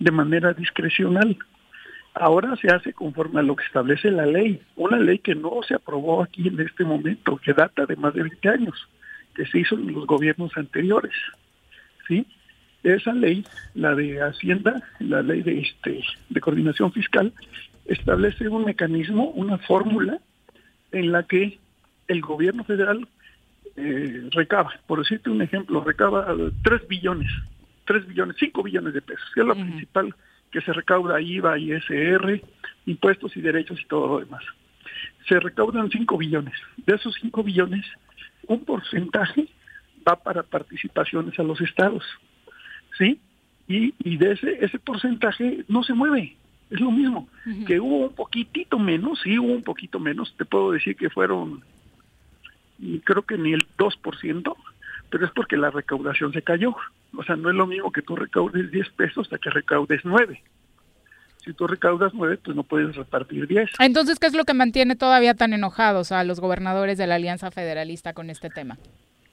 de 0.00 0.10
manera 0.10 0.52
discrecional. 0.52 1.36
Ahora 2.14 2.56
se 2.56 2.68
hace 2.68 2.92
conforme 2.92 3.38
a 3.38 3.44
lo 3.44 3.54
que 3.54 3.64
establece 3.64 4.10
la 4.10 4.26
ley, 4.26 4.60
una 4.74 4.98
ley 4.98 5.20
que 5.20 5.36
no 5.36 5.60
se 5.62 5.74
aprobó 5.74 6.22
aquí 6.22 6.48
en 6.48 6.58
este 6.58 6.84
momento, 6.84 7.36
que 7.36 7.52
data 7.52 7.86
de 7.86 7.94
más 7.94 8.12
de 8.14 8.22
20 8.22 8.48
años, 8.48 8.88
que 9.34 9.46
se 9.46 9.60
hizo 9.60 9.76
en 9.76 9.92
los 9.92 10.06
gobiernos 10.06 10.50
anteriores. 10.56 11.12
¿Sí? 12.08 12.26
Esa 12.82 13.12
ley, 13.12 13.44
la 13.74 13.94
de 13.94 14.20
Hacienda, 14.20 14.82
la 14.98 15.22
ley 15.22 15.42
de 15.42 15.60
este 15.60 16.02
de 16.30 16.40
coordinación 16.40 16.92
fiscal, 16.92 17.32
establece 17.84 18.48
un 18.48 18.64
mecanismo, 18.64 19.30
una 19.30 19.58
fórmula 19.58 20.18
en 20.90 21.12
la 21.12 21.22
que 21.24 21.58
el 22.08 22.20
gobierno 22.22 22.64
federal 22.64 23.06
eh, 23.76 24.28
recaba, 24.32 24.72
por 24.86 24.98
decirte 24.98 25.30
un 25.30 25.42
ejemplo, 25.42 25.84
recaba 25.84 26.34
3 26.64 26.88
billones, 26.88 27.30
3 27.90 28.06
billones, 28.06 28.36
5 28.38 28.62
billones 28.62 28.94
de 28.94 29.02
pesos, 29.02 29.28
que 29.34 29.40
es 29.40 29.46
lo 29.46 29.54
principal 29.56 30.14
que 30.52 30.60
se 30.60 30.72
recauda 30.72 31.20
IVA, 31.20 31.58
ISR, 31.58 32.40
impuestos 32.86 33.36
y 33.36 33.40
derechos 33.40 33.80
y 33.80 33.84
todo 33.86 34.06
lo 34.06 34.20
demás. 34.20 34.44
Se 35.28 35.40
recaudan 35.40 35.90
5 35.90 36.16
billones. 36.16 36.54
De 36.76 36.94
esos 36.94 37.16
5 37.20 37.42
billones, 37.42 37.84
un 38.46 38.64
porcentaje 38.64 39.48
va 40.08 40.14
para 40.14 40.44
participaciones 40.44 41.36
a 41.40 41.42
los 41.42 41.60
estados, 41.60 42.04
¿sí? 42.96 43.18
Y, 43.66 43.92
y 43.98 44.18
de 44.18 44.34
ese, 44.34 44.64
ese 44.64 44.78
porcentaje 44.78 45.64
no 45.66 45.82
se 45.82 45.92
mueve, 45.92 46.36
es 46.70 46.78
lo 46.78 46.92
mismo, 46.92 47.28
que 47.66 47.80
hubo 47.80 48.06
un 48.06 48.14
poquitito 48.14 48.78
menos, 48.78 49.18
sí 49.24 49.36
hubo 49.36 49.52
un 49.52 49.64
poquito 49.64 49.98
menos, 49.98 50.32
te 50.36 50.44
puedo 50.44 50.70
decir 50.70 50.94
que 50.94 51.10
fueron 51.10 51.64
creo 53.02 53.22
que 53.22 53.36
ni 53.36 53.52
el 53.52 53.66
2%, 53.76 54.56
pero 55.10 55.26
es 55.26 55.32
porque 55.32 55.56
la 55.56 55.70
recaudación 55.70 56.32
se 56.32 56.42
cayó. 56.42 56.74
O 57.16 57.22
sea, 57.24 57.36
no 57.36 57.50
es 57.50 57.56
lo 57.56 57.66
mismo 57.66 57.92
que 57.92 58.02
tú 58.02 58.16
recaudes 58.16 58.70
10 58.70 58.90
pesos 58.90 59.26
hasta 59.26 59.38
que 59.38 59.50
recaudes 59.50 60.00
9. 60.04 60.42
Si 61.44 61.52
tú 61.54 61.66
recaudas 61.66 62.12
9, 62.14 62.38
pues 62.44 62.56
no 62.56 62.62
puedes 62.62 62.94
repartir 62.94 63.46
10. 63.46 63.70
Entonces, 63.80 64.18
¿qué 64.18 64.26
es 64.26 64.34
lo 64.34 64.44
que 64.44 64.54
mantiene 64.54 64.94
todavía 64.94 65.34
tan 65.34 65.52
enojados 65.52 66.12
a 66.12 66.22
los 66.24 66.38
gobernadores 66.38 66.98
de 66.98 67.06
la 67.06 67.16
Alianza 67.16 67.50
Federalista 67.50 68.12
con 68.12 68.30
este 68.30 68.50
tema? 68.50 68.78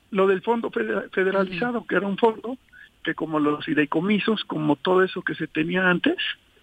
Lo 0.10 0.26
del 0.26 0.42
fondo 0.42 0.72
federalizado, 0.72 1.86
que 1.86 1.96
era 1.96 2.08
un 2.08 2.18
fondo 2.18 2.58
que 3.04 3.14
como 3.14 3.40
los 3.40 3.66
fideicomisos, 3.66 4.44
como 4.46 4.78
todo 4.78 5.04
eso 5.04 5.22
que 5.22 5.36
se 5.36 5.48
tenía 5.48 5.90
antes, 5.90 6.16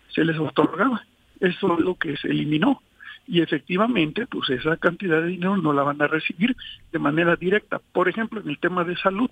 se 0.08 0.24
les 0.24 0.38
otorgaba. 0.38 1.04
Eso 1.40 1.74
es 1.74 1.80
lo 1.84 1.94
que 1.96 2.16
se 2.16 2.28
eliminó. 2.28 2.82
Y 3.26 3.40
efectivamente, 3.40 4.26
pues 4.26 4.50
esa 4.50 4.76
cantidad 4.76 5.22
de 5.22 5.28
dinero 5.28 5.56
no 5.56 5.72
la 5.72 5.82
van 5.82 6.00
a 6.02 6.06
recibir 6.06 6.56
de 6.92 6.98
manera 6.98 7.36
directa. 7.36 7.80
Por 7.92 8.08
ejemplo, 8.08 8.40
en 8.40 8.48
el 8.48 8.58
tema 8.58 8.84
de 8.84 8.96
salud, 8.96 9.30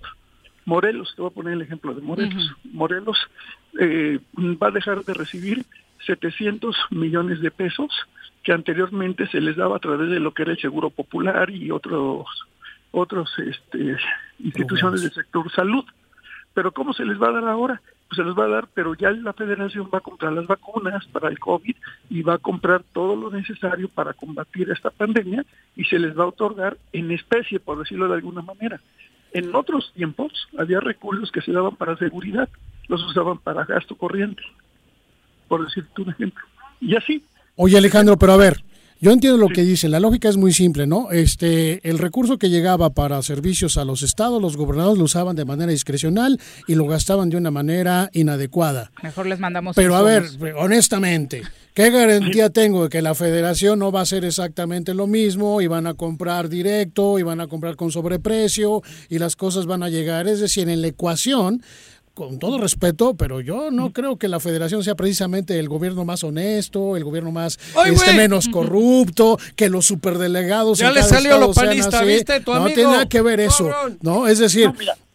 Morelos, 0.65 1.13
te 1.15 1.21
voy 1.21 1.31
a 1.31 1.33
poner 1.33 1.53
el 1.53 1.61
ejemplo 1.61 1.93
de 1.93 2.01
Morelos. 2.01 2.55
Morelos 2.71 3.17
eh, 3.79 4.19
va 4.37 4.67
a 4.67 4.71
dejar 4.71 5.03
de 5.03 5.13
recibir 5.13 5.65
700 6.05 6.75
millones 6.91 7.41
de 7.41 7.51
pesos 7.51 7.91
que 8.43 8.51
anteriormente 8.51 9.27
se 9.27 9.41
les 9.41 9.55
daba 9.55 9.77
a 9.77 9.79
través 9.79 10.09
de 10.09 10.19
lo 10.19 10.33
que 10.33 10.43
era 10.43 10.51
el 10.51 10.59
Seguro 10.59 10.89
Popular 10.89 11.49
y 11.49 11.71
otros 11.71 12.25
otros 12.91 13.31
este, 13.39 13.97
instituciones 14.39 15.01
del 15.01 15.11
sector 15.11 15.51
salud. 15.51 15.83
Pero 16.53 16.71
¿cómo 16.71 16.93
se 16.93 17.05
les 17.05 17.19
va 17.19 17.29
a 17.29 17.31
dar 17.31 17.47
ahora? 17.47 17.81
Pues 18.13 18.27
se 18.27 18.29
les 18.29 18.37
va 18.37 18.45
a 18.45 18.55
dar, 18.55 18.67
pero 18.71 18.93
ya 18.93 19.09
la 19.09 19.33
federación 19.33 19.89
va 19.91 19.97
a 19.97 20.01
comprar 20.01 20.33
las 20.33 20.45
vacunas 20.45 21.03
para 21.07 21.29
el 21.29 21.39
COVID 21.39 21.75
y 22.11 22.21
va 22.21 22.35
a 22.35 22.37
comprar 22.37 22.83
todo 22.93 23.15
lo 23.15 23.31
necesario 23.31 23.89
para 23.89 24.13
combatir 24.13 24.69
esta 24.69 24.91
pandemia 24.91 25.43
y 25.75 25.83
se 25.85 25.97
les 25.97 26.15
va 26.15 26.25
a 26.25 26.27
otorgar 26.27 26.77
en 26.91 27.11
especie, 27.11 27.59
por 27.59 27.79
decirlo 27.79 28.07
de 28.07 28.13
alguna 28.13 28.43
manera. 28.43 28.79
En 29.31 29.55
otros 29.55 29.91
tiempos 29.95 30.31
había 30.59 30.79
recursos 30.79 31.31
que 31.31 31.41
se 31.41 31.51
daban 31.51 31.75
para 31.75 31.97
seguridad, 31.97 32.47
los 32.87 33.03
usaban 33.03 33.39
para 33.39 33.65
gasto 33.65 33.95
corriente, 33.95 34.43
por 35.47 35.65
decirte 35.65 36.03
un 36.03 36.11
ejemplo. 36.11 36.45
Y 36.81 36.95
así. 36.95 37.25
Oye 37.55 37.79
Alejandro, 37.79 38.15
pero 38.17 38.33
a 38.33 38.37
ver, 38.37 38.62
yo 39.03 39.11
entiendo 39.11 39.37
lo 39.37 39.49
que 39.49 39.63
dice, 39.63 39.89
la 39.89 39.99
lógica 39.99 40.29
es 40.29 40.37
muy 40.37 40.53
simple, 40.53 40.87
¿no? 40.87 41.11
Este, 41.11 41.85
el 41.89 41.99
recurso 41.99 42.37
que 42.37 42.49
llegaba 42.49 42.91
para 42.91 43.21
servicios 43.21 43.77
a 43.77 43.83
los 43.83 44.01
estados, 44.01 44.41
los 44.41 44.55
gobernadores 44.55 44.97
lo 44.97 45.03
usaban 45.03 45.35
de 45.35 45.43
manera 45.43 45.73
discrecional 45.73 46.39
y 46.69 46.75
lo 46.75 46.85
gastaban 46.85 47.29
de 47.29 47.35
una 47.35 47.51
manera 47.51 48.09
inadecuada. 48.13 48.91
Mejor 49.03 49.25
les 49.25 49.39
mandamos. 49.39 49.75
Pero 49.75 49.97
a 49.97 50.03
ver, 50.03 50.23
honestamente, 50.55 51.41
¿qué 51.73 51.89
garantía 51.89 52.49
tengo 52.49 52.83
de 52.83 52.89
que 52.89 53.01
la 53.01 53.13
federación 53.13 53.79
no 53.79 53.91
va 53.91 53.99
a 53.99 54.03
hacer 54.03 54.23
exactamente 54.23 54.93
lo 54.93 55.05
mismo 55.05 55.59
y 55.59 55.67
van 55.67 55.85
a 55.85 55.95
comprar 55.95 56.47
directo 56.47 57.19
y 57.19 57.23
van 57.23 57.41
a 57.41 57.47
comprar 57.47 57.75
con 57.75 57.91
sobreprecio 57.91 58.83
y 59.09 59.19
las 59.19 59.35
cosas 59.35 59.65
van 59.65 59.83
a 59.83 59.89
llegar? 59.89 60.29
Es 60.29 60.39
decir, 60.39 60.69
en 60.69 60.81
la 60.81 60.87
ecuación 60.87 61.61
con 62.13 62.37
todo 62.37 62.59
respeto, 62.59 63.15
pero 63.15 63.41
yo 63.41 63.71
no 63.71 63.91
creo 63.91 64.17
que 64.17 64.27
la 64.27 64.39
federación 64.39 64.83
sea 64.83 64.95
precisamente 64.95 65.57
el 65.57 65.67
gobierno 65.67 66.05
más 66.05 66.23
honesto, 66.23 66.95
el 66.95 67.03
gobierno 67.03 67.31
más 67.31 67.57
este, 67.85 68.13
menos 68.13 68.47
corrupto, 68.49 69.39
que 69.55 69.69
los 69.69 69.85
superdelegados. 69.85 70.77
Ya 70.77 70.91
le 70.91 71.01
salió 71.03 71.39
lo 71.39 71.53
panista, 71.53 72.03
¿viste? 72.03 72.39
Tu 72.41 72.53
no 72.53 72.65
tiene 72.67 72.83
nada 72.83 73.09
que 73.09 73.21
ver 73.21 73.39
eso, 73.39 73.69
¿no? 74.01 74.27
Es 74.27 74.39
decir, 74.39 74.71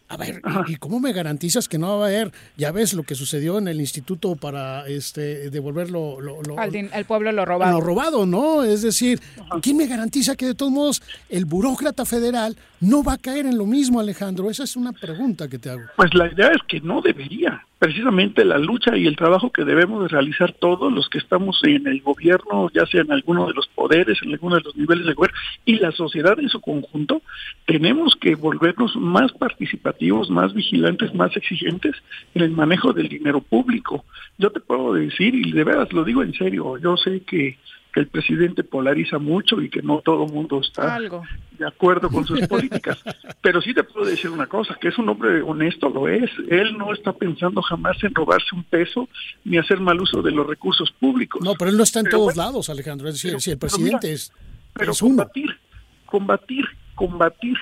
a 0.09 0.17
ver, 0.17 0.41
¿y 0.67 0.75
cómo 0.77 0.99
me 0.99 1.13
garantizas 1.13 1.69
que 1.69 1.77
no 1.77 1.99
va 1.99 2.05
a 2.05 2.07
haber? 2.07 2.31
Ya 2.57 2.71
ves 2.71 2.93
lo 2.93 3.03
que 3.03 3.13
sucedió 3.13 3.59
en 3.59 3.67
el 3.67 3.79
instituto 3.79 4.35
para 4.35 4.87
este 4.87 5.51
devolver 5.51 5.91
lo, 5.91 6.17
el 6.19 7.05
pueblo 7.05 7.31
lo 7.31 7.45
robado. 7.45 7.79
Lo 7.79 7.85
robado, 7.85 8.25
¿no? 8.25 8.63
Es 8.63 8.81
decir, 8.81 9.19
¿quién 9.61 9.77
me 9.77 9.85
garantiza 9.85 10.35
que 10.35 10.47
de 10.47 10.55
todos 10.55 10.71
modos 10.71 11.03
el 11.29 11.45
burócrata 11.45 12.05
federal 12.05 12.57
no 12.79 13.03
va 13.03 13.13
a 13.13 13.17
caer 13.17 13.45
en 13.45 13.57
lo 13.57 13.67
mismo, 13.67 13.99
Alejandro? 13.99 14.49
Esa 14.49 14.63
es 14.63 14.75
una 14.75 14.93
pregunta 14.93 15.47
que 15.47 15.59
te 15.59 15.69
hago. 15.69 15.83
Pues 15.95 16.11
la 16.15 16.31
idea 16.31 16.47
es 16.47 16.61
que 16.67 16.81
no 16.81 17.01
debería 17.01 17.63
precisamente 17.79 18.43
la 18.43 18.57
lucha 18.57 18.95
y 18.97 19.07
el 19.07 19.15
trabajo 19.15 19.51
que 19.51 19.63
debemos 19.63 20.03
de 20.03 20.09
realizar 20.09 20.51
todos 20.51 20.91
los 20.91 21.07
que 21.09 21.17
estamos 21.17 21.59
en 21.63 21.87
el 21.87 22.01
gobierno, 22.01 22.69
ya 22.73 22.85
sea 22.85 23.01
en 23.01 23.11
alguno 23.11 23.47
de 23.47 23.53
los 23.53 23.67
poderes, 23.69 24.19
en 24.21 24.33
alguno 24.33 24.57
de 24.57 24.61
los 24.61 24.75
niveles 24.75 25.05
de 25.05 25.13
gobierno, 25.13 25.39
y 25.65 25.79
la 25.79 25.93
sociedad 25.93 26.37
en 26.39 26.49
su 26.49 26.59
conjunto, 26.59 27.21
tenemos 27.65 28.15
que 28.15 28.35
volvernos 28.35 28.95
más 28.97 29.31
participativos, 29.31 30.29
más 30.29 30.53
vigilantes, 30.53 31.15
más 31.15 31.35
exigentes 31.37 31.95
en 32.35 32.43
el 32.43 32.51
manejo 32.51 32.91
del 32.91 33.07
dinero 33.07 33.39
público. 33.39 34.03
Yo 34.37 34.51
te 34.51 34.59
puedo 34.59 34.93
decir, 34.93 35.33
y 35.33 35.51
de 35.53 35.63
veras 35.63 35.93
lo 35.93 36.03
digo 36.03 36.21
en 36.21 36.33
serio, 36.33 36.77
yo 36.77 36.97
sé 36.97 37.21
que 37.21 37.57
que 37.93 38.01
el 38.01 38.07
presidente 38.07 38.63
polariza 38.63 39.17
mucho 39.17 39.61
y 39.61 39.69
que 39.69 39.81
no 39.81 40.01
todo 40.01 40.25
el 40.25 40.31
mundo 40.31 40.61
está 40.61 40.99
de 40.99 41.67
acuerdo 41.67 42.09
con 42.09 42.25
sus 42.25 42.47
políticas. 42.47 43.03
Pero 43.41 43.61
sí 43.61 43.73
te 43.73 43.83
puedo 43.83 44.05
decir 44.05 44.29
una 44.29 44.47
cosa, 44.47 44.77
que 44.79 44.89
es 44.89 44.97
un 44.97 45.09
hombre 45.09 45.41
honesto, 45.41 45.89
lo 45.89 46.07
es. 46.07 46.29
Él 46.49 46.77
no 46.77 46.93
está 46.93 47.13
pensando 47.13 47.61
jamás 47.61 48.01
en 48.03 48.13
robarse 48.13 48.55
un 48.55 48.63
peso 48.63 49.09
ni 49.43 49.57
hacer 49.57 49.79
mal 49.79 49.99
uso 49.99 50.21
de 50.21 50.31
los 50.31 50.45
recursos 50.45 50.91
públicos. 50.91 51.41
No, 51.43 51.55
pero 51.55 51.71
él 51.71 51.77
no 51.77 51.83
está 51.83 51.99
en 52.01 52.09
todos 52.09 52.35
lados, 52.35 52.69
Alejandro. 52.69 53.07
Es 53.09 53.15
decir, 53.15 53.39
si 53.41 53.51
el 53.51 53.57
presidente 53.57 54.11
es, 54.11 54.31
pero 54.73 54.93
combatir, 54.93 55.57
combatir, 56.05 56.65
combatir 56.95 57.57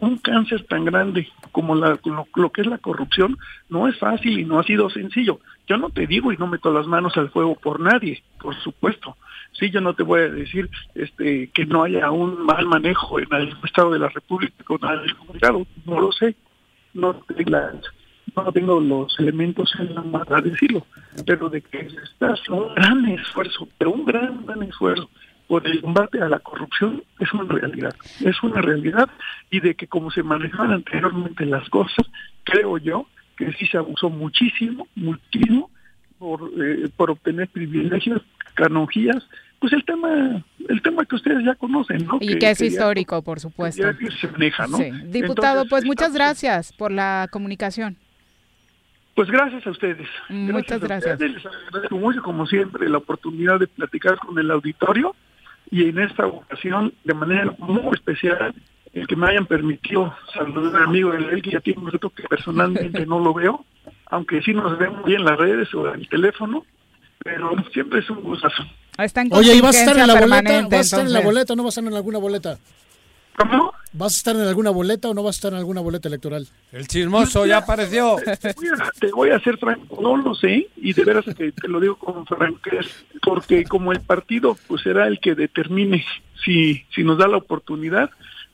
un 0.00 0.18
cáncer 0.18 0.64
tan 0.64 0.84
grande 0.84 1.28
como 1.50 1.74
la, 1.74 1.98
lo, 2.34 2.50
que 2.50 2.60
es 2.60 2.66
la 2.66 2.78
corrupción 2.78 3.38
no 3.68 3.88
es 3.88 3.98
fácil 3.98 4.38
y 4.38 4.44
no 4.44 4.58
ha 4.58 4.64
sido 4.64 4.90
sencillo. 4.90 5.40
Yo 5.66 5.76
no 5.76 5.90
te 5.90 6.06
digo 6.06 6.32
y 6.32 6.36
no 6.36 6.46
meto 6.46 6.72
las 6.72 6.86
manos 6.86 7.16
al 7.16 7.30
fuego 7.30 7.54
por 7.54 7.80
nadie, 7.80 8.22
por 8.40 8.54
supuesto, 8.56 9.16
Sí, 9.52 9.70
yo 9.70 9.80
no 9.80 9.94
te 9.94 10.02
voy 10.02 10.20
a 10.20 10.28
decir 10.28 10.70
este, 10.94 11.48
que 11.48 11.66
no 11.66 11.82
haya 11.82 12.10
un 12.10 12.44
mal 12.44 12.66
manejo 12.66 13.20
en 13.20 13.28
el 13.32 13.56
Estado 13.62 13.90
de 13.92 13.98
la 13.98 14.08
República 14.08 14.64
con 14.64 14.80
el 14.82 15.14
comunicado, 15.14 15.66
no 15.84 16.00
lo 16.00 16.10
sé, 16.10 16.34
no 16.94 17.14
tengo, 17.14 17.58
no 18.34 18.52
tengo 18.52 18.80
los 18.80 19.18
elementos 19.20 19.72
en 19.78 19.94
la 19.94 20.02
mano 20.02 20.24
para 20.24 20.40
decirlo, 20.40 20.86
pero 21.26 21.50
de 21.50 21.60
que 21.60 21.90
se 21.90 22.02
está 22.02 22.32
haciendo 22.32 22.68
un 22.68 22.74
gran 22.74 23.04
esfuerzo, 23.10 23.68
pero 23.76 23.90
un 23.90 24.04
gran, 24.06 24.44
gran 24.46 24.62
esfuerzo 24.62 25.10
por 25.46 25.66
el 25.66 25.80
combate 25.80 26.20
a 26.20 26.28
la 26.28 26.38
corrupción 26.38 27.02
es 27.18 27.32
una 27.32 27.44
realidad, 27.44 27.94
es 28.20 28.42
una 28.42 28.60
realidad 28.60 29.08
y 29.50 29.60
de 29.60 29.74
que 29.74 29.86
como 29.86 30.10
se 30.10 30.22
manejaban 30.22 30.72
anteriormente 30.72 31.44
las 31.46 31.68
cosas, 31.68 32.06
creo 32.44 32.78
yo 32.78 33.06
que 33.36 33.52
sí 33.52 33.66
se 33.66 33.78
abusó 33.78 34.10
muchísimo, 34.10 34.86
muchísimo 34.94 35.70
por, 36.18 36.50
eh, 36.58 36.88
por 36.96 37.10
obtener 37.10 37.48
privilegios 37.48 38.22
canonjías, 38.54 39.26
pues 39.58 39.72
el 39.72 39.84
tema, 39.84 40.44
el 40.68 40.82
tema 40.82 41.04
que 41.04 41.16
ustedes 41.16 41.44
ya 41.44 41.54
conocen, 41.54 42.06
¿no? 42.06 42.18
Y 42.20 42.38
que, 42.38 42.50
es 42.50 42.60
histórico, 42.60 43.22
por 43.22 43.38
supuesto. 43.40 43.82
se 44.20 44.28
maneja, 44.28 44.66
¿no? 44.66 44.78
Diputado, 45.06 45.66
pues 45.68 45.84
muchas 45.84 46.12
gracias 46.12 46.72
por 46.72 46.90
la 46.90 47.28
comunicación. 47.30 47.96
Pues 49.14 49.30
gracias 49.30 49.66
a 49.66 49.70
ustedes. 49.70 50.08
Muchas 50.28 50.80
gracias. 50.80 51.20
Les 51.20 51.44
agradezco 51.44 51.96
mucho, 51.96 52.22
como 52.22 52.46
siempre, 52.46 52.88
la 52.88 52.98
oportunidad 52.98 53.60
de 53.60 53.66
platicar 53.66 54.18
con 54.18 54.38
el 54.38 54.50
auditorio 54.50 55.14
y 55.72 55.88
en 55.88 55.98
esta 55.98 56.26
ocasión, 56.26 56.92
de 57.02 57.14
manera 57.14 57.50
muy 57.58 57.94
especial, 57.94 58.54
el 58.92 59.06
que 59.06 59.16
me 59.16 59.30
hayan 59.30 59.46
permitido 59.46 60.14
saludar 60.34 60.82
a 60.82 60.86
mi 60.86 61.00
amigo 61.00 61.14
él 61.14 61.40
que 61.40 61.52
ya 61.52 61.60
tiene 61.60 61.80
un 61.80 61.90
reto 61.90 62.10
que 62.10 62.24
personalmente 62.24 63.06
no 63.06 63.18
lo 63.18 63.32
veo, 63.32 63.64
aunque 64.06 64.42
sí 64.42 64.52
nos 64.52 64.78
vemos 64.78 65.02
bien 65.06 65.20
en 65.20 65.24
las 65.24 65.38
redes 65.38 65.72
o 65.72 65.88
en 65.88 66.00
el 66.00 66.08
teléfono, 66.10 66.66
pero 67.24 67.54
siempre 67.72 68.00
es 68.00 68.10
un 68.10 68.20
gustazo. 68.20 68.64
Oye, 69.30 69.54
¿y 69.54 69.60
vas 69.62 69.76
a 69.76 69.78
estar 69.80 69.96
en 69.96 70.06
la 70.06 70.20
boleta? 70.20 70.62
¿Vas 70.64 70.72
a 70.72 70.80
estar 70.80 71.06
en 71.06 71.12
la 71.14 71.20
boleta 71.20 71.54
o 71.54 71.56
no 71.56 71.64
vas 71.64 71.78
a 71.78 71.80
estar 71.80 71.90
en 71.90 71.96
alguna 71.96 72.18
boleta? 72.18 72.58
¿Cómo? 73.36 73.72
¿Vas 73.94 74.14
a 74.14 74.16
estar 74.16 74.36
en 74.36 74.42
alguna 74.42 74.70
boleta 74.70 75.08
o 75.08 75.14
no 75.14 75.22
vas 75.22 75.36
a 75.36 75.38
estar 75.38 75.52
en 75.52 75.58
alguna 75.58 75.80
boleta 75.80 76.08
electoral? 76.08 76.46
El 76.72 76.86
chismoso 76.88 77.44
ya 77.44 77.58
apareció. 77.58 78.16
Te 79.00 79.12
voy 79.12 79.30
a, 79.30 79.36
hacer 79.36 79.58
franco, 79.58 80.00
no 80.00 80.16
lo 80.16 80.34
sé, 80.34 80.68
y 80.76 80.92
de 80.92 81.04
veras 81.04 81.24
que 81.24 81.52
te 81.52 81.68
lo 81.68 81.78
digo 81.80 81.96
con 81.96 82.26
franqueza, 82.26 82.90
porque 83.22 83.64
como 83.64 83.92
el 83.92 84.00
partido 84.00 84.56
pues 84.66 84.82
será 84.82 85.06
el 85.06 85.20
que 85.20 85.34
determine 85.34 86.04
si, 86.44 86.84
si 86.94 87.04
nos 87.04 87.18
da 87.18 87.28
la 87.28 87.36
oportunidad, 87.36 88.10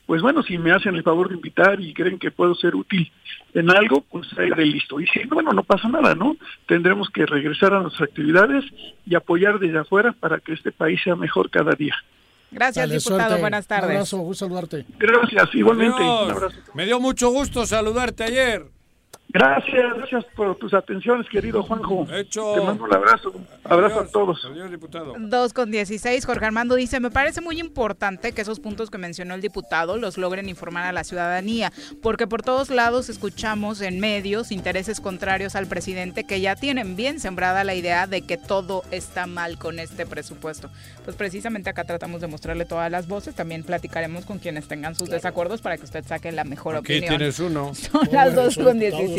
pues 0.06 0.22
bueno, 0.22 0.42
si 0.42 0.59
me 0.59 0.72
hacen 0.72 0.96
el 0.96 1.02
favor 1.02 1.28
de 1.28 1.34
invitar 1.34 1.80
y 1.80 1.92
creen 1.92 2.18
que 2.18 2.30
puedo 2.30 2.55
ser 2.55 2.74
útil 2.74 3.12
en 3.55 3.70
algo, 3.70 4.00
pues 4.00 4.26
ahí 4.38 4.50
listo. 4.50 5.00
Y 5.00 5.06
si 5.06 5.24
bueno, 5.26 5.52
no 5.52 5.62
pasa 5.62 5.86
nada, 5.86 6.14
¿no? 6.14 6.36
Tendremos 6.66 7.10
que 7.10 7.26
regresar 7.26 7.74
a 7.74 7.80
nuestras 7.80 8.09
actividades 8.09 8.64
y 9.05 9.14
apoyar 9.14 9.59
desde 9.59 9.78
afuera 9.78 10.12
para 10.12 10.38
que 10.38 10.55
este 10.55 10.72
país 10.72 11.00
sea 11.05 11.14
mejor 11.14 11.50
cada 11.50 11.72
día. 11.72 11.94
Gracias, 12.51 12.91
diputado. 12.91 13.39
Buenas 13.39 13.66
tardes. 13.66 13.87
Un 13.87 13.97
abrazo, 13.97 14.19
gusto 14.19 14.47
saludarte. 14.47 14.87
Gracias, 14.99 15.55
igualmente. 15.55 16.03
Me 16.75 16.87
dio 16.87 17.01
mucho 17.01 17.31
gusto 17.31 17.66
saludarte 17.66 18.25
ayer. 18.25 18.77
Gracias, 19.30 19.94
gracias 19.94 20.24
por 20.34 20.56
tus 20.56 20.72
atenciones, 20.72 21.28
querido 21.28 21.62
Juanjo. 21.62 22.06
Hecho. 22.10 22.55
Te 22.55 22.62
mando 22.62 22.84
un 22.84 22.94
abrazo. 22.94 23.30
Abrazo 23.62 24.00
a 24.00 24.06
todos. 24.06 24.42
Adiós, 24.46 24.70
diputado. 24.70 25.14
2 25.18 25.52
con 25.52 25.70
16. 25.70 26.24
Jorge 26.24 26.46
Armando 26.46 26.76
dice, 26.76 26.98
me 26.98 27.10
parece 27.10 27.42
muy 27.42 27.60
importante 27.60 28.32
que 28.32 28.40
esos 28.40 28.59
puntos 28.59 28.90
que 28.90 28.96
mencionó 28.96 29.34
el 29.34 29.42
diputado 29.42 29.98
los 29.98 30.16
logren 30.16 30.48
informar 30.48 30.86
a 30.86 30.92
la 30.92 31.05
ciudadanía, 31.05 31.72
porque 32.00 32.26
por 32.26 32.42
todos 32.42 32.70
lados 32.70 33.10
escuchamos 33.10 33.82
en 33.82 34.00
medios 34.00 34.50
intereses 34.50 34.98
contrarios 34.98 35.56
al 35.56 35.66
presidente 35.66 36.24
que 36.24 36.40
ya 36.40 36.56
tienen 36.56 36.96
bien 36.96 37.20
sembrada 37.20 37.64
la 37.64 37.74
idea 37.74 38.06
de 38.06 38.22
que 38.22 38.38
todo 38.38 38.82
está 38.90 39.26
mal 39.26 39.59
con 39.59 39.78
este 39.78 40.06
presupuesto. 40.06 40.70
Pues 41.05 41.16
precisamente 41.16 41.68
acá 41.68 41.84
tratamos 41.84 42.22
de 42.22 42.28
mostrarle 42.28 42.64
todas 42.64 42.90
las 42.90 43.06
voces. 43.06 43.34
También 43.34 43.62
platicaremos 43.62 44.24
con 44.24 44.38
quienes 44.38 44.68
tengan 44.68 44.94
sus 44.94 45.10
desacuerdos 45.10 45.60
para 45.60 45.76
que 45.76 45.84
usted 45.84 46.02
saque 46.06 46.32
la 46.32 46.44
mejor 46.44 46.76
Aquí 46.76 46.94
opinión. 46.96 47.18
tienes 47.18 47.38
uno. 47.40 47.74
Son 47.74 48.09
las 48.10 48.34
2 48.34 48.56
con 48.56 48.78
16. 48.78 49.18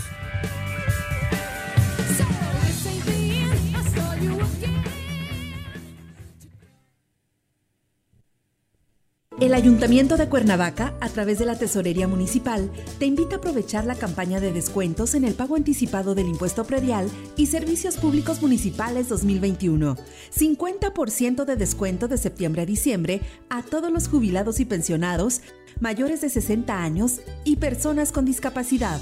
El 9.41 9.55
Ayuntamiento 9.55 10.17
de 10.17 10.29
Cuernavaca, 10.29 10.93
a 11.01 11.09
través 11.09 11.39
de 11.39 11.47
la 11.47 11.57
Tesorería 11.57 12.07
Municipal, 12.07 12.69
te 12.99 13.07
invita 13.07 13.37
a 13.37 13.37
aprovechar 13.39 13.85
la 13.85 13.95
campaña 13.95 14.39
de 14.39 14.53
descuentos 14.53 15.15
en 15.15 15.23
el 15.23 15.33
pago 15.33 15.55
anticipado 15.55 16.13
del 16.13 16.27
impuesto 16.27 16.63
predial 16.63 17.09
y 17.37 17.47
servicios 17.47 17.97
públicos 17.97 18.39
municipales 18.43 19.09
2021. 19.09 19.97
50% 20.37 21.45
de 21.45 21.55
descuento 21.55 22.07
de 22.07 22.19
septiembre 22.19 22.61
a 22.61 22.65
diciembre 22.67 23.21
a 23.49 23.63
todos 23.63 23.91
los 23.91 24.07
jubilados 24.07 24.59
y 24.59 24.65
pensionados 24.65 25.41
mayores 25.79 26.21
de 26.21 26.29
60 26.29 26.79
años 26.79 27.21
y 27.43 27.55
personas 27.55 28.11
con 28.11 28.25
discapacidad. 28.25 29.01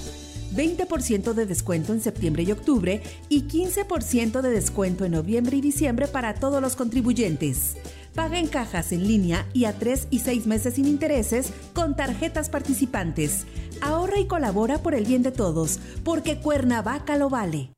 20% 0.55 1.33
de 1.33 1.45
descuento 1.45 1.91
en 1.91 1.99
septiembre 1.99 2.43
y 2.43 2.51
octubre 2.53 3.03
y 3.27 3.43
15% 3.43 4.39
de 4.39 4.49
descuento 4.49 5.03
en 5.03 5.11
noviembre 5.11 5.57
y 5.57 5.61
diciembre 5.61 6.07
para 6.07 6.33
todos 6.33 6.61
los 6.61 6.77
contribuyentes. 6.77 7.75
Paga 8.19 8.37
en 8.37 8.47
cajas 8.47 8.91
en 8.91 9.07
línea 9.07 9.47
y 9.53 9.63
a 9.63 9.71
3 9.71 10.07
y 10.09 10.19
6 10.19 10.45
meses 10.45 10.73
sin 10.73 10.85
intereses 10.85 11.53
con 11.71 11.95
tarjetas 11.95 12.49
participantes. 12.49 13.45
Ahorra 13.79 14.19
y 14.19 14.27
colabora 14.27 14.79
por 14.79 14.93
el 14.93 15.05
bien 15.05 15.23
de 15.23 15.31
todos, 15.31 15.79
porque 16.03 16.37
Cuernavaca 16.37 17.15
lo 17.15 17.29
vale. 17.29 17.71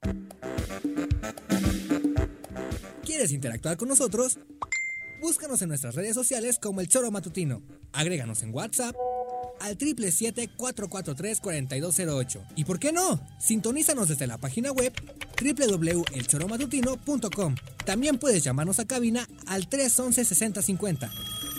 ¿Quieres 3.06 3.32
interactuar 3.32 3.78
con 3.78 3.88
nosotros? 3.88 4.40
Búscanos 5.22 5.62
en 5.62 5.70
nuestras 5.70 5.94
redes 5.94 6.16
sociales 6.16 6.58
como 6.60 6.82
El 6.82 6.88
Choro 6.88 7.12
Matutino. 7.12 7.62
Agréganos 7.94 8.42
en 8.42 8.52
WhatsApp 8.52 8.96
al 9.60 9.78
777-443-4208. 9.78 12.48
¿Y 12.56 12.66
por 12.66 12.80
qué 12.80 12.92
no? 12.92 13.22
Sintonízanos 13.40 14.08
desde 14.08 14.26
la 14.26 14.40
página 14.40 14.72
web 14.72 14.92
www.elchoromatutino.com. 15.42 17.56
También 17.86 18.18
puedes 18.18 18.44
llamarnos 18.44 18.80
a 18.80 18.86
cabina 18.86 19.28
al 19.48 19.70
311-6050. 19.70 21.10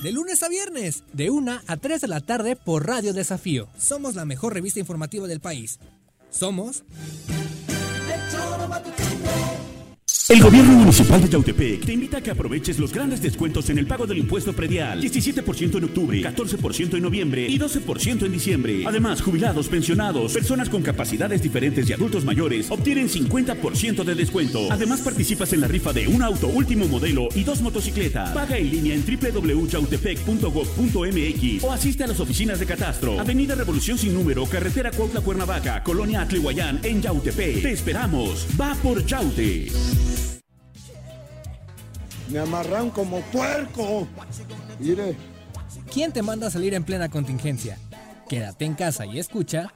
De 0.02 0.12
lunes 0.12 0.42
a 0.42 0.48
viernes, 0.48 1.04
de 1.12 1.30
1 1.30 1.60
a 1.66 1.76
3 1.76 2.00
de 2.00 2.08
la 2.08 2.20
tarde 2.20 2.56
por 2.56 2.86
Radio 2.86 3.12
Desafío. 3.12 3.68
Somos 3.78 4.14
la 4.14 4.24
mejor 4.24 4.54
revista 4.54 4.80
informativa 4.80 5.28
del 5.28 5.40
país. 5.40 5.78
Somos... 6.30 6.84
El 8.12 9.61
gobierno 10.40 10.72
municipal 10.72 11.20
de 11.20 11.28
Yautepec 11.28 11.84
te 11.84 11.92
invita 11.92 12.16
a 12.16 12.22
que 12.22 12.30
aproveches 12.30 12.78
los 12.78 12.90
grandes 12.92 13.20
descuentos 13.20 13.68
en 13.68 13.76
el 13.78 13.86
pago 13.86 14.06
del 14.06 14.16
impuesto 14.18 14.54
predial. 14.54 15.02
17% 15.02 15.76
en 15.76 15.84
octubre, 15.84 16.22
14% 16.22 16.96
en 16.96 17.02
noviembre 17.02 17.46
y 17.48 17.58
12% 17.58 18.24
en 18.24 18.32
diciembre. 18.32 18.84
Además, 18.86 19.20
jubilados, 19.20 19.68
pensionados, 19.68 20.32
personas 20.32 20.70
con 20.70 20.80
capacidades 20.80 21.42
diferentes 21.42 21.90
y 21.90 21.92
adultos 21.92 22.24
mayores 22.24 22.70
obtienen 22.70 23.10
50% 23.10 24.04
de 24.04 24.14
descuento. 24.14 24.68
Además, 24.70 25.00
participas 25.00 25.52
en 25.52 25.60
la 25.60 25.68
rifa 25.68 25.92
de 25.92 26.08
un 26.08 26.22
auto 26.22 26.46
último 26.46 26.86
modelo 26.86 27.28
y 27.34 27.44
dos 27.44 27.60
motocicletas. 27.60 28.30
Paga 28.30 28.56
en 28.56 28.70
línea 28.70 28.94
en 28.94 29.04
www.yautepec.gov.mx 29.04 31.64
o 31.64 31.72
asiste 31.72 32.04
a 32.04 32.06
las 32.06 32.20
oficinas 32.20 32.58
de 32.58 32.64
catastro. 32.66 33.20
Avenida 33.20 33.54
Revolución 33.54 33.98
sin 33.98 34.14
número, 34.14 34.46
carretera 34.46 34.92
Cuautla 34.92 35.20
Cuernavaca, 35.20 35.82
Colonia 35.82 36.22
Atlihuayán 36.22 36.80
en 36.84 37.02
Yautepec. 37.02 37.60
Te 37.60 37.72
esperamos. 37.72 38.46
Va 38.58 38.74
por 38.82 39.04
Yaute. 39.04 40.21
Me 42.32 42.38
amarran 42.38 42.88
como 42.88 43.20
puerco. 43.20 44.08
Mire. 44.78 45.14
¿Quién 45.92 46.12
te 46.12 46.22
manda 46.22 46.46
a 46.46 46.50
salir 46.50 46.72
en 46.72 46.82
plena 46.82 47.10
contingencia? 47.10 47.76
Quédate 48.26 48.64
en 48.64 48.72
casa 48.74 49.04
y 49.04 49.18
escucha. 49.18 49.74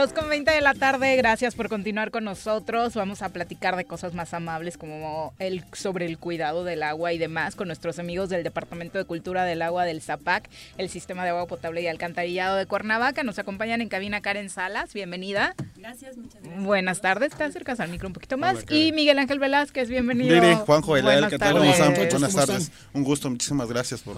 Dos 0.00 0.14
con 0.14 0.30
20 0.30 0.50
de 0.50 0.62
la 0.62 0.72
tarde, 0.72 1.14
gracias 1.16 1.54
por 1.54 1.68
continuar 1.68 2.10
con 2.10 2.24
nosotros. 2.24 2.94
Vamos 2.94 3.20
a 3.20 3.28
platicar 3.28 3.76
de 3.76 3.84
cosas 3.84 4.14
más 4.14 4.32
amables 4.32 4.78
como 4.78 5.34
el 5.38 5.62
sobre 5.74 6.06
el 6.06 6.16
cuidado 6.16 6.64
del 6.64 6.82
agua 6.84 7.12
y 7.12 7.18
demás 7.18 7.54
con 7.54 7.66
nuestros 7.66 7.98
amigos 7.98 8.30
del 8.30 8.42
Departamento 8.42 8.96
de 8.96 9.04
Cultura 9.04 9.44
del 9.44 9.60
Agua 9.60 9.84
del 9.84 10.00
ZAPAC, 10.00 10.48
el 10.78 10.88
Sistema 10.88 11.24
de 11.24 11.30
Agua 11.30 11.46
Potable 11.46 11.82
y 11.82 11.86
Alcantarillado 11.86 12.56
de 12.56 12.64
Cuernavaca. 12.64 13.24
Nos 13.24 13.38
acompañan 13.38 13.82
en 13.82 13.90
cabina 13.90 14.22
Karen 14.22 14.48
Salas, 14.48 14.94
bienvenida. 14.94 15.54
Gracias, 15.76 16.16
muchas 16.16 16.40
gracias. 16.40 16.64
Buenas 16.64 17.02
tardes, 17.02 17.34
te 17.34 17.44
acercas 17.44 17.78
al 17.78 17.90
micro 17.90 18.08
un 18.08 18.14
poquito 18.14 18.38
más. 18.38 18.64
y 18.70 18.92
Miguel 18.92 19.18
Ángel 19.18 19.38
Velázquez, 19.38 19.90
bienvenido. 19.90 20.34
Mire, 20.34 20.54
Juanjo, 20.54 20.96
Elael, 20.96 21.28
¿qué 21.28 21.36
tal? 21.36 21.58
¿Cómo 21.58 21.70
están? 21.70 21.92
tardes. 21.92 22.12
Buenas 22.12 22.34
tardes. 22.34 22.72
Un 22.94 23.04
gusto, 23.04 23.28
muchísimas 23.28 23.68
gracias 23.68 24.00
por, 24.00 24.16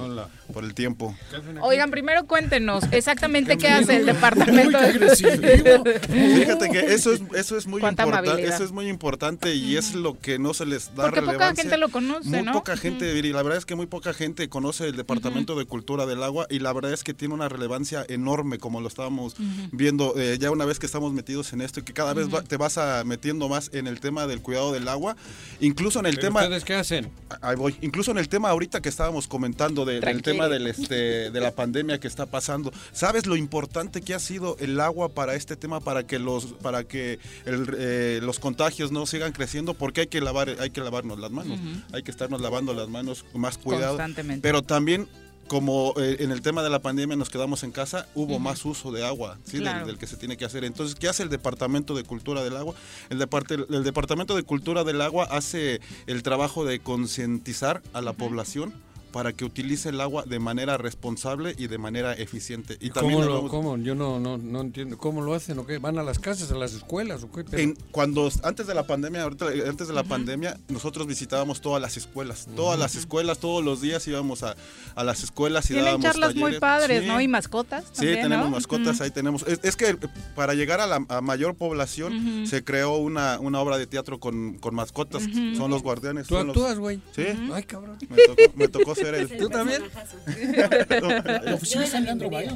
por 0.53 0.63
el 0.63 0.75
tiempo. 0.75 1.13
Oigan, 1.61 1.91
primero 1.91 2.25
cuéntenos 2.29 2.85
exactamente 2.93 3.59
qué 3.59 3.67
hace 3.67 3.97
el 3.97 4.07
Departamento 4.07 4.81
de 4.81 5.72
Fíjate 6.09 6.71
que 6.71 6.95
eso 6.95 7.13
es, 7.13 7.21
eso 7.35 7.57
es 7.57 7.67
muy 7.67 7.81
importante, 7.83 8.45
eso 8.47 8.65
es 8.65 8.73
muy 8.73 8.89
importante 8.89 9.55
y 9.55 9.77
es 9.77 9.95
lo 9.95 10.19
que 10.19 10.39
no 10.39 10.55
se 10.55 10.67
les 10.67 10.95
da 10.95 11.05
Porque 11.05 11.21
poca 11.21 11.33
relevancia. 11.33 11.63
gente 11.65 11.77
lo 11.79 11.89
conoce, 11.89 12.29
muy 12.29 12.43
¿no? 12.43 12.53
poca 12.53 12.77
gente, 12.77 13.17
y 13.19 13.23
la 13.33 13.43
verdad 13.43 13.59
es 13.59 13.67
que 13.67 13.75
muy 13.75 13.87
poca 13.87 14.13
gente 14.15 14.49
conoce 14.49 14.87
el 14.89 14.97
Departamento 14.97 15.55
de 15.57 15.65
Cultura 15.65 16.07
del 16.07 16.23
Agua 16.23 16.47
y 16.51 16.59
la 16.59 16.73
verdad 16.73 16.93
es 16.93 17.05
que 17.05 17.15
tiene 17.15 17.35
una 17.35 17.49
relevancia 17.49 18.05
enorme 18.09 18.59
como 18.59 18.81
lo 18.81 18.89
estábamos 18.89 19.35
viendo 19.73 20.15
eh, 20.17 20.39
ya 20.41 20.51
una 20.51 20.65
vez 20.65 20.79
que 20.79 20.87
estamos 20.87 21.13
metidos 21.13 21.53
en 21.53 21.61
esto 21.61 21.81
y 21.81 21.83
que 21.83 21.93
cada 21.93 22.15
vez 22.15 22.33
va- 22.33 22.43
te 22.43 22.57
vas 22.57 22.79
a- 22.79 23.05
metiendo 23.05 23.49
más 23.49 23.71
en 23.73 23.87
el 23.87 24.01
tema 24.01 24.27
del 24.27 24.41
cuidado 24.41 24.73
del 24.73 24.89
agua, 24.89 25.17
incluso 25.61 26.01
en 26.01 26.07
el 26.07 26.15
¿Pero 26.17 26.29
tema 26.29 26.43
ustedes 26.43 26.65
qué 26.65 26.75
hacen? 26.75 27.11
Ahí 27.41 27.57
voy. 27.57 27.77
Incluso 27.81 28.11
en 28.11 28.19
el 28.19 28.29
tema 28.29 28.51
ahorita 28.51 28.81
que 28.81 28.89
estábamos 28.89 29.27
comentando 29.29 29.85
de- 29.85 30.01
del 30.01 30.23
tema 30.23 30.49
del 30.49 30.67
este 30.67 31.31
de 31.31 31.41
la 31.41 31.53
pandemia 31.53 31.99
que 31.99 32.09
está 32.09 32.27
pasando. 32.27 32.73
¿Sabes 32.93 33.27
lo 33.27 33.37
importante 33.37 34.03
que 34.03 34.15
ha 34.15 34.19
sido 34.19 34.57
el 34.61 34.79
agua 34.81 35.09
para 35.11 35.35
este 35.35 35.57
tema 35.63 35.81
para 35.81 36.07
que 36.07 36.19
los 36.19 36.45
para 36.61 36.85
que 36.85 37.19
el, 37.47 37.75
eh, 37.79 38.21
los 38.23 38.39
contagios 38.39 38.93
no 38.93 39.07
sigan 39.07 39.33
creciendo? 39.33 39.73
Porque 39.75 40.03
hay 40.03 40.07
que 40.09 40.21
lavar 40.21 40.51
hay 40.61 40.71
que 40.71 40.81
lavarnos 40.83 41.19
las 41.19 41.31
manos. 41.31 41.59
Hay 41.93 42.03
que 42.03 42.11
estarnos 42.11 42.41
lavando 42.43 42.75
las 42.75 42.89
manos 42.89 43.25
con 43.33 43.41
más 43.41 43.57
cuidado. 43.57 43.97
Constantemente. 43.97 44.43
Pero 44.47 44.63
también 44.63 45.09
como 45.49 45.93
eh, 45.99 46.17
en 46.21 46.31
el 46.31 46.41
tema 46.41 46.63
de 46.63 46.71
la 46.71 46.79
pandemia 46.79 47.15
nos 47.17 47.29
quedamos 47.29 47.63
en 47.63 47.73
casa, 47.73 48.07
hubo 48.15 48.39
más 48.39 48.65
uso 48.65 48.91
de 48.91 49.05
agua, 49.05 49.39
¿sí? 49.45 49.59
Claro. 49.59 49.87
del, 49.87 49.99
que 49.99 50.07
se 50.07 50.17
tiene 50.17 50.37
que 50.39 50.45
hacer. 50.47 50.65
Entonces, 50.65 50.95
¿qué 50.95 51.09
hace 51.09 51.23
el 51.25 51.29
Departamento 51.29 51.95
de 51.95 52.05
Cultura 52.05 52.43
del 52.43 52.57
Agua? 52.57 52.75
El, 53.11 53.19
departe- 53.19 53.67
el 53.69 53.85
Departamento 53.85 54.35
de 54.35 54.45
Cultura 54.45 54.83
del 54.85 55.01
Agua 55.03 55.27
hace 55.31 55.81
el 56.07 56.23
trabajo 56.23 56.65
de 56.65 56.79
concientizar 56.81 57.83
a 57.93 58.01
la 58.01 58.13
población 58.15 58.73
para 59.13 59.33
que 59.33 59.45
utilice 59.45 59.91
el 59.91 60.01
agua 60.01 60.25
de 60.27 60.39
manera 60.39 60.79
responsable 60.79 61.55
y 61.59 61.67
de 61.67 61.79
manera 61.79 62.13
eficiente. 62.15 62.77
Y 62.81 62.91
también 62.91 63.21
¿Cómo, 63.21 63.29
lo, 63.29 63.35
vamos- 63.37 63.51
cómo? 63.51 63.77
Yo 63.79 63.95
no, 63.95 64.19
no, 64.19 64.39
no 64.39 64.61
entiendo. 64.61 64.97
¿Cómo 64.99 65.21
lo 65.21 65.35
hacen 65.35 65.59
o 65.59 65.67
qué? 65.67 65.79
¿Van 65.79 65.99
a 65.99 66.03
las 66.03 66.19
casas, 66.19 66.51
a 66.51 66.55
las 66.57 66.73
escuelas 66.75 67.23
o 67.23 67.31
qué? 67.31 67.45
Pero- 67.45 67.63
En- 67.63 67.77
cuando 67.91 68.31
antes 68.43 68.67
de 68.67 68.75
la 68.75 68.87
pandemia, 68.87 69.23
ahorita, 69.23 69.47
antes 69.69 69.89
de 69.89 69.95
la 69.95 70.05
pandemia, 70.05 70.59
nosotros 70.69 71.07
visitábamos 71.07 71.61
todas 71.61 71.81
las 71.83 71.97
escuelas, 71.97 72.49
todas 72.57 72.79
las 72.79 72.95
escuelas, 72.95 73.39
todos 73.39 73.63
los 73.65 73.81
días 73.81 74.07
íbamos 74.09 74.43
a, 74.43 74.57
a 74.95 75.05
las 75.05 75.23
escuelas 75.23 75.67
y 75.67 75.69
Tienen 75.75 75.85
dábamos 75.85 76.05
charlas 76.07 76.35
muy 76.35 76.43
talleres. 76.43 76.61
padres, 76.61 77.03
Sí. 77.03 77.09
¿no? 77.09 77.21
Y 77.21 77.29
mascotas. 77.29 77.85
Sí, 77.93 78.07
tenemos 78.07 78.47
¿no? 78.47 78.51
mascotas, 78.51 79.01
ahí 79.01 79.11
tenemos. 79.11 79.43
Es, 79.47 79.61
es 79.63 79.77
que 79.77 79.91
eh, 79.91 79.97
para 80.35 80.55
llegar 80.55 80.81
a 80.81 80.87
la 80.87 81.05
a 81.09 81.21
mayor 81.21 81.55
población 81.55 82.47
se 82.47 82.65
creó 82.65 82.97
una, 82.97 83.39
una 83.41 83.61
obra 83.61 83.77
de 83.79 83.87
teatro 83.87 84.19
con, 84.21 84.55
con 84.59 84.75
mascotas. 84.75 85.23
Son 85.57 85.71
los 85.71 85.83
guardianes. 85.83 86.27
¿Tú 86.29 86.35
los- 86.37 86.47
actúas, 86.49 86.79
güey? 86.79 87.01
Sí. 87.15 87.25
Ay, 87.53 87.65
cabrón. 87.65 87.99
Me 88.09 88.17
tocó, 88.27 88.43
me 88.57 88.69
tocó 88.69 88.95
eso 89.03 89.09
era 89.09 89.19
el... 89.19 89.37
¿Tú 89.37 89.49
también? 89.49 89.83
La 91.45 91.55
oficina 91.55 91.85
está 91.85 91.99
en 91.99 92.05
Leandro 92.05 92.31
Valle, 92.31 92.51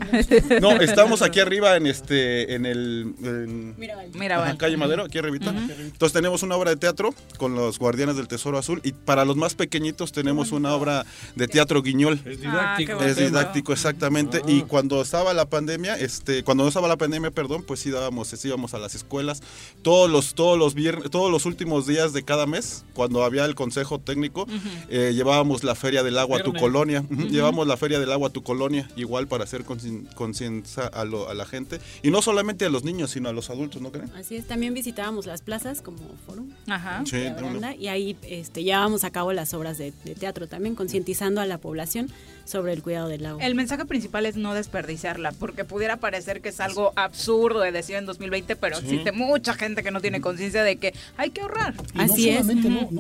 No, 0.61 0.73
estamos 0.81 1.23
aquí 1.23 1.41
arriba 1.41 1.77
en 1.77 1.87
este, 1.87 2.55
en 2.55 2.67
el 2.67 3.15
en- 3.23 3.75
Mirabal. 3.79 4.49
Ajá, 4.49 4.59
calle 4.59 4.77
Madero, 4.77 5.05
aquí 5.05 5.19
arribita. 5.19 5.51
Entonces 5.51 6.13
tenemos 6.13 6.43
una 6.43 6.57
obra 6.57 6.71
de 6.71 6.77
teatro 6.77 7.15
con 7.39 7.55
los 7.55 7.79
Guardianes 7.79 8.17
del 8.17 8.29
Tesoro 8.29 8.59
Azul 8.59 8.81
y 8.85 8.93
para 8.93 9.25
los 9.25 9.37
más 9.37 9.55
pequeñitos 9.55 10.13
tenemos 10.13 10.53
una 10.53 10.75
obra 10.75 11.05
de 11.35 11.49
teatro 11.49 11.83
guiñol. 11.83 12.21
Es 12.25 12.39
Ah, 12.47 12.77
didáctico. 12.77 12.95
bonito. 12.97 13.11
Es 13.11 13.17
didáctico, 13.17 13.73
exactamente. 13.73 14.43
Y 14.47 14.63
cuando 14.63 15.01
estaba 15.03 15.35
la 15.35 15.47
pandemia, 15.47 15.95
este, 15.97 16.43
cuando 16.45 16.63
no 16.65 16.69
estaba 16.69 16.89
la 16.89 16.97
pandemia, 16.97 17.31
perdón, 17.31 17.63
pues 17.67 17.81
sí 17.81 17.91
dábamos, 17.91 18.29
sí 18.29 18.49
íbamos 18.49 18.75
a 18.75 18.79
las 18.79 18.95
escuelas. 18.95 19.43
Todos 19.83 20.11
los, 20.11 20.35
todos 20.35 20.59
los 20.59 20.75
viernes, 20.75 21.11
todos 21.11 21.31
los 21.31 21.47
últimos 21.47 21.87
días 21.87 22.13
de 22.13 22.23
cada 22.25 22.47
mes, 22.47 22.85
cuando 22.95 23.25
había 23.25 23.45
el 23.45 23.55
consejo 23.55 23.99
técnico, 23.99 24.47
eh, 24.89 25.13
llevábamos 25.15 25.65
la 25.65 25.75
feria 25.75 26.03
del 26.03 26.19
agua 26.19 26.36
a 26.37 26.43
tu 26.43 26.53
colonia. 26.55 27.05
Llevamos 27.31 27.67
la 27.67 27.77
feria 27.77 27.99
del 27.99 28.13
agua 28.13 28.29
a 28.29 28.33
tu 28.33 28.43
colonia, 28.43 28.89
igual 28.97 29.27
para 29.29 29.45
hacer 29.45 29.65
concien- 29.65 30.07
conciencia 30.15 30.85
a, 30.87 31.05
lo- 31.05 31.29
a 31.29 31.35
la 31.35 31.45
gente. 31.47 31.79
Y 32.03 32.11
no 32.11 32.23
solamente 32.23 32.65
a 32.65 32.69
los 32.71 32.85
niños, 32.85 33.11
sino 33.11 33.29
a 33.29 33.33
los 33.33 33.51
adultos, 33.51 33.81
¿no 33.83 33.91
creen? 33.93 34.11
Así 34.17 34.37
es, 34.37 34.47
también 34.47 34.75
visitábamos 34.75 35.27
las 35.27 35.43
plazas 35.43 35.83
como 35.83 35.99
foro 36.27 36.45
Ajá. 36.69 37.03
Sí, 37.07 37.25
no, 37.61 37.73
y 37.73 37.89
ahí 37.89 38.17
este, 38.23 38.63
llevábamos 38.65 39.05
a 39.05 39.11
cabo 39.11 39.33
las 39.33 39.55
obras 39.55 39.79
de, 39.79 39.93
de 40.05 40.15
teatro 40.15 40.47
también, 40.49 40.75
concientizando 40.75 41.41
a 41.41 41.47
la 41.47 41.59
población 41.59 42.11
sobre 42.45 42.73
el 42.73 42.83
cuidado 42.83 43.09
del 43.09 43.27
agua. 43.27 43.45
El 43.45 43.55
mensaje 43.57 43.85
principal 43.87 44.25
es 44.27 44.37
no 44.37 44.55
desperdiciarla, 44.55 45.33
porque 45.33 45.65
pudiera 45.65 45.97
parecer 45.97 46.41
que 46.41 46.51
es 46.51 46.61
algo 46.61 46.93
absurdo 46.95 47.61
de 47.61 47.73
decir 47.73 47.97
en 47.97 48.07
2020, 48.07 48.55
pero 48.57 48.77
Sí. 48.79 48.85
existe 48.85 49.11
mucha 49.13 49.55
gente 49.55 49.83
que 49.83 49.91
no 49.91 50.01
tiene 50.01 50.21
conciencia 50.21 50.63
de 50.63 50.77
que 50.77 50.95
hay 51.17 51.31
que 51.31 51.41
ahorrar. 51.41 51.75
Así 51.97 52.29
es, 52.31 52.47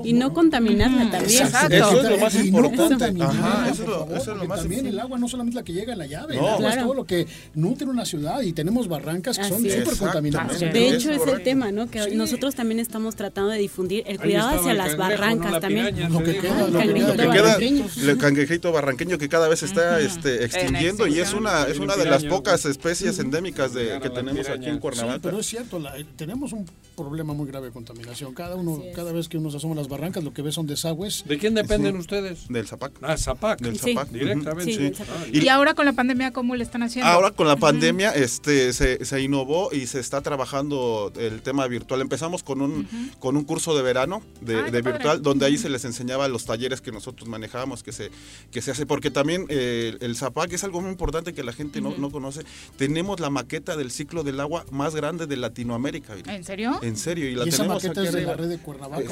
y 0.04 0.12
no 0.14 0.32
contaminarla 0.32 1.10
también. 1.10 1.42
Exacto. 1.46 1.74
Eso 1.76 2.00
es 2.02 2.10
lo 2.10 2.18
más 2.18 2.34
Y 2.34 2.50
no 2.50 2.58
importante. 2.66 3.04
Ajá, 3.28 3.64
por 3.64 3.72
eso 3.72 3.82
es 3.82 3.88
lo, 3.88 3.98
favor, 4.00 4.16
eso 4.18 4.32
es 4.32 4.38
lo 4.38 4.44
más 4.46 4.60
también 4.60 4.86
el 4.86 4.98
agua 5.00 5.18
no 5.18 5.28
solamente 5.28 5.56
la 5.56 5.62
que 5.64 5.72
llega 5.72 5.92
en 5.92 5.98
la 5.98 6.06
llave, 6.06 6.36
No. 6.36 6.40
el 6.42 6.46
agua 6.46 6.56
es 6.68 6.72
Claro. 6.74 6.82
todo 6.82 6.94
lo 6.94 7.04
que 7.04 7.26
nutre 7.54 7.86
una 7.88 8.04
ciudad 8.04 8.40
y 8.42 8.52
tenemos 8.52 8.88
barrancas 8.88 9.38
que 9.38 9.44
son 9.44 9.58
Así 9.58 9.68
es. 9.68 9.84
súper 9.84 9.98
contaminadas. 9.98 10.60
De 10.60 10.88
hecho, 10.88 11.10
es 11.12 11.26
el 11.26 11.42
tema, 11.42 11.70
¿no? 11.72 11.88
Que 11.90 12.14
nosotros 12.14 12.54
también 12.54 12.80
estamos 12.80 13.16
tratando 13.16 13.50
de 13.50 13.58
difundir 13.58 14.02
el 14.06 14.18
cuidado 14.18 14.58
hacia 14.58 14.72
el 14.72 14.78
las 14.78 14.94
cangrejo, 14.94 15.02
¿no? 15.02 15.08
barrancas 15.18 15.52
La 15.52 15.60
también. 15.60 15.86
piraña, 15.86 16.08
Lo 16.08 16.18
que 16.20 16.32
se 16.32 16.38
queda, 16.38 16.58
lo 16.60 16.66
que 16.66 16.72
cangrejito 16.78 17.12
queda, 17.12 17.16
que 17.26 17.30
queda 17.32 17.42
barranqueño. 17.42 17.86
el 18.10 18.18
cangrejito 18.18 18.72
barranqueño 18.72 19.18
que 19.18 19.28
cada 19.28 19.48
vez 19.48 19.62
está 19.62 20.00
este, 20.00 20.44
extinguiendo 20.44 21.06
y 21.06 21.18
es 21.20 21.32
una 21.32 21.64
es 21.64 21.78
una 21.78 21.96
de 21.96 22.04
las 22.06 22.24
pocas 22.24 22.64
especies 22.66 23.18
endémicas 23.18 23.72
de, 23.74 23.98
que 24.00 24.10
tenemos 24.10 24.48
aquí 24.48 24.66
en 24.66 24.74
Sí, 24.74 24.80
Cuernavaca. 24.80 25.20
pero 25.22 25.40
es 25.40 25.46
cierto, 25.46 25.78
la- 25.78 25.96
eh, 25.98 26.04
tenemos 26.16 26.52
un 26.52 26.66
problema 26.96 27.32
muy 27.34 27.46
grave 27.46 27.66
de 27.66 27.72
contaminación. 27.72 28.34
Cada 28.34 28.56
uno, 28.56 28.80
cada 28.94 29.12
vez 29.12 29.28
que 29.28 29.38
uno 29.38 29.50
se 29.50 29.56
asoma 29.58 29.74
a 29.74 29.76
las 29.78 29.88
barrancas, 29.88 30.22
lo 30.24 30.32
que 30.32 30.42
ve 30.42 30.52
son 30.52 30.66
desagües. 30.66 31.24
¿De 31.26 31.38
quién 31.38 31.54
dependen 31.54 31.94
Sí. 31.94 32.00
ustedes? 32.00 32.48
Del 32.48 32.66
Zapac. 32.66 32.92
Ah, 33.02 33.15
Zapac. 33.18 33.60
Del 33.60 33.78
Sí. 33.78 33.94
Zapac. 33.94 34.08
Directamente. 34.10 34.72
Ujú, 34.72 34.80
Sí, 34.82 34.88
sí. 34.88 34.94
Zapac. 34.94 35.28
Y- 35.34 35.44
Y 35.46 35.48
ahora 35.48 35.74
con 35.74 35.84
la 35.86 35.92
pandemia, 35.92 36.32
¿cómo 36.32 36.56
le 36.56 36.64
están 36.64 36.82
haciendo? 36.82 37.10
Ahora 37.10 37.30
con 37.30 37.46
la 37.46 37.56
pandemia 37.56 38.10
este, 38.10 38.72
se, 38.72 39.04
se 39.04 39.20
innovó 39.20 39.70
y 39.72 39.86
se 39.86 40.00
está 40.00 40.20
trabajando 40.22 41.12
el 41.18 41.42
tema 41.42 41.66
virtual. 41.68 42.00
Empezamos 42.00 42.42
con 42.42 42.60
un, 42.60 42.88
con 43.18 43.36
un 43.36 43.44
curso 43.44 43.76
de 43.76 43.82
verano 43.82 44.22
de, 44.40 44.56
Ay, 44.56 44.62
de 44.64 44.66
qué 44.78 44.82
padre. 44.82 44.92
virtual, 44.98 45.22
donde 45.22 45.46
ahí 45.46 45.56
se 45.58 45.68
les 45.68 45.84
enseñaba 45.84 46.26
los 46.28 46.44
talleres 46.44 46.80
que 46.80 46.92
nosotros 46.92 47.28
manejábamos, 47.28 47.82
que 47.82 47.92
se, 47.92 48.10
que 48.50 48.62
se 48.62 48.70
hace, 48.72 48.86
porque 48.86 49.10
también 49.10 49.46
eh, 49.48 49.96
el 50.00 50.16
ZAPAC 50.16 50.52
es 50.52 50.64
algo 50.64 50.80
muy 50.80 50.90
importante 50.90 51.32
que 51.34 51.42
la 51.44 51.52
gente 51.52 51.80
no, 51.80 51.94
no 51.98 52.10
conoce. 52.10 52.42
Tenemos 52.76 53.20
la 53.20 53.30
maqueta 53.30 53.76
del 53.76 53.90
ciclo 53.90 54.22
del 54.24 54.40
agua 54.40 54.64
más 54.70 54.94
grande 54.94 55.26
de 55.26 55.36
Latinoamérica. 55.36 56.14
¿En 56.26 56.44
serio? 56.44 56.78
En 56.82 56.96
serio, 56.96 57.28
y 57.28 57.34
la 57.34 57.44
Y 57.44 57.48
esa 57.48 57.58
tenemos 57.58 57.82
maqueta 57.82 58.00
aquí 58.00 58.08
es 58.08 58.14
de 58.14 58.22
la 58.22 58.34
red 58.34 58.48
de 58.48 58.58
Cuernavaca. 58.58 59.02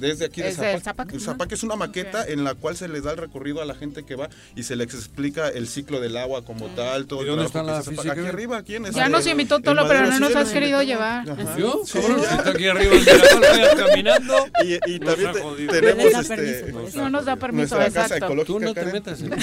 Desde 0.00 0.24
aquí 0.26 0.42
de 0.42 0.48
Es 0.48 0.56
del 0.58 0.80
Zapac. 0.80 0.82
Zapac, 0.82 1.12
El. 1.14 1.20
Zapac 1.20 1.52
es 1.52 1.62
una 1.62 1.76
maqueta 1.76 2.26
en 2.26 2.44
la 2.44 2.54
cual 2.54 2.76
se 2.76 2.88
les 2.88 3.02
da 3.04 3.12
el 3.12 3.16
recorrido 3.30 3.62
a 3.62 3.64
la 3.64 3.74
gente 3.74 4.04
que 4.04 4.16
va 4.16 4.28
y 4.56 4.64
se 4.64 4.76
les 4.76 4.92
explica 4.92 5.48
el 5.48 5.68
ciclo 5.68 6.00
del 6.00 6.16
agua 6.16 6.44
como 6.44 6.66
tal, 6.66 7.06
todo 7.06 7.20
¿Y 7.20 7.28
el 7.28 7.36
dónde 7.36 7.50
trabajo 7.50 7.78
está 7.78 7.90
que 7.90 7.96
la 7.96 8.02
se 8.02 8.10
hace. 8.10 8.20
Aquí 8.20 8.28
arriba, 8.28 8.58
aquí 8.58 8.74
en 8.74 8.90
Ya 8.90 9.08
nos 9.08 9.26
invitó 9.26 9.60
Tolo, 9.60 9.86
pero 9.86 10.06
no 10.06 10.18
nos 10.18 10.34
has 10.34 10.50
querido 10.50 10.82
llevar. 10.82 11.24
¿Yo? 11.56 11.82
Está 11.84 12.50
aquí 12.50 12.66
arriba 12.66 12.94
caminando. 13.76 14.34
Y, 14.64 14.92
y 14.92 14.98
Nos 14.98 15.16
también 15.16 15.68
tenemos 15.68 16.04
Les 16.04 16.28
da 16.28 16.34
este. 16.34 16.72
No 16.96 17.10
nos 17.10 17.24
da 17.24 17.36
permiso, 17.36 17.76
nuestra 17.76 18.02
casa 18.02 18.16
exacto. 18.16 18.26
ecológica. 18.26 18.52
Tú 18.52 18.60
no 18.60 18.74
te 18.74 18.84
metas 18.86 19.22
en 19.22 19.32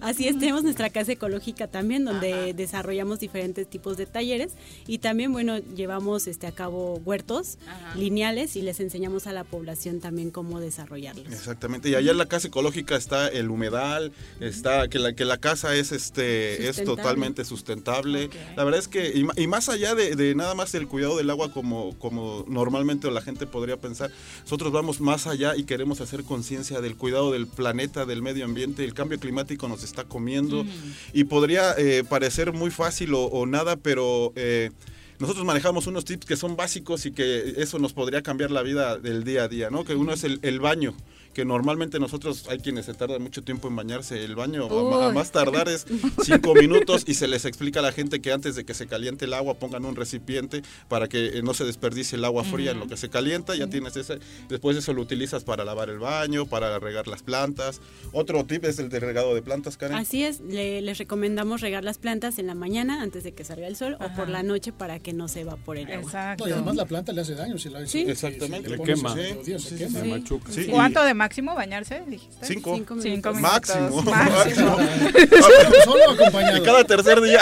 Así 0.00 0.28
es, 0.28 0.38
tenemos 0.38 0.62
nuestra 0.62 0.90
casa 0.90 1.12
ecológica 1.12 1.66
también, 1.66 2.04
donde 2.04 2.54
desarrollamos 2.54 3.20
diferentes 3.20 3.68
tipos 3.68 3.96
de 3.96 4.06
talleres 4.06 4.52
y 4.86 4.98
también, 4.98 5.32
bueno, 5.32 5.58
llevamos 5.58 6.26
este 6.26 6.46
a 6.46 6.52
cabo 6.52 7.00
huertos 7.04 7.58
lineales 7.96 8.56
y 8.56 8.62
les 8.62 8.80
enseñamos 8.80 9.26
a 9.26 9.32
la 9.32 9.44
población 9.44 10.00
también 10.00 10.30
cómo 10.30 10.60
desarrollarlos. 10.60 11.26
Exactamente, 11.26 11.69
y 11.84 11.94
allá 11.94 12.10
en 12.10 12.18
la 12.18 12.26
casa 12.26 12.48
ecológica 12.48 12.96
está 12.96 13.28
el 13.28 13.50
humedal, 13.50 14.12
está 14.40 14.88
que 14.88 14.98
la 14.98 15.14
que 15.14 15.24
la 15.24 15.38
casa 15.38 15.74
es 15.74 15.92
este 15.92 16.68
es 16.68 16.84
totalmente 16.84 17.44
sustentable. 17.44 18.30
La 18.56 18.64
verdad 18.64 18.80
es 18.80 18.88
que 18.88 19.12
y, 19.36 19.46
más 19.46 19.68
allá 19.68 19.94
de, 19.94 20.16
de 20.16 20.34
nada 20.34 20.54
más 20.54 20.74
el 20.74 20.86
cuidado 20.86 21.16
del 21.16 21.30
agua 21.30 21.52
como 21.52 21.98
como 21.98 22.44
normalmente 22.48 23.10
la 23.10 23.22
gente 23.22 23.46
podría 23.46 23.76
pensar, 23.76 24.10
nosotros 24.42 24.72
vamos 24.72 25.00
más 25.00 25.26
allá 25.26 25.56
y 25.56 25.64
queremos 25.64 26.00
hacer 26.00 26.24
conciencia 26.24 26.80
del 26.80 26.96
cuidado 26.96 27.32
del 27.32 27.46
planeta, 27.46 28.06
del 28.06 28.22
medio 28.22 28.44
ambiente, 28.44 28.84
el 28.84 28.94
cambio 28.94 29.18
climático 29.18 29.68
nos 29.68 29.82
está 29.82 30.04
comiendo. 30.04 30.64
Y 31.12 31.24
podría 31.24 31.74
eh, 31.76 32.04
parecer 32.08 32.52
muy 32.52 32.70
fácil 32.70 33.14
o, 33.14 33.24
o 33.24 33.46
nada, 33.46 33.76
pero 33.76 34.32
eh, 34.36 34.70
nosotros 35.18 35.44
manejamos 35.44 35.86
unos 35.86 36.04
tips 36.04 36.26
que 36.26 36.36
son 36.36 36.56
básicos 36.56 37.04
y 37.06 37.12
que 37.12 37.54
eso 37.58 37.78
nos 37.78 37.92
podría 37.92 38.22
cambiar 38.22 38.50
la 38.50 38.62
vida 38.62 38.96
del 38.96 39.22
día 39.22 39.44
a 39.44 39.48
día, 39.48 39.70
¿no? 39.70 39.84
Que 39.84 39.94
uno 39.94 40.12
es 40.12 40.24
el, 40.24 40.38
el 40.42 40.60
baño, 40.60 40.94
que 41.34 41.44
normalmente 41.44 41.98
nosotros 42.00 42.46
hay 42.48 42.58
quienes 42.58 42.86
se 42.86 42.94
tardan 42.94 43.22
mucho 43.22 43.42
tiempo 43.42 43.68
en 43.68 43.76
bañarse. 43.76 44.24
El 44.24 44.34
baño 44.34 44.66
a 45.00 45.12
más 45.12 45.30
tardar 45.30 45.68
es 45.68 45.86
cinco 46.24 46.54
minutos 46.54 47.04
y 47.06 47.14
se 47.14 47.28
les 47.28 47.44
explica 47.44 47.80
a 47.80 47.82
la 47.82 47.92
gente 47.92 48.20
que 48.20 48.32
antes 48.32 48.56
de 48.56 48.64
que 48.64 48.74
se 48.74 48.86
caliente 48.86 49.26
el 49.26 49.34
agua 49.34 49.54
pongan 49.54 49.84
un 49.84 49.94
recipiente 49.96 50.62
para 50.88 51.08
que 51.08 51.38
eh, 51.38 51.42
no 51.42 51.54
se 51.54 51.64
desperdicie 51.64 52.16
el 52.18 52.24
agua 52.24 52.42
fría 52.44 52.72
en 52.72 52.80
lo 52.80 52.86
que 52.88 52.96
se 52.96 53.08
calienta. 53.10 53.54
Ya 53.54 53.68
tienes 53.68 53.96
ese, 53.96 54.18
después 54.48 54.76
eso 54.76 54.92
lo 54.92 55.02
utilizas 55.02 55.44
para 55.44 55.64
lavar 55.64 55.88
el 55.90 55.98
baño, 55.98 56.46
para 56.46 56.78
regar 56.78 57.06
las 57.06 57.22
plantas. 57.22 57.80
Otro 58.12 58.44
tip 58.44 58.64
es 58.64 58.78
el 58.78 58.88
de 58.88 58.98
regado 59.00 59.34
de 59.34 59.42
plantas, 59.42 59.76
Karen. 59.76 59.96
Así 59.96 60.24
es, 60.24 60.40
le- 60.40 60.80
les 60.82 60.98
recomendamos 60.98 61.60
regar 61.60 61.84
las 61.84 61.98
plantas 61.98 62.38
en 62.38 62.46
la 62.48 62.54
mañana 62.54 63.02
antes 63.02 63.22
de 63.24 63.32
que 63.32 63.44
salga 63.44 63.66
el 63.68 63.76
sol 63.76 63.96
o 64.00 64.14
por 64.16 64.28
la 64.28 64.42
noche 64.42 64.72
para 64.72 64.98
que 64.98 65.12
no 65.12 65.28
se 65.28 65.42
evapore 65.42 65.82
el 65.82 65.86
agua. 65.92 66.02
Exacto. 66.02 66.44
No, 66.44 66.50
y 66.50 66.52
además 66.54 66.76
la 66.76 66.86
planta 66.86 67.12
le 67.12 67.20
hace 67.20 67.34
daño. 67.34 67.56
Si 67.58 67.68
la, 67.68 67.86
Sí. 67.86 68.00
Exactamente. 68.00 68.68
si 68.68 68.76
Le 68.76 68.82
quema. 68.82 69.14
días, 69.14 69.62
se 69.62 69.70
sí, 69.70 69.84
quema. 69.84 70.00
sí. 70.02 70.08
machuca. 70.08 70.52
Sí, 70.52 70.60
y- 70.62 70.66
¿Cuánto 70.66 71.02
de 71.04 71.14
máximo 71.30 71.54
bañarse? 71.54 72.02
Dijiste. 72.08 72.44
Cinco. 72.44 72.74
Cinco 72.74 72.94
minutos. 72.96 73.02
Cinco 73.04 73.32
minutos. 73.32 73.40
Máximo. 73.40 74.02
Máximo. 74.02 74.76
Solo 75.84 76.04
o 76.08 76.10
acompañado. 76.10 76.56
Y 76.56 76.62
cada 76.62 76.82
tercer 76.84 77.20
día. 77.20 77.40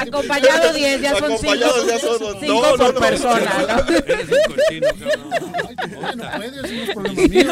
Acompañado 0.00 0.72
10, 0.74 1.00
ya 1.00 1.14
son 1.16 1.24
Acompañados 1.32 1.74
cinco. 1.80 1.88
ya 1.88 1.98
son- 1.98 2.18
cinco 2.40 2.52
no, 2.62 2.70
no, 2.72 2.76
por 2.76 2.94
no. 2.94 3.00
persona, 3.00 3.52
¿no? 3.88 3.94
Eres 3.94 4.28
un 4.28 4.54
cochino, 4.54 4.88
cabrón. 5.00 5.54
Ya 6.02 6.12
no 6.14 6.30
puedes, 6.36 6.52
no 6.72 6.82
es 6.82 6.90
problema 6.94 7.28
mío. 7.28 7.50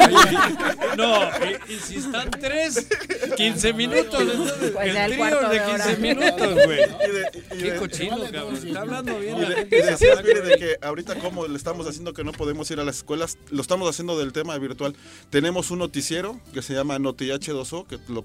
No, 0.99 1.21
y, 1.69 1.73
y 1.73 1.79
si 1.79 1.97
están 1.97 2.31
tres, 2.31 2.87
15 3.37 3.73
minutos. 3.73 4.21
Entonces, 4.21 4.71
Pues 4.73 4.93
ya 4.95 5.07
el 5.07 5.13
trío 5.13 5.49
de. 5.49 5.63
15 5.65 5.97
minutos, 5.97 6.55
güey. 6.67 6.81
Qué 7.59 7.75
cochino, 7.77 8.19
cabrón. 8.31 8.57
Está 8.67 8.81
hablando 8.81 9.19
bien 9.19 9.39
Y 9.39 9.41
de- 9.47 9.83
decías, 9.83 10.23
mire, 10.23 10.59
que 10.59 10.77
ahorita 10.83 11.15
como 11.17 11.47
le 11.47 11.57
estamos 11.57 11.87
haciendo 11.87 12.13
que 12.13 12.23
no 12.23 12.33
podemos 12.33 12.71
ir 12.71 12.81
a 12.81 12.85
las 12.85 12.97
escuelas, 12.99 13.39
lo 13.51 13.63
estamos 13.63 13.89
haciendo 13.89 14.19
del 14.19 14.33
tema 14.35 14.59
virtual. 14.59 14.95
Tenemos 15.31 15.71
un 15.71 15.79
noticiero 15.79 16.39
que 16.53 16.63
se 16.63 16.75
llama 16.75 16.99
NotiH2O, 16.99 17.87
que 17.87 17.99
lo, 18.09 18.25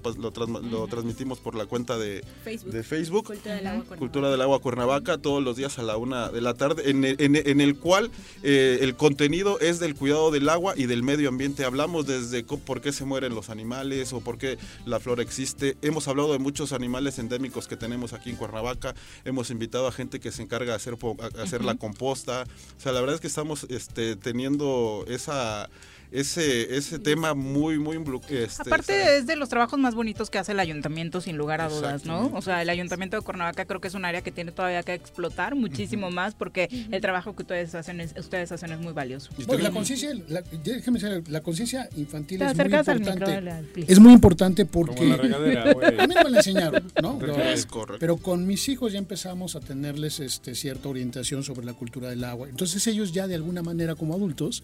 lo 0.62 0.86
transmitimos 0.88 1.38
por 1.38 1.54
la 1.54 1.66
cuenta 1.66 1.96
de 1.98 2.24
Facebook. 2.44 2.72
de 2.72 2.82
Facebook. 2.82 3.24
Cultura 3.26 3.54
del 3.54 3.66
agua 3.66 3.80
Cuernavaca. 3.84 3.98
Cultura 3.98 4.30
del 4.30 4.40
Agua 4.42 4.60
Cuernavaca, 4.60 5.18
todos 5.18 5.42
los 5.42 5.56
días 5.56 5.78
a 5.78 5.82
la 5.82 5.96
una 5.96 6.28
de 6.28 6.40
la 6.40 6.54
tarde, 6.54 6.90
en 6.90 7.04
el, 7.04 7.16
en 7.20 7.36
el- 7.36 7.48
en 7.48 7.60
el 7.60 7.76
cual 7.76 8.10
eh, 8.42 8.78
el 8.82 8.94
contenido 8.96 9.58
es 9.60 9.78
del 9.80 9.94
cuidado 9.94 10.30
del 10.30 10.48
agua 10.48 10.74
y 10.76 10.86
del 10.86 11.02
medio 11.02 11.28
ambiente. 11.28 11.64
Hablamos 11.64 12.06
desde 12.06 12.44
por 12.44 12.80
qué 12.80 12.92
se 12.92 13.04
mueren 13.04 13.34
los 13.34 13.48
animales 13.50 14.12
o 14.12 14.20
por 14.20 14.38
qué 14.38 14.58
la 14.86 15.00
flora 15.00 15.22
existe. 15.22 15.76
Hemos 15.82 16.08
hablado 16.08 16.32
de 16.32 16.38
muchos 16.38 16.72
animales 16.72 17.18
endémicos 17.18 17.68
que 17.68 17.76
tenemos 17.76 18.12
aquí 18.12 18.30
en 18.30 18.36
Cuernavaca. 18.36 18.94
Hemos 19.24 19.50
invitado 19.50 19.86
a 19.86 19.92
gente 19.92 20.20
que 20.20 20.30
se 20.32 20.42
encarga 20.42 20.72
de 20.72 20.76
hacer, 20.76 20.96
hacer 21.40 21.64
la 21.64 21.74
composta. 21.76 22.44
O 22.76 22.80
sea, 22.80 22.92
la 22.92 23.00
verdad 23.00 23.14
es 23.14 23.20
que 23.20 23.26
estamos 23.28 23.64
este, 23.70 24.16
teniendo 24.16 25.04
esa... 25.08 25.68
Ese, 26.10 26.76
ese 26.76 26.98
tema 26.98 27.34
muy, 27.34 27.78
muy... 27.78 27.98
este, 28.30 28.62
Aparte 28.62 29.18
es 29.18 29.26
de 29.26 29.36
los 29.36 29.48
trabajos 29.48 29.78
más 29.78 29.94
bonitos 29.94 30.30
que 30.30 30.38
hace 30.38 30.52
el 30.52 30.60
ayuntamiento, 30.60 31.20
sin 31.20 31.36
lugar 31.36 31.60
a 31.60 31.68
dudas, 31.68 32.04
¿no? 32.06 32.30
O 32.34 32.40
sea, 32.42 32.62
el 32.62 32.70
ayuntamiento 32.70 33.16
de 33.16 33.22
Cuernavaca 33.22 33.66
creo 33.66 33.80
que 33.80 33.88
es 33.88 33.94
un 33.94 34.04
área 34.04 34.22
que 34.22 34.32
tiene 34.32 34.52
todavía 34.52 34.82
que 34.82 34.94
explotar 34.94 35.54
muchísimo 35.54 36.10
más 36.10 36.34
porque 36.34 36.68
el 36.90 37.00
trabajo 37.00 37.36
que 37.36 37.42
ustedes 37.42 37.74
hacen 37.74 38.00
es, 38.00 38.14
ustedes 38.18 38.50
hacen 38.52 38.72
es 38.72 38.80
muy 38.80 38.92
valioso. 38.92 39.30
Bueno, 39.46 39.62
la 39.62 39.70
conciencia, 39.70 40.14
la, 40.28 40.42
decir, 40.42 41.28
la 41.28 41.42
conciencia 41.42 41.88
infantil 41.96 42.38
Te 42.38 42.46
es 42.46 42.56
muy 42.56 42.74
al 42.74 42.98
importante. 42.98 43.84
es 43.86 43.98
muy 43.98 44.12
importante 44.12 44.64
porque 44.64 44.94
Como 44.96 45.10
la 45.10 45.16
regadera, 45.16 45.72
güey. 45.74 46.00
a 46.00 46.06
mí 46.06 46.14
no 46.14 46.24
me 46.24 46.30
la 46.30 46.38
enseñaron, 46.38 46.92
¿no? 47.02 47.18
Pero, 47.18 47.36
Es 47.36 47.66
correcto. 47.66 47.98
pero 48.00 48.16
con 48.16 48.46
mis 48.46 48.68
hijos 48.68 48.92
ya 48.92 48.98
empezamos 48.98 49.56
a 49.56 49.60
tenerles 49.60 50.20
este, 50.20 50.54
cierta 50.54 50.88
orientación 50.88 51.42
sobre 51.42 51.66
la 51.66 51.74
cultura 51.74 52.08
del 52.10 52.24
agua. 52.24 52.48
Entonces 52.48 52.86
ellos 52.86 53.12
ya 53.12 53.26
de 53.26 53.34
alguna 53.34 53.62
manera 53.62 53.94
como 53.94 54.14
adultos 54.14 54.62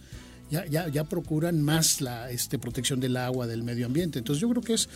ya, 0.50 0.66
ya, 0.66 0.88
ya 0.88 1.04
procuran 1.04 1.62
más 1.62 2.00
la 2.00 2.30
este, 2.30 2.58
protección 2.58 3.00
del 3.00 3.16
agua, 3.16 3.46
del 3.46 3.62
medio 3.62 3.86
ambiente. 3.86 4.18
Entonces 4.18 4.40
yo 4.40 4.48
creo 4.50 4.62
que 4.62 4.74
es 4.74 4.88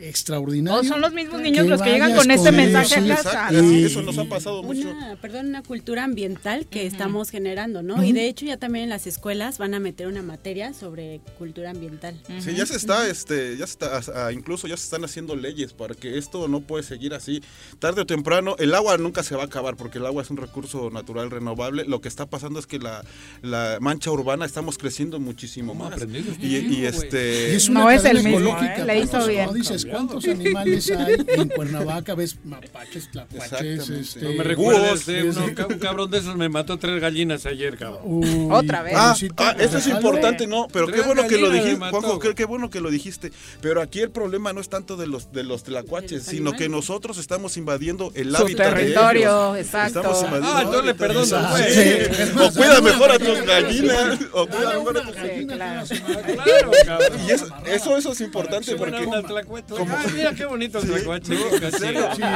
extraordinario. 0.00 0.80
O 0.80 0.84
son 0.84 1.00
los 1.00 1.12
mismos 1.12 1.40
niños 1.40 1.64
que 1.64 1.70
los 1.70 1.82
que 1.82 1.90
llegan 1.90 2.14
con 2.14 2.30
este 2.30 2.52
mensaje 2.52 3.12
a 3.12 3.16
casa. 3.16 3.48
Y- 3.52 3.84
Eso 3.84 4.02
nos 4.02 4.18
ha 4.18 4.24
pasado 4.24 4.62
mucho. 4.62 4.92
Perdón, 5.22 5.46
una 5.46 5.62
cultura 5.62 6.04
ambiental 6.04 6.66
que 6.66 6.86
estamos 6.86 7.30
generando, 7.30 7.82
¿no? 7.82 8.02
Y 8.04 8.12
de 8.12 8.28
hecho 8.28 8.44
ya 8.46 8.56
también 8.56 8.84
en 8.84 8.90
las 8.90 9.06
escuelas 9.06 9.58
van 9.58 9.74
a 9.74 9.80
meter 9.80 10.06
una 10.06 10.22
materia 10.22 10.74
sobre 10.74 11.20
cultura 11.38 11.70
ambiental. 11.70 12.20
Sí, 12.40 12.54
ya 12.54 12.66
se 12.66 12.76
está, 12.76 13.08
este, 13.08 13.56
ya 13.56 13.66
se 13.66 13.72
está, 13.78 14.32
incluso 14.32 14.66
ya 14.66 14.76
se 14.76 14.84
están 14.84 15.04
haciendo 15.04 15.36
leyes 15.36 15.72
para 15.72 15.94
que 15.94 16.18
esto 16.18 16.48
no 16.48 16.60
puede 16.60 16.82
seguir 16.82 17.14
así. 17.14 17.42
Tarde 17.78 18.02
o 18.02 18.06
temprano, 18.06 18.56
el 18.58 18.74
agua 18.74 18.98
nunca 18.98 19.22
se 19.22 19.34
va 19.36 19.42
a 19.42 19.46
acabar 19.46 19.76
porque 19.76 19.98
el 19.98 20.06
agua 20.06 20.22
es 20.22 20.30
un 20.30 20.36
recurso 20.36 20.90
natural 20.90 21.30
renovable. 21.30 21.84
Lo 21.84 22.00
que 22.00 22.08
está 22.08 22.26
pasando 22.26 22.58
es 22.58 22.66
que 22.66 22.78
la, 22.78 23.04
la 23.42 23.78
mancha 23.80 24.10
urbana 24.10 24.44
estamos 24.44 24.78
creciendo 24.78 24.95
muchísimo 25.20 25.74
más. 25.74 25.94
Y, 26.40 26.56
y 26.56 26.86
este, 26.86 27.52
Y 27.52 27.56
es 27.56 27.68
No 27.68 27.90
es 27.90 28.04
el 28.04 28.22
mismo, 28.22 28.56
¿eh? 28.58 28.84
Le 28.84 28.98
hizo 28.98 29.10
¿cuántos- 29.10 29.28
bien. 29.28 29.46
no 29.46 29.52
dices 29.52 29.84
cuántos 29.86 30.24
animales 30.26 30.90
hay 30.90 31.16
en 31.28 31.48
Cuernavaca, 31.48 32.14
ves 32.14 32.36
mapaches, 32.44 33.10
tlacuaches, 33.10 33.52
Exactamente. 33.52 34.00
este, 34.00 34.20
No 34.22 34.28
me 34.30 34.50
eh, 34.50 35.28
es- 35.28 35.36
uno- 35.36 35.66
un 35.68 35.78
cabrón 35.78 36.10
de 36.10 36.18
esos 36.18 36.36
me 36.36 36.48
mató 36.48 36.78
tres 36.78 37.00
gallinas 37.00 37.44
ayer, 37.46 37.76
cabrón. 37.76 38.00
Uy, 38.04 38.48
Otra 38.50 38.82
vez. 38.82 38.94
Ah, 38.96 39.14
ah, 39.38 39.56
esto 39.58 39.78
es 39.78 39.86
importante, 39.88 40.46
¿no? 40.46 40.68
Pero 40.72 40.86
qué 40.86 41.00
bueno 41.02 41.26
que 41.26 41.38
lo 41.38 41.50
dijiste. 41.50 41.76
Juanjo, 41.90 42.18
qué, 42.18 42.34
qué 42.34 42.44
bueno 42.44 42.70
que 42.70 42.80
lo 42.80 42.90
dijiste. 42.90 43.32
Pero 43.60 43.82
aquí 43.82 44.00
el 44.00 44.10
problema 44.10 44.52
no 44.52 44.60
es 44.60 44.68
tanto 44.68 44.96
de 44.96 45.06
los 45.06 45.32
de 45.32 45.42
los 45.44 45.62
tlacuaches, 45.64 46.22
sino 46.24 46.52
que 46.52 46.68
nosotros 46.68 47.18
estamos 47.18 47.56
invadiendo 47.56 48.12
el 48.14 48.30
Su 48.34 48.42
hábitat 48.42 48.74
territorio, 48.74 49.52
de 49.52 49.60
ellos. 49.60 49.66
exacto. 49.66 49.98
Estamos 50.00 50.22
invadiendo 50.22 50.52
Ah, 50.56 50.62
entonces 50.62 50.84
le 50.86 50.94
perdono, 50.94 51.50
güey. 51.50 51.74
Sí. 51.74 52.32
O 52.40 52.52
cuida 52.52 52.80
mejor 52.80 53.10
a 53.10 53.18
tus 53.18 53.42
gallinas. 53.42 54.18
O 54.32 54.46
cuida 54.46 54.78
Tus 54.94 55.14
gallina 55.14 55.54
claro. 55.54 55.86
Claro, 55.86 56.70
cabrón. 56.84 57.20
Y 57.26 57.30
eso, 57.32 57.46
eso, 57.66 57.96
eso 57.96 58.12
es 58.12 58.20
importante 58.20 58.72
Qué 58.72 58.76
porque 58.76 59.04
como- 59.04 59.16
Ah, 59.16 60.04
mira 60.14 60.34
qué 60.34 60.44
bonito 60.46 60.78
el 60.78 60.86
tlacuache. 60.88 61.34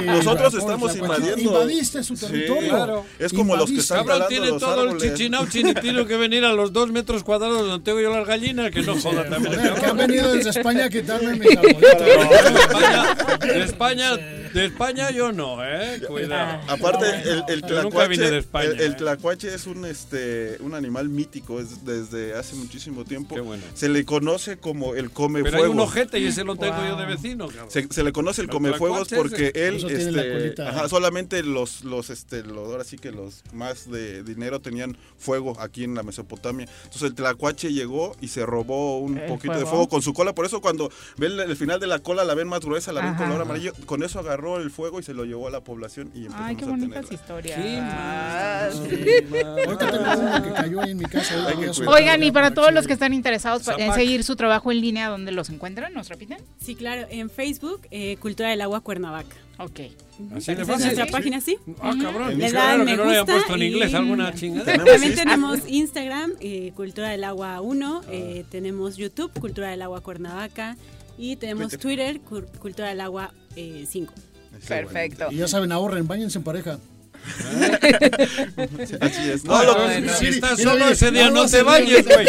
Nosotros 0.06 0.54
estamos 0.54 0.96
invadiendo. 0.96 1.40
Invadiste 1.40 2.02
su 2.02 2.16
Sí, 2.16 2.26
territorio. 2.26 2.68
claro. 2.70 3.06
Es 3.18 3.32
como 3.32 3.56
los 3.56 3.70
que 3.70 3.78
están 3.78 3.98
Cabrón, 3.98 4.12
talando 4.18 4.28
tiene 4.28 4.46
los 4.48 4.60
todo 4.60 4.82
el 4.82 4.88
árboles. 4.90 5.14
chichinau 5.14 5.46
chinitino 5.48 6.06
que 6.06 6.16
venir 6.16 6.44
a 6.44 6.52
los 6.52 6.72
dos 6.72 6.90
metros 6.90 7.22
cuadrados 7.24 7.66
donde 7.66 7.84
tengo 7.84 8.00
yo 8.00 8.10
las 8.16 8.26
gallinas, 8.26 8.70
que 8.70 8.82
no 8.82 8.96
joda 9.00 9.28
también. 9.28 9.58
Que 9.80 9.86
han 9.86 9.96
venido 9.96 10.32
desde 10.32 10.50
España 10.50 10.84
a 10.86 10.90
quitarme 10.90 11.30
arbolitos. 11.56 13.40
De 13.40 13.64
España, 13.64 14.10
de 14.54 14.64
España, 14.66 15.10
yo 15.10 15.32
no, 15.32 15.64
eh. 15.64 16.00
Cuidado. 16.06 16.60
Aparte, 16.68 17.06
el, 17.24 17.44
el 17.48 17.62
Yo 17.62 17.82
nunca 17.82 18.06
vine 18.06 18.24
tlacuache, 18.24 18.30
de 18.30 18.38
España, 18.38 18.70
el, 18.70 18.80
el 18.80 18.92
eh. 18.92 18.96
tlacuache 18.96 19.54
es 19.54 19.66
un 19.66 19.84
este 19.84 20.56
un 20.60 20.74
animal 20.74 21.08
mítico 21.08 21.60
es 21.60 21.84
desde 21.84 22.34
hace 22.34 22.56
muchísimo 22.56 23.04
tiempo. 23.04 23.34
Qué 23.34 23.40
bueno. 23.40 23.62
Se 23.74 23.88
le 23.88 24.04
conoce 24.04 24.58
como 24.58 24.94
el 24.94 25.10
come 25.10 25.42
Pero 25.42 25.56
hay 25.56 25.60
fuego. 25.62 25.74
un 25.74 25.80
ojete 25.80 26.18
y 26.18 26.26
ese 26.26 26.44
lo 26.44 26.56
tengo 26.56 26.76
yo 26.86 26.96
de 26.96 27.06
vecino. 27.06 27.48
Se, 27.68 27.86
se 27.90 28.02
le 28.04 28.12
conoce 28.12 28.42
el 28.42 28.48
comefuegos 28.48 29.08
tlacuache 29.08 29.16
porque 29.16 29.66
él, 29.68 29.76
este, 29.90 30.32
colita. 30.32 30.68
ajá, 30.70 30.88
solamente 30.88 31.42
los, 31.42 31.84
los, 31.84 32.10
este, 32.10 32.42
los, 32.42 32.68
ahora 32.68 32.84
sí 32.84 32.96
que 32.98 33.12
los 33.12 33.42
más 33.52 33.90
de 33.90 34.22
dinero 34.22 34.60
tenían 34.60 34.96
fuego 35.18 35.58
aquí 35.60 35.84
en 35.84 35.94
la 35.94 36.02
Mesopotamia. 36.02 36.66
Entonces 36.84 37.02
el 37.10 37.14
tlacuache 37.14 37.72
llegó 37.72 38.16
y 38.20 38.28
se 38.28 38.44
robó 38.46 38.98
un 38.98 39.20
poquito 39.28 39.54
de 39.58 39.66
fuego. 39.66 39.88
con 39.88 40.02
su 40.02 40.12
cola. 40.14 40.34
Por 40.34 40.46
eso 40.46 40.60
cuando 40.60 40.90
ven 41.16 41.32
el, 41.32 41.40
el 41.40 41.56
final 41.56 41.78
de 41.80 41.86
la 41.86 41.98
cola 42.00 42.24
la 42.24 42.34
ven 42.34 42.48
más 42.48 42.60
gruesa, 42.60 42.92
la 42.92 43.00
ven 43.02 43.14
Ajá. 43.14 43.24
color 43.26 43.42
amarillo. 43.42 43.72
Con 43.86 44.02
eso 44.02 44.18
agarró 44.18 44.39
el 44.58 44.70
fuego 44.70 44.98
y 45.00 45.02
se 45.02 45.14
lo 45.14 45.24
llevó 45.24 45.48
a 45.48 45.50
la 45.50 45.62
población 45.62 46.10
y 46.14 46.20
empezamos 46.26 46.48
Ay, 46.48 46.56
qué 46.56 46.64
bonitas 46.64 47.12
historias. 47.12 47.60
Qué 47.60 47.80
mal. 47.80 48.70
Ahorita 49.66 49.90
tengo 49.90 50.20
uno 50.20 50.42
que 50.42 50.50
cayó 50.52 50.80
ahí 50.80 50.90
en 50.90 50.98
mi 50.98 51.04
casa. 51.04 51.34
Hay 51.46 51.56
que 51.56 51.56
voy 51.56 51.68
a 51.68 51.72
cuidar. 51.72 51.94
Oigan, 51.94 52.22
y 52.22 52.30
para 52.32 52.52
todos 52.54 52.72
los 52.72 52.86
que 52.86 52.92
están 52.92 53.12
interesados 53.14 53.62
pa- 53.64 53.72
en 53.74 53.80
Zapac. 53.80 53.94
seguir 53.96 54.24
su 54.24 54.36
trabajo 54.36 54.72
en 54.72 54.80
línea, 54.80 55.08
¿dónde 55.08 55.32
los 55.32 55.50
encuentran? 55.50 55.92
¿Nos 55.92 56.08
repiten? 56.08 56.38
Sí, 56.60 56.74
claro, 56.74 57.06
en 57.10 57.30
Facebook, 57.30 57.82
eh, 57.90 58.16
Cultura 58.20 58.50
del 58.50 58.60
Agua 58.60 58.80
Cuernavaca. 58.80 59.36
Ok. 59.58 59.80
Así 60.34 60.54
de 60.54 60.64
fácil. 60.64 60.84
nuestra 60.86 61.06
página, 61.06 61.40
sí. 61.40 61.56
Ah, 61.80 61.94
cabrón. 62.00 62.38
Le 62.38 62.50
dan 62.52 62.54
raro 62.78 62.84
me 62.84 62.90
que 62.92 62.96
no 62.96 63.04
gusta 63.04 63.24
puesto 63.26 63.54
en 63.56 63.62
y- 63.62 63.66
inglés 63.66 63.94
alguna 63.94 64.34
chingada. 64.34 64.84
También 64.84 65.14
tenemos 65.14 65.60
Instagram, 65.66 66.32
eh, 66.40 66.72
Cultura 66.74 67.10
del 67.10 67.24
Agua 67.24 67.60
1, 67.60 68.02
eh, 68.10 68.44
tenemos 68.50 68.96
YouTube, 68.96 69.30
Cultura 69.38 69.68
del 69.70 69.82
Agua 69.82 70.00
Cuernavaca, 70.02 70.76
y 71.18 71.36
tenemos 71.36 71.76
Twitter, 71.76 72.20
Cultura 72.20 72.88
del 72.88 73.00
Agua 73.02 73.34
eh, 73.56 73.84
5. 73.88 74.14
Perfecto. 74.66 75.28
Y 75.30 75.36
ya 75.36 75.48
saben, 75.48 75.72
ahorren, 75.72 76.06
bañense 76.06 76.38
en 76.38 76.44
pareja. 76.44 76.78
Así 79.00 79.30
es. 79.30 79.44
No, 79.44 79.58
No, 79.58 79.64
lo- 79.64 79.74
bueno, 79.84 80.12
si 80.14 80.26
estás 80.28 80.58
mira, 80.58 80.70
solo 80.72 80.88
ese 80.88 81.10
día, 81.10 81.30
no 81.30 81.42
más 81.42 81.50
te 81.50 81.58
se 81.58 81.62
bañes, 81.62 82.06
güey. 82.06 82.26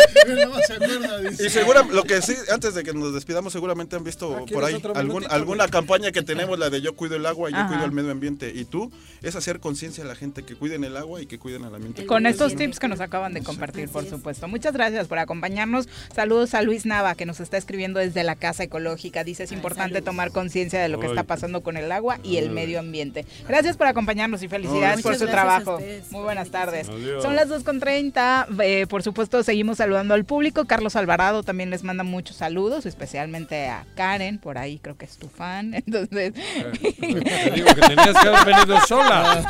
Se. 1.38 1.46
Y 1.48 1.50
segura, 1.50 1.84
lo 1.92 2.04
que 2.04 2.22
sí, 2.22 2.36
antes 2.52 2.74
de 2.76 2.84
que 2.84 2.94
nos 2.94 3.14
despidamos, 3.14 3.54
seguramente 3.54 3.96
han 3.96 4.04
visto 4.04 4.34
Ah, 4.34 4.40
por 4.40 4.48
¿quieres 4.48 4.68
ahí 4.76 4.82
algún, 4.96 5.26
alguna 5.30 5.68
campaña 5.68 6.12
que 6.12 6.22
tenemos, 6.22 6.58
la 6.60 6.70
de 6.70 6.82
yo 6.82 6.96
cuido 6.96 7.16
el 7.16 7.26
agua 7.26 7.50
y 7.50 7.54
yo 7.54 7.60
Ajá. 7.60 7.68
cuido 7.70 7.86
el 7.86 7.92
medio 7.92 8.12
ambiente. 8.12 8.52
Y 8.54 8.66
tú, 8.66 8.92
es 9.22 9.36
hacer 9.36 9.60
conciencia 9.60 10.04
a 10.04 10.08
la 10.08 10.16
gente 10.16 10.44
que 10.44 10.56
cuiden 10.56 10.84
el 10.84 10.98
agua 10.98 11.22
y 11.22 11.26
que 11.26 11.40
cuiden 11.40 11.64
al 11.66 11.76
ambiente. 11.76 12.06
Con 12.06 12.26
estos 12.26 12.56
bien. 12.56 12.70
tips 12.72 12.80
que 12.80 12.88
nos 12.88 13.00
acaban 13.02 13.34
de 13.34 13.42
compartir, 13.42 13.90
por 13.90 14.06
supuesto. 14.08 14.48
Muchas 14.48 14.74
gracias 14.74 15.08
por 15.08 15.20
acompañarnos. 15.20 15.88
Saludos 16.16 16.54
a 16.54 16.62
Luis 16.62 16.86
Nava, 16.86 17.16
que 17.16 17.26
nos 17.26 17.40
está 17.40 17.58
escribiendo 17.58 18.00
desde 18.00 18.24
la 18.24 18.36
Casa 18.36 18.64
Ecológica. 18.64 19.24
Dice, 19.24 19.44
es 19.44 19.52
importante 19.52 20.02
tomar 20.02 20.32
conciencia 20.32 20.82
de 20.82 20.90
lo 20.90 21.00
que 21.00 21.06
Ay. 21.08 21.12
está 21.12 21.24
pasando 21.24 21.62
con 21.62 21.78
el 21.78 21.92
agua 21.92 22.20
y 22.24 22.38
el 22.38 22.50
medio 22.50 22.80
ambiente. 22.80 23.26
Gracias 23.48 23.78
por 23.78 23.88
acompañarnos 23.88 24.44
y 24.44 24.48
felicidades 24.48 24.81
Por 24.82 25.12
muchas 25.12 25.20
su 25.20 25.26
gracias 25.26 25.30
a 25.30 25.32
trabajo. 25.32 25.80
Muy 26.12 26.24
buenas 26.24 26.50
tardes. 26.50 26.90
Adiós. 26.90 27.24
Son 27.24 27.36
las 27.36 27.50
2.30. 27.50 28.48
Eh, 28.64 28.88
por 28.88 29.04
supuesto, 29.04 29.44
seguimos 29.44 29.78
saludando 29.78 30.14
al 30.14 30.26
público. 30.26 30.66
Carlos 30.66 30.96
Alvarado 30.96 31.44
también 31.44 31.70
les 31.70 31.84
manda 31.84 32.04
muchos 32.04 32.38
saludos, 32.38 32.86
especialmente 32.86 33.68
a 33.68 33.86
Karen, 33.96 34.38
por 34.40 34.58
ahí 34.58 34.80
creo 34.80 34.98
que 34.98 35.06
es 35.06 35.18
tu 35.18 35.28
fan. 35.28 35.74
Entonces, 35.86 36.34
Te 36.34 37.52
digo 37.52 37.68
que 37.68 37.82
tenías 37.82 38.18
que 38.18 38.28
haber 38.28 38.46
venido 38.46 38.80
sola. 38.88 39.44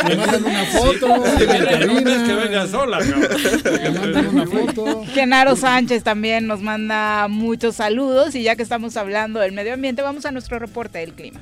Me 0.08 0.16
mandan 0.16 0.44
una 0.44 0.64
foto. 0.64 1.20
De 1.38 1.86
lunes, 1.86 2.18
que 2.22 2.34
venga 2.34 2.66
sola, 2.66 2.98
Me 3.00 3.90
mandan 3.90 4.26
una 4.28 4.46
foto. 4.46 5.04
Genaro 5.12 5.56
Sánchez 5.56 6.02
también 6.02 6.46
nos 6.46 6.60
manda 6.60 7.28
muchos 7.28 7.76
saludos 7.76 8.34
y 8.34 8.42
ya 8.42 8.56
que 8.56 8.62
estamos 8.62 8.96
hablando 8.96 9.40
del 9.40 9.52
medio 9.52 9.74
ambiente, 9.74 10.02
vamos 10.02 10.26
a 10.26 10.30
nuestro 10.30 10.58
reporte 10.58 10.98
del 10.98 11.14
clima. 11.14 11.40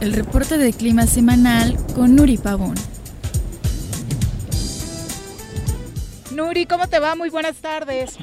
El 0.00 0.14
reporte 0.14 0.56
de 0.56 0.72
clima 0.72 1.06
semanal 1.06 1.76
con 1.94 2.16
Nuri 2.16 2.38
Pavón. 2.38 2.74
Nuri, 6.32 6.64
¿cómo 6.64 6.86
te 6.86 6.98
va? 6.98 7.14
Muy 7.16 7.28
buenas 7.28 7.56
tardes. 7.56 8.16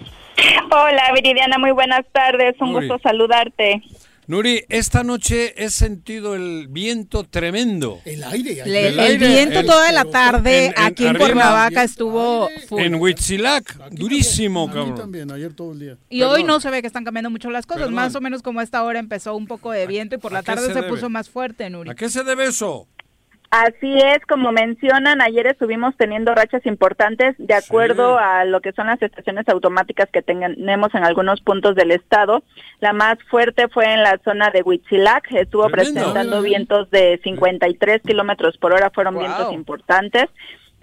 Hola, 0.72 1.12
Viridiana, 1.14 1.60
muy 1.60 1.72
buenas 1.72 2.04
tardes. 2.12 2.56
Un 2.60 2.74
Nuri. 2.74 2.88
gusto 2.88 3.08
saludarte. 3.08 3.84
Nuri, 4.28 4.66
esta 4.68 5.04
noche 5.04 5.54
he 5.56 5.70
sentido 5.70 6.36
el 6.36 6.68
viento 6.68 7.24
tremendo. 7.24 8.02
El 8.04 8.24
aire. 8.26 8.60
El 8.60 8.76
el, 8.76 9.00
aire, 9.00 9.26
viento 9.30 9.60
el- 9.62 9.66
toda 9.66 9.90
la 9.94 10.04
tarde 10.04 10.66
en- 10.66 10.74
en 10.78 10.84
aquí 10.84 11.04
en 11.04 11.10
arriba. 11.12 11.26
Cuernavaca 11.26 11.84
estuvo 11.84 12.50
full. 12.68 12.82
En 12.82 12.96
Huitzilac, 12.96 13.80
Aquí 13.82 13.96
durísimo, 13.96 14.66
también, 14.66 14.82
aquí 14.82 14.90
cabrón. 14.92 15.00
también, 15.00 15.32
ayer 15.32 15.54
todo 15.54 15.72
el 15.72 15.80
día. 15.80 15.98
Y 16.10 16.24
hoy 16.24 16.44
no 16.44 16.60
se 16.60 16.70
ve 16.70 16.82
que 16.82 16.88
están 16.88 17.06
cambiando 17.06 17.30
mucho 17.30 17.50
las 17.50 17.66
cosas. 17.66 17.84
Perdón. 17.84 17.96
Más 17.96 18.16
o 18.16 18.22
menos 18.22 18.42
como 18.42 18.60
a 18.60 18.64
esta 18.64 18.84
hora 18.84 19.00
empezó 19.00 19.34
un 19.34 19.48
poco 19.48 19.72
de 19.72 19.88
viento 19.88 20.16
y 20.16 20.18
por 20.18 20.34
la 20.34 20.44
tarde 20.44 20.74
se 20.74 20.84
puso 20.84 21.10
más 21.10 21.30
fuerte, 21.30 21.70
Nuri. 21.70 21.90
¿A 21.90 21.96
qué 21.96 22.10
se 22.10 22.26
debe 22.26 22.48
eso? 22.48 22.86
Así 23.50 23.98
es, 23.98 24.20
como 24.28 24.52
mencionan, 24.52 25.22
ayer 25.22 25.48
estuvimos 25.48 25.96
teniendo 25.96 26.36
rachas 26.36 26.66
importantes 26.66 27.34
de 27.38 27.54
acuerdo 27.54 28.20
a 28.20 28.44
lo 28.44 28.60
que 28.60 28.74
son 28.74 28.88
las 28.88 29.02
estaciones 29.02 29.48
automáticas 29.48 30.10
que 30.12 30.22
tenemos 30.22 30.94
en 30.94 31.06
algunos 31.06 31.40
puntos 31.40 31.74
del 31.76 31.92
estado. 31.92 32.44
La 32.82 32.92
más 32.92 33.18
fuerte 33.30 33.70
fue 33.70 33.86
en 33.94 34.04
la 34.04 34.20
zona 34.26 34.50
de 34.50 34.64
Huitzilac, 34.64 35.32
estuvo 35.32 35.70
presentando 35.70 36.42
vientos 36.42 36.90
de 36.92 37.22
53 37.24 38.02
kilómetros 38.02 38.58
por 38.58 38.74
hora, 38.74 38.90
fueron 38.94 39.14
Wow. 39.14 39.24
vientos 39.24 39.54
importantes. 39.54 40.26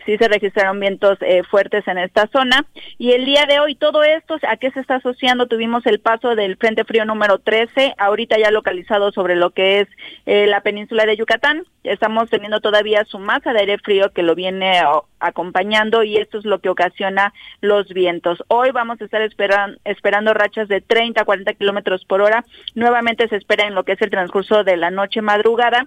Sí 0.04 0.16
se 0.18 0.28
registraron 0.28 0.78
vientos 0.80 1.18
eh, 1.22 1.42
fuertes 1.44 1.86
en 1.88 1.98
esta 1.98 2.26
zona. 2.28 2.66
Y 2.98 3.12
el 3.12 3.24
día 3.24 3.46
de 3.46 3.58
hoy, 3.60 3.74
todo 3.74 4.02
esto, 4.02 4.36
¿a 4.46 4.56
qué 4.56 4.70
se 4.70 4.80
está 4.80 4.96
asociando? 4.96 5.46
Tuvimos 5.46 5.86
el 5.86 5.98
paso 6.00 6.34
del 6.34 6.56
Frente 6.56 6.84
Frío 6.84 7.04
número 7.04 7.38
13, 7.38 7.94
ahorita 7.96 8.36
ya 8.38 8.50
localizado 8.50 9.12
sobre 9.12 9.34
lo 9.36 9.50
que 9.50 9.80
es 9.80 9.88
eh, 10.26 10.46
la 10.46 10.60
península 10.60 11.06
de 11.06 11.16
Yucatán. 11.16 11.64
Estamos 11.84 12.28
teniendo 12.30 12.60
todavía 12.60 13.04
su 13.04 13.18
masa 13.18 13.52
de 13.52 13.60
aire 13.60 13.78
frío 13.78 14.10
que 14.12 14.22
lo 14.22 14.34
viene 14.34 14.82
oh, 14.86 15.06
acompañando 15.20 16.02
y 16.02 16.16
esto 16.16 16.38
es 16.38 16.44
lo 16.44 16.58
que 16.60 16.68
ocasiona 16.68 17.32
los 17.60 17.88
vientos. 17.88 18.42
Hoy 18.48 18.70
vamos 18.72 19.00
a 19.00 19.04
estar 19.04 19.22
esperan- 19.22 19.78
esperando 19.84 20.34
rachas 20.34 20.68
de 20.68 20.80
30 20.80 21.22
a 21.22 21.24
40 21.24 21.54
kilómetros 21.54 22.04
por 22.04 22.20
hora. 22.20 22.44
Nuevamente 22.74 23.28
se 23.28 23.36
espera 23.36 23.66
en 23.66 23.74
lo 23.74 23.84
que 23.84 23.92
es 23.92 24.02
el 24.02 24.10
transcurso 24.10 24.64
de 24.64 24.76
la 24.76 24.90
noche 24.90 25.22
madrugada 25.22 25.86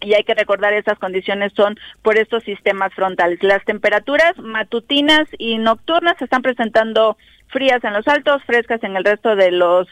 y 0.00 0.14
hay 0.14 0.24
que 0.24 0.34
recordar 0.34 0.72
esas 0.72 0.98
condiciones 0.98 1.52
son 1.54 1.78
por 2.02 2.18
estos 2.18 2.44
sistemas 2.44 2.92
frontales. 2.94 3.42
Las 3.42 3.64
temperaturas 3.64 4.36
matutinas 4.38 5.28
y 5.38 5.58
nocturnas 5.58 6.16
se 6.18 6.24
están 6.24 6.42
presentando 6.42 7.16
frías 7.48 7.82
en 7.82 7.94
los 7.94 8.06
altos, 8.06 8.42
frescas 8.44 8.82
en 8.84 8.96
el 8.96 9.04
resto 9.04 9.36
de 9.36 9.50
los 9.50 9.88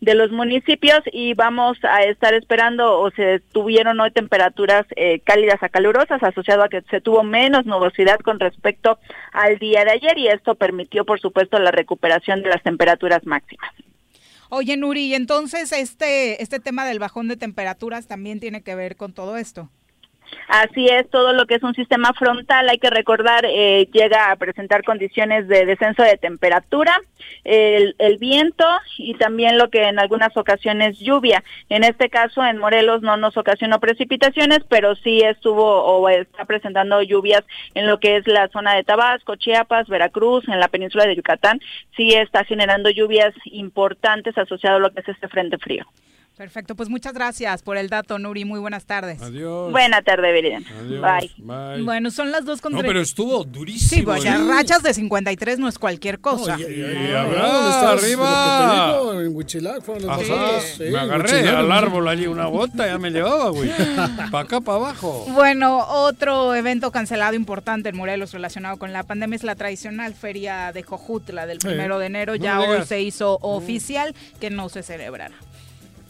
de 0.00 0.14
los 0.14 0.30
municipios 0.30 1.00
y 1.12 1.34
vamos 1.34 1.76
a 1.82 2.04
estar 2.04 2.32
esperando 2.32 2.98
o 3.00 3.10
se 3.10 3.40
tuvieron 3.52 4.00
hoy 4.00 4.10
temperaturas 4.10 4.86
eh, 4.96 5.20
cálidas 5.20 5.62
a 5.62 5.68
calurosas 5.68 6.22
asociado 6.22 6.62
a 6.62 6.70
que 6.70 6.80
se 6.90 7.02
tuvo 7.02 7.22
menos 7.22 7.66
nubosidad 7.66 8.18
con 8.20 8.40
respecto 8.40 8.98
al 9.32 9.58
día 9.58 9.84
de 9.84 9.90
ayer 9.90 10.16
y 10.16 10.28
esto 10.28 10.54
permitió 10.54 11.04
por 11.04 11.20
supuesto 11.20 11.58
la 11.58 11.70
recuperación 11.70 12.42
de 12.42 12.48
las 12.48 12.62
temperaturas 12.62 13.26
máximas. 13.26 13.74
Oye, 14.52 14.76
Nuri, 14.76 15.14
entonces 15.14 15.70
este, 15.70 16.42
este 16.42 16.58
tema 16.58 16.84
del 16.84 16.98
bajón 16.98 17.28
de 17.28 17.36
temperaturas 17.36 18.08
también 18.08 18.40
tiene 18.40 18.62
que 18.62 18.74
ver 18.74 18.96
con 18.96 19.12
todo 19.12 19.36
esto. 19.36 19.70
Así 20.48 20.86
es, 20.86 21.08
todo 21.10 21.32
lo 21.32 21.46
que 21.46 21.54
es 21.54 21.62
un 21.62 21.74
sistema 21.74 22.12
frontal, 22.12 22.68
hay 22.68 22.78
que 22.78 22.90
recordar, 22.90 23.44
eh, 23.46 23.88
llega 23.92 24.30
a 24.30 24.36
presentar 24.36 24.82
condiciones 24.82 25.46
de 25.48 25.64
descenso 25.64 26.02
de 26.02 26.16
temperatura, 26.16 27.00
el, 27.44 27.94
el, 27.98 28.18
viento 28.18 28.64
y 28.98 29.14
también 29.14 29.58
lo 29.58 29.70
que 29.70 29.84
en 29.84 29.98
algunas 29.98 30.36
ocasiones 30.36 30.98
lluvia. 30.98 31.42
En 31.68 31.84
este 31.84 32.10
caso, 32.10 32.44
en 32.44 32.58
Morelos 32.58 33.02
no 33.02 33.16
nos 33.16 33.36
ocasionó 33.36 33.78
precipitaciones, 33.78 34.60
pero 34.68 34.96
sí 34.96 35.20
estuvo 35.20 35.64
o 35.64 36.08
está 36.08 36.44
presentando 36.44 37.00
lluvias 37.02 37.44
en 37.74 37.86
lo 37.86 38.00
que 38.00 38.16
es 38.16 38.26
la 38.26 38.48
zona 38.48 38.74
de 38.74 38.84
Tabasco, 38.84 39.36
Chiapas, 39.36 39.88
Veracruz, 39.88 40.48
en 40.48 40.60
la 40.60 40.68
península 40.68 41.06
de 41.06 41.16
Yucatán. 41.16 41.60
Sí 41.96 42.12
está 42.14 42.44
generando 42.44 42.90
lluvias 42.90 43.34
importantes 43.44 44.36
asociado 44.36 44.76
a 44.76 44.80
lo 44.80 44.90
que 44.90 45.00
es 45.00 45.08
este 45.08 45.28
frente 45.28 45.58
frío. 45.58 45.86
Perfecto, 46.40 46.74
pues 46.74 46.88
muchas 46.88 47.12
gracias 47.12 47.60
por 47.62 47.76
el 47.76 47.90
dato, 47.90 48.18
Nuri. 48.18 48.46
Muy 48.46 48.60
buenas 48.60 48.86
tardes. 48.86 49.20
Adiós. 49.20 49.70
Buena 49.72 50.00
tarde, 50.00 50.32
Viridiana. 50.32 50.66
Bye. 50.88 51.30
Bye. 51.36 51.82
Bueno, 51.82 52.10
son 52.10 52.32
las 52.32 52.46
dos 52.46 52.62
con 52.62 52.72
No, 52.72 52.80
pero 52.80 52.98
estuvo 52.98 53.44
durísimo. 53.44 53.90
Sí, 53.90 54.00
pues 54.00 54.22
ya 54.22 54.36
¿eh? 54.36 54.48
rachas 54.48 54.82
de 54.82 54.94
53 54.94 55.58
no 55.58 55.68
es 55.68 55.78
cualquier 55.78 56.18
cosa. 56.18 56.56
No, 56.56 56.62
y- 56.66 56.72
y- 56.72 56.80
y- 56.80 57.12
habrá, 57.14 57.46
¿dónde 57.46 57.70
estás? 57.72 58.02
arriba. 58.02 58.86
Digo, 58.96 59.20
en 59.20 59.36
Huichilac 59.36 59.82
fueron 59.82 60.06
los 60.06 60.30
Ajá, 60.30 60.52
dos. 60.52 60.64
Sí, 60.78 60.84
me 60.84 60.98
agarré 60.98 61.46
al 61.50 61.70
árbol 61.70 62.08
allí 62.08 62.26
una 62.26 62.46
bota, 62.46 62.86
ya 62.86 62.96
me 62.96 63.10
llevaba, 63.10 63.50
güey. 63.50 63.68
Para 64.32 64.44
acá, 64.44 64.62
para 64.62 64.78
abajo. 64.78 65.26
Bueno, 65.32 65.84
otro 65.88 66.54
evento 66.54 66.90
cancelado 66.90 67.34
importante 67.34 67.90
en 67.90 67.96
Morelos 67.98 68.32
relacionado 68.32 68.78
con 68.78 68.94
la 68.94 69.02
pandemia 69.02 69.36
es 69.36 69.44
la 69.44 69.56
tradicional 69.56 70.14
feria 70.14 70.72
de 70.72 70.84
Jojutla 70.84 71.44
del 71.44 71.60
Sí. 71.60 71.66
primero 71.66 71.98
de 71.98 72.06
enero. 72.06 72.32
No 72.36 72.42
Ya 72.42 72.60
hoy 72.60 72.82
se 72.86 73.02
hizo 73.02 73.36
oficial 73.42 74.14
que 74.40 74.48
no 74.48 74.70
se 74.70 74.82
celebrará. 74.82 75.34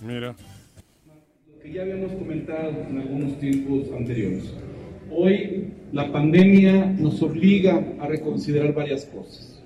Mira. 0.02 0.35
que 1.62 1.72
ya 1.72 1.82
habíamos 1.82 2.12
comentado 2.12 2.72
en 2.89 2.98
algunos 2.98 3.39
tiempos 3.39 3.90
anteriores. 3.94 4.44
Hoy 5.10 5.66
la 5.93 6.10
pandemia 6.10 6.86
nos 6.98 7.20
obliga 7.22 7.85
a 8.01 8.06
reconsiderar 8.06 8.72
varias 8.72 9.05
cosas. 9.05 9.62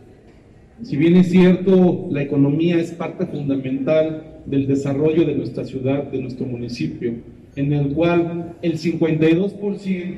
Si 0.82 0.96
bien 0.96 1.16
es 1.16 1.30
cierto, 1.30 2.08
la 2.10 2.22
economía 2.22 2.80
es 2.80 2.90
parte 2.90 3.26
fundamental 3.26 4.40
del 4.44 4.66
desarrollo 4.66 5.24
de 5.24 5.36
nuestra 5.36 5.64
ciudad, 5.64 6.02
de 6.10 6.20
nuestro 6.20 6.46
municipio, 6.46 7.14
en 7.54 7.72
el 7.72 7.92
cual 7.92 8.56
el 8.60 8.76
52% 8.76 10.16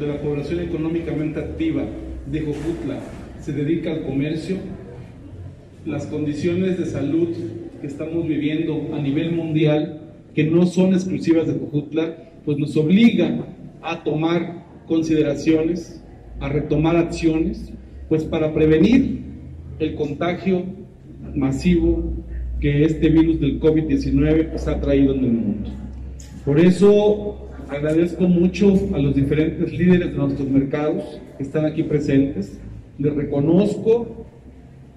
de 0.00 0.06
la 0.06 0.20
población 0.22 0.60
económicamente 0.60 1.40
activa 1.40 1.84
de 2.30 2.40
Jojutla 2.40 3.00
se 3.40 3.52
dedica 3.52 3.92
al 3.92 4.06
comercio, 4.06 4.56
las 5.84 6.06
condiciones 6.06 6.78
de 6.78 6.86
salud 6.86 7.28
que 7.80 7.86
estamos 7.86 8.26
viviendo 8.26 8.94
a 8.94 9.00
nivel 9.00 9.32
mundial, 9.32 10.00
que 10.34 10.44
no 10.44 10.66
son 10.66 10.92
exclusivas 10.92 11.46
de 11.46 11.58
Cojutla, 11.58 12.16
pues 12.44 12.58
nos 12.58 12.76
obligan 12.76 13.44
a 13.82 14.02
tomar 14.02 14.64
consideraciones, 14.86 16.02
a 16.40 16.48
retomar 16.48 16.96
acciones, 16.96 17.72
pues 18.08 18.24
para 18.24 18.52
prevenir 18.52 19.20
el 19.78 19.94
contagio 19.94 20.64
masivo 21.34 22.12
que 22.60 22.84
este 22.84 23.08
virus 23.08 23.40
del 23.40 23.60
COVID-19 23.60 24.50
pues, 24.50 24.66
ha 24.66 24.80
traído 24.80 25.14
en 25.14 25.24
el 25.24 25.32
mundo. 25.32 25.70
Por 26.44 26.58
eso 26.58 27.48
agradezco 27.68 28.26
mucho 28.26 28.74
a 28.94 28.98
los 28.98 29.14
diferentes 29.14 29.72
líderes 29.72 30.12
de 30.12 30.16
nuestros 30.16 30.48
mercados 30.48 31.20
que 31.36 31.44
están 31.44 31.66
aquí 31.66 31.82
presentes. 31.82 32.58
Les 32.98 33.14
reconozco 33.14 34.26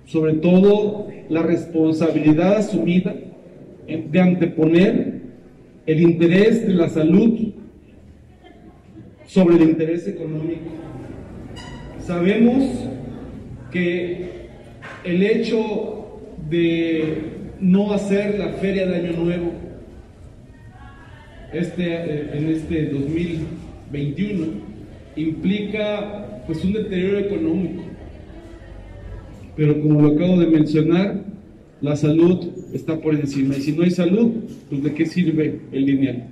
sobre 0.06 0.34
todo 0.34 1.08
la 1.32 1.42
responsabilidad 1.44 2.58
asumida 2.58 3.16
de 3.88 4.20
anteponer 4.20 5.22
el 5.86 6.02
interés 6.02 6.68
de 6.68 6.74
la 6.74 6.90
salud 6.90 7.54
sobre 9.26 9.56
el 9.56 9.62
interés 9.64 10.10
económico. 10.10 10.70
Sabemos 12.06 12.66
que 13.72 14.26
el 15.06 15.24
hecho 15.24 16.20
de 16.50 17.16
no 17.62 17.94
hacer 17.94 18.38
la 18.38 18.50
feria 18.54 18.86
de 18.88 18.96
Año 18.98 19.14
Nuevo 19.14 19.54
este, 21.54 21.94
eh, 21.94 22.30
en 22.34 22.50
este 22.50 22.88
2021 22.88 24.48
implica 25.16 26.44
pues 26.46 26.64
un 26.66 26.74
deterioro 26.74 27.20
económico 27.20 27.84
pero 29.62 29.80
como 29.80 30.02
lo 30.02 30.16
acabo 30.16 30.40
de 30.40 30.48
mencionar, 30.48 31.24
la 31.82 31.96
salud 31.96 32.48
está 32.74 33.00
por 33.00 33.14
encima. 33.14 33.56
Y 33.56 33.62
si 33.62 33.74
no 33.74 33.84
hay 33.84 33.92
salud, 33.92 34.32
pues 34.68 34.82
¿de 34.82 34.92
qué 34.96 35.06
sirve 35.06 35.60
el 35.72 35.86
lineal? 35.86 36.30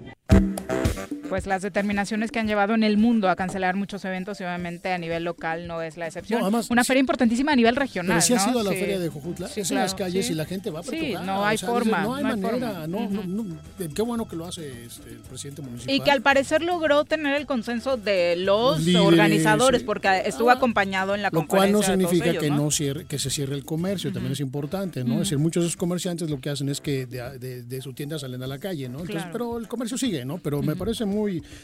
Pues 1.30 1.46
las 1.48 1.62
determinaciones 1.62 2.32
que 2.32 2.40
han 2.40 2.48
llevado 2.48 2.74
en 2.74 2.84
el 2.84 2.98
mundo 2.98 3.30
a 3.30 3.36
cancelar 3.36 3.76
muchos 3.76 4.04
eventos 4.06 4.40
y 4.42 4.44
obviamente 4.44 4.92
a 4.92 4.98
nivel 4.98 5.24
local 5.24 5.68
no 5.68 5.82
es 5.82 5.96
la 5.98 6.08
excepción. 6.08 6.40
No, 6.40 6.46
además, 6.48 6.70
Una 6.70 6.84
sí. 6.84 6.88
feria 6.88 7.00
importantísima 7.02 7.52
a 7.52 7.56
nivel 7.56 7.76
regional. 7.76 8.18
Pero 8.18 8.22
si 8.22 8.34
has 8.34 8.46
¿no? 8.48 8.52
ido 8.52 8.60
a 8.62 8.64
la 8.64 8.72
Sí. 8.72 8.78
feria 8.78 9.00
de 9.00 9.10
Jojutla, 9.10 9.48
Sí, 9.48 9.62
es 9.62 9.72
en 9.72 9.78
las 9.78 9.94
claro, 9.94 10.12
calles 10.12 10.30
y 10.30 10.34
la 10.36 10.46
gente 10.46 10.70
va 10.72 10.80
a 10.80 10.84
Sí, 10.84 11.14
no 11.26 11.46
hay 11.46 11.56
o 11.56 11.60
sea, 11.60 11.70
forma, 11.70 11.98
dice, 12.00 12.08
no 12.10 12.16
hay 12.16 12.24
no 12.24 12.30
hay 12.30 12.36
manera. 12.42 12.50
forma. 12.72 12.88
no, 12.88 13.10
no, 13.10 13.24
no, 13.44 13.56
eh, 13.80 13.90
qué 13.94 14.02
bueno 14.02 14.28
que 14.28 14.36
lo 14.36 14.46
hace 14.46 14.86
este, 14.86 15.10
el 15.12 15.18
presidente 15.20 15.62
municipal. 15.62 15.94
Y 15.96 16.00
que 16.02 16.12
al 16.12 16.22
parecer 16.22 16.62
logró 16.64 17.06
tener 17.06 17.36
el 17.36 17.46
consenso 17.46 17.98
de 17.98 18.36
los 18.38 18.80
Líderes, 18.82 19.08
organizadores, 19.08 19.84
porque 19.84 20.24
estuvo 20.26 20.50
acompañado 20.50 21.14
en 21.16 21.22
la 21.22 21.30
Lo 21.32 21.46
cual 21.48 21.72
no 21.72 21.80
conferencia 21.80 21.96
de 21.96 22.04
todos 22.04 22.10
significa 22.12 22.30
ellos, 22.32 22.44
que 22.44 22.50
¿no? 22.50 22.56
no 22.64 22.72
cierre, 22.72 23.06
que 23.06 23.20
se 23.20 23.30
cierre 23.30 23.56
el 23.56 23.66
comercio, 23.66 24.12
también 24.12 24.34
es 24.34 24.40
importante, 24.40 25.04
¿no? 25.04 25.14
Ujú. 25.14 25.22
Es 25.24 25.30
decir, 25.30 25.38
muchos 25.38 25.64
de 25.64 25.68
esos 25.68 25.78
comerciantes 25.78 26.30
lo 26.30 26.40
que 26.40 26.50
hacen 26.50 26.70
es 26.70 26.82
que 26.82 27.06
de, 27.06 27.38
de- 27.40 27.64
de 27.64 27.82
su 27.82 27.94
tienda 27.94 28.18
salen 28.18 28.42
a 28.42 28.48
la 28.48 28.58
calle, 28.58 28.88
¿no? 28.90 29.00
Entonces, 29.02 29.18
Claro. 29.24 29.32
pero 29.34 29.58
el 29.60 29.68
comercio 29.68 29.98
sigue, 29.98 30.26
¿no? 30.26 30.38
Pero 30.40 30.62
me 30.62 30.76
parece 30.76 31.06
muy 31.06 31.19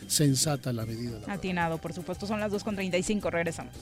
sensata 0.07 0.73
la 0.73 0.86
medida. 0.86 1.19
Atinado, 1.27 1.77
por 1.77 1.94
supuesto, 1.94 2.27
son 2.27 2.40
las 2.40 2.52
2.35, 2.52 3.30
regresamos. 3.30 3.73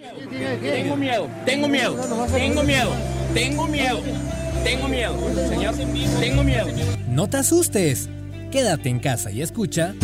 Tengo 0.00 0.96
miedo, 0.96 1.28
tengo 1.44 1.68
miedo, 1.68 1.96
tengo 2.34 2.62
miedo, 2.62 2.92
tengo 3.34 3.66
miedo, 3.66 4.00
tengo 4.64 4.88
miedo, 4.88 5.48
señor, 5.48 5.74
tengo 6.20 6.42
miedo. 6.42 6.66
No 7.08 7.28
te 7.28 7.36
asustes. 7.36 8.08
Quédate 8.50 8.88
en 8.88 8.98
casa 8.98 9.30
y 9.30 9.42
escucha. 9.42 9.94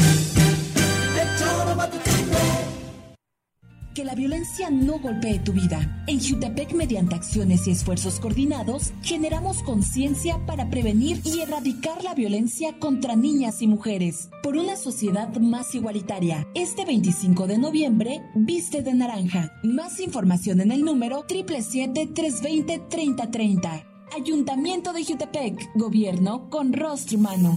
Que 3.96 4.04
la 4.04 4.14
violencia 4.14 4.68
no 4.68 4.98
golpee 4.98 5.38
tu 5.38 5.54
vida. 5.54 6.04
En 6.06 6.20
Jutepec, 6.20 6.74
mediante 6.74 7.14
acciones 7.14 7.66
y 7.66 7.70
esfuerzos 7.70 8.20
coordinados, 8.20 8.92
generamos 9.02 9.62
conciencia 9.62 10.38
para 10.44 10.68
prevenir 10.68 11.22
y 11.24 11.40
erradicar 11.40 12.04
la 12.04 12.12
violencia 12.12 12.78
contra 12.78 13.16
niñas 13.16 13.62
y 13.62 13.66
mujeres. 13.66 14.28
Por 14.42 14.58
una 14.58 14.76
sociedad 14.76 15.34
más 15.36 15.74
igualitaria. 15.74 16.46
Este 16.54 16.84
25 16.84 17.46
de 17.46 17.56
noviembre, 17.56 18.20
viste 18.34 18.82
de 18.82 18.92
naranja. 18.92 19.54
Más 19.62 19.98
información 19.98 20.60
en 20.60 20.72
el 20.72 20.82
número 20.82 21.26
777-320-3030. 21.28 23.82
Ayuntamiento 24.14 24.92
de 24.92 25.06
Jutepec. 25.06 25.70
Gobierno 25.74 26.50
con 26.50 26.74
rostro 26.74 27.16
humano. 27.16 27.56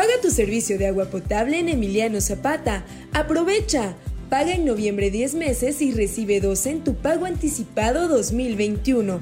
Paga 0.00 0.16
tu 0.22 0.30
servicio 0.30 0.78
de 0.78 0.86
agua 0.86 1.10
potable 1.10 1.58
en 1.58 1.68
Emiliano 1.68 2.22
Zapata. 2.22 2.86
Aprovecha. 3.12 3.94
Paga 4.30 4.54
en 4.54 4.64
noviembre 4.64 5.10
10 5.10 5.34
meses 5.34 5.82
y 5.82 5.92
recibe 5.92 6.40
12 6.40 6.70
en 6.70 6.84
tu 6.84 6.94
pago 6.94 7.26
anticipado 7.26 8.08
2021. 8.08 9.20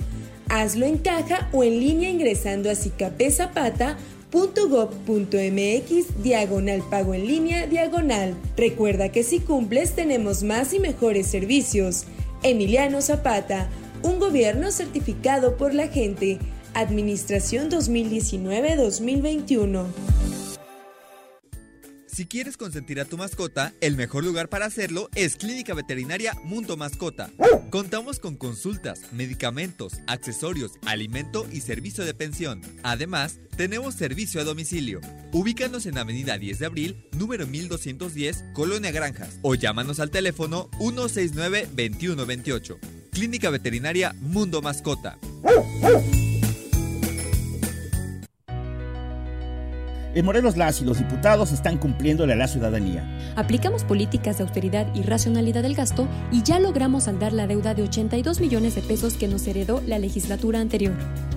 Hazlo 0.49 0.87
en 0.87 0.99
caja 0.99 1.49
o 1.51 1.65
en 1.65 1.81
línea 1.81 2.11
ingresando 2.11 2.71
a 2.71 2.77
cicapezapata.com 2.77 3.97
.gov.mx 4.31 6.23
diagonal 6.23 6.85
pago 6.89 7.15
en 7.15 7.27
línea 7.27 7.67
diagonal. 7.67 8.37
Recuerda 8.57 9.09
que 9.09 9.25
si 9.25 9.41
cumples 9.41 9.97
tenemos 9.97 10.45
más 10.45 10.73
y 10.75 10.79
mejores 10.79 11.27
servicios. 11.27 12.05
Emiliano 12.45 13.03
Zapata, 13.03 13.69
un 14.05 14.21
gobierno 14.21 14.71
certificado 14.71 15.57
por 15.57 15.75
la 15.75 15.89
gente. 15.89 16.39
Administración 16.75 17.69
2019-2021. 17.69 19.87
Si 22.19 22.27
quieres 22.27 22.57
consentir 22.57 22.99
a 22.99 23.05
tu 23.05 23.17
mascota, 23.17 23.73
el 23.81 23.95
mejor 23.95 24.25
lugar 24.25 24.49
para 24.49 24.67
hacerlo 24.67 25.09
es 25.15 25.37
Clínica 25.37 25.73
Veterinaria 25.73 26.35
Mundo 26.43 26.77
Mascota. 26.77 27.31
Contamos 27.71 28.19
con 28.19 28.35
consultas, 28.35 29.03
medicamentos, 29.13 30.01
accesorios, 30.09 30.73
alimento 30.85 31.47
y 31.53 31.61
servicio 31.61 32.05
de 32.05 32.15
pensión. 32.15 32.61
Además, 32.83 33.39
tenemos 33.57 33.95
servicio 33.95 34.41
a 34.41 34.45
domicilio. 34.45 35.01
Ubícanos 35.31 35.87
en 35.87 35.97
Avenida 35.97 36.39
10 36.39 36.59
de 36.59 36.67
Abril, 36.67 37.07
número 37.13 37.47
1210, 37.47 38.47
Colonia 38.53 38.91
Granjas, 38.91 39.39
o 39.43 39.55
llámanos 39.55 40.01
al 40.01 40.11
teléfono 40.11 40.69
169-2128. 40.81 42.81
Clínica 43.13 43.51
Veterinaria 43.51 44.13
Mundo 44.19 44.61
Mascota. 44.61 45.21
En 50.15 50.25
Morelos 50.25 50.57
las 50.57 50.81
y 50.81 50.85
los 50.85 50.99
diputados 50.99 51.53
están 51.53 51.79
cumpliéndole 51.79 52.33
a 52.33 52.37
la 52.37 52.49
ciudadanía. 52.49 53.07
Aplicamos 53.37 53.85
políticas 53.85 54.39
de 54.39 54.45
austeridad 54.45 54.87
y 54.95 55.03
racionalidad 55.03 55.63
del 55.63 55.75
gasto 55.75 56.09
y 56.33 56.43
ya 56.43 56.59
logramos 56.59 57.05
saldar 57.05 57.33
la 57.33 57.47
deuda 57.47 57.75
de 57.75 57.83
82 57.83 58.41
millones 58.41 58.75
de 58.75 58.83
pesos 58.83 59.15
que 59.15 59.29
nos 59.29 59.47
heredó 59.47 59.83
la 59.87 59.99
legislatura 59.99 60.61
anterior. 60.61 60.95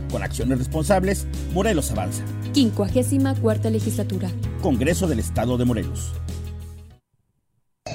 Con 0.09 0.23
acciones 0.23 0.57
responsables, 0.57 1.27
Morelos 1.53 1.91
avanza. 1.91 2.23
54 2.53 3.69
legislatura. 3.69 4.29
Congreso 4.61 5.07
del 5.07 5.19
Estado 5.19 5.57
de 5.57 5.65
Morelos. 5.65 6.13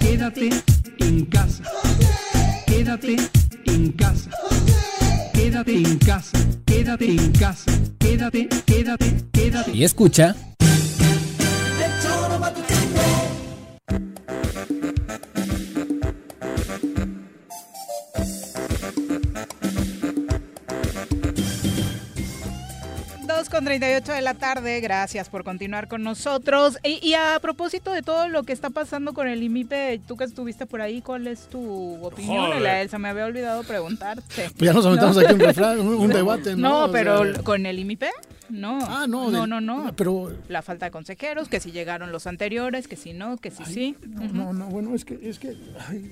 Quédate 0.01 0.51
en 0.99 1.25
casa. 1.27 1.63
Quédate 2.67 3.17
en 3.67 3.93
casa. 3.93 4.31
Quédate 5.33 5.77
en 5.77 5.99
casa. 5.99 6.39
Quédate 6.65 7.11
en 7.11 7.33
casa. 7.33 7.73
Quédate, 7.99 8.49
quédate, 8.65 9.25
quédate. 9.33 9.71
Y 9.73 9.85
escucha. 9.85 10.35
Con 23.57 23.65
38 23.65 24.13
de 24.13 24.21
la 24.21 24.35
tarde, 24.35 24.81
gracias 24.81 25.31
por 25.31 25.43
continuar 25.43 25.89
con 25.89 26.03
nosotros. 26.03 26.77
Y, 26.85 26.99
y 27.07 27.15
a 27.15 27.39
propósito 27.41 27.91
de 27.91 28.03
todo 28.03 28.29
lo 28.29 28.43
que 28.43 28.53
está 28.53 28.69
pasando 28.69 29.15
con 29.15 29.29
el 29.29 29.43
IMIPE, 29.43 30.03
tú 30.07 30.17
que 30.19 30.25
estuviste 30.25 30.67
por 30.67 30.83
ahí, 30.83 31.01
¿cuál 31.01 31.27
es 31.27 31.49
tu 31.49 32.05
opinión? 32.05 32.63
La 32.63 32.83
Elsa 32.83 32.99
me 32.99 33.09
había 33.09 33.25
olvidado 33.25 33.63
preguntarte. 33.63 34.51
Pues 34.51 34.61
ya 34.61 34.75
nos 34.75 34.85
aventamos 34.85 35.17
aquí 35.17 35.33
un 35.33 35.41
refrán, 35.41 35.81
un- 35.81 35.95
un 35.95 36.09
debate, 36.13 36.51
¿no? 36.55 36.69
No, 36.69 36.85
O 36.85 36.93
pero 36.93 37.25
sea- 37.33 37.43
con 37.43 37.65
el 37.65 37.79
IMIPE, 37.79 38.11
no. 38.51 38.79
Ah, 38.83 39.07
no, 39.09 39.31
No, 39.31 39.47
no, 39.47 39.61
no. 39.63 39.91
pero- 39.97 40.31
La 40.49 40.61
falta 40.61 40.85
de 40.87 40.91
consejeros, 40.93 41.49
que 41.49 41.59
si 41.59 41.73
llegaron 41.73 42.13
los 42.13 42.27
anteriores, 42.27 42.89
que 42.89 42.97
si 42.97 43.15
no, 43.15 43.39
que 43.39 43.51
si 43.51 43.65
sí. 43.65 43.97
No, 44.35 44.53
no, 44.53 44.67
bueno, 44.67 44.95
es 44.95 45.07
que, 45.07 45.19
es 45.23 45.39
que 45.39 45.57
ay, 45.89 46.11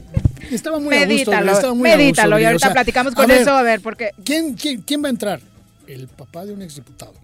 estaba 0.52 0.78
muy 0.78 0.94
a 0.94 0.98
gusto. 1.00 1.08
Medítalo, 1.08 1.52
estaba 1.52 1.74
muy 1.74 1.88
a 1.88 1.92
gusto, 1.94 1.98
medítalo, 2.04 2.38
y 2.38 2.44
ahorita 2.44 2.72
platicamos 2.72 3.14
con 3.16 3.26
ver, 3.26 3.40
eso, 3.40 3.50
a 3.50 3.62
ver, 3.62 3.80
porque... 3.80 4.10
¿quién, 4.24 4.54
quién, 4.54 4.80
quién 4.82 5.02
va 5.02 5.08
a 5.08 5.10
entrar? 5.10 5.40
El 5.86 6.08
papá 6.08 6.44
de 6.44 6.52
un 6.52 6.62
exdiputado 6.62 7.14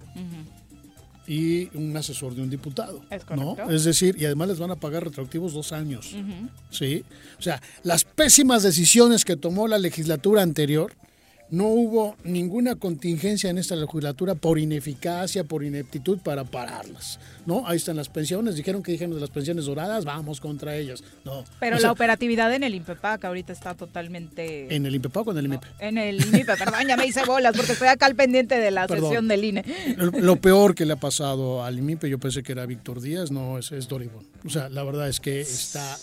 y 1.27 1.69
un 1.77 1.97
asesor 1.97 2.35
de 2.35 2.43
un 2.43 2.51
diputado. 2.51 3.03
Es 3.09 3.23
¿no? 3.31 3.55
correcto. 3.55 3.71
Es 3.71 3.85
decir, 3.85 4.17
y 4.19 4.25
además 4.25 4.49
les 4.49 4.59
van 4.59 4.73
a 4.73 4.77
pagar 4.77 5.05
retroactivos 5.05 5.53
dos 5.53 5.73
años. 5.73 6.13
Ujú. 6.13 6.49
¿sí? 6.71 7.05
O 7.39 7.43
sea, 7.43 7.63
las 7.85 8.03
pésimas 8.03 8.65
decisiones 8.65 9.25
que 9.25 9.37
tomó 9.37 9.69
la 9.69 9.79
legislatura 9.79 10.43
anterior, 10.43 10.93
no 11.51 11.67
hubo 11.67 12.17
ninguna 12.25 12.77
contingencia 12.77 13.51
en 13.51 13.59
esta 13.59 13.77
legislatura 13.77 14.35
por 14.35 14.59
ineficacia, 14.59 15.45
por 15.45 15.65
ineptitud 15.65 16.19
para 16.19 16.45
pararlas. 16.45 17.19
¿no? 17.47 17.67
Ahí 17.67 17.77
están 17.77 17.97
las 17.97 18.09
pensiones, 18.09 18.55
dijeron 18.55 18.83
que 18.83 18.93
dijeron 18.93 19.15
de 19.15 19.21
las 19.21 19.31
pensiones 19.31 19.67
doradas, 19.67 20.05
vamos 20.05 20.41
contra 20.41 20.77
ellas. 20.77 21.03
No. 21.25 21.45
Pero 21.59 21.77
O 21.77 21.81
la 21.81 21.93
operatividad 21.93 22.55
en 22.55 22.63
el 22.63 22.75
INPEPAC 22.75 23.25
ahorita 23.25 23.53
está 23.53 23.75
totalmente... 23.75 24.75
¿En 24.75 24.87
el 24.87 24.95
INPEPAC 24.95 25.27
o 25.27 25.33
en 25.33 25.39
el 25.39 25.45
IMEP? 25.47 25.63
En 25.81 25.99
el 25.99 26.21
INPE, 26.25 26.45
perdón, 26.57 26.87
ya 26.87 26.97
me 26.97 27.07
hice 27.07 27.25
bolas 27.25 27.57
porque 27.57 27.73
estoy 27.73 27.89
acá 27.89 28.07
al 28.07 28.15
pendiente 28.15 28.59
de 28.59 28.71
la 28.71 28.87
Perdón. 28.87 29.09
sesión 29.09 29.29
del 29.29 29.45
INE. 29.45 29.65
Lo, 29.97 30.37
peor 30.37 30.75
que 30.75 30.87
le 30.87 30.93
ha 30.93 30.97
pasado 30.97 31.65
al 31.65 31.79
IMIPE, 31.79 32.09
yo 32.09 32.19
pensé 32.19 32.43
que 32.43 32.53
era 32.53 32.67
Víctor 32.67 33.01
Díaz, 33.01 33.31
no, 33.31 33.59
es, 33.59 33.73
es 33.73 33.89
Doribón. 33.89 34.25
O 34.45 34.51
sea, 34.51 34.69
la 34.69 34.85
verdad 34.85 35.09
es 35.09 35.21
que 35.21 35.41
está 35.41 35.97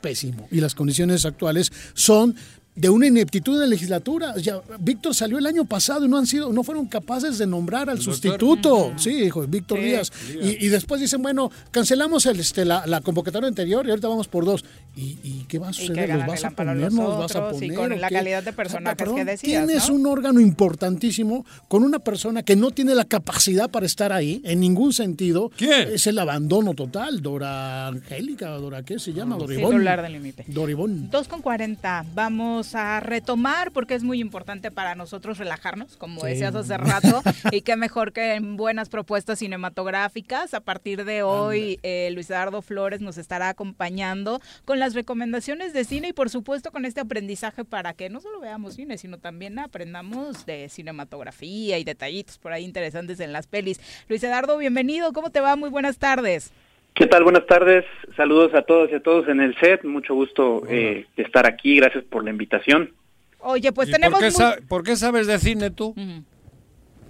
pésimo. 0.00 0.48
Y 0.50 0.60
las 0.60 0.74
condiciones 0.74 1.24
actuales 1.24 1.70
son 1.94 2.34
de 2.74 2.88
una 2.88 3.06
ineptitud 3.06 3.58
la 3.60 3.66
legislatura. 3.66 4.34
Ya, 4.38 4.60
Víctor 4.78 5.14
salió 5.14 5.38
el 5.38 5.46
año 5.46 5.64
pasado 5.66 6.06
y 6.06 6.08
no 6.08 6.16
han 6.16 6.26
sido, 6.26 6.52
no 6.52 6.62
fueron 6.64 6.86
capaces 6.86 7.36
de 7.38 7.46
nombrar 7.46 7.90
al 7.90 7.98
doctor. 7.98 8.14
sustituto. 8.14 8.92
Sí, 8.96 9.10
hijo, 9.24 9.46
Víctor 9.46 9.78
Sí, 9.78 9.84
Díaz. 9.84 10.12
Díaz. 10.32 10.44
Y, 10.60 10.66
y 10.66 10.68
después 10.68 11.00
dicen, 11.00 11.22
bueno, 11.22 11.50
cancelamos 11.70 12.24
el, 12.26 12.40
este, 12.40 12.64
la, 12.64 12.86
la 12.86 13.00
convocatoria 13.02 13.48
anterior 13.48 13.86
y 13.86 13.90
ahorita 13.90 14.08
vamos 14.08 14.26
por 14.28 14.44
dos. 14.44 14.64
¿Y, 14.94 15.18
y 15.22 15.44
qué 15.48 15.58
va 15.58 15.70
a 15.70 15.72
suceder? 15.72 16.10
¿Los 16.10 16.26
vas 16.26 16.44
a 16.44 16.50
poner? 16.50 16.76
los 16.76 16.92
¿Nos 16.92 17.18
vas 17.18 17.34
a 17.34 17.48
y 17.48 17.52
poner? 17.70 17.74
con 17.74 18.00
la 18.00 18.08
qué? 18.08 18.14
calidad 18.14 18.42
de 18.42 18.52
personajes 18.52 18.96
Perdón, 18.98 19.16
que 19.16 19.24
decías, 19.24 19.66
Tienes 19.66 19.88
¿no? 19.88 19.94
un 19.94 20.06
órgano 20.06 20.40
importantísimo 20.40 21.46
con 21.68 21.82
una 21.82 21.98
persona 21.98 22.42
que 22.42 22.56
no 22.56 22.70
tiene 22.72 22.94
la 22.94 23.04
capacidad 23.06 23.70
para 23.70 23.86
estar 23.86 24.12
ahí 24.12 24.42
en 24.44 24.60
ningún 24.60 24.92
sentido. 24.92 25.50
¿Quién? 25.56 25.88
Es 25.94 26.06
el 26.06 26.18
abandono 26.18 26.74
total. 26.74 27.22
Dora 27.22 27.86
Angélica, 27.86 28.50
Dora, 28.50 28.82
¿qué 28.82 28.98
se 28.98 29.12
llama? 29.14 29.36
Doribón. 29.36 29.70
Titular 29.72 30.02
del 30.02 30.16
INPE. 30.16 30.44
Doribón. 30.48 31.10
2 31.10 31.28
con 31.28 31.40
40. 31.42 32.04
Vamos 32.14 32.74
a 32.74 33.00
retomar 33.00 33.72
porque 33.72 33.94
es 33.94 34.02
muy 34.02 34.20
importante 34.20 34.70
para 34.70 34.94
nosotros 34.94 35.38
relajarnos, 35.38 35.96
como 35.96 36.20
Sí. 36.20 36.26
decías 36.28 36.54
hace 36.54 36.76
rato, 36.76 37.22
y 37.50 37.62
qué 37.62 37.76
mejor 37.76 38.12
que 38.12 38.34
en 38.34 38.56
buenas 38.58 38.88
propuestas 38.90 39.38
cinematográficas. 39.38 40.54
A 40.54 40.60
partir 40.60 41.04
de 41.04 41.22
hoy, 41.22 41.78
eh, 41.82 42.10
Luis 42.12 42.28
Eduardo 42.30 42.60
Flores 42.62 43.00
nos 43.00 43.16
estará 43.18 43.48
acompañando 43.48 44.40
con 44.64 44.78
las 44.82 44.94
recomendaciones 44.94 45.72
de 45.72 45.84
cine 45.84 46.08
y 46.08 46.12
por 46.12 46.28
supuesto 46.28 46.72
con 46.72 46.84
este 46.84 47.00
aprendizaje 47.00 47.64
para 47.64 47.94
que 47.94 48.10
no 48.10 48.20
solo 48.20 48.40
veamos 48.40 48.74
cine, 48.74 48.98
sino 48.98 49.16
también 49.16 49.60
aprendamos 49.60 50.44
de 50.44 50.68
cinematografía 50.68 51.78
y 51.78 51.84
detallitos 51.84 52.38
por 52.38 52.52
ahí 52.52 52.64
interesantes 52.64 53.20
en 53.20 53.32
las 53.32 53.46
pelis. 53.46 53.80
Luis 54.08 54.24
Eduardo, 54.24 54.58
bienvenido, 54.58 55.12
¿cómo 55.12 55.30
te 55.30 55.40
va? 55.40 55.54
Muy 55.54 55.70
buenas 55.70 55.98
tardes. 55.98 56.52
¿Qué 56.94 57.06
tal? 57.06 57.22
Buenas 57.22 57.46
tardes. 57.46 57.84
Saludos 58.16 58.52
a 58.54 58.62
todos 58.62 58.90
y 58.90 58.96
a 58.96 59.00
todos 59.00 59.28
en 59.28 59.40
el 59.40 59.56
set. 59.60 59.84
Mucho 59.84 60.14
gusto 60.14 60.64
eh, 60.68 61.06
de 61.16 61.22
estar 61.22 61.46
aquí. 61.46 61.76
Gracias 61.76 62.02
por 62.02 62.24
la 62.24 62.30
invitación. 62.30 62.92
Oye, 63.38 63.70
pues 63.70 63.88
¿Y 63.88 63.92
tenemos... 63.92 64.18
por, 64.20 64.56
qué 64.56 64.62
por 64.66 64.82
qué 64.82 64.96
sabes 64.96 65.28
de 65.28 65.38
cine 65.38 65.70
tú? 65.70 65.94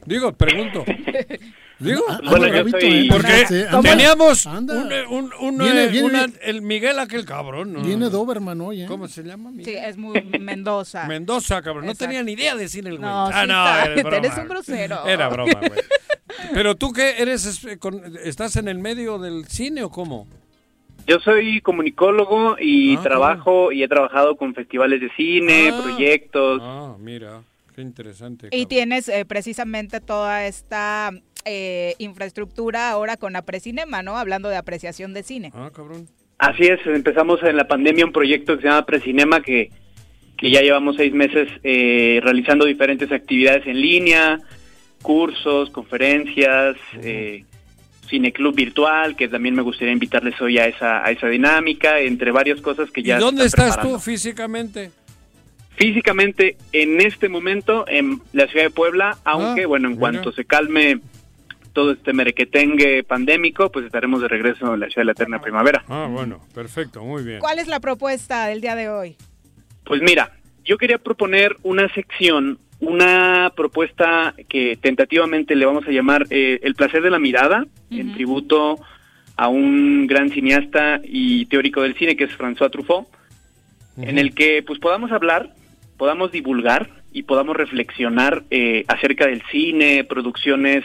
Digo, 0.04 0.32
pregunto. 0.34 0.84
Digo, 1.82 2.02
Ah, 2.08 2.20
bueno, 2.24 2.48
yo 2.48 2.68
soy- 2.70 3.08
porque 3.10 3.46
teníamos 3.82 4.46
Anda. 4.46 4.74
un, 4.74 4.92
un- 5.14 5.32
un- 5.40 5.58
Viene- 5.58 5.84
eh, 5.84 5.88
viene- 5.88 6.06
una- 6.08 6.26
el 6.42 6.62
Miguel 6.62 6.98
aquel 6.98 7.24
cabrón. 7.24 7.72
¿no? 7.72 7.82
Viene 7.82 8.08
Doberman 8.08 8.60
hoy, 8.60 8.82
¿eh? 8.82 8.86
¿Cómo 8.86 9.08
se 9.08 9.22
llama? 9.22 9.50
Sí, 9.64 9.72
es 9.74 9.96
muy 9.96 10.12
Mendoza. 10.40 11.06
Mendoza, 11.06 11.60
cabrón. 11.62 11.86
No 11.86 11.94
tenía 11.94 12.22
ni 12.22 12.32
idea 12.32 12.54
de 12.54 12.68
cine 12.68 12.90
el 12.90 12.98
güey. 12.98 13.08
No, 13.10 13.26
ah, 13.26 13.42
sí 13.42 13.48
no, 13.48 13.96
está- 13.96 14.16
eres 14.16 14.38
un 14.38 14.48
grosero. 14.48 15.06
Era 15.06 15.28
broma, 15.28 15.52
güey. 15.58 15.80
Pero 16.54 16.76
tú 16.76 16.92
qué 16.92 17.16
eres, 17.18 17.44
Es- 17.46 17.78
con- 17.78 18.02
¿estás 18.24 18.56
en 18.56 18.68
el 18.68 18.78
medio 18.78 19.18
del 19.18 19.46
cine 19.46 19.82
o 19.82 19.90
cómo? 19.90 20.26
Yo 21.06 21.18
soy 21.18 21.60
comunicólogo 21.62 22.56
y 22.60 22.96
Ah, 22.96 23.00
trabajo 23.02 23.72
y 23.72 23.82
he 23.82 23.88
trabajado 23.88 24.36
con 24.36 24.54
festivales 24.54 25.00
de 25.00 25.10
cine, 25.16 25.70
Ah. 25.72 25.80
proyectos. 25.82 26.60
Ah, 26.62 26.94
mira, 26.98 27.42
qué 27.74 27.82
interesante. 27.82 28.48
Y 28.52 28.66
tienes 28.66 29.08
eh, 29.08 29.24
precisamente 29.24 30.00
toda 30.00 30.46
esta 30.46 31.10
eh, 31.44 31.94
infraestructura 31.98 32.90
ahora 32.90 33.16
con 33.16 33.36
Aprecinema, 33.36 34.02
¿no? 34.02 34.16
Hablando 34.16 34.48
de 34.48 34.56
apreciación 34.56 35.12
de 35.14 35.22
cine. 35.22 35.50
Ah, 35.54 35.70
cabrón. 35.74 36.08
Así 36.38 36.64
es, 36.64 36.80
empezamos 36.86 37.42
en 37.42 37.56
la 37.56 37.68
pandemia 37.68 38.04
un 38.04 38.12
proyecto 38.12 38.56
que 38.56 38.62
se 38.62 38.68
llama 38.68 38.84
Precinema 38.86 39.40
que, 39.42 39.70
que 40.36 40.50
ya 40.50 40.60
llevamos 40.60 40.96
seis 40.96 41.12
meses 41.12 41.48
eh, 41.62 42.20
realizando 42.22 42.64
diferentes 42.64 43.12
actividades 43.12 43.66
en 43.66 43.80
línea, 43.80 44.40
cursos, 45.02 45.70
conferencias, 45.70 46.76
eh, 47.00 47.44
cineclub 48.08 48.54
virtual, 48.54 49.14
que 49.16 49.28
también 49.28 49.54
me 49.54 49.62
gustaría 49.62 49.92
invitarles 49.92 50.40
hoy 50.40 50.58
a 50.58 50.66
esa, 50.66 51.04
a 51.04 51.10
esa 51.12 51.28
dinámica, 51.28 52.00
entre 52.00 52.30
varias 52.32 52.60
cosas 52.60 52.90
que 52.90 53.00
¿Y 53.00 53.04
ya... 53.04 53.18
dónde 53.18 53.44
están 53.44 53.66
estás 53.68 53.76
preparando. 53.76 53.98
tú 53.98 54.02
físicamente? 54.04 54.90
Físicamente, 55.76 56.56
en 56.72 57.00
este 57.00 57.28
momento, 57.28 57.84
en 57.88 58.20
la 58.32 58.46
ciudad 58.48 58.66
de 58.66 58.70
Puebla, 58.70 59.16
aunque, 59.24 59.62
Ah, 59.62 59.66
bueno, 59.66 59.86
en 59.88 59.92
mira. 59.94 60.00
cuanto 60.00 60.32
se 60.32 60.44
calme 60.44 61.00
todo 61.72 61.92
este 61.92 62.12
merequetengue 62.12 63.02
pandémico, 63.02 63.70
pues 63.70 63.86
estaremos 63.86 64.20
de 64.20 64.28
regreso 64.28 64.74
en 64.74 64.80
la 64.80 64.86
ciudad 64.86 65.02
de 65.02 65.06
la 65.06 65.12
eterna 65.12 65.40
primavera. 65.40 65.84
Ah, 65.88 66.08
bueno, 66.10 66.40
perfecto, 66.54 67.02
muy 67.04 67.22
bien. 67.22 67.40
¿Cuál 67.40 67.58
es 67.58 67.68
la 67.68 67.80
propuesta 67.80 68.46
del 68.46 68.60
día 68.60 68.74
de 68.74 68.88
hoy? 68.88 69.16
Pues 69.84 70.02
mira, 70.02 70.32
yo 70.64 70.78
quería 70.78 70.98
proponer 70.98 71.56
una 71.62 71.92
sección 71.94 72.58
una 72.82 73.52
propuesta 73.54 74.34
que 74.48 74.76
tentativamente 74.76 75.54
le 75.54 75.66
vamos 75.66 75.86
a 75.86 75.92
llamar 75.92 76.26
eh, 76.30 76.58
El 76.64 76.74
placer 76.74 77.00
de 77.00 77.10
la 77.10 77.20
mirada, 77.20 77.64
en 77.92 78.12
tributo 78.12 78.80
a 79.36 79.46
un 79.46 80.08
gran 80.08 80.30
cineasta 80.30 81.00
y 81.04 81.46
teórico 81.46 81.82
del 81.82 81.94
cine 81.94 82.16
que 82.16 82.24
es 82.24 82.36
François 82.36 82.72
Truffaut, 82.72 83.06
en 83.96 84.18
el 84.18 84.34
que 84.34 84.64
pues 84.66 84.80
podamos 84.80 85.12
hablar, 85.12 85.54
podamos 85.96 86.32
divulgar 86.32 86.90
y 87.12 87.22
podamos 87.22 87.56
reflexionar 87.56 88.42
eh, 88.50 88.84
acerca 88.88 89.28
del 89.28 89.42
cine, 89.52 90.02
producciones, 90.02 90.84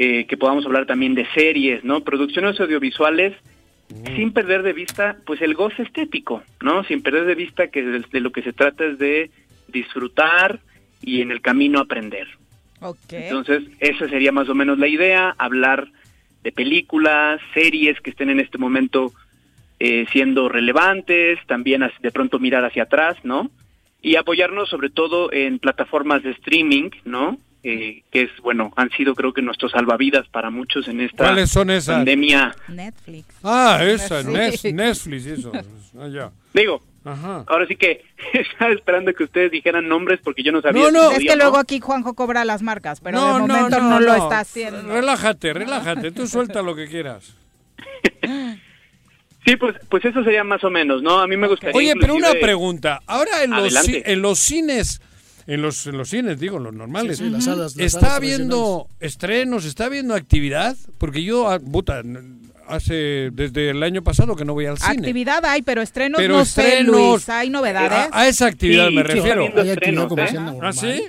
eh, 0.00 0.26
que 0.26 0.36
podamos 0.36 0.64
hablar 0.64 0.86
también 0.86 1.14
de 1.14 1.26
series, 1.34 1.82
¿no? 1.82 2.02
Producciones 2.02 2.58
audiovisuales 2.60 3.34
sin 4.14 4.32
perder 4.32 4.62
de 4.62 4.72
vista 4.72 5.16
pues 5.26 5.42
el 5.42 5.54
goce 5.54 5.82
estético, 5.82 6.44
¿no? 6.62 6.84
Sin 6.84 7.02
perder 7.02 7.24
de 7.24 7.34
vista 7.34 7.66
que 7.66 7.82
de, 7.82 8.04
de 8.10 8.20
lo 8.20 8.30
que 8.30 8.42
se 8.42 8.52
trata 8.52 8.84
es 8.84 8.98
de 8.98 9.32
disfrutar 9.66 10.60
y 11.02 11.20
en 11.20 11.32
el 11.32 11.40
camino 11.40 11.80
aprender. 11.80 12.28
Entonces, 13.10 13.64
esa 13.80 14.08
sería 14.08 14.30
más 14.30 14.48
o 14.48 14.54
menos 14.54 14.78
la 14.78 14.86
idea, 14.86 15.34
hablar 15.36 15.88
de 16.44 16.52
películas, 16.52 17.40
series 17.52 18.00
que 18.00 18.10
estén 18.10 18.30
en 18.30 18.38
este 18.38 18.56
momento 18.56 19.12
eh, 19.80 20.06
siendo 20.12 20.48
relevantes, 20.48 21.40
también 21.48 21.82
de 22.00 22.12
pronto 22.12 22.38
mirar 22.38 22.64
hacia 22.64 22.84
atrás, 22.84 23.16
¿no? 23.24 23.50
Y 24.00 24.14
apoyarnos 24.14 24.68
sobre 24.68 24.90
todo 24.90 25.32
en 25.32 25.58
plataformas 25.58 26.22
de 26.22 26.30
streaming, 26.30 26.90
¿no? 27.04 27.36
Eh, 27.64 28.02
que 28.12 28.22
es, 28.22 28.30
bueno, 28.40 28.72
han 28.76 28.88
sido 28.90 29.14
creo 29.16 29.32
que 29.32 29.42
nuestros 29.42 29.72
salvavidas 29.72 30.28
para 30.28 30.48
muchos 30.48 30.86
en 30.86 31.00
esta 31.00 31.24
¿Cuáles 31.24 31.50
son 31.50 31.70
esas? 31.70 31.96
pandemia. 31.96 32.54
Netflix. 32.68 33.26
Ah, 33.42 33.80
esa. 33.82 34.22
Nes- 34.22 34.62
Netflix, 34.72 35.26
eso. 35.26 35.50
Ah, 35.98 36.06
ya. 36.08 36.30
Digo, 36.54 36.82
Ajá. 37.04 37.44
ahora 37.48 37.66
sí 37.66 37.74
que 37.74 38.04
estaba 38.32 38.72
esperando 38.72 39.12
que 39.12 39.24
ustedes 39.24 39.50
dijeran 39.50 39.88
nombres 39.88 40.20
porque 40.22 40.44
yo 40.44 40.52
no 40.52 40.62
sabía. 40.62 40.82
No, 40.84 40.90
no. 40.92 41.08
si 41.10 41.16
Es 41.16 41.18
que 41.30 41.36
¿no? 41.36 41.42
luego 41.44 41.56
aquí 41.58 41.80
Juanjo 41.80 42.14
cobra 42.14 42.44
las 42.44 42.62
marcas, 42.62 43.00
pero 43.00 43.18
No, 43.18 43.26
de 43.26 43.46
no, 43.48 43.54
momento 43.56 43.80
no, 43.80 43.90
no, 43.90 44.00
lo 44.00 44.14
está 44.14 44.38
haciendo. 44.40 44.82
Relájate, 44.92 45.52
relájate. 45.52 46.12
Tú 46.12 46.28
suelta 46.28 46.62
lo 46.62 46.76
que 46.76 46.86
quieras. 46.86 47.34
Sí, 49.46 49.56
pues, 49.56 49.76
pues 49.88 50.04
eso 50.04 50.22
sería 50.24 50.44
más 50.44 50.62
o 50.62 50.68
menos, 50.68 51.00
¿no? 51.02 51.20
A 51.20 51.26
mí 51.26 51.34
me 51.36 51.48
gustaría. 51.48 51.74
Oye, 51.74 51.94
pero 51.98 52.14
una 52.14 52.32
pregunta. 52.32 53.00
Ahora 53.06 53.42
en 53.44 53.50
los, 53.52 53.88
en 53.88 54.20
los 54.20 54.38
cines, 54.38 55.00
en 55.48 55.62
los, 55.62 55.84
en 55.88 55.98
los 55.98 56.08
cines, 56.10 56.38
digo, 56.38 56.60
los 56.60 56.72
normales, 56.74 57.18
Sí, 57.18 57.24
sí, 57.24 57.30
las 57.30 57.44
salas- 57.44 57.74
las 57.74 57.84
¿está 57.86 58.00
salas 58.00 58.16
habiendo 58.16 58.86
estrenos, 59.00 59.64
está 59.64 59.86
habiendo 59.86 60.14
actividad? 60.14 60.76
Porque 60.98 61.24
yo, 61.24 61.50
ah, 61.50 61.58
puta, 61.58 62.02
hace 62.68 63.30
desde 63.32 63.70
el 63.70 63.82
año 63.82 64.02
pasado 64.02 64.36
que 64.36 64.44
no 64.44 64.52
voy 64.52 64.66
al 64.66 64.78
cine. 64.78 64.92
Actividad 64.92 65.44
hay, 65.46 65.62
pero 65.62 65.80
estrenos 65.82 66.20
Pero 66.20 66.36
no 66.36 66.44
sé, 66.44 66.60
estrenos- 66.80 67.12
Luis. 67.12 67.28
¿Hay 67.30 67.50
novedades? 67.50 68.08
A, 68.12 68.20
a 68.20 68.28
esa 68.28 68.46
actividad 68.46 68.88
Sí, 68.88 68.94
me 68.94 69.02
refiero. 69.02 69.44
Hay 69.56 69.70
estrenos, 69.70 70.12
¿eh? 70.18 70.38
¿Ah, 70.62 70.72
sí? 70.72 71.02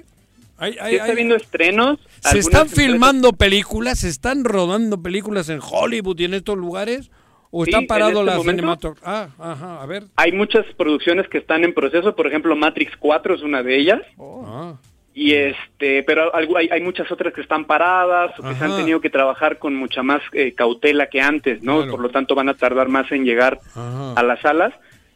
Hay- 0.57 0.75
hay- 0.81 0.95
está 0.95 1.05
hay- 1.05 1.15
viendo 1.15 1.35
estrenos. 1.35 1.99
¿Se 2.21 2.39
están 2.39 2.67
filmando 2.69 3.31
películas? 3.33 3.99
¿Se 3.99 4.09
están 4.09 4.43
rodando 4.43 5.01
películas 5.01 5.47
en 5.49 5.59
Hollywood 5.61 6.19
y 6.19 6.25
en 6.25 6.33
estos 6.33 6.57
lugares? 6.57 7.11
¿O 7.51 7.65
Sí, 7.65 7.71
está 7.71 7.79
en 7.81 7.87
parado 7.87 8.11
este 8.19 8.25
la 8.25 8.37
momento. 8.37 8.51
cinematografía? 8.61 9.09
Ah, 9.11 9.29
ajá, 9.53 9.81
a 9.81 9.85
ver. 9.85 10.03
Hay 10.15 10.31
muchas 10.31 10.65
producciones 10.77 11.27
que 11.27 11.39
están 11.39 11.63
en 11.63 11.73
proceso, 11.73 12.15
por 12.15 12.27
ejemplo, 12.27 12.55
Matrix 12.55 12.95
4 12.97 13.35
es 13.35 13.41
una 13.41 13.63
de 13.63 13.77
ellas. 13.77 14.01
Ah. 14.19 14.75
Y 15.15 15.33
este, 15.33 16.03
pero 16.03 16.33
hay, 16.35 16.69
hay 16.71 16.81
muchas 16.81 17.11
otras 17.11 17.33
que 17.33 17.41
están 17.41 17.65
paradas 17.65 18.37
o 18.39 18.43
que 18.43 18.55
se 18.55 18.63
han 18.63 18.75
tenido 18.77 19.01
que 19.01 19.09
trabajar 19.09 19.57
con 19.57 19.75
mucha 19.75 20.01
más 20.03 20.21
eh, 20.33 20.53
cautela 20.53 21.07
que 21.07 21.19
antes, 21.19 21.61
¿no? 21.63 21.77
Claro. 21.77 21.91
Por 21.91 21.99
lo 22.01 22.09
tanto 22.09 22.35
van 22.35 22.47
a 22.49 22.53
tardar 22.53 22.87
más 22.87 23.11
en 23.11 23.25
llegar 23.25 23.59
Ajá. 23.75 24.13
a 24.13 24.23
las 24.23 24.39
salas. 24.41 24.73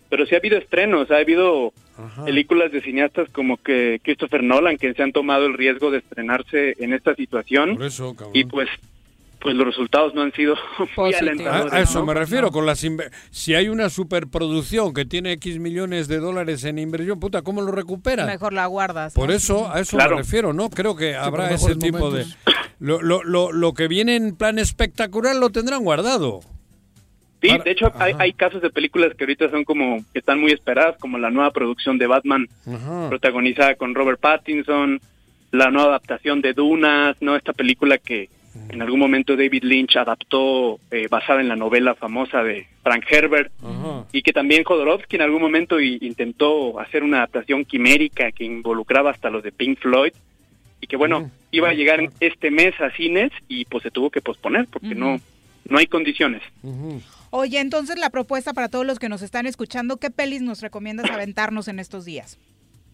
Pero 0.10 0.26
sí 0.26 0.36
ha 0.36 0.40
habido 0.40 0.58
estrenos, 0.58 1.10
ha 1.10 1.18
habido 1.18 1.72
películas 2.26 2.72
de 2.72 2.82
cineastas 2.82 3.30
como 3.30 3.58
que 3.58 4.00
Christopher 4.04 4.44
Nolan 4.44 4.78
que 4.78 4.94
se 4.94 5.02
han 5.04 5.12
tomado 5.12 5.46
el 5.46 5.54
riesgo 5.54 5.90
de 5.90 6.00
estrenarse 6.00 6.76
en 6.80 6.94
esta 6.94 7.16
situación. 7.16 7.76
Por 7.78 7.86
eso, 7.86 8.14
cabrón. 8.16 8.32
Y 8.36 8.44
pues, 8.46 8.70
pues 9.44 9.56
los 9.56 9.68
resultados 9.68 10.16
no 10.16 10.22
han 10.22 10.32
sido 10.32 10.56
muy 10.98 11.14
A, 11.14 11.20
alentadores. 11.20 11.74
a 11.74 11.82
eso 11.82 12.00
¿no? 12.00 12.06
me 12.06 12.14
refiero, 12.14 12.50
con 12.50 12.66
las 12.66 12.84
si 13.30 13.54
hay 13.54 13.68
una 13.68 13.90
superproducción 13.90 14.94
que 14.94 15.06
tiene 15.06 15.34
X 15.34 15.60
millones 15.60 16.08
de 16.08 16.18
dólares 16.20 16.64
en 16.64 16.80
inversión, 16.80 17.20
puta, 17.20 17.42
¿cómo 17.42 17.62
lo 17.62 17.72
recuperan? 17.74 18.26
Mejor 18.26 18.54
la 18.54 18.66
guardas. 18.68 19.14
Por 19.14 19.32
eso, 19.32 19.70
a 19.72 19.82
eso 19.82 19.98
Claro. 19.98 20.16
me 20.16 20.22
refiero, 20.22 20.54
¿no? 20.54 20.70
Creo 20.70 20.96
que 20.96 21.16
habrá 21.16 21.52
ese 21.52 21.76
tipo 21.76 22.00
momentos. 22.00 22.30
de... 22.30 22.54
Lo, 22.80 23.02
lo, 23.02 23.24
lo, 23.24 23.52
lo 23.54 23.74
que 23.74 23.88
viene 23.88 24.16
en 24.18 24.36
plan 24.36 24.60
espectacular 24.60 25.36
lo 25.38 25.52
tendrán 25.52 25.84
guardado. 25.86 26.42
Sí, 27.42 27.50
de 27.64 27.72
hecho 27.72 27.92
hay, 27.96 28.14
hay 28.20 28.34
casos 28.34 28.62
de 28.62 28.70
películas 28.72 29.14
que 29.18 29.24
ahorita 29.24 29.50
son 29.52 29.64
como 29.64 30.04
que 30.12 30.20
están 30.20 30.40
muy 30.42 30.52
esperadas, 30.52 30.96
como 31.00 31.18
la 31.18 31.30
nueva 31.30 31.52
producción 31.52 31.98
de 31.98 32.08
Batman 32.08 32.48
Ajá. 32.68 33.08
protagonizada 33.10 33.76
con 33.76 33.96
Robert 33.96 34.20
Pattinson, 34.20 35.00
la 35.52 35.70
nueva 35.72 35.90
adaptación 35.90 36.42
de 36.42 36.54
Dunas, 36.54 37.16
no 37.22 37.36
esta 37.38 37.54
película 37.54 37.98
que 37.98 38.30
en 38.70 38.82
algún 38.82 39.00
momento 39.00 39.36
David 39.36 39.64
Lynch 39.64 39.98
adaptó 39.98 40.80
eh, 40.92 41.08
basada 41.10 41.42
en 41.42 41.48
la 41.48 41.56
novela 41.56 41.96
famosa 41.96 42.44
de 42.44 42.68
Frank 42.84 43.06
Herbert 43.10 43.52
y 44.12 44.22
que 44.22 44.34
también 44.34 44.64
Jodorowsky 44.64 45.16
en 45.16 45.24
algún 45.24 45.42
momento 45.42 45.80
intentó 45.80 46.80
hacer 46.80 47.04
una 47.04 47.18
adaptación 47.18 47.66
quimérica 47.66 48.32
que 48.32 48.44
involucraba 48.44 49.12
hasta 49.12 49.30
los 49.30 49.44
de 49.44 49.52
Pink 49.52 49.80
Floyd 49.80 50.14
y 50.82 50.88
que 50.88 50.98
bueno 50.98 51.32
iba 51.52 51.70
a 51.70 51.74
llegar 51.74 52.02
este 52.20 52.52
mes 52.52 52.80
a 52.80 52.92
cines 52.92 53.32
y 53.48 53.66
pues 53.66 53.84
se 53.84 53.92
tuvo 53.92 54.10
que 54.10 54.22
posponer 54.22 54.68
porque 54.68 54.96
no 54.96 55.20
no 55.70 55.78
hay 55.78 55.88
condiciones. 55.88 56.42
Oye, 57.30 57.60
entonces 57.60 57.98
la 57.98 58.10
propuesta 58.10 58.54
para 58.54 58.70
todos 58.70 58.86
los 58.86 59.00
que 59.00 59.10
nos 59.10 59.22
están 59.22 59.46
escuchando, 59.48 59.98
¿qué 59.98 60.12
pelis 60.12 60.42
nos 60.42 60.62
recomiendas 60.62 61.10
aventarnos 61.10 61.68
en 61.68 61.80
estos 61.80 62.06
días? 62.06 62.38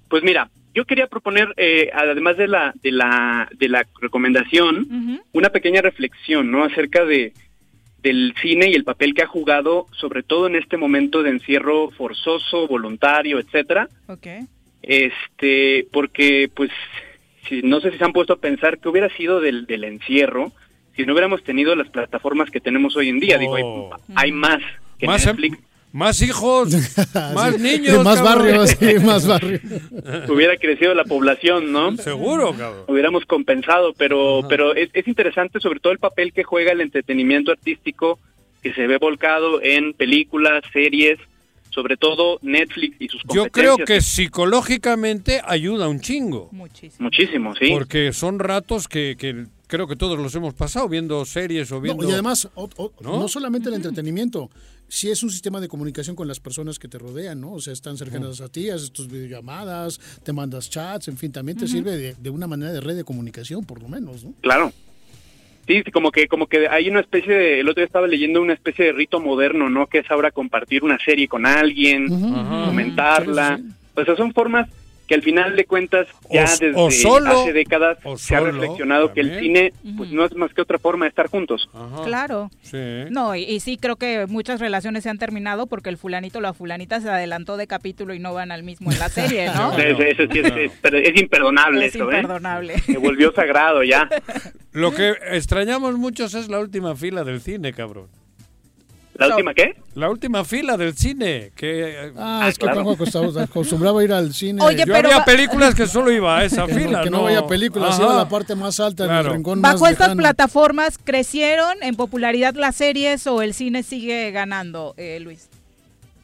Pues 0.08 0.24
mira, 0.24 0.50
yo 0.74 0.86
quería 0.86 1.08
proponer, 1.08 1.54
eh, 1.58 1.90
además 1.94 2.38
de 2.38 2.48
la, 2.48 2.74
de 2.82 2.92
la, 2.92 3.50
de 3.58 3.70
la 3.70 3.86
recomendación, 4.02 5.22
una 5.32 5.50
pequeña 5.50 5.82
reflexión, 5.82 6.52
¿no? 6.52 6.64
Acerca 6.64 7.06
de 7.06 7.34
del 8.02 8.34
cine 8.42 8.70
y 8.70 8.76
el 8.76 8.86
papel 8.86 9.14
que 9.14 9.24
ha 9.24 9.28
jugado, 9.28 9.88
sobre 9.92 10.24
todo 10.24 10.48
en 10.48 10.56
este 10.56 10.78
momento 10.78 11.22
de 11.22 11.32
encierro 11.32 11.92
forzoso, 11.92 12.66
voluntario, 12.66 13.40
etcétera. 13.40 13.90
Ok. 14.08 14.28
Este, 14.82 15.86
porque, 15.92 16.50
pues, 16.54 16.72
si, 17.48 17.62
no 17.62 17.82
sé 17.82 17.92
si 17.92 17.98
se 17.98 18.06
han 18.06 18.14
puesto 18.14 18.34
a 18.34 18.40
pensar 18.40 18.80
qué 18.80 18.88
hubiera 18.88 19.10
sido 19.18 19.42
del, 19.42 19.66
del 19.66 19.84
encierro 19.84 20.54
si 20.96 21.06
no 21.06 21.14
hubiéramos 21.14 21.44
tenido 21.44 21.76
las 21.76 21.90
plataformas 21.90 22.50
que 22.52 22.60
tenemos 22.60 22.96
hoy 22.96 23.10
en 23.10 23.20
día. 23.20 23.38
Digo, 23.38 23.56
hay, 23.56 23.64
hay 24.16 24.32
más 24.32 24.60
que 24.98 25.08
Más, 25.08 25.26
em- 25.26 25.30
Netflix. 25.32 25.58
Más 25.92 26.22
hijos, 26.22 26.70
más 27.34 27.56
Sí, 27.56 27.62
niños. 27.62 28.04
más 28.04 28.22
cabrón. 28.22 28.24
barrios, 28.48 28.70
sí, 28.80 28.94
más 29.04 29.26
barrios. 29.28 29.62
hubiera 30.30 30.56
crecido 30.58 30.94
la 30.94 31.04
población, 31.04 31.72
¿no? 31.72 31.96
Seguro, 31.98 32.54
cabrón. 32.54 32.84
Hubiéramos 32.88 33.26
compensado, 33.26 33.94
pero 33.98 34.42
pero 34.48 34.76
es, 34.76 34.90
es 34.94 35.08
interesante 35.08 35.60
sobre 35.60 35.80
todo 35.80 35.92
el 35.94 36.00
papel 36.00 36.32
que 36.34 36.44
juega 36.44 36.72
el 36.72 36.82
entretenimiento 36.82 37.52
artístico 37.52 38.20
que 38.62 38.74
se 38.74 38.88
ve 38.88 38.98
volcado 38.98 39.62
en 39.64 39.94
películas, 39.94 40.62
series, 40.74 41.18
sobre 41.70 41.98
todo 41.98 42.40
Netflix 42.42 42.98
y 43.00 43.08
sus 43.08 43.22
Yo 43.24 43.44
competencias. 43.44 43.76
creo 43.76 43.86
que 43.86 44.02
psicológicamente 44.02 45.42
ayuda 45.46 45.88
un 45.88 46.02
chingo. 46.02 46.50
muchísimo, 46.52 47.56
sí. 47.56 47.70
Porque 47.72 48.12
son 48.14 48.40
ratos 48.40 48.88
que, 48.88 49.16
que 49.18 49.46
creo 49.70 49.88
que 49.88 49.96
todos 49.96 50.18
los 50.20 50.34
hemos 50.36 50.54
pasado 50.56 50.90
viendo 50.90 51.24
series 51.26 51.72
o 51.72 51.76
No, 51.76 51.82
viendo... 51.82 52.10
y 52.10 52.12
además, 52.12 52.50
o- 52.56 52.68
o- 52.76 52.92
¿No? 53.02 53.20
¿no? 53.20 53.28
solamente 53.28 53.70
el 53.70 53.76
entretenimiento, 53.76 54.50
si 54.88 55.10
es 55.12 55.22
un 55.24 55.30
sistema 55.30 55.62
de 55.62 55.68
comunicación 55.68 56.16
con 56.16 56.28
las 56.28 56.40
personas 56.40 56.80
que 56.80 56.88
te 56.88 56.98
rodean, 56.98 57.40
¿no? 57.40 57.54
O 57.54 57.62
sea, 57.62 57.72
están 57.74 57.96
cercanas 57.96 58.42
a 58.42 58.50
ti, 58.50 58.70
haces 58.72 58.92
tus 58.92 59.08
videollamadas, 59.08 60.00
te 60.24 60.34
mandas 60.34 60.70
chats, 60.72 61.08
en 61.08 61.18
fin, 61.18 61.32
también 61.32 61.58
te 61.58 61.68
sirve 61.68 61.96
de, 61.96 62.16
de 62.16 62.30
una 62.32 62.48
manera 62.48 62.74
de 62.74 62.82
red 62.82 62.96
de 62.96 63.04
comunicación, 63.04 63.64
por 63.64 63.80
lo 63.82 63.88
menos, 63.88 64.24
¿no? 64.26 64.34
Claro. 64.42 64.74
Sí, 65.68 65.84
sí, 65.86 65.92
como 65.92 66.12
que 66.12 66.28
como 66.28 66.48
que 66.48 66.68
hay 66.68 66.90
una 66.90 67.02
especie 67.02 67.32
de 67.32 67.60
el 67.60 67.70
otro 67.70 67.82
día 67.82 67.86
estaba 67.86 68.08
leyendo 68.08 68.42
una 68.42 68.54
especie 68.54 68.86
de 68.86 68.92
rito 68.92 69.20
moderno, 69.20 69.70
¿no? 69.70 69.86
Que 69.86 70.00
es 70.00 70.10
ahora 70.10 70.32
compartir 70.32 70.84
una 70.84 70.98
serie 70.98 71.28
con 71.28 71.46
alguien, 71.46 72.08
comentarla. 72.66 73.60
O 73.96 74.04
sea, 74.04 74.16
son 74.16 74.34
formas 74.34 74.68
que 75.10 75.16
al 75.16 75.24
final 75.24 75.56
de 75.56 75.66
cuentas 75.66 76.08
ya 76.32 76.44
O 76.46 76.48
desde 76.48 76.72
o 76.76 76.92
solo- 76.92 77.42
hace 77.42 77.52
décadas 77.52 77.98
o 78.04 78.16
se 78.16 78.36
ha 78.36 78.40
reflexionado 78.42 79.12
que 79.12 79.22
el 79.22 79.40
cine 79.40 79.74
pues 79.98 80.12
no 80.12 80.24
es 80.24 80.36
más 80.36 80.54
que 80.54 80.62
otra 80.62 80.78
forma 80.78 81.06
de 81.06 81.10
estar 81.10 81.28
juntos. 81.28 81.68
Claro. 82.06 82.52
Sí. 82.62 82.78
No, 83.10 83.36
y, 83.36 83.42
y 83.44 83.60
sí 83.60 83.78
creo 83.78 83.96
que 83.96 84.28
muchas 84.28 84.60
relaciones 84.60 85.02
se 85.04 85.10
han 85.10 85.18
terminado 85.18 85.66
porque 85.66 85.90
el 85.90 85.98
fulanito 85.98 86.38
o 86.38 86.42
la 86.42 86.54
fulanita 86.54 87.02
se 87.02 87.10
adelantó 87.10 87.58
de 87.58 87.66
capítulo 87.66 88.14
y 88.14 88.20
no 88.20 88.34
van 88.36 88.52
al 88.52 88.62
mismo 88.62 88.92
en 88.92 89.00
la 89.00 89.10
serie, 89.10 89.48
¿no? 89.48 89.76
Eso, 89.78 90.02
eso 90.04 90.24
sí 90.32 90.40
es, 90.40 90.54
es- 90.56 90.72
pero 90.82 90.98
es 91.00 91.20
imperdonable 91.20 91.88
Es 91.88 91.96
eso, 91.96 92.04
imperdonable. 92.06 92.76
¿eh? 92.76 92.80
Se 92.86 92.98
volvió 93.00 93.34
sagrado 93.34 93.84
ya. 93.84 94.08
Lo 94.72 94.94
que 94.94 95.16
extrañamos 95.32 95.98
muchos 95.98 96.36
es 96.36 96.48
la 96.50 96.60
última 96.60 96.96
fila 96.96 97.24
del 97.24 97.42
cine, 97.42 97.74
cabrón. 97.74 98.08
¿La 99.20 99.28
última 99.28 99.54
qué? 99.54 99.76
La 99.96 100.10
última 100.10 100.46
fila 100.46 100.78
del 100.78 100.96
cine. 100.96 101.52
Que, 101.56 102.12
Ah, 102.18 102.46
es 102.48 102.58
que 102.58 102.66
Juanjo 102.68 102.92
acostumbraba, 103.44 104.02
a 104.02 104.04
ir 104.04 104.14
al 104.14 104.34
cine. 104.34 104.62
Oye, 104.64 104.86
Yo 104.86 104.94
pero 104.94 105.10
había 105.10 105.26
películas 105.26 105.76
que 105.76 105.86
solo 105.88 106.12
iba 106.12 106.38
a 106.38 106.46
esa 106.46 106.66
que 106.66 106.74
no- 106.74 106.80
fila. 106.80 107.02
que 107.04 107.10
no 107.10 107.24
veía 107.26 107.46
películas, 107.46 107.96
Ajá. 107.96 108.04
iba 108.04 108.14
a 108.14 108.18
la 108.18 108.30
parte 108.30 108.56
más 108.56 108.80
alta, 108.80 109.06
Claro. 109.06 109.30
el 109.30 109.36
rincón 109.36 109.62
más 109.62 109.74
Bajo 109.74 109.88
estas 109.88 110.08
lejano. 110.08 110.22
plataformas 110.22 110.98
crecieron 111.04 111.78
en 111.82 111.96
popularidad 111.96 112.54
las 112.56 112.76
series 112.76 113.28
o 113.28 113.42
el 113.42 113.54
cine 113.54 113.84
sigue 113.84 114.32
ganando, 114.32 114.94
eh, 114.98 115.20
Luis. 115.20 115.50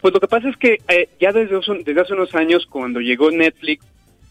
Pues 0.02 0.14
lo 0.14 0.20
que 0.20 0.28
pasa 0.28 0.48
es 0.50 0.58
que 0.58 0.78
eh, 0.88 1.10
ya 1.20 1.32
desde, 1.32 1.58
hace- 1.58 1.84
desde 1.84 2.00
hace 2.02 2.14
unos 2.14 2.34
años, 2.36 2.66
cuando 2.70 3.00
llegó 3.02 3.32
Netflix, 3.32 3.84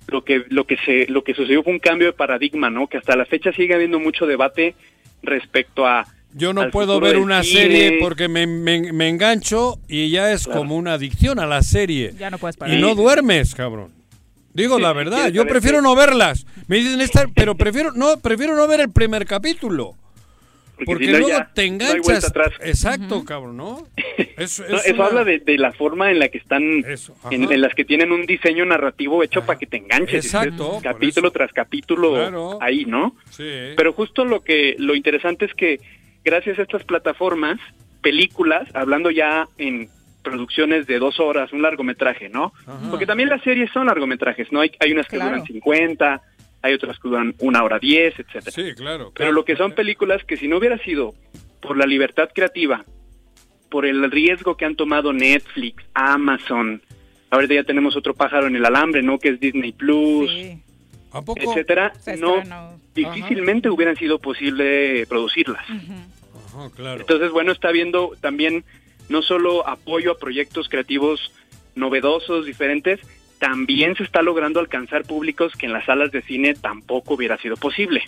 lo 0.07 0.23
que 0.25 0.45
lo 0.51 0.65
que 0.67 0.77
se 0.85 1.07
lo 1.09 1.25
que 1.25 1.35
sucedió 1.35 1.63
fue 1.63 1.73
un 1.73 1.79
cambio 1.79 2.07
de 2.09 2.13
paradigma, 2.13 2.69
¿no? 2.71 2.87
Que 2.87 2.99
hasta 2.99 3.17
la 3.17 3.25
fecha 3.25 3.53
sigue 3.53 3.75
habiendo 3.75 3.99
mucho 3.99 4.27
debate 4.27 4.75
respecto 5.23 5.87
a 5.87 6.07
Yo 6.37 6.53
no 6.53 6.71
puedo 6.71 6.99
ver 7.01 7.19
una 7.19 7.43
cine. 7.43 7.61
serie 7.63 7.99
porque 8.01 8.29
me, 8.29 8.47
me- 8.47 8.93
me 8.93 9.09
engancho 9.09 9.79
y 9.89 10.11
ya 10.11 10.33
es 10.33 10.45
Claro. 10.45 10.61
como 10.61 10.77
una 10.77 10.95
adicción 10.95 11.39
a 11.39 11.47
la 11.47 11.63
serie. 11.63 12.13
Ya 12.19 12.29
no 12.31 12.39
puedes 12.39 12.57
parar. 12.57 12.77
Y 12.77 12.81
no 12.81 12.95
duermes, 12.95 13.55
cabrón. 13.55 13.91
Digo 14.53 14.77
Sí, 14.77 14.83
la 14.83 14.93
verdad, 14.93 15.29
yo 15.31 15.47
prefiero 15.47 15.81
no 15.83 15.95
verlas. 15.97 16.47
Me 16.69 16.77
dicen 16.77 17.01
esta, 17.01 17.27
pero 17.35 17.55
prefiero 17.57 17.93
no 17.93 18.19
prefiero 18.21 18.57
no 18.57 18.67
ver 18.67 18.81
el 18.81 18.91
primer 18.91 19.27
capítulo. 19.27 19.95
Porque 20.77 20.85
Porque 20.87 21.07
si 21.07 21.13
no, 21.13 21.19
luego 21.19 21.39
ya 21.39 21.51
te 21.55 21.69
no 21.69 21.75
enganchas. 21.75 22.25
atrás. 22.25 22.51
Exacto, 22.61 23.25
cabrón, 23.25 23.57
¿no? 23.57 23.87
Es- 24.37 24.59
No, 24.59 24.77
es 24.77 24.87
eso 24.87 24.95
una- 24.97 25.07
habla 25.07 25.23
de, 25.25 25.39
de 25.39 25.57
la 25.57 25.73
forma 25.73 26.11
en 26.11 26.19
la 26.19 26.29
que 26.29 26.39
están, 26.39 26.63
en, 26.65 26.85
ajá. 26.85 27.29
en 27.31 27.61
las 27.61 27.73
que 27.75 27.85
tienen 27.85 28.11
un 28.11 28.27
diseño 28.27 28.65
narrativo 28.67 29.23
hecho 29.23 29.47
para 29.47 29.57
que 29.57 29.67
te 29.67 29.77
enganches. 29.77 30.25
Exacto, 30.25 30.79
estés 30.79 30.83
capítulo 30.83 31.31
tras 31.31 31.53
capítulo 31.53 32.15
Claro. 32.15 32.59
ahí, 32.61 32.85
¿no? 32.87 33.15
Sí. 33.31 33.45
Pero 33.77 33.93
justo 33.93 34.25
lo 34.25 34.41
que 34.43 34.75
lo 34.79 34.97
interesante 34.97 35.45
es 35.45 35.55
que 35.55 35.79
gracias 36.25 36.59
a 36.59 36.63
estas 36.63 36.85
plataformas, 36.85 37.59
películas, 38.03 38.69
hablando 38.75 39.11
ya 39.11 39.47
en 39.59 39.89
producciones 40.23 40.87
de 40.87 40.99
dos 40.99 41.21
horas, 41.21 41.53
un 41.53 41.63
largometraje, 41.63 42.29
¿no? 42.31 42.53
Ajá. 42.67 42.91
Porque 42.91 43.07
también 43.07 43.29
las 43.29 43.43
series 43.43 43.71
son 43.73 43.87
largometrajes, 43.87 44.51
¿no? 44.53 44.61
Hay, 44.61 44.73
hay 44.81 44.93
unas 44.93 45.07
que 45.07 45.17
Claro. 45.17 45.33
duran 45.33 45.47
50, 45.47 46.23
hay 46.63 46.73
otras 46.75 46.99
que 46.99 47.09
duran 47.09 47.35
una 47.41 47.63
hora 47.63 47.79
10, 47.79 48.19
etcétera. 48.21 48.51
Sí, 48.51 48.75
claro. 48.75 49.13
Pero 49.15 49.33
lo 49.33 49.45
que 49.45 49.55
son 49.57 49.73
películas 49.73 50.25
que 50.25 50.37
si 50.39 50.49
no 50.49 50.57
hubiera 50.59 50.79
sido 50.79 51.15
por 51.61 51.77
la 51.77 51.85
libertad 51.87 52.31
creativa, 52.35 52.85
por 53.71 53.85
el 53.85 54.11
riesgo 54.11 54.57
que 54.57 54.65
han 54.65 54.77
tomado 54.77 55.13
Netflix, 55.13 55.85
Amazon, 55.93 56.81
ahorita 57.31 57.55
ya 57.55 57.65
tenemos 57.65 57.95
otro 57.97 58.15
pájaro 58.15 58.47
en 58.47 58.57
el 58.57 58.65
alambre, 58.65 59.03
¿no? 59.03 59.19
Que 59.19 59.29
es 59.31 59.41
Disney 59.41 59.73
Plus, 59.73 60.31
¿A 61.13 61.21
poco? 61.23 61.41
etcétera, 61.43 61.93
no 62.19 62.43
difícilmente 62.95 63.69
hubieran 63.69 63.97
sido 63.97 64.19
posible 64.21 65.05
producirlas. 65.07 65.65
Ajá, 66.55 66.71
claro. 66.75 67.01
Entonces, 67.01 67.31
bueno, 67.31 67.53
está 67.53 67.71
viendo 67.73 68.13
también 68.21 68.65
no 69.09 69.23
solo 69.23 69.67
apoyo 69.69 70.13
a 70.13 70.19
proyectos 70.19 70.69
creativos 70.69 71.33
novedosos, 71.75 72.47
diferentes, 72.47 73.01
también 73.39 73.97
se 73.97 74.05
está 74.05 74.23
logrando 74.23 74.61
alcanzar 74.61 75.05
públicos 75.05 75.53
que 75.55 75.67
en 75.67 75.73
las 75.73 75.85
salas 75.85 76.11
de 76.13 76.23
cine 76.23 76.55
tampoco 76.55 77.15
hubiera 77.15 77.37
sido 77.37 77.57
posible. 77.57 78.03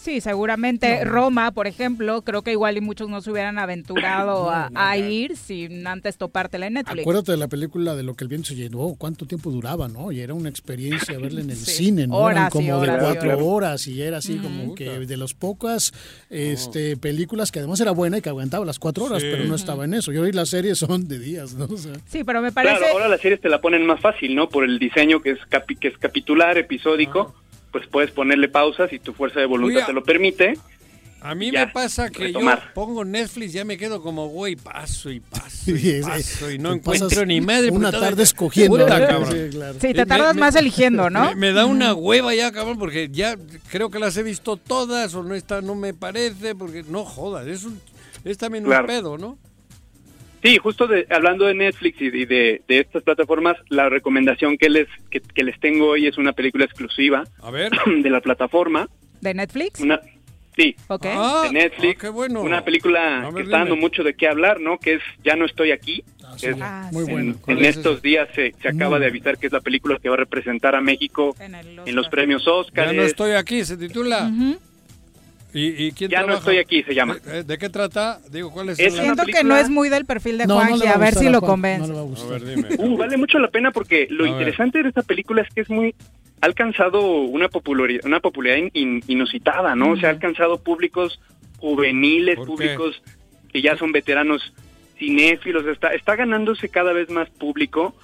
Sí, 0.00 0.20
seguramente 0.20 1.04
Roma, 1.04 1.50
por 1.50 1.66
ejemplo, 1.66 2.22
creo 2.22 2.42
que 2.42 2.52
igual 2.52 2.76
y 2.76 2.80
muchos 2.80 3.08
no 3.08 3.20
se 3.20 3.32
hubieran 3.32 3.58
aventurado 3.58 4.48
a, 4.48 4.70
a 4.74 4.96
ir 4.96 5.36
sin 5.36 5.84
antes 5.88 6.16
topártela 6.16 6.68
en 6.68 6.74
Netflix. 6.74 7.00
Acuérdate 7.02 7.32
de 7.32 7.38
la 7.38 7.48
película 7.48 7.96
de 7.96 8.04
lo 8.04 8.14
que 8.14 8.22
el 8.24 8.28
viento 8.28 8.48
se 8.48 8.54
llenó, 8.54 8.94
cuánto 8.96 9.26
tiempo 9.26 9.50
duraba, 9.50 9.88
¿no? 9.88 10.12
Y 10.12 10.20
era 10.20 10.34
una 10.34 10.48
experiencia 10.48 11.18
verla 11.18 11.40
en 11.40 11.50
el 11.50 11.56
Sí. 11.56 11.72
cine, 11.72 12.06
¿no? 12.06 12.16
Horas 12.16 12.36
Eran 12.36 12.48
y 12.48 12.50
como 12.68 12.78
horas 12.80 12.94
de 12.96 13.00
cuatro 13.02 13.28
horas. 13.30 13.42
horas 13.44 13.86
y 13.88 14.00
era 14.02 14.18
así 14.18 14.36
como 14.36 14.74
que 14.76 14.88
de 15.00 15.16
las 15.16 15.34
pocas 15.34 15.92
este, 16.30 16.96
películas 16.96 17.50
que 17.50 17.58
además 17.58 17.80
era 17.80 17.90
buena 17.90 18.18
y 18.18 18.20
que 18.22 18.28
aguantaba 18.28 18.64
las 18.64 18.78
cuatro 18.78 19.04
horas, 19.06 19.20
Sí. 19.22 19.28
pero 19.30 19.44
no 19.46 19.54
estaba 19.56 19.84
en 19.84 19.94
eso. 19.94 20.12
Y 20.12 20.18
hoy 20.18 20.32
las 20.32 20.48
series 20.50 20.78
son 20.78 21.08
de 21.08 21.18
días, 21.18 21.54
¿no? 21.54 21.64
O 21.64 21.76
sea, 21.76 21.92
Sí, 22.06 22.22
pero 22.24 22.40
me 22.40 22.52
parece... 22.52 22.76
Claro, 22.78 22.92
ahora 22.92 23.08
las 23.08 23.20
series 23.20 23.40
te 23.40 23.48
la 23.48 23.60
ponen 23.60 23.84
más 23.84 24.00
fácil, 24.00 24.34
¿no? 24.34 24.48
Por 24.48 24.64
el 24.64 24.78
diseño 24.78 25.20
que 25.20 25.30
es, 25.32 25.38
capi- 25.50 25.78
que 25.78 25.88
es 25.88 25.98
capitular, 25.98 26.56
episódico, 26.56 27.34
pues 27.78 27.88
puedes 27.90 28.10
ponerle 28.10 28.48
pausas 28.48 28.90
si 28.90 28.98
tu 28.98 29.12
fuerza 29.12 29.40
de 29.40 29.46
voluntad 29.46 29.86
te 29.86 29.92
lo 29.92 30.02
permite. 30.02 30.58
A 31.20 31.34
mí 31.34 31.50
Ya, 31.50 31.66
me 31.66 31.72
pasa 31.72 32.10
que 32.10 32.24
retomar. 32.26 32.60
yo 32.68 32.74
pongo 32.74 33.04
Netflix, 33.04 33.52
ya 33.52 33.64
me 33.64 33.76
quedo 33.76 34.00
como, 34.00 34.28
güey, 34.28 34.54
paso 34.54 35.10
y 35.10 35.18
paso 35.18 35.72
y 35.72 35.88
es- 35.90 36.06
paso 36.06 36.48
y 36.48 36.58
no 36.58 36.72
encuentro 36.72 37.08
pasas 37.08 37.26
ni 37.26 37.40
madre. 37.40 37.70
una 37.72 37.88
puta, 37.88 38.00
tarde 38.00 38.22
escogiendo, 38.22 38.76
puta, 38.78 39.04
cabrón. 39.04 39.32
Sí, 39.32 39.48
claro. 39.50 39.74
Sí, 39.80 39.92
te 39.94 40.06
tardas 40.06 40.36
más 40.36 40.54
eligiendo, 40.54 41.10
¿no? 41.10 41.30
Me, 41.30 41.34
me 41.34 41.52
da 41.52 41.66
una 41.66 41.92
hueva 41.92 42.32
ya, 42.36 42.52
cabrón, 42.52 42.78
porque 42.78 43.08
ya 43.10 43.36
creo 43.70 43.90
que 43.90 43.98
las 43.98 44.16
he 44.16 44.22
visto 44.22 44.56
todas 44.56 45.12
o 45.16 45.24
no 45.24 45.34
está, 45.34 45.60
no 45.60 45.74
me 45.74 45.92
parece, 45.92 46.54
porque 46.54 46.84
no 46.88 47.04
jodas, 47.04 47.48
es, 47.48 47.64
un, 47.64 47.80
es 48.24 48.38
también 48.38 48.62
Claro. 48.62 48.82
un 48.84 48.86
pedo, 48.86 49.18
¿no? 49.18 49.38
Sí, 50.42 50.56
justo 50.58 50.86
de- 50.86 51.06
hablando 51.10 51.46
de 51.46 51.54
Netflix 51.54 52.00
y 52.00 52.10
de, 52.10 52.26
de- 52.26 52.62
de 52.68 52.78
estas 52.80 53.02
plataformas, 53.02 53.56
la 53.68 53.88
recomendación 53.88 54.56
que 54.56 54.68
les 54.68 54.86
que, 55.10 55.20
que 55.20 55.42
les 55.44 55.58
tengo 55.60 55.86
hoy 55.88 56.06
es 56.06 56.16
una 56.18 56.32
película 56.32 56.64
exclusiva 56.64 57.24
A 57.42 57.50
ver. 57.50 57.72
de 58.02 58.10
la 58.10 58.20
plataforma. 58.20 58.88
¿De 59.20 59.34
Netflix? 59.34 59.80
Una, 59.80 60.00
sí, 60.56 60.76
Ok. 60.86 61.06
Ah, 61.08 61.42
de 61.46 61.52
Netflix. 61.52 61.98
qué 62.00 62.08
bueno. 62.08 62.42
Una 62.42 62.64
película 62.64 63.22
ver, 63.24 63.34
que 63.34 63.42
está 63.42 63.58
dando 63.58 63.74
mucho 63.76 64.04
de 64.04 64.14
qué 64.14 64.28
hablar, 64.28 64.60
¿no? 64.60 64.78
Que 64.78 64.94
es 64.94 65.02
Ya 65.24 65.34
no 65.34 65.44
estoy 65.44 65.72
aquí. 65.72 66.04
Es- 66.42 66.56
Ah, 66.60 66.88
muy 66.92 67.04
sí. 67.06 67.10
bueno. 67.10 67.32
en, 67.32 67.38
¿Cuál 67.38 67.58
en 67.58 67.64
es 67.64 67.76
estos 67.78 68.00
días 68.02 68.28
se, 68.34 68.54
se 68.62 68.68
acaba 68.68 68.90
Muy 68.96 69.00
de 69.00 69.06
avisar 69.06 69.38
que 69.38 69.46
es 69.48 69.52
la 69.52 69.60
película 69.60 69.98
que 70.00 70.08
va 70.08 70.14
a 70.14 70.18
representar 70.18 70.76
a 70.76 70.80
México 70.80 71.34
En, 71.40 71.54
el 71.56 71.80
en 71.84 71.94
los 71.96 72.08
premios 72.08 72.46
Oscar. 72.46 72.86
Ya 72.86 72.92
no 72.92 73.02
estoy 73.02 73.32
aquí, 73.32 73.64
se 73.64 73.76
titula. 73.76 74.28
Ujú. 74.32 74.58
¿Y, 75.54 75.86
y 75.86 75.92
quién 75.92 76.10
Ya 76.10 76.18
no 76.20 76.26
trabaja? 76.26 76.38
estoy 76.40 76.58
aquí, 76.58 76.82
se 76.82 76.94
llama. 76.94 77.14
¿De, 77.16 77.42
de 77.42 77.58
qué 77.58 77.68
trata? 77.70 78.20
Digo, 78.30 78.50
¿cuál 78.52 78.68
es? 78.68 78.78
Es 78.78 78.92
Siento 78.94 79.24
que 79.24 79.32
película- 79.32 79.54
no 79.54 79.56
es 79.56 79.70
muy 79.70 79.88
del 79.88 80.04
perfil 80.04 80.36
de 80.38 80.46
No, 80.46 80.54
no 80.56 80.60
Juanji, 80.60 80.78
le 80.80 80.84
va 80.86 80.92
a 80.94 80.98
ver 80.98 81.14
si 81.14 81.28
lo 81.30 81.40
Juan, 81.40 81.50
convence. 81.50 81.88
no 81.88 81.94
le 81.94 81.94
va 81.94 82.00
a 82.00 82.26
A 82.26 82.30
ver, 82.30 82.44
dime. 82.44 82.68
Uh, 82.78 82.96
vale 82.98 83.16
mucho 83.16 83.38
la 83.38 83.48
pena 83.48 83.70
porque 83.70 84.06
lo 84.10 84.24
A 84.24 84.26
ver. 84.26 84.32
interesante 84.32 84.82
de 84.82 84.88
esta 84.90 85.02
película 85.02 85.42
es 85.42 85.48
que 85.54 85.62
es 85.62 85.70
muy 85.70 85.94
ha 86.40 86.46
alcanzado 86.46 87.00
una 87.22 87.48
popularidad, 87.48 88.04
una 88.04 88.20
popularidad 88.20 88.68
in- 88.74 89.02
inusitada, 89.08 89.74
¿no? 89.74 89.92
O 89.92 89.96
sea, 89.96 90.10
ha 90.10 90.12
alcanzado 90.12 90.58
públicos 90.62 91.18
juveniles, 91.56 92.36
¿Por 92.36 92.44
qué? 92.46 92.50
públicos 92.52 93.02
que 93.52 93.60
ya 93.62 93.76
son 93.76 93.90
veteranos 93.90 94.52
cinéfilos, 94.98 95.66
está 95.66 95.94
está 95.94 96.14
ganándose 96.16 96.68
cada 96.68 96.92
vez 96.92 97.08
más 97.10 97.28
público. 97.30 97.94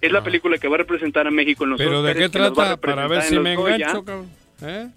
Es 0.00 0.12
la 0.12 0.18
Ah. 0.18 0.24
película 0.24 0.58
que 0.58 0.68
va 0.68 0.74
a 0.74 0.78
representar 0.78 1.26
a 1.26 1.30
México 1.30 1.64
en 1.64 1.70
los 1.70 1.78
¿Pero 1.78 2.02
de 2.02 2.10
Óscares, 2.10 2.30
qué 2.30 2.38
que 2.38 2.44
a 2.44 2.52
trata? 2.52 2.76
Para 2.76 3.06
ver 3.08 3.22
si 3.22 3.38
me 3.38 3.54
engancho, 3.54 4.04
cabrón. 4.04 4.28
¿Eh? 4.62 4.88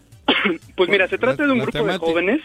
Pues 0.76 0.90
mira, 0.90 1.08
se 1.08 1.18
trata 1.18 1.44
La- 1.44 1.48
de 1.48 1.54
un 1.54 1.60
grupo 1.60 1.72
temática. 1.72 1.94
de 2.06 2.12
jóvenes, 2.12 2.42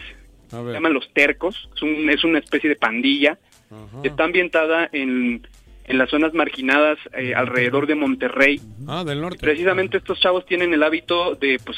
se 0.49 0.55
llaman 0.73 0.93
Los 0.93 1.11
Tercos, 1.13 1.69
es, 1.75 1.81
un- 1.81 2.09
es 2.09 2.23
una 2.23 2.39
especie 2.39 2.69
de 2.69 2.75
pandilla, 2.75 3.37
Ajá. 3.69 3.99
está 4.03 4.23
ambientada 4.23 4.89
en, 4.91 5.47
en 5.85 5.97
las 5.97 6.09
zonas 6.09 6.33
marginadas 6.33 6.97
eh, 7.17 7.33
alrededor 7.35 7.87
de 7.87 7.95
Monterrey. 7.95 8.61
Ah, 8.87 9.03
del 9.03 9.21
norte. 9.21 9.39
Precisamente 9.39 9.97
estos 9.97 10.19
chavos 10.19 10.45
tienen 10.45 10.73
el 10.73 10.83
hábito 10.83 11.35
de 11.35 11.59
pues 11.63 11.77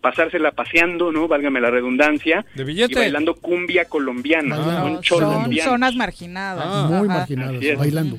pasársela 0.00 0.52
paseando, 0.52 1.10
¿no? 1.10 1.26
Válgame 1.26 1.60
la 1.60 1.70
redundancia. 1.70 2.44
¿De 2.54 2.62
Y 2.62 2.66
billete? 2.66 2.94
bailando 2.94 3.34
cumbia 3.34 3.86
colombiana. 3.86 4.56
Bailando. 4.56 5.02
Son 5.02 5.58
zonas 5.64 5.96
marginadas. 5.96 6.64
Ah. 6.66 6.86
Muy 6.88 7.08
Ajá. 7.08 7.18
marginadas, 7.18 7.78
bailando. 7.78 8.16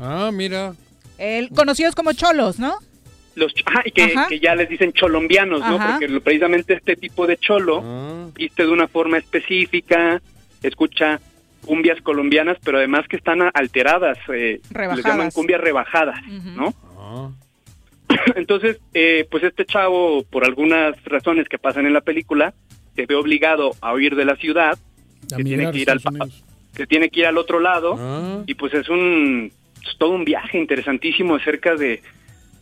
Ah, 0.00 0.30
mira. 0.32 0.74
El- 1.16 1.48
conocidos 1.50 1.94
como 1.94 2.12
cholos, 2.12 2.58
¿no? 2.58 2.74
Los, 3.38 3.54
ah, 3.66 3.82
y 3.84 3.90
que, 3.92 4.02
Ajá. 4.02 4.26
que 4.28 4.40
ya 4.40 4.54
les 4.54 4.68
dicen 4.68 4.92
cholombianos, 4.92 5.60
¿no? 5.60 5.76
Ajá. 5.76 5.98
Porque 5.98 6.20
precisamente 6.20 6.74
este 6.74 6.96
tipo 6.96 7.26
de 7.26 7.36
cholo 7.36 7.82
Ah. 7.84 8.28
viste 8.34 8.64
de 8.64 8.70
una 8.70 8.88
forma 8.88 9.18
específica, 9.18 10.20
escucha 10.62 11.20
cumbias 11.64 12.00
colombianas, 12.02 12.56
pero 12.64 12.78
además 12.78 13.06
que 13.08 13.16
están 13.16 13.42
a- 13.42 13.50
alteradas, 13.54 14.18
eh, 14.34 14.60
les 14.94 15.04
llaman 15.04 15.30
cumbias 15.30 15.60
rebajadas. 15.60 16.20
¿no? 16.56 16.74
Ah. 16.98 17.30
Entonces, 18.36 18.78
eh, 18.94 19.26
pues 19.30 19.44
este 19.44 19.64
chavo, 19.66 20.22
por 20.24 20.44
algunas 20.44 20.94
razones 21.04 21.48
que 21.48 21.58
pasan 21.58 21.86
en 21.86 21.92
la 21.92 22.00
película, 22.00 22.54
se 22.96 23.06
ve 23.06 23.14
obligado 23.14 23.72
a 23.80 23.92
huir 23.92 24.16
de 24.16 24.24
la 24.24 24.36
ciudad, 24.36 24.78
A 25.32 25.36
que 25.36 25.44
tiene 25.44 25.70
que 25.70 25.78
ir 25.78 25.90
al 25.90 26.00
que 26.74 26.86
tiene 26.86 27.08
que 27.10 27.20
ir 27.20 27.26
al 27.26 27.38
otro 27.38 27.60
lado, 27.60 27.96
Ah. 27.98 28.42
y 28.46 28.54
pues 28.54 28.72
es 28.74 28.88
un 28.88 29.52
es 29.86 29.96
todo 29.98 30.10
un 30.10 30.24
viaje 30.24 30.58
interesantísimo 30.58 31.36
acerca 31.36 31.74
de, 31.76 32.02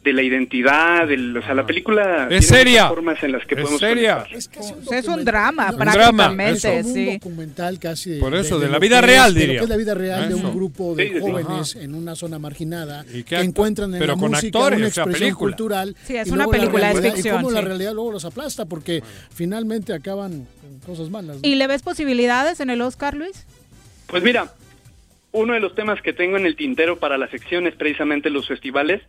de 0.06 0.12
la 0.14 0.22
identidad, 0.22 1.06
del, 1.06 1.36
o 1.36 1.42
sea, 1.42 1.52
la 1.52 1.66
película 1.66 2.28
Es 2.30 2.46
tiene 2.48 2.62
seria. 2.62 2.88
formas 2.88 3.22
en 3.22 3.32
las 3.32 3.44
que 3.44 3.56
Es 3.56 3.60
podemos 3.60 3.80
seria. 3.80 4.24
Es, 4.32 4.48
casi 4.48 4.72
un 4.72 4.78
Es 4.78 4.84
un 4.84 4.84
documental. 4.84 5.24
drama, 5.24 5.70
No, 5.72 5.76
prácticamente, 5.78 6.54
es 6.78 6.84
como 6.84 6.88
un 6.88 6.94
sí. 6.94 7.12
documental 7.14 7.78
casi 7.78 8.10
de, 8.10 8.20
Por 8.20 8.34
eso, 8.36 8.58
de 8.58 8.66
la 8.68 8.72
lo 8.74 8.80
vida 8.80 9.00
que 9.00 9.06
real, 9.08 9.28
es, 9.30 9.34
de 9.34 9.40
diría. 9.40 9.58
que 9.58 9.64
es 9.64 9.68
la 9.70 9.76
vida 9.76 9.94
real 9.94 10.28
de 10.28 10.36
Eso. 10.38 10.48
un 10.48 10.56
grupo 10.56 10.94
de 10.94 11.08
Sí, 11.08 11.20
jóvenes 11.20 11.74
Ajá. 11.76 11.84
en 11.84 11.94
una 11.94 12.14
zona 12.14 12.38
marginada 12.38 13.04
¿Y 13.08 13.22
qué 13.22 13.24
que 13.24 13.36
acto- 13.36 13.44
encuentran 13.44 13.92
en 13.94 13.98
pero 13.98 14.14
la 14.14 14.20
con 14.20 14.30
música 14.30 14.46
actores, 14.58 14.78
una 14.78 14.86
o 14.86 14.90
sea, 14.90 15.02
expresión 15.02 15.28
película? 15.28 15.50
cultural 15.56 15.96
Sí, 16.06 16.16
es 16.16 16.28
y 16.28 16.30
una 16.30 16.44
la 16.46 16.50
película, 16.52 16.86
es 16.88 16.92
realidad- 16.94 17.14
ficción, 17.14 17.34
y 17.34 17.38
cómo 17.38 17.50
la 17.50 17.60
realidad 17.60 17.92
luego 17.94 18.12
los 18.12 18.24
aplasta 18.24 18.64
porque 18.64 19.02
finalmente 19.34 19.92
acaban 19.92 20.46
cosas 20.86 21.10
malas 21.10 21.36
¿no? 21.36 21.42
¿Y 21.42 21.56
le 21.56 21.66
ves 21.66 21.82
posibilidades 21.82 22.60
en 22.60 22.70
el 22.70 22.80
Oscar, 22.80 23.14
Luis? 23.14 23.44
Pues 24.06 24.22
mira, 24.22 24.52
uno 25.36 25.54
de 25.54 25.60
los 25.60 25.74
temas 25.74 26.00
que 26.02 26.12
tengo 26.12 26.36
en 26.36 26.46
el 26.46 26.56
tintero 26.56 26.98
para 26.98 27.18
la 27.18 27.28
sección 27.28 27.66
es 27.66 27.74
precisamente 27.76 28.30
los 28.30 28.46
festivales. 28.48 29.02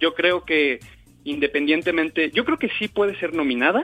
Yo 0.00 0.14
creo 0.14 0.44
que 0.44 0.80
independientemente, 1.24 2.30
yo 2.32 2.44
creo 2.44 2.58
que 2.58 2.70
sí 2.78 2.88
puede 2.88 3.18
ser 3.18 3.34
nominada. 3.34 3.82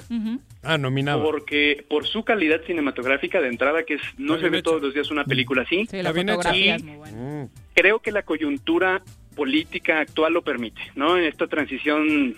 Ah, 0.62 0.78
nominado. 0.78 1.22
porque 1.22 1.84
por 1.88 2.06
su 2.06 2.24
calidad 2.24 2.60
cinematográfica 2.66 3.40
de 3.40 3.48
entrada 3.48 3.82
que 3.84 3.94
es 3.94 4.00
no 4.16 4.38
se 4.40 4.48
ve 4.48 4.62
todos 4.62 4.80
los 4.82 4.94
días 4.94 5.10
una 5.10 5.24
película 5.24 5.62
así. 5.62 5.86
Sí, 5.90 6.02
la 6.02 6.12
fotografía 6.14 6.76
es 6.76 6.82
Y- 6.82 6.84
muy 6.86 6.96
buena. 6.96 7.16
Mm. 7.44 7.48
Creo 7.74 7.98
que 8.00 8.12
la 8.12 8.22
coyuntura 8.22 9.02
política 9.36 10.00
actual 10.00 10.32
lo 10.32 10.42
permite, 10.42 10.80
¿no? 10.94 11.18
En 11.18 11.24
esta 11.24 11.46
transición 11.46 12.34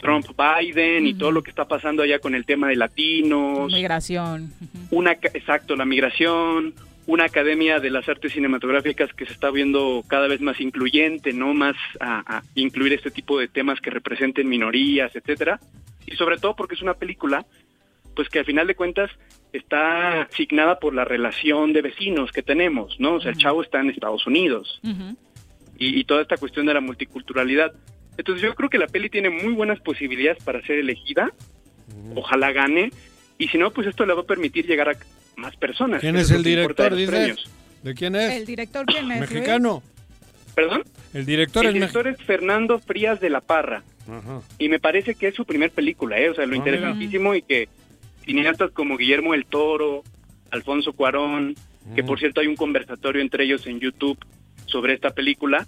Trump 0.00 0.26
Biden 0.36 1.06
y 1.06 1.14
todo 1.14 1.32
lo 1.32 1.42
que 1.42 1.50
está 1.50 1.66
pasando 1.66 2.02
allá 2.02 2.18
con 2.18 2.34
el 2.34 2.44
tema 2.46 2.68
de 2.68 2.76
latinos, 2.76 3.72
Migración. 3.72 4.52
ujú. 4.60 4.98
una 4.98 5.14
ca- 5.16 5.30
exacto 5.34 5.74
la 5.76 5.84
migración 5.84 6.74
una 7.06 7.24
academia 7.24 7.78
de 7.78 7.90
las 7.90 8.08
artes 8.08 8.32
cinematográficas 8.32 9.12
que 9.12 9.26
se 9.26 9.32
está 9.32 9.50
viendo 9.50 10.02
cada 10.08 10.26
vez 10.26 10.40
más 10.40 10.60
incluyente, 10.60 11.32
no 11.32 11.54
más 11.54 11.76
a, 12.00 12.38
a 12.38 12.42
incluir 12.54 12.92
este 12.92 13.10
tipo 13.10 13.38
de 13.38 13.48
temas 13.48 13.80
que 13.80 13.90
representen 13.90 14.48
minorías, 14.48 15.14
etcétera, 15.14 15.60
y 16.06 16.16
sobre 16.16 16.38
todo 16.38 16.56
porque 16.56 16.74
es 16.74 16.82
una 16.82 16.94
película 16.94 17.46
pues 18.14 18.28
que 18.28 18.38
al 18.38 18.44
final 18.46 18.66
de 18.66 18.74
cuentas 18.74 19.10
está 19.52 20.22
asignada 20.22 20.78
por 20.80 20.94
la 20.94 21.04
relación 21.04 21.72
de 21.72 21.82
vecinos 21.82 22.32
que 22.32 22.42
tenemos, 22.42 22.98
¿no? 22.98 23.14
O 23.14 23.20
sea, 23.20 23.30
el 23.30 23.36
chavo 23.36 23.62
está 23.62 23.80
en 23.80 23.90
Estados 23.90 24.26
Unidos. 24.26 24.80
Y, 25.78 26.00
y 26.00 26.04
toda 26.04 26.22
esta 26.22 26.38
cuestión 26.38 26.64
de 26.64 26.72
la 26.72 26.80
multiculturalidad. 26.80 27.74
Entonces 28.16 28.42
yo 28.42 28.54
creo 28.54 28.70
que 28.70 28.78
la 28.78 28.86
peli 28.86 29.10
tiene 29.10 29.28
muy 29.28 29.52
buenas 29.52 29.78
posibilidades 29.80 30.42
para 30.42 30.62
ser 30.62 30.78
elegida, 30.78 31.30
ojalá 32.14 32.50
gane, 32.52 32.90
y 33.38 33.48
si 33.48 33.58
no, 33.58 33.70
pues 33.70 33.86
esto 33.86 34.06
le 34.06 34.14
va 34.14 34.22
a 34.22 34.26
permitir 34.26 34.66
llegar 34.66 34.88
a 34.88 34.96
más 35.36 35.56
personas. 35.56 36.00
¿Quién 36.00 36.16
es 36.16 36.30
el 36.30 36.42
director, 36.42 36.84
de 36.84 36.90
los 36.90 36.98
dices? 36.98 37.14
premios. 37.14 37.50
¿De 37.82 37.94
quién 37.94 38.16
es? 38.16 38.32
¿El 38.34 38.46
director 38.46 38.86
quién 38.86 39.10
es? 39.12 39.20
¿Mexicano? 39.20 39.82
¿Perdón? 40.54 40.82
El 41.12 41.26
director 41.26 41.64
el 41.64 41.68
es 41.68 41.74
director 41.74 42.08
es 42.08 42.16
Fernando 42.22 42.78
Frías 42.78 43.20
de 43.20 43.30
la 43.30 43.40
Parra. 43.40 43.82
Ajá. 44.08 44.40
Y 44.58 44.68
me 44.68 44.78
parece 44.80 45.14
que 45.14 45.28
es 45.28 45.34
su 45.34 45.44
primer 45.44 45.70
película, 45.70 46.18
¿eh? 46.18 46.30
O 46.30 46.34
sea, 46.34 46.46
lo 46.46 46.54
Ah, 46.54 46.56
interesantísimo 46.56 47.34
y 47.34 47.42
que 47.42 47.68
cineastas 48.24 48.70
como 48.72 48.96
Guillermo 48.96 49.34
el 49.34 49.46
Toro, 49.46 50.02
Alfonso 50.50 50.92
Cuarón, 50.92 51.54
que 51.94 52.02
por 52.02 52.18
cierto 52.18 52.40
hay 52.40 52.48
un 52.48 52.56
conversatorio 52.56 53.22
entre 53.22 53.44
ellos 53.44 53.66
en 53.66 53.78
YouTube 53.78 54.18
sobre 54.66 54.94
esta 54.94 55.10
película, 55.10 55.66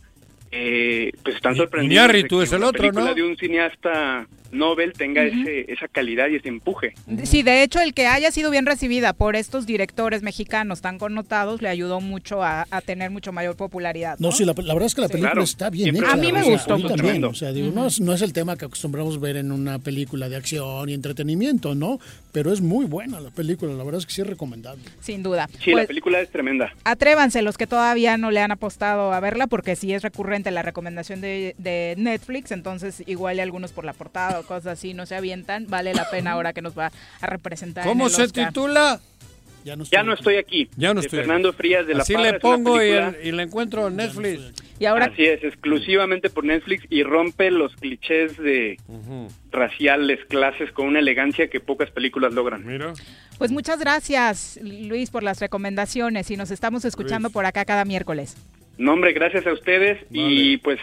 eh, 0.51 1.13
pues 1.23 1.37
están 1.37 1.55
sorprendidos. 1.55 1.93
Iñárritu 1.93 2.41
es 2.41 2.53
el 2.53 2.65
otro, 2.65 2.81
película 2.81 3.11
¿no? 3.11 3.15
de 3.15 3.23
un 3.23 3.37
cineasta 3.37 4.27
Nobel 4.51 4.93
tenga 4.95 5.23
ese, 5.25 5.71
esa 5.73 5.89
calidad 5.89 6.29
y 6.29 6.37
ese 6.37 6.49
empuje. 6.49 6.95
Sí, 7.25 7.43
de 7.43 7.63
hecho, 7.63 7.81
el 7.81 7.95
que 7.95 8.07
haya 8.07 8.31
sido 8.31 8.51
bien 8.51 8.67
recibida 8.67 9.13
por 9.13 9.37
estos 9.37 9.67
directores 9.67 10.23
mexicanos 10.23 10.81
tan 10.81 10.99
connotados 10.99 11.61
le 11.63 11.69
ayudó 11.69 12.01
mucho 12.01 12.43
a, 12.43 12.67
a 12.71 12.81
tener 12.81 13.11
mucho 13.11 13.33
mayor 13.33 13.57
popularidad. 13.57 14.17
No, 14.19 14.33
sí, 14.33 14.45
la, 14.45 14.55
la 14.57 14.75
verdad 14.75 14.87
es 14.87 14.95
que 14.95 15.01
la 15.03 15.09
Sí. 15.09 15.13
película 15.13 15.33
Claro. 15.33 15.45
está 15.45 15.71
bien 15.71 15.97
hecha. 15.97 16.13
A 16.13 16.17
mí 16.17 16.33
me 16.33 16.41
o 16.41 16.45
sea, 16.45 16.53
gustó 16.53 16.75
a 16.75 16.77
mí 16.77 16.83
mucho. 16.85 16.97
también, 16.97 17.25
o 17.25 17.35
sea, 17.35 17.53
digo, 17.53 17.71
no, 17.75 17.87
es, 17.87 18.01
no 18.01 18.13
es 18.15 18.23
el 18.23 18.33
tema 18.33 18.57
que 18.57 18.65
acostumbramos 18.65 19.21
ver 19.21 19.37
en 19.37 19.53
una 19.53 19.79
película 19.79 20.29
de 20.29 20.37
acción 20.37 20.89
y 20.89 20.95
entretenimiento, 20.95 21.75
¿no? 21.75 21.99
Pero 22.33 22.53
es 22.53 22.61
muy 22.61 22.87
buena 22.87 23.21
la 23.21 23.31
película, 23.31 23.73
la 23.75 23.85
verdad 23.85 23.99
es 24.01 24.07
que 24.07 24.13
sí 24.13 24.21
es 24.23 24.27
recomendable. 24.27 24.83
Sin 25.01 25.23
duda. 25.23 25.49
Sí, 25.63 25.71
la 25.71 25.77
Pues, 25.79 25.87
película 25.89 26.21
es 26.21 26.31
tremenda. 26.31 26.73
Atrévanse 26.85 27.43
los 27.43 27.57
que 27.59 27.67
todavía 27.67 28.17
no 28.17 28.31
le 28.31 28.41
han 28.41 28.51
apostado 28.53 29.13
a 29.13 29.21
verla, 29.21 29.47
porque 29.47 29.77
sí 29.77 29.93
es 29.93 30.03
recurrente 30.03 30.51
la 30.51 30.63
recomendación 30.63 31.21
de, 31.21 31.55
de 31.59 31.95
Netflix, 31.99 32.51
entonces 32.53 33.03
igual 33.07 33.37
y 33.37 33.41
algunos 33.41 33.73
por 33.73 33.85
la 33.85 33.93
portada 33.93 34.38
o 34.41 34.43
cosas 34.45 34.79
así 34.79 34.95
no 34.95 35.07
se 35.07 35.15
avientan, 35.17 35.67
vale 35.69 35.95
la 35.95 36.09
pena 36.11 36.33
ahora 36.33 36.53
que 36.53 36.63
nos 36.63 36.77
va 36.79 36.91
a 37.21 37.27
representar. 37.27 37.85
en 37.85 37.91
¿Cómo 37.91 38.07
el 38.07 38.13
se 38.13 38.23
Oscar. 38.25 38.49
titula? 38.49 39.01
Ya 39.65 39.77
no 39.77 39.85
Ya 39.85 40.03
no 40.03 40.15
estoy 40.15 40.37
aquí. 40.37 40.69
Ya 40.77 40.95
no 40.95 41.01
de 41.01 41.07
estoy 41.07 41.19
Fernando 41.19 41.53
Frías 41.53 41.87
de 41.87 41.95
la 41.95 42.03
Así 42.03 42.15
Parra, 42.15 42.33
le 42.33 42.41
pongo 42.41 42.83
y, 42.83 42.89
el- 42.89 43.17
y 43.25 43.33
la 43.33 43.43
encuentro 43.43 43.89
en 43.89 43.97
Netflix. 43.97 44.41
Y 44.79 44.85
ahora 44.87 45.07
Así 45.07 45.25
es, 45.25 45.43
exclusivamente 45.45 46.31
por 46.31 46.45
Netflix 46.45 46.85
y 46.89 47.03
rompe 47.03 47.51
los 47.51 47.75
clichés 47.75 48.37
de 48.39 48.79
raciales, 49.51 50.21
clases 50.29 50.71
con 50.73 50.87
una 50.87 51.01
elegancia 51.01 51.49
que 51.49 51.61
pocas 51.61 51.91
películas 51.91 52.33
logran. 52.33 52.65
Mira. 52.67 52.93
Pues 53.39 53.51
muchas 53.51 53.79
gracias, 53.81 54.59
Luis, 54.63 55.11
por 55.11 55.23
las 55.23 55.41
recomendaciones 55.41 56.31
y 56.31 56.37
nos 56.37 56.51
estamos 56.51 56.85
escuchando 56.85 57.31
por 57.31 57.45
acá 57.45 57.65
cada 57.65 57.85
miércoles. 57.85 58.37
No, 58.79 58.93
hombre, 58.93 59.13
gracias 59.13 59.47
a 59.47 59.53
ustedes 59.53 59.99
y 60.11 60.59
pues 60.59 60.79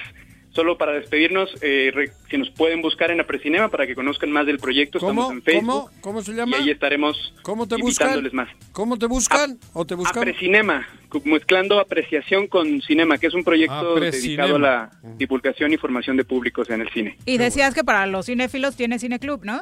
solo 0.56 0.78
para 0.78 0.94
despedirnos, 0.94 1.50
eh, 1.62 1.92
re- 1.94 2.12
si 2.30 2.38
nos 2.38 2.50
pueden 2.50 2.82
buscar 2.82 3.12
en 3.12 3.20
Aprecinema 3.20 3.68
para 3.70 3.86
que 3.86 3.94
conozcan 3.94 4.32
más 4.32 4.46
del 4.46 4.58
proyecto, 4.58 5.00
¿Cómo? 5.00 5.12
estamos 5.24 5.32
en 5.34 5.44
Facebook. 5.44 5.68
¿Cómo? 5.90 6.02
¿Cómo 6.02 6.22
se 6.22 6.34
llama? 6.34 6.58
Y 6.58 6.62
ahí 6.64 6.70
estaremos 6.72 7.34
¿Cómo 7.42 7.68
te 7.68 7.76
buscan? 7.76 8.08
invitándoles 8.08 8.34
más. 8.34 8.50
¿Cómo 8.72 8.98
te 8.98 9.06
buscan? 9.06 9.60
¿O 9.74 9.86
te 9.86 9.96
buscan? 9.96 10.18
Aprecinema, 10.24 10.88
mezclando 11.26 11.80
apreciación 11.80 12.48
con 12.48 12.82
cinema, 12.82 13.18
que 13.18 13.28
es 13.28 13.34
un 13.34 13.44
proyecto 13.44 13.92
Aprecinema. 13.92 14.44
dedicado 14.46 14.56
a 14.56 14.60
la 14.60 14.92
divulgación 15.18 15.74
y 15.74 15.78
formación 15.78 16.16
de 16.18 16.24
públicos 16.24 16.70
en 16.70 16.82
el 16.82 16.90
cine. 16.90 17.18
Y 17.26 17.38
decías 17.38 17.74
que 17.76 17.84
para 17.84 18.06
los 18.08 18.26
cinéfilos 18.28 18.76
tiene 18.78 18.98
Cineclub, 18.98 19.44
¿no? 19.44 19.62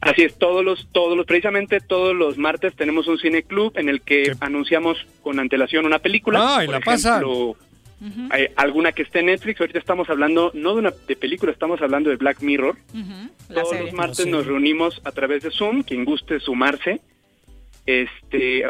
Así 0.00 0.22
es, 0.22 0.34
todos 0.38 0.64
los, 0.64 0.88
todos 0.92 1.14
los, 1.16 1.26
precisamente 1.26 1.78
todos 1.78 2.16
los 2.16 2.38
martes 2.38 2.74
tenemos 2.74 3.06
un 3.06 3.18
cine 3.18 3.42
club 3.42 3.72
en 3.76 3.90
el 3.90 4.00
que 4.00 4.32
anunciamos 4.40 4.96
con 5.22 5.38
antelación 5.38 5.84
una 5.84 5.98
película. 5.98 6.40
Ah, 6.56 6.64
y 6.64 6.66
Por 6.66 6.74
la 6.76 6.80
pasan. 6.80 7.22
Hay 8.30 8.48
alguna 8.56 8.92
que 8.92 9.02
esté 9.02 9.20
en 9.20 9.26
Netflix. 9.26 9.60
Ahorita 9.60 9.78
estamos 9.78 10.08
hablando 10.10 10.50
no 10.54 10.74
de 10.74 10.80
una 10.80 10.92
de 11.06 11.16
película, 11.16 11.52
estamos 11.52 11.80
hablando 11.82 12.10
de 12.10 12.16
Black 12.16 12.40
Mirror. 12.40 12.76
La 13.48 13.62
Todos 13.62 13.70
serie. 13.70 13.86
los 13.86 13.94
martes 13.94 14.26
nos 14.26 14.46
reunimos 14.46 15.00
a 15.04 15.12
través 15.12 15.42
de 15.42 15.50
Zoom, 15.50 15.82
quien 15.82 16.04
guste 16.04 16.40
sumarse, 16.40 17.00
este 17.86 18.64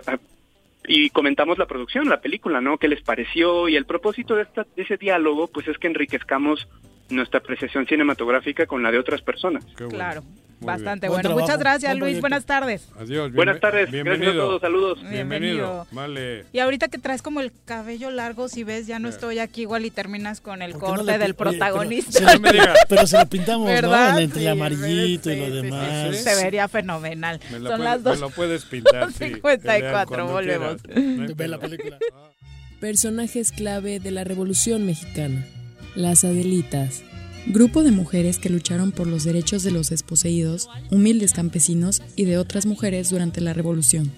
y 0.86 1.10
comentamos 1.10 1.58
la 1.58 1.66
producción, 1.66 2.08
la 2.08 2.20
película, 2.20 2.60
¿no? 2.60 2.78
¿Qué 2.78 2.88
les 2.88 3.02
pareció? 3.02 3.68
Y 3.68 3.76
el 3.76 3.84
propósito 3.84 4.34
de, 4.34 4.42
esta, 4.42 4.66
de 4.74 4.82
ese 4.82 4.96
diálogo, 4.96 5.46
pues 5.46 5.68
es 5.68 5.78
que 5.78 5.86
enriquezcamos 5.86 6.68
nuestra 7.10 7.38
apreciación 7.38 7.86
cinematográfica 7.86 8.66
con 8.66 8.82
la 8.82 8.90
de 8.90 8.98
otras 8.98 9.22
personas. 9.22 9.64
Claro, 9.74 10.22
bastante 10.60 11.08
Buen 11.08 11.16
bueno. 11.16 11.28
trabajo, 11.30 11.40
Muchas 11.46 11.58
gracias, 11.58 11.90
buen 11.92 11.98
Luis. 12.00 12.02
proyecto. 12.18 12.20
Buenas 12.22 12.44
tardes. 12.44 12.88
Adiós. 12.98 13.32
Buenas 13.32 13.60
tardes, 13.60 13.90
Bienvenido. 13.90 14.18
gracias 14.32 14.36
a 14.36 14.46
todos, 14.46 14.60
saludos. 14.60 14.98
Bienvenido. 15.10 15.86
Vale. 15.90 16.44
Y 16.52 16.58
ahorita 16.58 16.88
que 16.88 16.98
traes 16.98 17.22
como 17.22 17.40
el 17.40 17.52
cabello 17.64 18.10
largo, 18.10 18.48
si 18.48 18.64
ves, 18.64 18.86
ya 18.86 18.98
no 18.98 19.08
estoy 19.08 19.38
aquí 19.38 19.62
igual 19.62 19.84
y 19.86 19.90
terminas 19.90 20.40
con 20.40 20.62
el 20.62 20.72
¿Por 20.72 20.80
qué 20.80 20.86
no 20.86 20.94
corte 20.96 21.04
le- 21.12 21.12
del 21.18 21.22
oye, 21.22 21.34
pero 21.34 21.50
protagonista. 21.50 22.12
se 22.12 22.38
lo- 22.38 22.42
pero 22.88 23.06
se 23.06 23.18
lo 23.18 23.26
pintamos, 23.26 23.66
¿Verdad? 23.68 24.12
¿no? 24.12 24.18
Entre 24.18 24.40
Sí, 24.40 24.46
el 24.46 24.52
amarillito 24.52 25.30
y 25.32 25.36
lo 25.36 25.50
demás. 25.50 26.16
Se 26.16 26.34
vería 26.44 26.68
fenomenal. 26.68 27.40
Me 27.50 27.58
lo 27.60 27.70
Son 27.70 27.78
puede- 27.78 27.90
las 27.90 27.98
me 27.98 28.10
dos. 28.10 28.20
lo 28.20 28.30
puedes 28.30 28.64
pintar, 28.66 29.12
sí. 29.12 29.18
54, 29.34 30.06
Cuando 30.08 30.32
volvemos. 30.32 30.82
quieras. 30.82 31.34
Ve 31.36 31.48
la 31.48 31.58
película. 31.58 31.98
Personajes 32.80 33.52
clave 33.52 34.00
de 34.00 34.10
la 34.10 34.24
Revolución 34.24 34.86
Mexicana. 34.86 35.44
Las 35.94 36.24
Adelitas. 36.24 37.02
Grupo 37.46 37.82
de 37.82 37.90
mujeres 37.90 38.38
que 38.38 38.50
lucharon 38.50 38.92
por 38.92 39.06
los 39.06 39.24
derechos 39.24 39.62
de 39.62 39.70
los 39.70 39.88
desposeídos, 39.88 40.68
humildes 40.90 41.32
campesinos 41.32 42.02
y 42.14 42.24
de 42.24 42.38
otras 42.38 42.66
mujeres 42.66 43.10
durante 43.10 43.40
la 43.40 43.54
Revolución. 43.54 44.12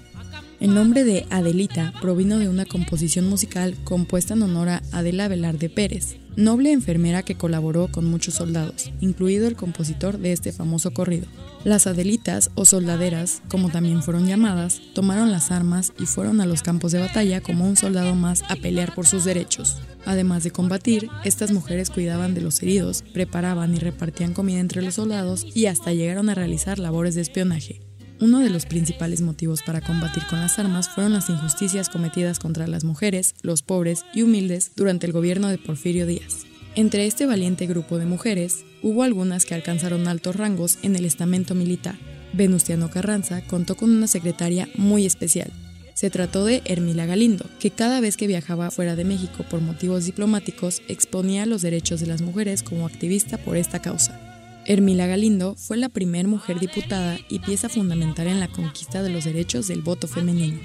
El 0.60 0.74
nombre 0.74 1.04
de 1.04 1.26
Adelita 1.30 1.92
provino 2.00 2.38
de 2.38 2.48
una 2.48 2.64
composición 2.66 3.28
musical 3.28 3.76
compuesta 3.84 4.34
en 4.34 4.42
honor 4.42 4.68
a 4.68 4.82
Adela 4.92 5.28
Velarde 5.28 5.70
Pérez, 5.70 6.16
noble 6.36 6.72
enfermera 6.72 7.22
que 7.22 7.36
colaboró 7.36 7.88
con 7.88 8.04
muchos 8.04 8.34
soldados, 8.34 8.90
incluido 9.00 9.48
el 9.48 9.56
compositor 9.56 10.18
de 10.18 10.32
este 10.32 10.52
famoso 10.52 10.92
corrido. 10.92 11.26
Las 11.64 11.86
Adelitas, 11.86 12.50
o 12.56 12.64
soldaderas, 12.64 13.40
como 13.48 13.68
también 13.70 14.02
fueron 14.02 14.26
llamadas, 14.26 14.80
tomaron 14.94 15.30
las 15.30 15.52
armas 15.52 15.92
y 15.96 16.06
fueron 16.06 16.40
a 16.40 16.46
los 16.46 16.60
campos 16.62 16.90
de 16.90 16.98
batalla 16.98 17.40
como 17.40 17.68
un 17.68 17.76
soldado 17.76 18.16
más 18.16 18.42
a 18.48 18.56
pelear 18.56 18.94
por 18.96 19.06
sus 19.06 19.24
derechos. 19.24 19.76
Además 20.04 20.42
de 20.42 20.50
combatir, 20.50 21.08
estas 21.24 21.52
mujeres 21.52 21.90
cuidaban 21.90 22.34
de 22.34 22.40
los 22.40 22.60
heridos, 22.62 23.04
preparaban 23.12 23.74
y 23.74 23.78
repartían 23.78 24.34
comida 24.34 24.58
entre 24.58 24.82
los 24.82 24.94
soldados 24.94 25.46
y 25.54 25.66
hasta 25.66 25.92
llegaron 25.92 26.28
a 26.30 26.34
realizar 26.34 26.80
labores 26.80 27.14
de 27.14 27.20
espionaje. 27.20 27.80
Uno 28.20 28.40
de 28.40 28.50
los 28.50 28.66
principales 28.66 29.20
motivos 29.20 29.62
para 29.62 29.80
combatir 29.80 30.24
con 30.28 30.40
las 30.40 30.58
armas 30.58 30.88
fueron 30.88 31.12
las 31.12 31.30
injusticias 31.30 31.88
cometidas 31.88 32.40
contra 32.40 32.66
las 32.66 32.82
mujeres, 32.82 33.36
los 33.42 33.62
pobres 33.62 34.04
y 34.14 34.22
humildes 34.22 34.72
durante 34.74 35.06
el 35.06 35.12
gobierno 35.12 35.46
de 35.46 35.58
Porfirio 35.58 36.06
Díaz. 36.06 36.51
Entre 36.74 37.06
este 37.06 37.26
valiente 37.26 37.66
grupo 37.66 37.98
de 37.98 38.06
mujeres, 38.06 38.64
hubo 38.82 39.02
algunas 39.02 39.44
que 39.44 39.54
alcanzaron 39.54 40.08
altos 40.08 40.36
rangos 40.36 40.78
en 40.82 40.96
el 40.96 41.04
estamento 41.04 41.54
militar. 41.54 41.96
Venustiano 42.32 42.88
Carranza 42.88 43.42
contó 43.42 43.76
con 43.76 43.90
una 43.90 44.06
secretaria 44.06 44.66
muy 44.76 45.04
especial. 45.04 45.52
Se 45.92 46.08
trató 46.08 46.46
de 46.46 46.62
Hermila 46.64 47.04
Galindo, 47.04 47.44
que 47.60 47.70
cada 47.70 48.00
vez 48.00 48.16
que 48.16 48.26
viajaba 48.26 48.70
fuera 48.70 48.96
de 48.96 49.04
México 49.04 49.44
por 49.50 49.60
motivos 49.60 50.06
diplomáticos 50.06 50.80
exponía 50.88 51.44
los 51.44 51.60
derechos 51.60 52.00
de 52.00 52.06
las 52.06 52.22
mujeres 52.22 52.62
como 52.62 52.86
activista 52.86 53.36
por 53.36 53.58
esta 53.58 53.82
causa. 53.82 54.18
Hermila 54.64 55.06
Galindo 55.06 55.54
fue 55.56 55.76
la 55.76 55.90
primera 55.90 56.26
mujer 56.26 56.58
diputada 56.58 57.18
y 57.28 57.40
pieza 57.40 57.68
fundamental 57.68 58.28
en 58.28 58.40
la 58.40 58.48
conquista 58.48 59.02
de 59.02 59.10
los 59.10 59.24
derechos 59.24 59.68
del 59.68 59.82
voto 59.82 60.08
femenino. 60.08 60.58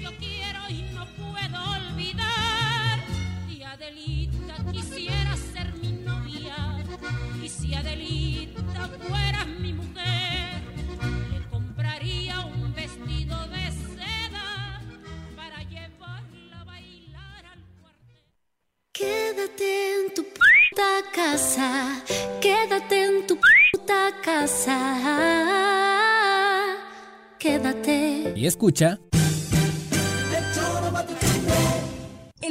Quédate 18.98 19.70
en 19.94 20.12
tu 20.12 20.24
puta 20.24 20.90
casa, 21.14 22.02
quédate 22.40 23.04
en 23.04 23.26
tu 23.28 23.36
puta 23.36 24.10
casa, 24.24 24.76
quédate. 27.38 28.32
Y 28.34 28.48
escucha. 28.48 28.98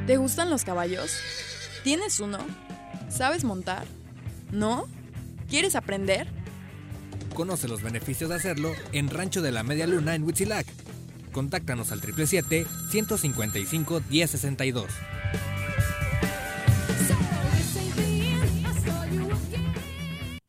¿Te 0.07 0.17
gustan 0.17 0.51
los 0.51 0.65
caballos? 0.65 1.11
¿Tienes 1.85 2.21
uno? 2.21 2.39
¿Sabes 3.09 3.45
montar? 3.45 3.87
¿No? 4.53 4.87
¿Quieres 5.49 5.75
aprender? 5.75 6.29
Conoce 7.35 7.69
los 7.69 7.83
beneficios 7.83 8.31
de 8.31 8.37
hacerlo 8.37 8.73
en 8.93 9.11
Rancho 9.11 9.43
de 9.43 9.53
la 9.53 9.63
Media 9.63 9.87
Luna 9.87 10.15
en 10.15 10.23
Huitzilac. 10.23 10.67
Contáctanos 11.33 11.93
al 11.93 12.01
777-155-1062. 12.01 14.87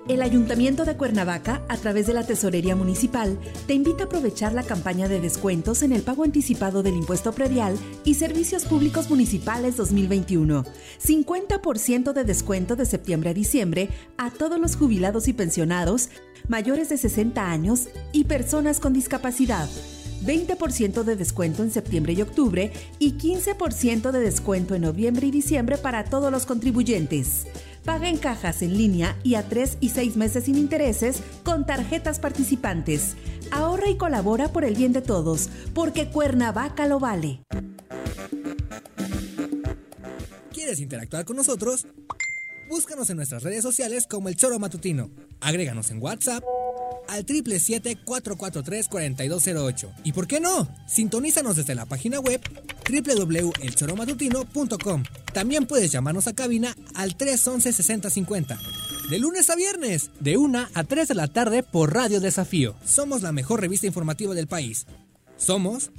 El 0.08 0.22
Ayuntamiento 0.22 0.86
de 0.86 0.96
Cuernavaca, 0.96 1.64
a 1.68 1.76
través 1.76 2.08
de 2.08 2.14
la 2.14 2.26
Tesorería 2.26 2.78
Municipal, 2.78 3.38
te 3.68 3.74
invita 3.74 4.04
a 4.04 4.06
aprovechar 4.06 4.54
la 4.54 4.64
campaña 4.64 5.10
de 5.10 5.20
descuentos 5.20 5.84
en 5.84 5.92
el 5.92 6.02
pago 6.02 6.24
anticipado 6.24 6.82
del 6.82 6.96
impuesto 6.96 7.34
predial 7.34 7.78
y 8.06 8.14
servicios 8.14 8.64
públicos 8.64 9.10
municipales 9.10 9.76
2021. 9.76 10.64
50% 11.06 12.14
de 12.14 12.24
descuento 12.24 12.78
de 12.78 12.86
septiembre 12.86 13.32
a 13.32 13.34
diciembre 13.34 13.90
a 14.18 14.32
todos 14.32 14.62
los 14.62 14.78
jubilados 14.78 15.28
y 15.28 15.34
pensionados 15.34 16.08
mayores 16.48 16.88
de 16.88 16.98
60 16.98 17.52
años 17.52 17.90
y 18.14 18.24
personas 18.24 18.80
con 18.80 18.94
discapacidad. 18.94 19.68
20% 20.26 21.04
de 21.04 21.16
descuento 21.16 21.64
en 21.64 21.72
septiembre 21.72 22.14
y 22.14 22.22
octubre 22.22 22.72
y 22.98 23.14
15% 23.14 24.12
de 24.12 24.20
descuento 24.20 24.74
en 24.74 24.84
noviembre 24.84 25.28
y 25.28 25.32
diciembre 25.32 25.78
para 25.78 26.06
todos 26.06 26.32
los 26.32 26.46
contribuyentes. 26.46 27.46
Paga 27.88 28.08
en 28.10 28.18
cajas 28.18 28.62
en 28.64 28.78
línea 28.78 29.18
y 29.24 29.36
a 29.36 29.48
3 29.48 29.78
y 29.80 29.88
6 29.90 30.18
meses 30.18 30.44
sin 30.44 30.58
intereses 30.58 31.22
con 31.44 31.66
tarjetas 31.66 32.20
participantes. 32.20 33.16
Ahorra 33.50 33.90
y 33.90 33.96
colabora 33.96 34.52
por 34.52 34.66
el 34.66 34.76
bien 34.76 34.92
de 34.92 35.02
todos, 35.02 35.48
porque 35.74 36.10
Cuernavaca 36.10 36.86
lo 36.86 37.00
vale. 37.00 37.40
¿Quieres 40.52 40.82
interactuar 40.82 41.24
con 41.24 41.38
nosotros? 41.38 41.88
Búscanos 42.68 43.10
en 43.10 43.16
nuestras 43.16 43.44
redes 43.44 43.64
sociales 43.64 44.06
como 44.06 44.28
El 44.28 44.36
Choro 44.36 44.60
Matutino. 44.60 45.10
Agréganos 45.40 45.90
en 45.90 46.04
WhatsApp 46.04 46.44
al 47.08 47.26
777-443-4208. 47.26 49.94
¿Y 50.04 50.12
por 50.12 50.28
qué 50.28 50.42
no? 50.42 50.68
Sintonízanos 50.90 51.56
desde 51.56 51.74
la 51.74 51.86
página 51.86 52.20
web 52.20 52.42
www.elchoromatutino.com. 52.86 55.04
También 55.38 55.68
puedes 55.68 55.92
llamarnos 55.92 56.26
a 56.26 56.34
cabina 56.34 56.76
al 56.96 57.16
311-6050. 57.16 58.58
De 59.12 59.20
lunes 59.20 59.52
a 59.52 59.56
viernes, 59.56 60.10
de 60.20 60.36
1 60.36 60.68
a 60.74 60.84
3 60.84 61.10
de 61.10 61.14
la 61.14 61.28
tarde 61.28 61.62
por 61.62 61.94
Radio 61.94 62.20
Desafío. 62.20 62.74
Somos 62.84 63.22
la 63.22 63.32
mejor 63.32 63.62
revista 63.62 63.86
informativa 63.86 64.34
del 64.34 64.48
país. 64.48 64.88
Somos... 65.38 65.92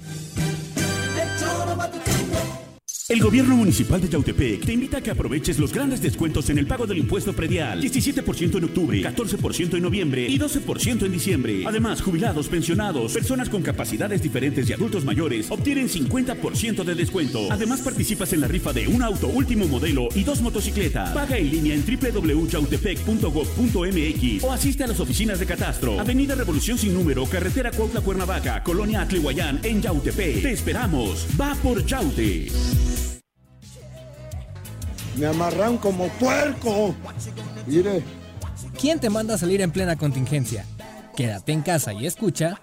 El 3.11 3.23
gobierno 3.23 3.57
municipal 3.57 4.03
de 4.03 4.09
Yautepec 4.11 4.67
te 4.67 4.75
invita 4.75 4.99
a 4.99 5.01
que 5.01 5.11
aproveches 5.11 5.59
los 5.59 5.73
grandes 5.73 6.03
descuentos 6.03 6.51
en 6.51 6.59
el 6.59 6.67
pago 6.67 6.87
del 6.87 6.99
impuesto 6.99 7.33
predial. 7.33 7.81
17% 7.81 8.59
en 8.59 8.65
octubre, 8.65 9.01
14% 9.01 9.77
en 9.77 9.83
noviembre 9.83 10.29
y 10.29 10.39
12% 10.39 11.07
en 11.07 11.13
diciembre. 11.13 11.65
Además, 11.67 12.03
jubilados, 12.03 12.49
pensionados, 12.49 13.15
personas 13.15 13.49
con 13.49 13.63
capacidades 13.63 14.21
diferentes 14.21 14.69
y 14.69 14.75
adultos 14.75 15.07
mayores 15.07 15.51
obtienen 15.51 15.89
50% 15.89 16.85
de 16.85 16.95
descuento. 16.95 17.51
Además, 17.51 17.81
participas 17.81 18.35
en 18.35 18.43
la 18.43 18.49
rifa 18.49 18.75
de 18.75 18.89
un 18.89 19.03
auto 19.03 19.29
último 19.29 19.67
modelo 19.67 20.11
y 20.15 20.23
dos 20.23 20.43
motocicletas. 20.43 21.15
Paga 21.15 21.39
en 21.39 21.51
línea 21.51 21.77
en 21.77 21.85
www.yautepec.gov.mx 21.87 24.45
o 24.45 24.53
asiste 24.53 24.85
a 24.85 24.87
las 24.87 25.01
oficinas 25.01 25.41
de 25.41 25.47
Catastro. 25.47 25.99
Avenida 25.99 26.35
Revolución 26.35 26.77
sin 26.77 26.93
número, 26.93 27.25
carretera 27.25 27.71
Cuautla 27.71 28.03
Cuernavaca, 28.03 28.63
Colonia 28.63 29.01
Atlihuayán, 29.01 29.61
en 29.63 29.81
Yautepec. 29.81 30.43
Te 30.43 30.53
esperamos. 30.53 31.27
Va 31.41 31.55
por 31.63 31.87
Yaute. 31.87 32.49
Me 35.19 35.27
amarran 35.27 35.79
como 35.79 36.09
puerco. 36.11 36.95
Mire. 37.67 38.03
¿Quién 38.81 39.01
te 39.01 39.11
manda 39.11 39.35
a 39.35 39.39
salir 39.39 39.61
en 39.61 39.73
plena 39.73 39.97
contingencia? 39.97 40.65
Quédate 41.17 41.53
en 41.53 41.63
casa 41.63 41.93
y 41.93 42.07
escucha. 42.07 42.61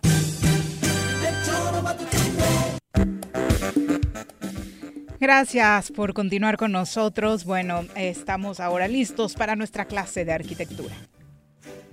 Gracias 5.19 5.91
por 5.91 6.14
continuar 6.14 6.56
con 6.56 6.72
nosotros. 6.72 7.44
Bueno, 7.44 7.84
estamos 7.95 8.60
ahora 8.60 8.88
listos 8.88 9.34
para 9.34 9.56
nuestra 9.56 9.86
clase 9.86 10.23
de 10.23 10.32
arquitectura. 10.32 10.95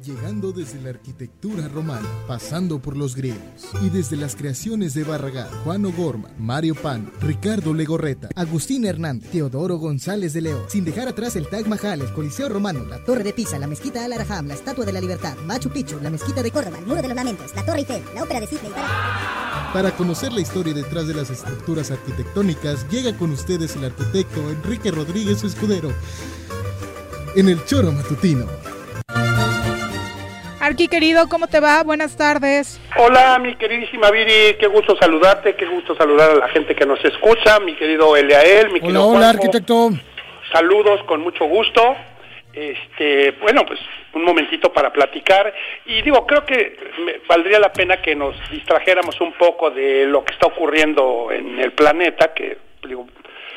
Llegando 0.04 0.50
desde 0.50 0.80
la 0.82 0.90
arquitectura 0.90 1.68
romana, 1.68 2.08
pasando 2.26 2.80
por 2.80 2.96
los 2.96 3.14
griegos, 3.14 3.40
y 3.82 3.88
desde 3.88 4.16
las 4.16 4.34
creaciones 4.34 4.94
de 4.94 5.04
Barragán, 5.04 5.46
Juan 5.62 5.84
O'Gorman, 5.84 6.32
Mario 6.38 6.74
Pan, 6.74 7.12
Ricardo 7.20 7.72
Legorreta, 7.72 8.28
Agustín 8.34 8.84
Hernández, 8.84 9.30
Teodoro 9.30 9.76
González 9.76 10.32
de 10.32 10.40
León, 10.40 10.64
sin 10.66 10.84
dejar 10.84 11.06
atrás 11.06 11.36
el 11.36 11.46
Taj 11.46 11.66
Mahal, 11.66 12.00
el 12.00 12.12
Coliseo 12.12 12.48
Romano, 12.48 12.84
la 12.84 13.04
Torre 13.04 13.22
de 13.22 13.32
Pisa, 13.32 13.60
la 13.60 13.68
Mezquita 13.68 14.04
Al 14.04 14.12
Araham, 14.12 14.48
la 14.48 14.54
Estatua 14.54 14.84
de 14.84 14.92
la 14.92 15.00
Libertad, 15.00 15.36
Machu 15.46 15.70
Picchu, 15.70 16.00
la 16.02 16.10
Mezquita 16.10 16.42
de 16.42 16.50
Córdoba, 16.50 16.78
el 16.78 16.86
Muro 16.86 17.00
de 17.00 17.06
los 17.06 17.16
Lamentos, 17.16 17.54
la 17.54 17.64
Torre 17.64 17.78
Eiffel, 17.78 18.02
la 18.12 18.24
Ópera 18.24 18.40
de 18.40 18.48
Sydney. 18.48 18.72
Para... 18.72 19.72
para 19.72 19.96
conocer 19.96 20.32
la 20.32 20.40
historia 20.40 20.74
detrás 20.74 21.06
de 21.06 21.14
las 21.14 21.30
estructuras 21.30 21.92
arquitectónicas, 21.92 22.88
llega 22.90 23.16
con 23.16 23.30
ustedes 23.30 23.76
el 23.76 23.84
arquitecto 23.84 24.50
Enrique 24.50 24.90
Rodríguez 24.90 25.44
Escudero 25.44 25.92
en 27.36 27.48
el 27.48 27.64
Choro 27.66 27.92
Matutino. 27.92 28.46
Arqui 30.62 30.86
querido, 30.86 31.28
¿cómo 31.28 31.48
te 31.48 31.58
va? 31.58 31.82
Buenas 31.82 32.16
tardes. 32.16 32.80
Hola, 32.96 33.36
mi 33.40 33.56
queridísima 33.56 34.12
Viri, 34.12 34.54
qué 34.60 34.68
gusto 34.68 34.96
saludarte, 34.96 35.56
qué 35.56 35.66
gusto 35.66 35.96
saludar 35.96 36.30
a 36.30 36.34
la 36.36 36.48
gente 36.50 36.76
que 36.76 36.86
nos 36.86 37.04
escucha, 37.04 37.58
mi 37.58 37.74
querido 37.74 38.16
Eliael, 38.16 38.66
mi 38.68 38.74
Hola, 38.74 38.80
querido 38.80 39.06
hola, 39.08 39.18
Juanjo. 39.18 39.30
arquitecto. 39.40 39.90
Saludos 40.52 41.02
con 41.08 41.20
mucho 41.20 41.46
gusto. 41.46 41.96
Este, 42.52 43.32
bueno, 43.40 43.66
pues 43.66 43.80
un 44.14 44.22
momentito 44.24 44.72
para 44.72 44.92
platicar 44.92 45.52
y 45.84 46.00
digo, 46.02 46.24
creo 46.28 46.44
que 46.44 46.76
me- 47.04 47.18
valdría 47.26 47.58
la 47.58 47.72
pena 47.72 48.00
que 48.00 48.14
nos 48.14 48.36
distrajéramos 48.52 49.20
un 49.20 49.32
poco 49.32 49.68
de 49.72 50.04
lo 50.06 50.22
que 50.24 50.32
está 50.32 50.46
ocurriendo 50.46 51.32
en 51.32 51.58
el 51.58 51.72
planeta, 51.72 52.32
que 52.34 52.58
digo, 52.86 53.08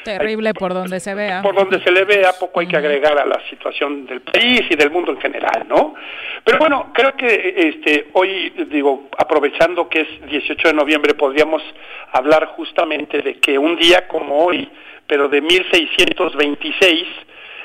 Terrible 0.06 0.53
por 0.53 0.73
donde 0.73 0.99
se 0.99 1.15
vea. 1.15 1.41
por 1.41 1.56
donde 1.56 1.84
se 1.84 1.91
le 1.91 2.06
vea, 2.06 2.34
poco 2.40 2.60
hay 2.60 2.68
que 2.68 2.77
agregar 2.77 3.18
a 3.18 3.26
la 3.26 3.41
situación 3.49 4.06
del 4.06 4.22
país 4.22 4.61
y 4.69 4.76
del 4.76 4.91
mundo 4.91 5.11
en 5.11 5.19
general, 5.19 5.65
¿no? 5.68 5.95
Pero 6.44 6.60
bueno, 6.60 6.91
creo 6.94 7.15
que 7.15 7.56
este 7.57 8.10
hoy, 8.14 8.53
digo, 8.69 9.10
aprovechando 9.18 9.90
que 9.90 10.02
es 10.02 10.30
18 10.30 10.68
de 10.68 10.73
noviembre, 10.76 11.15
podríamos 11.15 11.64
hablar 12.11 12.45
justamente 12.56 13.23
de 13.23 13.40
que 13.40 13.57
un 13.57 13.76
día 13.77 14.07
como 14.07 14.45
hoy, 14.45 14.69
pero 15.07 15.27
de 15.27 15.41
1626, 15.41 17.07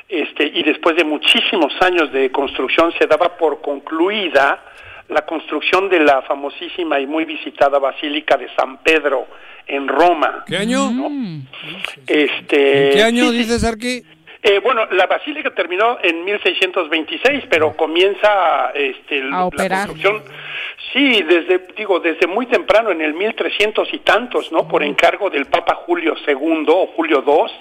este, 0.09 0.45
y 0.45 0.63
después 0.63 0.97
de 0.97 1.05
muchísimos 1.05 1.75
años 1.83 2.11
de 2.11 2.33
construcción, 2.33 2.93
se 2.99 3.07
daba 3.07 3.37
por 3.37 3.61
concluida 3.61 4.65
la 5.09 5.27
construcción 5.27 5.91
de 5.91 6.01
la 6.01 6.23
famosísima 6.23 6.99
y 7.01 7.07
muy 7.07 7.27
visitada 7.27 7.79
Basílica 7.79 8.37
de 8.39 8.49
San 8.57 8.79
Pedro 8.79 9.27
en 9.67 9.89
Roma. 9.89 10.45
¿Qué 10.47 10.57
año? 10.57 10.91
Este, 12.07 12.89
¿En 12.89 12.93
qué 12.93 13.03
año 13.03 13.31
sí, 13.31 13.39
dices, 13.39 13.65
Arqui? 13.65 14.05
Eh, 14.43 14.59
bueno, 14.61 14.87
la 14.93 15.07
basílica 15.07 15.55
terminó 15.55 15.99
en 16.03 16.25
1626, 16.25 17.45
pero 17.51 17.77
comienza 17.77 18.71
este, 18.75 19.23
la 19.23 19.45
operar. 19.45 19.89
construcción. 19.89 20.23
Sí, 20.93 21.23
desde 21.23 21.67
digo 21.77 22.01
desde 22.01 22.27
muy 22.27 22.47
temprano, 22.47 22.91
en 22.91 23.03
el 23.03 23.13
1300 23.15 23.93
y 23.93 23.99
tantos, 23.99 24.51
¿no? 24.51 24.67
Por 24.67 24.83
encargo 24.83 25.29
del 25.31 25.47
Papa 25.47 25.75
Julio 25.75 26.15
II 26.27 26.65
o 26.69 26.87
Julio 26.97 27.23
II 27.27 27.53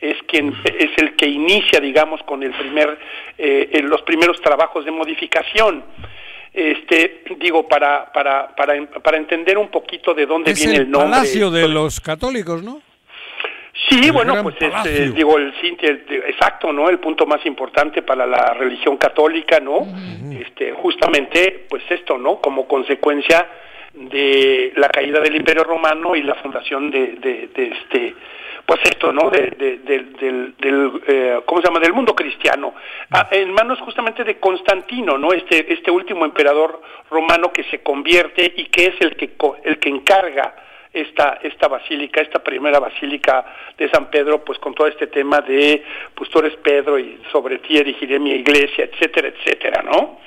es 0.00 0.16
quien 0.28 0.54
es 0.64 0.90
el 0.98 1.16
que 1.16 1.26
inicia, 1.26 1.80
digamos, 1.80 2.22
con 2.22 2.42
el 2.42 2.52
primer 2.52 2.98
eh, 3.36 3.70
eh, 3.72 3.82
los 3.82 4.02
primeros 4.02 4.40
trabajos 4.40 4.84
de 4.84 4.90
modificación. 4.90 5.82
Este, 6.60 7.22
digo, 7.38 7.68
para 7.68 8.12
para 8.12 8.48
para 8.56 8.84
para 8.86 9.16
entender 9.16 9.56
un 9.58 9.68
poquito 9.68 10.12
de 10.12 10.26
dónde 10.26 10.50
Es 10.50 10.58
viene 10.58 10.74
el, 10.74 10.80
el 10.82 10.90
nombre. 10.90 11.10
palacio 11.12 11.50
de 11.52 11.68
los 11.68 12.00
católicos, 12.00 12.64
¿no? 12.64 12.82
Sí, 13.88 14.06
El 14.06 14.12
bueno, 14.12 14.42
pues 14.42 14.56
es, 14.60 14.70
palacio. 14.70 14.90
eh, 14.92 15.12
digo, 15.14 15.38
el, 15.38 15.54
el- 15.62 16.24
exacto, 16.26 16.72
¿no? 16.72 16.88
El 16.90 16.98
punto 16.98 17.26
más 17.26 17.46
importante 17.46 18.02
para 18.02 18.26
la 18.26 18.54
religión 18.54 18.96
católica, 18.96 19.60
¿no? 19.60 19.86
Este, 20.32 20.72
justamente, 20.72 21.66
pues 21.70 21.84
esto, 21.90 22.18
¿no? 22.18 22.40
Como 22.40 22.66
consecuencia 22.66 23.46
de 23.94 24.72
la 24.76 24.88
caída 24.88 25.20
del 25.20 25.36
Imperio 25.36 25.62
Romano 25.62 26.16
y 26.16 26.22
la 26.22 26.34
fundación 26.34 26.90
de, 26.90 27.12
de, 27.20 27.48
de 27.54 27.66
este 27.68 28.14
pues 28.68 28.80
esto, 28.84 29.14
¿no? 29.14 29.30
De, 29.30 29.46
de- 29.56 29.78
del, 29.78 30.54
del, 30.58 31.02
eh, 31.06 31.40
¿cómo 31.46 31.62
se 31.62 31.68
llama? 31.68 31.80
Del 31.80 31.94
mundo 31.94 32.14
cristiano, 32.14 32.74
Ah, 33.10 33.26
en 33.30 33.50
manos 33.54 33.80
justamente 33.80 34.22
de 34.24 34.38
Constantino, 34.38 35.16
¿no? 35.16 35.32
Este, 35.32 35.72
este 35.72 35.90
último 35.90 36.26
emperador 36.26 36.82
romano 37.10 37.50
que 37.50 37.64
se 37.64 37.82
convierte 37.82 38.52
y 38.56 38.66
que 38.66 38.88
es 38.88 39.00
el 39.00 39.16
que, 39.16 39.30
el 39.64 39.78
que 39.78 39.88
encarga 39.88 40.54
esta, 40.92 41.38
esta 41.42 41.68
basílica, 41.68 42.20
esta 42.20 42.42
primera 42.42 42.78
basílica 42.78 43.44
de 43.76 43.88
San 43.90 44.10
Pedro, 44.10 44.44
pues 44.44 44.58
con 44.58 44.74
todo 44.74 44.86
este 44.86 45.06
tema 45.08 45.40
de, 45.40 45.82
pues 46.14 46.30
tú 46.30 46.38
eres 46.38 46.56
Pedro 46.56 46.98
y 46.98 47.20
sobre 47.30 47.58
ti 47.58 47.76
erigiré 47.78 48.18
mi 48.18 48.32
iglesia, 48.32 48.84
etcétera, 48.84 49.28
etcétera, 49.28 49.82
¿no? 49.82 50.20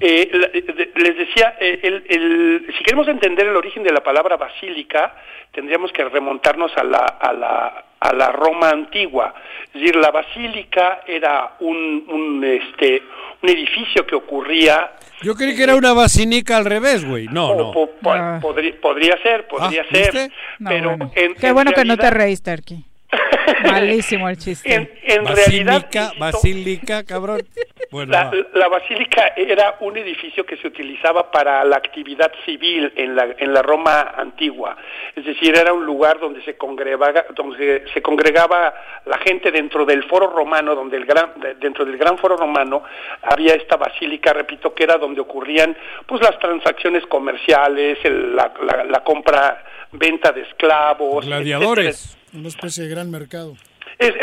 Eh, 0.00 0.28
la- 0.32 0.46
eh, 0.52 0.90
les 0.96 1.16
decía, 1.16 1.56
eh, 1.60 1.80
el- 1.82 2.04
el- 2.08 2.74
si 2.76 2.82
queremos 2.84 3.06
entender 3.08 3.46
el 3.46 3.56
origen 3.56 3.82
de 3.84 3.92
la 3.92 4.00
palabra 4.02 4.36
basílica, 4.36 5.14
tendríamos 5.52 5.92
que 5.92 6.04
remontarnos 6.04 6.76
a 6.76 6.82
la, 6.84 6.98
a 6.98 7.32
la, 7.32 7.84
a 8.00 8.12
la 8.12 8.32
Roma 8.32 8.70
antigua. 8.70 9.34
Es 9.66 9.74
decir, 9.80 9.96
la 9.96 10.10
basílica 10.10 11.02
era 11.06 11.54
un, 11.60 12.04
un, 12.08 12.42
este, 12.44 13.02
un 13.42 13.48
edificio 13.48 14.04
que 14.06 14.14
ocurría 14.16 14.92
Yo 15.22 15.34
creí 15.34 15.54
que 15.56 15.62
era 15.62 15.76
una 15.76 15.92
basílica 15.92 16.56
al 16.56 16.64
revés, 16.64 17.04
güey. 17.04 17.26
No, 17.26 17.54
no. 17.54 17.72
po- 17.72 17.90
po- 18.00 18.14
podría, 18.40 18.80
podría 18.80 19.16
ser, 19.22 19.46
podría 19.48 19.82
Ah, 19.82 19.86
ser. 19.92 20.30
No, 20.58 20.70
pero 20.70 20.88
bueno. 20.90 21.10
en, 21.14 21.34
Qué 21.34 21.46
en 21.48 21.54
bueno 21.54 21.72
que 21.72 21.84
no 21.84 21.96
te 21.96 22.02
realidad- 22.02 22.18
reíste, 22.26 22.50
Arqui. 22.50 22.84
Malísimo 23.64 24.28
el 24.28 24.36
chiste. 24.38 24.72
En, 24.74 24.90
en 25.04 25.26
realidad, 25.26 25.84
Basílica, 25.90 26.12
basílica, 26.18 27.04
cabrón. 27.04 27.42
Bueno, 27.90 28.10
la, 28.54 28.68
basílica 28.68 29.34
era 29.36 29.76
un 29.80 29.98
edificio 29.98 30.46
que 30.46 30.56
se 30.56 30.66
utilizaba 30.66 31.30
para 31.30 31.62
la 31.62 31.76
actividad 31.76 32.32
civil 32.46 32.90
en 32.96 33.14
la, 33.14 33.34
en 33.36 33.52
la 33.52 33.60
Roma 33.60 34.14
antigua. 34.16 34.78
Es 35.14 35.26
decir, 35.26 35.54
era 35.54 35.74
un 35.74 35.84
lugar 35.84 36.18
donde 36.18 36.42
se 36.42 36.56
congregaba, 36.56 37.12
donde 37.34 37.84
se 37.92 38.00
congregaba 38.00 38.72
la 39.04 39.18
gente 39.18 39.50
dentro 39.50 39.84
del 39.84 40.04
foro 40.04 40.28
romano, 40.28 40.74
donde 40.74 40.96
el 40.96 41.04
gran, 41.04 41.38
de- 41.38 41.56
dentro 41.56 41.84
del 41.84 41.98
gran 41.98 42.16
foro 42.16 42.38
romano 42.38 42.82
había 43.24 43.56
esta 43.56 43.76
basílica, 43.76 44.32
repito, 44.32 44.72
que 44.72 44.84
era 44.84 44.96
donde 44.96 45.20
ocurrían 45.20 45.76
pues 46.06 46.22
las 46.22 46.38
transacciones 46.38 47.04
comerciales, 47.08 47.98
el- 48.04 48.34
la, 48.34 48.54
la- 48.64 48.84
la 48.84 49.04
compra, 49.04 49.62
venta 49.92 50.32
de 50.32 50.40
esclavos, 50.40 51.26
Gladiadores. 51.26 52.16
Una 52.34 52.48
especie 52.48 52.84
de 52.84 52.90
gran 52.90 53.10
mercado. 53.10 53.54
es, 53.98 54.14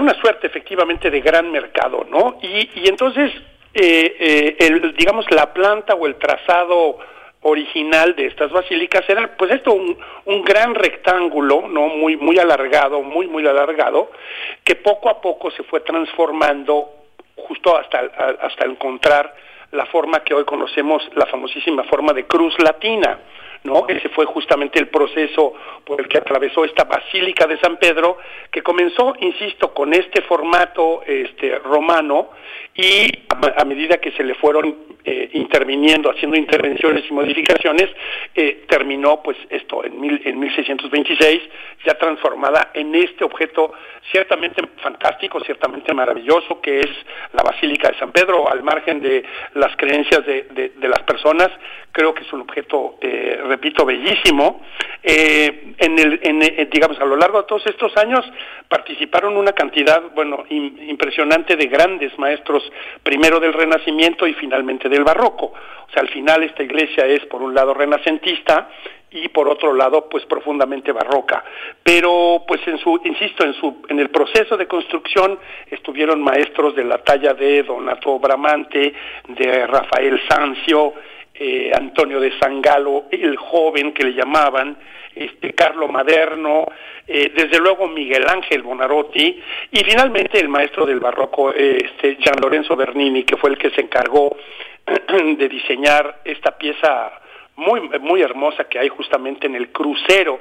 una 0.00 0.14
suerte 0.20 0.46
efectivamente 0.46 1.10
de 1.10 1.20
gran 1.20 1.50
mercado, 1.50 2.06
¿no? 2.08 2.38
Y, 2.42 2.70
y 2.74 2.88
entonces, 2.88 3.32
eh, 3.74 4.16
eh, 4.18 4.56
el, 4.60 4.94
digamos, 4.94 5.30
la 5.30 5.52
planta 5.52 5.94
o 5.94 6.06
el 6.06 6.16
trazado 6.16 6.98
original 7.42 8.16
de 8.16 8.26
estas 8.26 8.50
basílicas 8.50 9.04
era, 9.08 9.36
pues 9.36 9.52
esto, 9.52 9.72
un, 9.72 9.96
un 10.24 10.42
gran 10.42 10.74
rectángulo, 10.74 11.68
¿no? 11.68 11.88
Muy, 11.88 12.16
muy 12.16 12.38
alargado, 12.38 13.02
muy, 13.02 13.26
muy 13.26 13.46
alargado, 13.46 14.10
que 14.64 14.74
poco 14.76 15.08
a 15.08 15.20
poco 15.20 15.50
se 15.50 15.62
fue 15.62 15.80
transformando 15.80 16.90
justo 17.36 17.76
hasta, 17.76 18.00
hasta 18.40 18.64
encontrar 18.64 19.34
la 19.72 19.86
forma 19.86 20.24
que 20.24 20.34
hoy 20.34 20.44
conocemos, 20.44 21.02
la 21.14 21.26
famosísima 21.26 21.84
forma 21.84 22.12
de 22.12 22.26
cruz 22.26 22.58
latina. 22.58 23.18
¿No? 23.64 23.86
Ese 23.88 24.08
fue 24.10 24.26
justamente 24.26 24.78
el 24.78 24.88
proceso 24.88 25.54
por 25.84 26.00
el 26.00 26.08
que 26.08 26.18
atravesó 26.18 26.64
esta 26.64 26.84
Basílica 26.84 27.46
de 27.46 27.58
San 27.58 27.76
Pedro, 27.78 28.18
que 28.50 28.62
comenzó, 28.62 29.14
insisto, 29.20 29.72
con 29.74 29.92
este 29.94 30.22
formato 30.22 31.02
este, 31.06 31.58
romano 31.58 32.30
y 32.74 33.10
a, 33.28 33.62
a 33.62 33.64
medida 33.64 33.98
que 33.98 34.12
se 34.12 34.24
le 34.24 34.34
fueron 34.34 34.97
eh, 35.04 35.30
interviniendo, 35.34 36.10
haciendo 36.10 36.36
intervenciones 36.36 37.04
y 37.08 37.12
modificaciones, 37.12 37.88
eh, 38.34 38.64
terminó 38.68 39.22
pues 39.22 39.36
esto 39.50 39.84
en, 39.84 40.00
mil, 40.00 40.20
en 40.24 40.38
1626 40.38 41.42
ya 41.84 41.94
transformada 41.94 42.70
en 42.74 42.94
este 42.94 43.24
objeto 43.24 43.72
ciertamente 44.10 44.62
fantástico, 44.82 45.40
ciertamente 45.40 45.92
maravilloso, 45.94 46.60
que 46.60 46.80
es 46.80 46.88
la 47.34 47.42
Basílica 47.42 47.90
de 47.90 47.98
San 47.98 48.10
Pedro, 48.12 48.50
al 48.50 48.62
margen 48.62 49.00
de 49.00 49.22
las 49.54 49.76
creencias 49.76 50.24
de, 50.26 50.42
de- 50.50 50.68
de 50.70 50.88
las 50.88 51.02
personas, 51.02 51.50
creo 51.92 52.14
que 52.14 52.22
es 52.22 52.32
un 52.32 52.40
objeto, 52.42 52.96
eh, 53.00 53.40
repito, 53.46 53.84
bellísimo. 53.84 54.62
En 55.02 55.98
digamos, 56.70 56.98
a 57.00 57.04
lo 57.04 57.16
largo 57.16 57.40
de 57.42 57.46
todos 57.48 57.66
estos 57.66 57.96
años 57.96 58.24
participaron 58.68 59.36
una 59.36 59.52
cantidad, 59.52 60.02
bueno, 60.14 60.44
im- 60.50 60.88
impresionante 60.88 61.56
de 61.56 61.66
grandes 61.66 62.16
maestros, 62.18 62.62
primero 63.02 63.40
del 63.40 63.52
Renacimiento 63.52 64.26
y 64.26 64.34
finalmente 64.34 64.88
del 64.98 65.04
Barroco. 65.04 65.46
O 65.46 65.90
sea, 65.92 66.02
al 66.02 66.08
final 66.08 66.42
esta 66.42 66.62
iglesia 66.62 67.06
es, 67.06 67.24
por 67.26 67.40
un 67.40 67.54
lado, 67.54 67.72
renacentista 67.72 68.68
y 69.10 69.28
por 69.28 69.48
otro 69.48 69.72
lado, 69.72 70.08
pues 70.08 70.26
profundamente 70.26 70.92
barroca. 70.92 71.42
Pero, 71.82 72.44
pues 72.46 72.60
en 72.66 72.78
su, 72.78 73.00
insisto, 73.04 73.44
en 73.44 73.54
su, 73.54 73.82
en 73.88 73.98
el 73.98 74.10
proceso 74.10 74.56
de 74.56 74.66
construcción 74.66 75.38
estuvieron 75.70 76.22
maestros 76.22 76.76
de 76.76 76.84
la 76.84 76.98
talla 76.98 77.32
de 77.32 77.62
Donato 77.62 78.18
Bramante, 78.18 78.92
de 79.28 79.66
Rafael 79.66 80.20
Sancio, 80.28 80.92
eh, 81.32 81.70
Antonio 81.74 82.20
de 82.20 82.38
Sangalo, 82.38 83.04
el 83.10 83.36
joven 83.36 83.92
que 83.92 84.04
le 84.04 84.12
llamaban, 84.12 84.76
este 85.14 85.54
Carlo 85.54 85.88
Maderno, 85.88 86.66
eh, 87.06 87.32
desde 87.34 87.58
luego 87.58 87.88
Miguel 87.88 88.24
Ángel 88.28 88.62
Bonarotti 88.62 89.40
y 89.72 89.78
finalmente 89.84 90.38
el 90.38 90.48
maestro 90.48 90.84
del 90.84 91.00
barroco, 91.00 91.52
eh, 91.52 91.78
este 91.84 92.16
Gian 92.16 92.36
Lorenzo 92.40 92.76
Bernini, 92.76 93.24
que 93.24 93.36
fue 93.36 93.50
el 93.50 93.58
que 93.58 93.70
se 93.70 93.80
encargó 93.80 94.36
de 95.38 95.48
diseñar 95.48 96.20
esta 96.24 96.56
pieza 96.56 97.12
muy 97.56 97.80
muy 98.00 98.22
hermosa 98.22 98.64
que 98.64 98.78
hay 98.78 98.88
justamente 98.88 99.46
en 99.46 99.54
el 99.54 99.70
crucero 99.72 100.38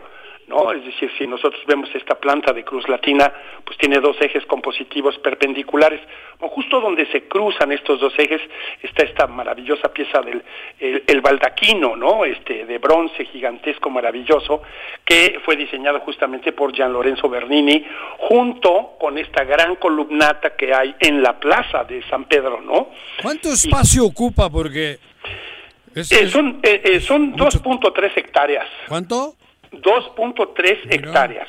¿no? 0.48 0.72
Es 0.72 0.84
decir, 0.86 1.12
si 1.18 1.28
nosotros 1.28 1.62
vemos 1.68 1.90
esta 1.94 2.16
planta 2.16 2.54
de 2.54 2.64
cruz 2.64 2.88
latina, 2.88 3.32
pues 3.66 3.78
tiene 3.78 4.00
dos 4.00 4.16
ejes 4.22 4.46
compositivos 4.46 5.18
perpendiculares. 5.20 6.00
O 6.40 6.48
justo 6.50 6.80
donde 6.80 7.06
se 7.12 7.28
cruzan 7.28 7.72
estos 7.72 8.00
dos 8.00 8.14
ejes 8.18 8.42
está 8.82 9.04
esta 9.04 9.28
maravillosa 9.28 9.92
pieza 9.92 10.22
del 10.22 10.44
el, 10.80 11.04
el 11.08 11.22
baldaquino, 11.22 11.96
¿no? 11.96 12.24
Este 12.26 12.66
de 12.66 12.78
bronce 12.78 13.26
gigantesco 13.26 13.90
maravilloso 13.90 14.62
que 15.04 15.40
fue 15.44 15.56
diseñado 15.56 16.00
justamente 16.02 16.52
por 16.54 16.74
Gian 16.76 16.94
Lorenzo 16.94 17.28
Bernini 17.28 17.86
junto 18.20 18.96
con 19.00 19.18
esta 19.18 19.44
gran 19.46 19.76
columnata 19.78 20.56
que 20.56 20.74
hay 20.74 20.96
en 21.00 21.22
la 21.24 21.40
plaza 21.40 21.84
de 21.84 22.04
San 22.10 22.26
Pedro, 22.26 22.62
¿no? 22.62 22.90
¿Cuánto 23.22 23.50
espacio 23.52 24.06
ocupa? 24.06 24.50
Porque... 24.50 25.00
es- 25.96 26.12
Eh, 26.12 26.20
es- 26.24 26.32
son 26.32 26.60
eh, 26.64 26.82
eh, 26.84 27.00
son 27.00 27.34
2.3 27.36 28.12
hectáreas. 28.16 28.68
¿Cuánto? 28.88 29.34
2.3 29.82 30.78
hectáreas. 30.90 31.48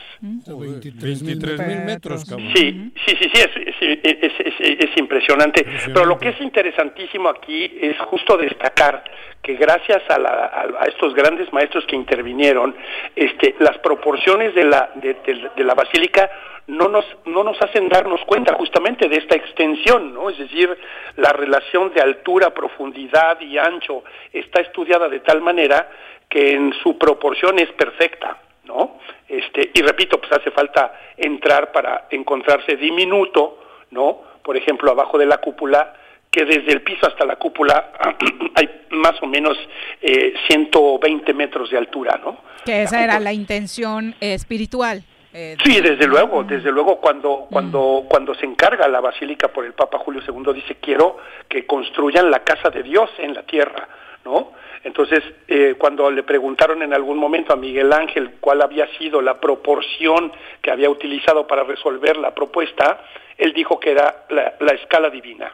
23 1.01 1.67
mil 1.67 1.85
metros, 1.85 2.25
cabrón. 2.25 2.49
Sí, 2.55 2.93
sí, 3.07 3.17
sí, 3.21 3.31
sí, 3.35 3.41
es, 3.41 3.57
es- 3.83 4.21
es- 4.23 4.41
es- 4.61 4.91
es 4.91 4.97
impresionante. 4.97 5.65
Pero 5.87 6.05
lo 6.07 6.19
que 6.19 6.31
es 6.31 6.41
interesantísimo 6.41 7.29
aquí 7.29 7.79
es 7.81 7.99
justo 8.01 8.37
destacar 8.37 9.05
que 9.43 9.55
gracias 9.55 10.03
a, 10.11 10.19
la- 10.19 10.29
a- 10.47 10.83
a 10.83 10.87
estos 10.87 11.15
grandes 11.15 11.53
maestros 11.53 11.85
que 11.87 11.97
intervinieron, 11.97 12.75
este, 13.15 13.55
las 13.61 13.79
proporciones 13.79 14.55
de 14.55 14.65
la, 14.65 14.91
de, 14.97 15.15
de- 15.15 15.51
de 15.57 15.65
la 15.65 15.75
basílica 15.75 16.31
no 16.67 16.87
nos, 16.89 17.05
no 17.25 17.43
nos 17.45 17.61
hacen 17.63 17.89
darnos 17.89 18.21
cuenta 18.27 18.53
justamente 18.55 19.09
de 19.09 19.17
esta 19.17 19.37
extensión, 19.37 20.13
¿no? 20.13 20.29
Es 20.29 20.37
decir, 20.37 20.69
la 21.17 21.33
relación 21.33 21.95
de 21.95 22.03
altura, 22.03 22.53
profundidad 22.53 23.41
y 23.41 23.57
ancho 23.57 24.05
está 24.35 24.61
estudiada 24.61 25.09
de 25.09 25.21
tal 25.21 25.41
manera 25.41 25.89
que 26.29 26.53
en 26.55 26.73
su 26.83 26.99
proporción 26.99 27.59
es 27.59 27.71
perfecta, 27.73 28.39
¿no? 28.65 28.99
Este, 29.29 29.71
y 29.75 29.83
repito, 29.83 30.19
pues 30.19 30.33
hace 30.33 30.51
falta 30.51 30.93
entrar 31.17 31.73
para 31.73 32.07
encontrarse 32.11 32.77
diminuto, 32.77 33.59
¿no? 33.91 34.23
Por 34.43 34.57
ejemplo, 34.57 34.91
abajo 34.91 35.19
de 35.19 35.27
la 35.27 35.39
cúpula, 35.39 35.95
que 36.31 36.45
desde 36.45 36.73
el 36.73 36.83
piso 36.83 37.07
hasta 37.07 37.25
la 37.25 37.37
cúpula 37.37 37.93
hay 38.55 38.69
más 38.91 39.23
o 39.23 39.27
menos 39.27 39.57
eh, 40.03 40.35
120 40.49 41.33
metros 41.35 41.71
de 41.71 41.79
altura, 41.79 42.21
¿no? 42.23 42.39
Que 42.65 42.83
esa 42.83 43.03
era 43.03 43.19
la 43.21 43.33
intención 43.33 44.15
espiritual. 44.21 45.03
eh, 45.33 45.57
Sí, 45.65 45.81
desde 45.81 46.07
luego, 46.07 46.45
desde 46.45 46.71
luego 46.71 47.01
cuando 47.01 47.47
cuando 47.51 48.05
cuando 48.09 48.35
se 48.35 48.45
encarga 48.47 48.89
la 48.89 49.01
basílica 49.01 49.49
por 49.49 49.65
el 49.65 49.73
Papa 49.73 49.99
Julio 49.99 50.23
II 50.27 50.53
dice 50.55 50.77
quiero 50.81 51.17
que 51.49 51.67
construyan 51.67 52.31
la 52.31 52.41
casa 52.41 52.69
de 52.71 52.83
Dios 52.83 53.11
en 53.19 53.33
la 53.35 53.43
tierra, 53.43 53.89
¿no? 54.25 54.53
Entonces, 54.85 55.23
eh, 55.49 55.75
cuando 55.79 56.11
le 56.11 56.23
preguntaron 56.23 56.83
en 56.83 56.95
algún 56.95 57.19
momento 57.19 57.53
a 57.53 57.57
Miguel 57.57 57.93
Ángel 57.93 58.37
cuál 58.41 58.63
había 58.63 58.87
sido 58.99 59.21
la 59.21 59.41
proporción 59.41 60.33
que 60.63 60.71
había 60.71 60.91
utilizado 60.91 61.47
para 61.47 61.65
resolver 61.65 62.17
la 62.17 62.35
propuesta, 62.35 63.05
él 63.37 63.53
dijo 63.53 63.79
que 63.79 63.91
era 63.91 64.27
la, 64.31 64.55
la 64.61 64.73
escala 64.73 65.11
divina, 65.11 65.53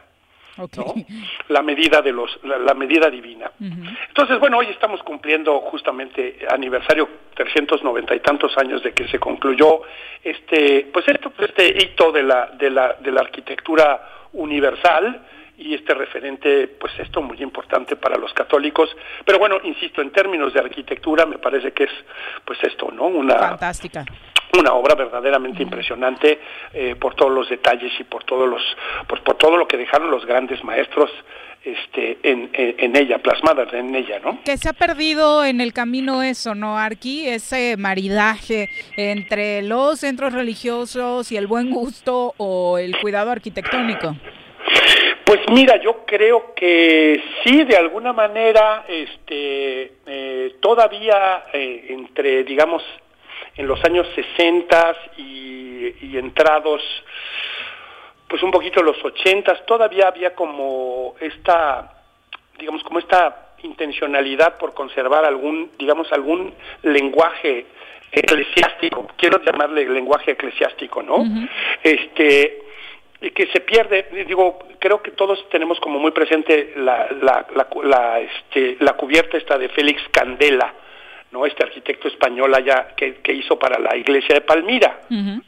¿no? 0.57 0.93
La 1.49 1.61
medida 1.61 2.01
de 2.01 2.11
los 2.11 2.39
la, 2.43 2.57
la 2.57 2.73
medida 2.73 3.09
divina. 3.09 3.51
Entonces, 3.59 4.39
bueno, 4.39 4.57
hoy 4.57 4.67
estamos 4.67 5.03
cumpliendo 5.03 5.59
justamente 5.59 6.39
aniversario 6.49 7.09
390 7.35 8.15
y 8.15 8.19
tantos 8.21 8.57
años 8.57 8.81
de 8.81 8.93
que 8.93 9.07
se 9.07 9.19
concluyó 9.19 9.81
este, 10.23 10.87
pues 10.91 11.07
esto, 11.07 11.31
este 11.39 11.83
hito 11.83 12.11
de 12.11 12.23
la, 12.23 12.47
de 12.57 12.69
la, 12.69 12.93
de 12.93 13.11
la 13.11 13.21
arquitectura 13.21 14.27
universal, 14.33 15.21
y 15.57 15.73
este 15.73 15.93
referente, 15.93 16.67
pues 16.67 16.93
esto 16.99 17.21
muy 17.21 17.41
importante 17.41 17.95
para 17.95 18.17
los 18.17 18.33
católicos. 18.33 18.89
Pero 19.25 19.39
bueno, 19.39 19.57
insisto, 19.63 20.01
en 20.01 20.11
términos 20.11 20.53
de 20.53 20.59
arquitectura 20.59 21.25
me 21.25 21.37
parece 21.37 21.71
que 21.71 21.85
es 21.85 21.91
pues 22.43 22.61
esto, 22.63 22.91
¿no? 22.91 23.05
Una 23.05 23.35
Fantástica. 23.35 24.05
una 24.57 24.73
obra 24.73 24.95
verdaderamente 24.95 25.63
impresionante 25.63 26.39
eh, 26.73 26.95
por 26.95 27.15
todos 27.15 27.31
los 27.31 27.49
detalles 27.49 27.91
y 27.99 28.03
por 28.03 28.23
todos 28.23 28.49
los 28.49 28.61
por, 29.07 29.23
por 29.23 29.37
todo 29.37 29.57
lo 29.57 29.67
que 29.67 29.77
dejaron 29.77 30.11
los 30.11 30.25
grandes 30.25 30.63
maestros 30.63 31.09
este 31.63 32.19
en, 32.21 32.51
en, 32.53 32.95
ella 32.95 33.17
plasmadas 33.17 33.73
en 33.73 33.95
ella 33.95 34.19
no 34.19 34.39
Que 34.45 34.55
se 34.55 34.69
ha 34.69 34.73
perdido 34.73 35.43
en 35.43 35.61
el 35.61 35.73
camino 35.73 36.21
eso, 36.21 36.53
¿no, 36.53 36.77
Arqui? 36.77 37.27
Ese 37.27 37.75
maridaje 37.77 38.69
entre 38.97 39.63
los 39.63 40.01
centros 40.01 40.33
religiosos 40.33 41.31
y 41.31 41.37
el 41.37 41.47
buen 41.47 41.71
gusto 41.71 42.35
o 42.37 42.77
el 42.77 42.95
cuidado 42.97 43.31
arquitectónico. 43.31 44.15
Pues 45.35 45.49
mira, 45.49 45.75
yo 45.81 46.05
creo 46.05 46.53
que 46.55 47.21
sí, 47.43 47.65
de 47.65 47.75
alguna 47.75 48.13
manera, 48.13 48.85
este, 48.87 49.91
eh, 50.05 50.55
todavía 50.61 51.47
eh, 51.51 51.87
entre, 51.89 52.45
digamos, 52.45 52.81
en 53.57 53.67
los 53.67 53.83
años 53.83 54.07
60 54.15 54.95
y, 55.17 56.05
y 56.05 56.17
entrados, 56.17 56.81
pues 58.29 58.41
un 58.43 58.51
poquito 58.51 58.81
los 58.81 58.95
80, 59.03 59.65
todavía 59.65 60.07
había 60.07 60.33
como 60.33 61.15
esta, 61.19 62.05
digamos, 62.57 62.81
como 62.83 62.99
esta 62.99 63.55
intencionalidad 63.63 64.57
por 64.57 64.73
conservar 64.73 65.25
algún, 65.25 65.69
digamos, 65.77 66.09
algún 66.13 66.53
lenguaje 66.83 67.65
eclesiástico, 68.09 69.05
quiero 69.17 69.43
llamarle 69.43 69.85
lenguaje 69.85 70.31
eclesiástico, 70.31 71.03
¿no? 71.03 71.25
Este, 71.83 72.61
que 73.19 73.47
se 73.47 73.61
pierde, 73.61 74.07
digo, 74.27 74.59
creo 74.79 75.01
que 75.01 75.11
todos 75.11 75.47
tenemos 75.49 75.79
como 75.79 75.99
muy 75.99 76.11
presente 76.11 76.73
la, 76.75 77.07
la, 77.21 77.45
la, 77.55 77.67
la, 77.83 78.19
este, 78.19 78.77
la 78.79 78.93
cubierta 78.93 79.37
esta 79.37 79.57
de 79.57 79.69
Félix 79.69 80.01
Candela, 80.11 80.73
¿no? 81.31 81.45
Este 81.45 81.63
arquitecto 81.63 82.07
español 82.07 82.53
allá 82.53 82.89
que, 82.95 83.15
que 83.15 83.33
hizo 83.33 83.57
para 83.57 83.79
la 83.79 83.95
iglesia 83.95 84.35
de 84.35 84.41
Palmira, 84.41 85.01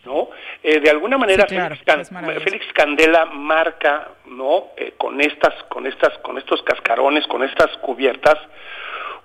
¿no? 0.06 0.30
Eh, 0.64 0.80
de 0.80 0.90
alguna 0.90 1.18
manera 1.18 1.46
Sí, 1.48 1.56
claro, 1.56 1.76
Félix, 1.76 2.10
Can-. 2.10 2.42
Félix 2.42 2.74
Candela 2.74 3.26
marca, 3.26 4.10
¿no? 4.26 4.70
Eh, 4.76 4.94
con 4.98 5.22
estas, 5.22 5.54
con 5.66 5.86
estas, 5.88 6.18
con 6.20 6.38
estos 6.38 6.62
cascarones, 6.64 7.28
con 7.28 7.44
estas 7.44 7.76
cubiertas, 7.78 8.38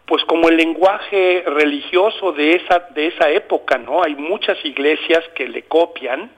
pues 0.04 0.24
como 0.24 0.48
el 0.48 0.56
lenguaje 0.56 1.42
religioso 1.46 2.32
de 2.32 2.56
esa 2.56 2.80
de 2.90 3.06
esa 3.06 3.30
época, 3.30 3.78
¿no? 3.78 4.02
Hay 4.02 4.14
muchas 4.14 4.62
iglesias 4.64 5.24
que 5.34 5.48
le 5.48 5.62
copian, 5.62 6.30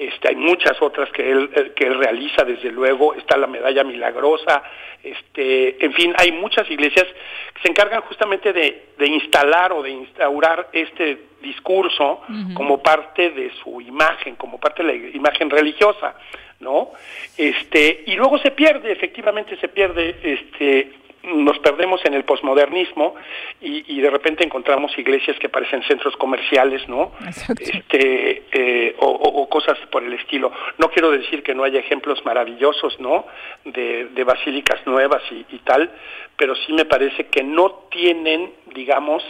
este, 0.00 0.28
hay 0.28 0.36
muchas 0.36 0.80
otras 0.80 1.10
que 1.12 1.30
él 1.30 1.50
eh, 1.54 1.72
que 1.76 1.86
él 1.86 1.98
realiza 1.98 2.42
desde 2.44 2.72
luego, 2.72 3.14
está 3.14 3.36
la 3.36 3.46
medalla 3.46 3.84
milagrosa, 3.84 4.62
este, 5.02 5.84
en 5.84 5.92
fin, 5.92 6.14
hay 6.16 6.32
muchas 6.32 6.70
iglesias 6.70 7.06
que 7.54 7.62
se 7.62 7.68
encargan 7.68 8.00
justamente 8.02 8.52
de, 8.52 8.88
de 8.98 9.06
instalar 9.06 9.72
o 9.72 9.82
de 9.82 9.90
instaurar 9.90 10.68
este 10.72 11.30
discurso 11.42 12.22
como 12.54 12.82
parte 12.82 13.30
de 13.30 13.50
su 13.62 13.80
imagen, 13.80 14.36
como 14.36 14.58
parte 14.58 14.82
de 14.82 14.92
la 14.92 15.16
imagen 15.16 15.48
religiosa, 15.48 16.14
¿no? 16.60 16.90
Este, 17.36 18.04
y 18.06 18.14
luego 18.16 18.38
se 18.38 18.50
pierde, 18.50 18.92
efectivamente 18.92 19.56
se 19.56 19.68
pierde, 19.68 20.16
este, 20.22 20.92
nos 21.22 21.58
perdemos 21.58 22.00
en 22.06 22.14
el 22.14 22.24
posmodernismo 22.24 23.14
y, 23.60 23.84
y 23.94 24.00
de 24.00 24.08
repente 24.10 24.42
encontramos 24.44 24.96
iglesias 24.98 25.38
que 25.38 25.48
parecen 25.50 25.82
centros 25.82 26.16
comerciales, 26.16 26.88
¿no? 26.88 27.12
Este, 27.60 28.42
eh, 28.52 28.96
o, 28.98 29.06
o- 29.06 29.42
o 29.42 29.48
cosas 29.48 29.78
por 29.90 30.02
el 30.02 30.12
estilo. 30.14 30.50
No 30.78 30.88
quiero 30.90 31.10
decir 31.10 31.42
que 31.42 31.54
no 31.54 31.64
haya 31.64 31.78
ejemplos 31.80 32.24
maravillosos, 32.24 32.98
¿no? 33.00 33.26
De, 33.64 34.06
de 34.06 34.24
basílicas 34.24 34.80
nuevas 34.86 35.22
y, 35.30 35.44
y 35.54 35.58
tal, 35.58 35.90
pero 36.36 36.54
sí 36.56 36.72
me 36.72 36.86
parece 36.86 37.26
que 37.26 37.42
no 37.42 37.70
tienen, 37.90 38.52
digamos, 38.74 39.22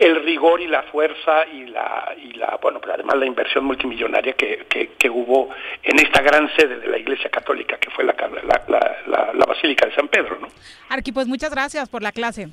el 0.00 0.24
rigor 0.24 0.60
y 0.60 0.66
la 0.66 0.82
fuerza 0.84 1.46
y 1.52 1.66
la, 1.66 2.14
y 2.20 2.32
la 2.32 2.58
bueno, 2.60 2.80
pero 2.80 2.94
además 2.94 3.16
la 3.18 3.26
inversión 3.26 3.64
multimillonaria 3.64 4.32
que, 4.32 4.66
que, 4.68 4.92
que 4.98 5.10
hubo 5.10 5.50
en 5.82 5.98
esta 5.98 6.22
gran 6.22 6.48
sede 6.56 6.78
de 6.80 6.88
la 6.88 6.98
Iglesia 6.98 7.30
Católica, 7.30 7.76
que 7.78 7.90
fue 7.90 8.02
la, 8.04 8.14
la, 8.18 8.62
la, 8.66 8.96
la- 9.06 9.32
la 9.34 9.44
Basílica 9.46 9.86
de 9.86 9.94
San 9.94 10.08
Pedro, 10.08 10.38
¿no? 10.40 10.48
Arqui, 10.88 11.12
pues 11.12 11.26
muchas 11.28 11.50
gracias 11.50 11.88
por 11.88 12.02
la 12.02 12.12
clase. 12.12 12.48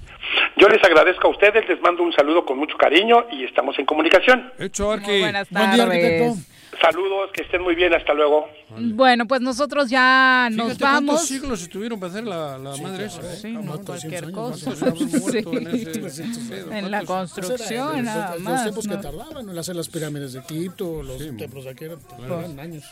Yo 0.57 0.67
les 0.67 0.83
agradezco 0.83 1.27
a 1.27 1.31
ustedes, 1.31 1.67
les 1.69 1.79
mando 1.81 2.03
un 2.03 2.11
saludo 2.13 2.45
con 2.45 2.57
mucho 2.57 2.77
cariño 2.77 3.25
y 3.31 3.45
estamos 3.45 3.77
en 3.79 3.85
comunicación. 3.85 4.51
Hecho, 4.59 4.97
Muy 4.97 5.19
buenas 5.21 5.47
tardes. 5.49 6.56
Saludos, 6.81 7.31
que 7.33 7.41
estén 7.43 7.61
muy 7.63 7.75
bien, 7.75 7.93
hasta 7.93 8.13
luego. 8.13 8.47
Bueno, 8.77 9.25
pues 9.25 9.41
nosotros 9.41 9.89
ya 9.89 10.49
nos 10.51 10.77
vamos. 10.77 11.05
cuántos 11.15 11.27
siglos 11.27 11.61
estuvieron 11.61 11.99
para 11.99 12.11
hacer 12.11 12.25
la, 12.25 12.57
la 12.57 12.75
madre 12.77 13.05
esa. 13.05 13.21
¿eh? 13.21 13.37
Sí, 13.41 13.51
no 13.53 13.79
cualquier 13.81 14.31
cosa. 14.31 14.65
¿Cuántos 14.65 14.83
habrán 14.83 15.09
muerto 15.21 15.31
Sí. 15.31 15.57
en 15.99 16.05
ese 16.05 16.23
pedo? 16.49 16.71
En 16.73 16.91
la 16.91 17.03
construcción, 17.05 18.03
nada 18.05 18.33
los, 18.35 18.43
más. 18.43 18.63
tiempos 18.63 18.85
¿no? 18.85 18.95
que 18.95 19.01
tardaban 19.01 19.49
en 19.49 19.57
hacer 19.57 19.75
las 19.75 19.87
pirámides 19.87 20.33
de 20.33 20.39
Egipto, 20.39 21.01
los 21.01 21.17
templos 21.37 21.63
de 21.63 21.69
aquí, 21.71 21.85
eran- 21.85 21.99
tardaban 21.99 22.59
años. 22.59 22.83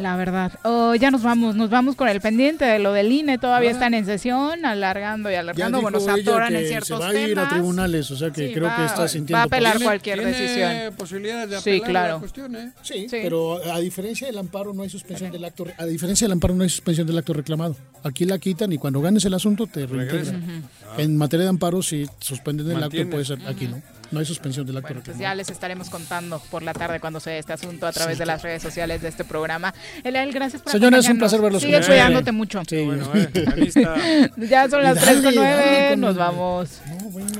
La 0.00 0.16
verdad. 0.16 0.52
Oh, 0.64 0.94
ya 0.94 1.10
nos 1.10 1.22
vamos, 1.22 1.54
nos 1.56 1.70
vamos 1.70 1.96
con 1.96 2.08
el 2.08 2.20
pendiente 2.20 2.64
de 2.64 2.78
lo 2.78 2.92
del 2.92 3.10
INE. 3.12 3.38
Todavía 3.38 3.70
Ah. 3.70 3.72
están 3.72 3.94
en 3.94 4.04
sesión, 4.04 4.64
alargando 4.64 5.30
y 5.30 5.34
alargando. 5.34 5.80
Bueno, 5.80 6.00
se 6.00 6.10
atoran 6.10 6.54
en 6.54 6.66
ciertos 6.66 6.88
se 6.98 7.04
va 7.04 7.08
a 7.10 7.14
ir 7.14 7.24
a 7.32 7.42
temas. 7.42 7.48
tribunales, 7.50 8.10
o 8.10 8.16
sea 8.16 8.30
que 8.30 8.48
Sí, 8.48 8.54
creo 8.54 8.66
va- 8.68 8.76
que 8.76 8.84
está 8.84 9.08
sintiendo... 9.08 9.36
va 9.38 9.42
a 9.42 9.46
apelar 9.46 9.80
cualquier 9.80 10.18
Tiene 10.18 10.32
decisión. 10.32 10.94
posibilidades 10.96 11.50
de 11.50 11.60
Sí, 11.60 11.80
claro. 11.80 12.14
la 12.14 12.18
cuestión, 12.20 12.56
¿eh? 12.56 12.72
Sí, 12.82 13.06
pero 13.10 13.60
a 13.72 13.78
diferencia 13.80 14.26
del 14.26 14.38
amparo 14.38 14.72
no 14.74 14.82
hay 14.82 14.88
suspensión 14.90 15.30
del 15.32 15.44
acto, 15.44 15.66
a 15.78 15.84
diferencia 15.86 16.26
del 16.26 16.32
amparo 16.32 16.54
no 16.54 16.62
hay 16.62 16.68
suspensión 16.70 17.06
del 17.06 17.18
acto 17.18 17.32
reclamado. 17.32 17.76
Aquí 18.02 18.24
la 18.24 18.38
quitan 18.38 18.72
y 18.72 18.78
cuando 18.78 19.00
ganes 19.00 19.24
el 19.24 19.34
asunto 19.34 19.66
te 19.66 19.86
reintegran. 19.86 20.62
En 20.98 21.16
materia 21.16 21.44
de 21.44 21.50
amparo 21.50 21.82
si 21.82 22.06
suspenden 22.20 22.66
el 22.68 22.74
acto 22.76 22.82
Mantienes. 22.82 23.10
puede 23.12 23.24
ser 23.24 23.38
aquí 23.46 23.66
no. 23.66 23.82
No 24.10 24.20
hay 24.20 24.26
suspensión 24.26 24.66
del 24.66 24.76
acto 24.76 24.88
bueno, 24.88 25.02
pues 25.04 25.18
ya 25.18 25.34
les 25.34 25.50
estaremos 25.50 25.90
contando 25.90 26.40
por 26.50 26.62
la 26.62 26.72
tarde 26.72 27.00
cuando 27.00 27.20
se 27.20 27.30
dé 27.30 27.38
este 27.38 27.52
asunto 27.52 27.86
a 27.86 27.92
través 27.92 28.16
sí, 28.16 28.20
de 28.20 28.26
las 28.26 28.42
redes 28.42 28.62
sociales 28.62 29.02
de 29.02 29.08
este 29.08 29.24
programa. 29.24 29.74
Elael, 30.04 30.32
gracias 30.32 30.62
por 30.62 30.72
Señores, 30.72 31.04
es 31.04 31.10
un 31.10 31.18
placer 31.18 31.40
verlos. 31.40 31.62
Sigue 31.62 31.78
con 31.78 31.86
cuidándote 31.86 32.24
bien. 32.30 32.36
mucho. 32.36 32.62
Sí. 32.68 32.84
Bueno, 32.84 33.08
bueno, 33.08 33.28
ahí 33.54 33.68
está. 33.68 33.96
ya 34.36 34.68
son 34.68 34.82
las 34.82 34.94
dale, 34.96 35.20
3 35.20 35.22
con 35.22 35.34
9, 35.34 35.56
dale, 35.56 35.96
nos 35.96 36.16
vamos. 36.16 36.80
No, 36.86 37.10
bueno. 37.10 37.30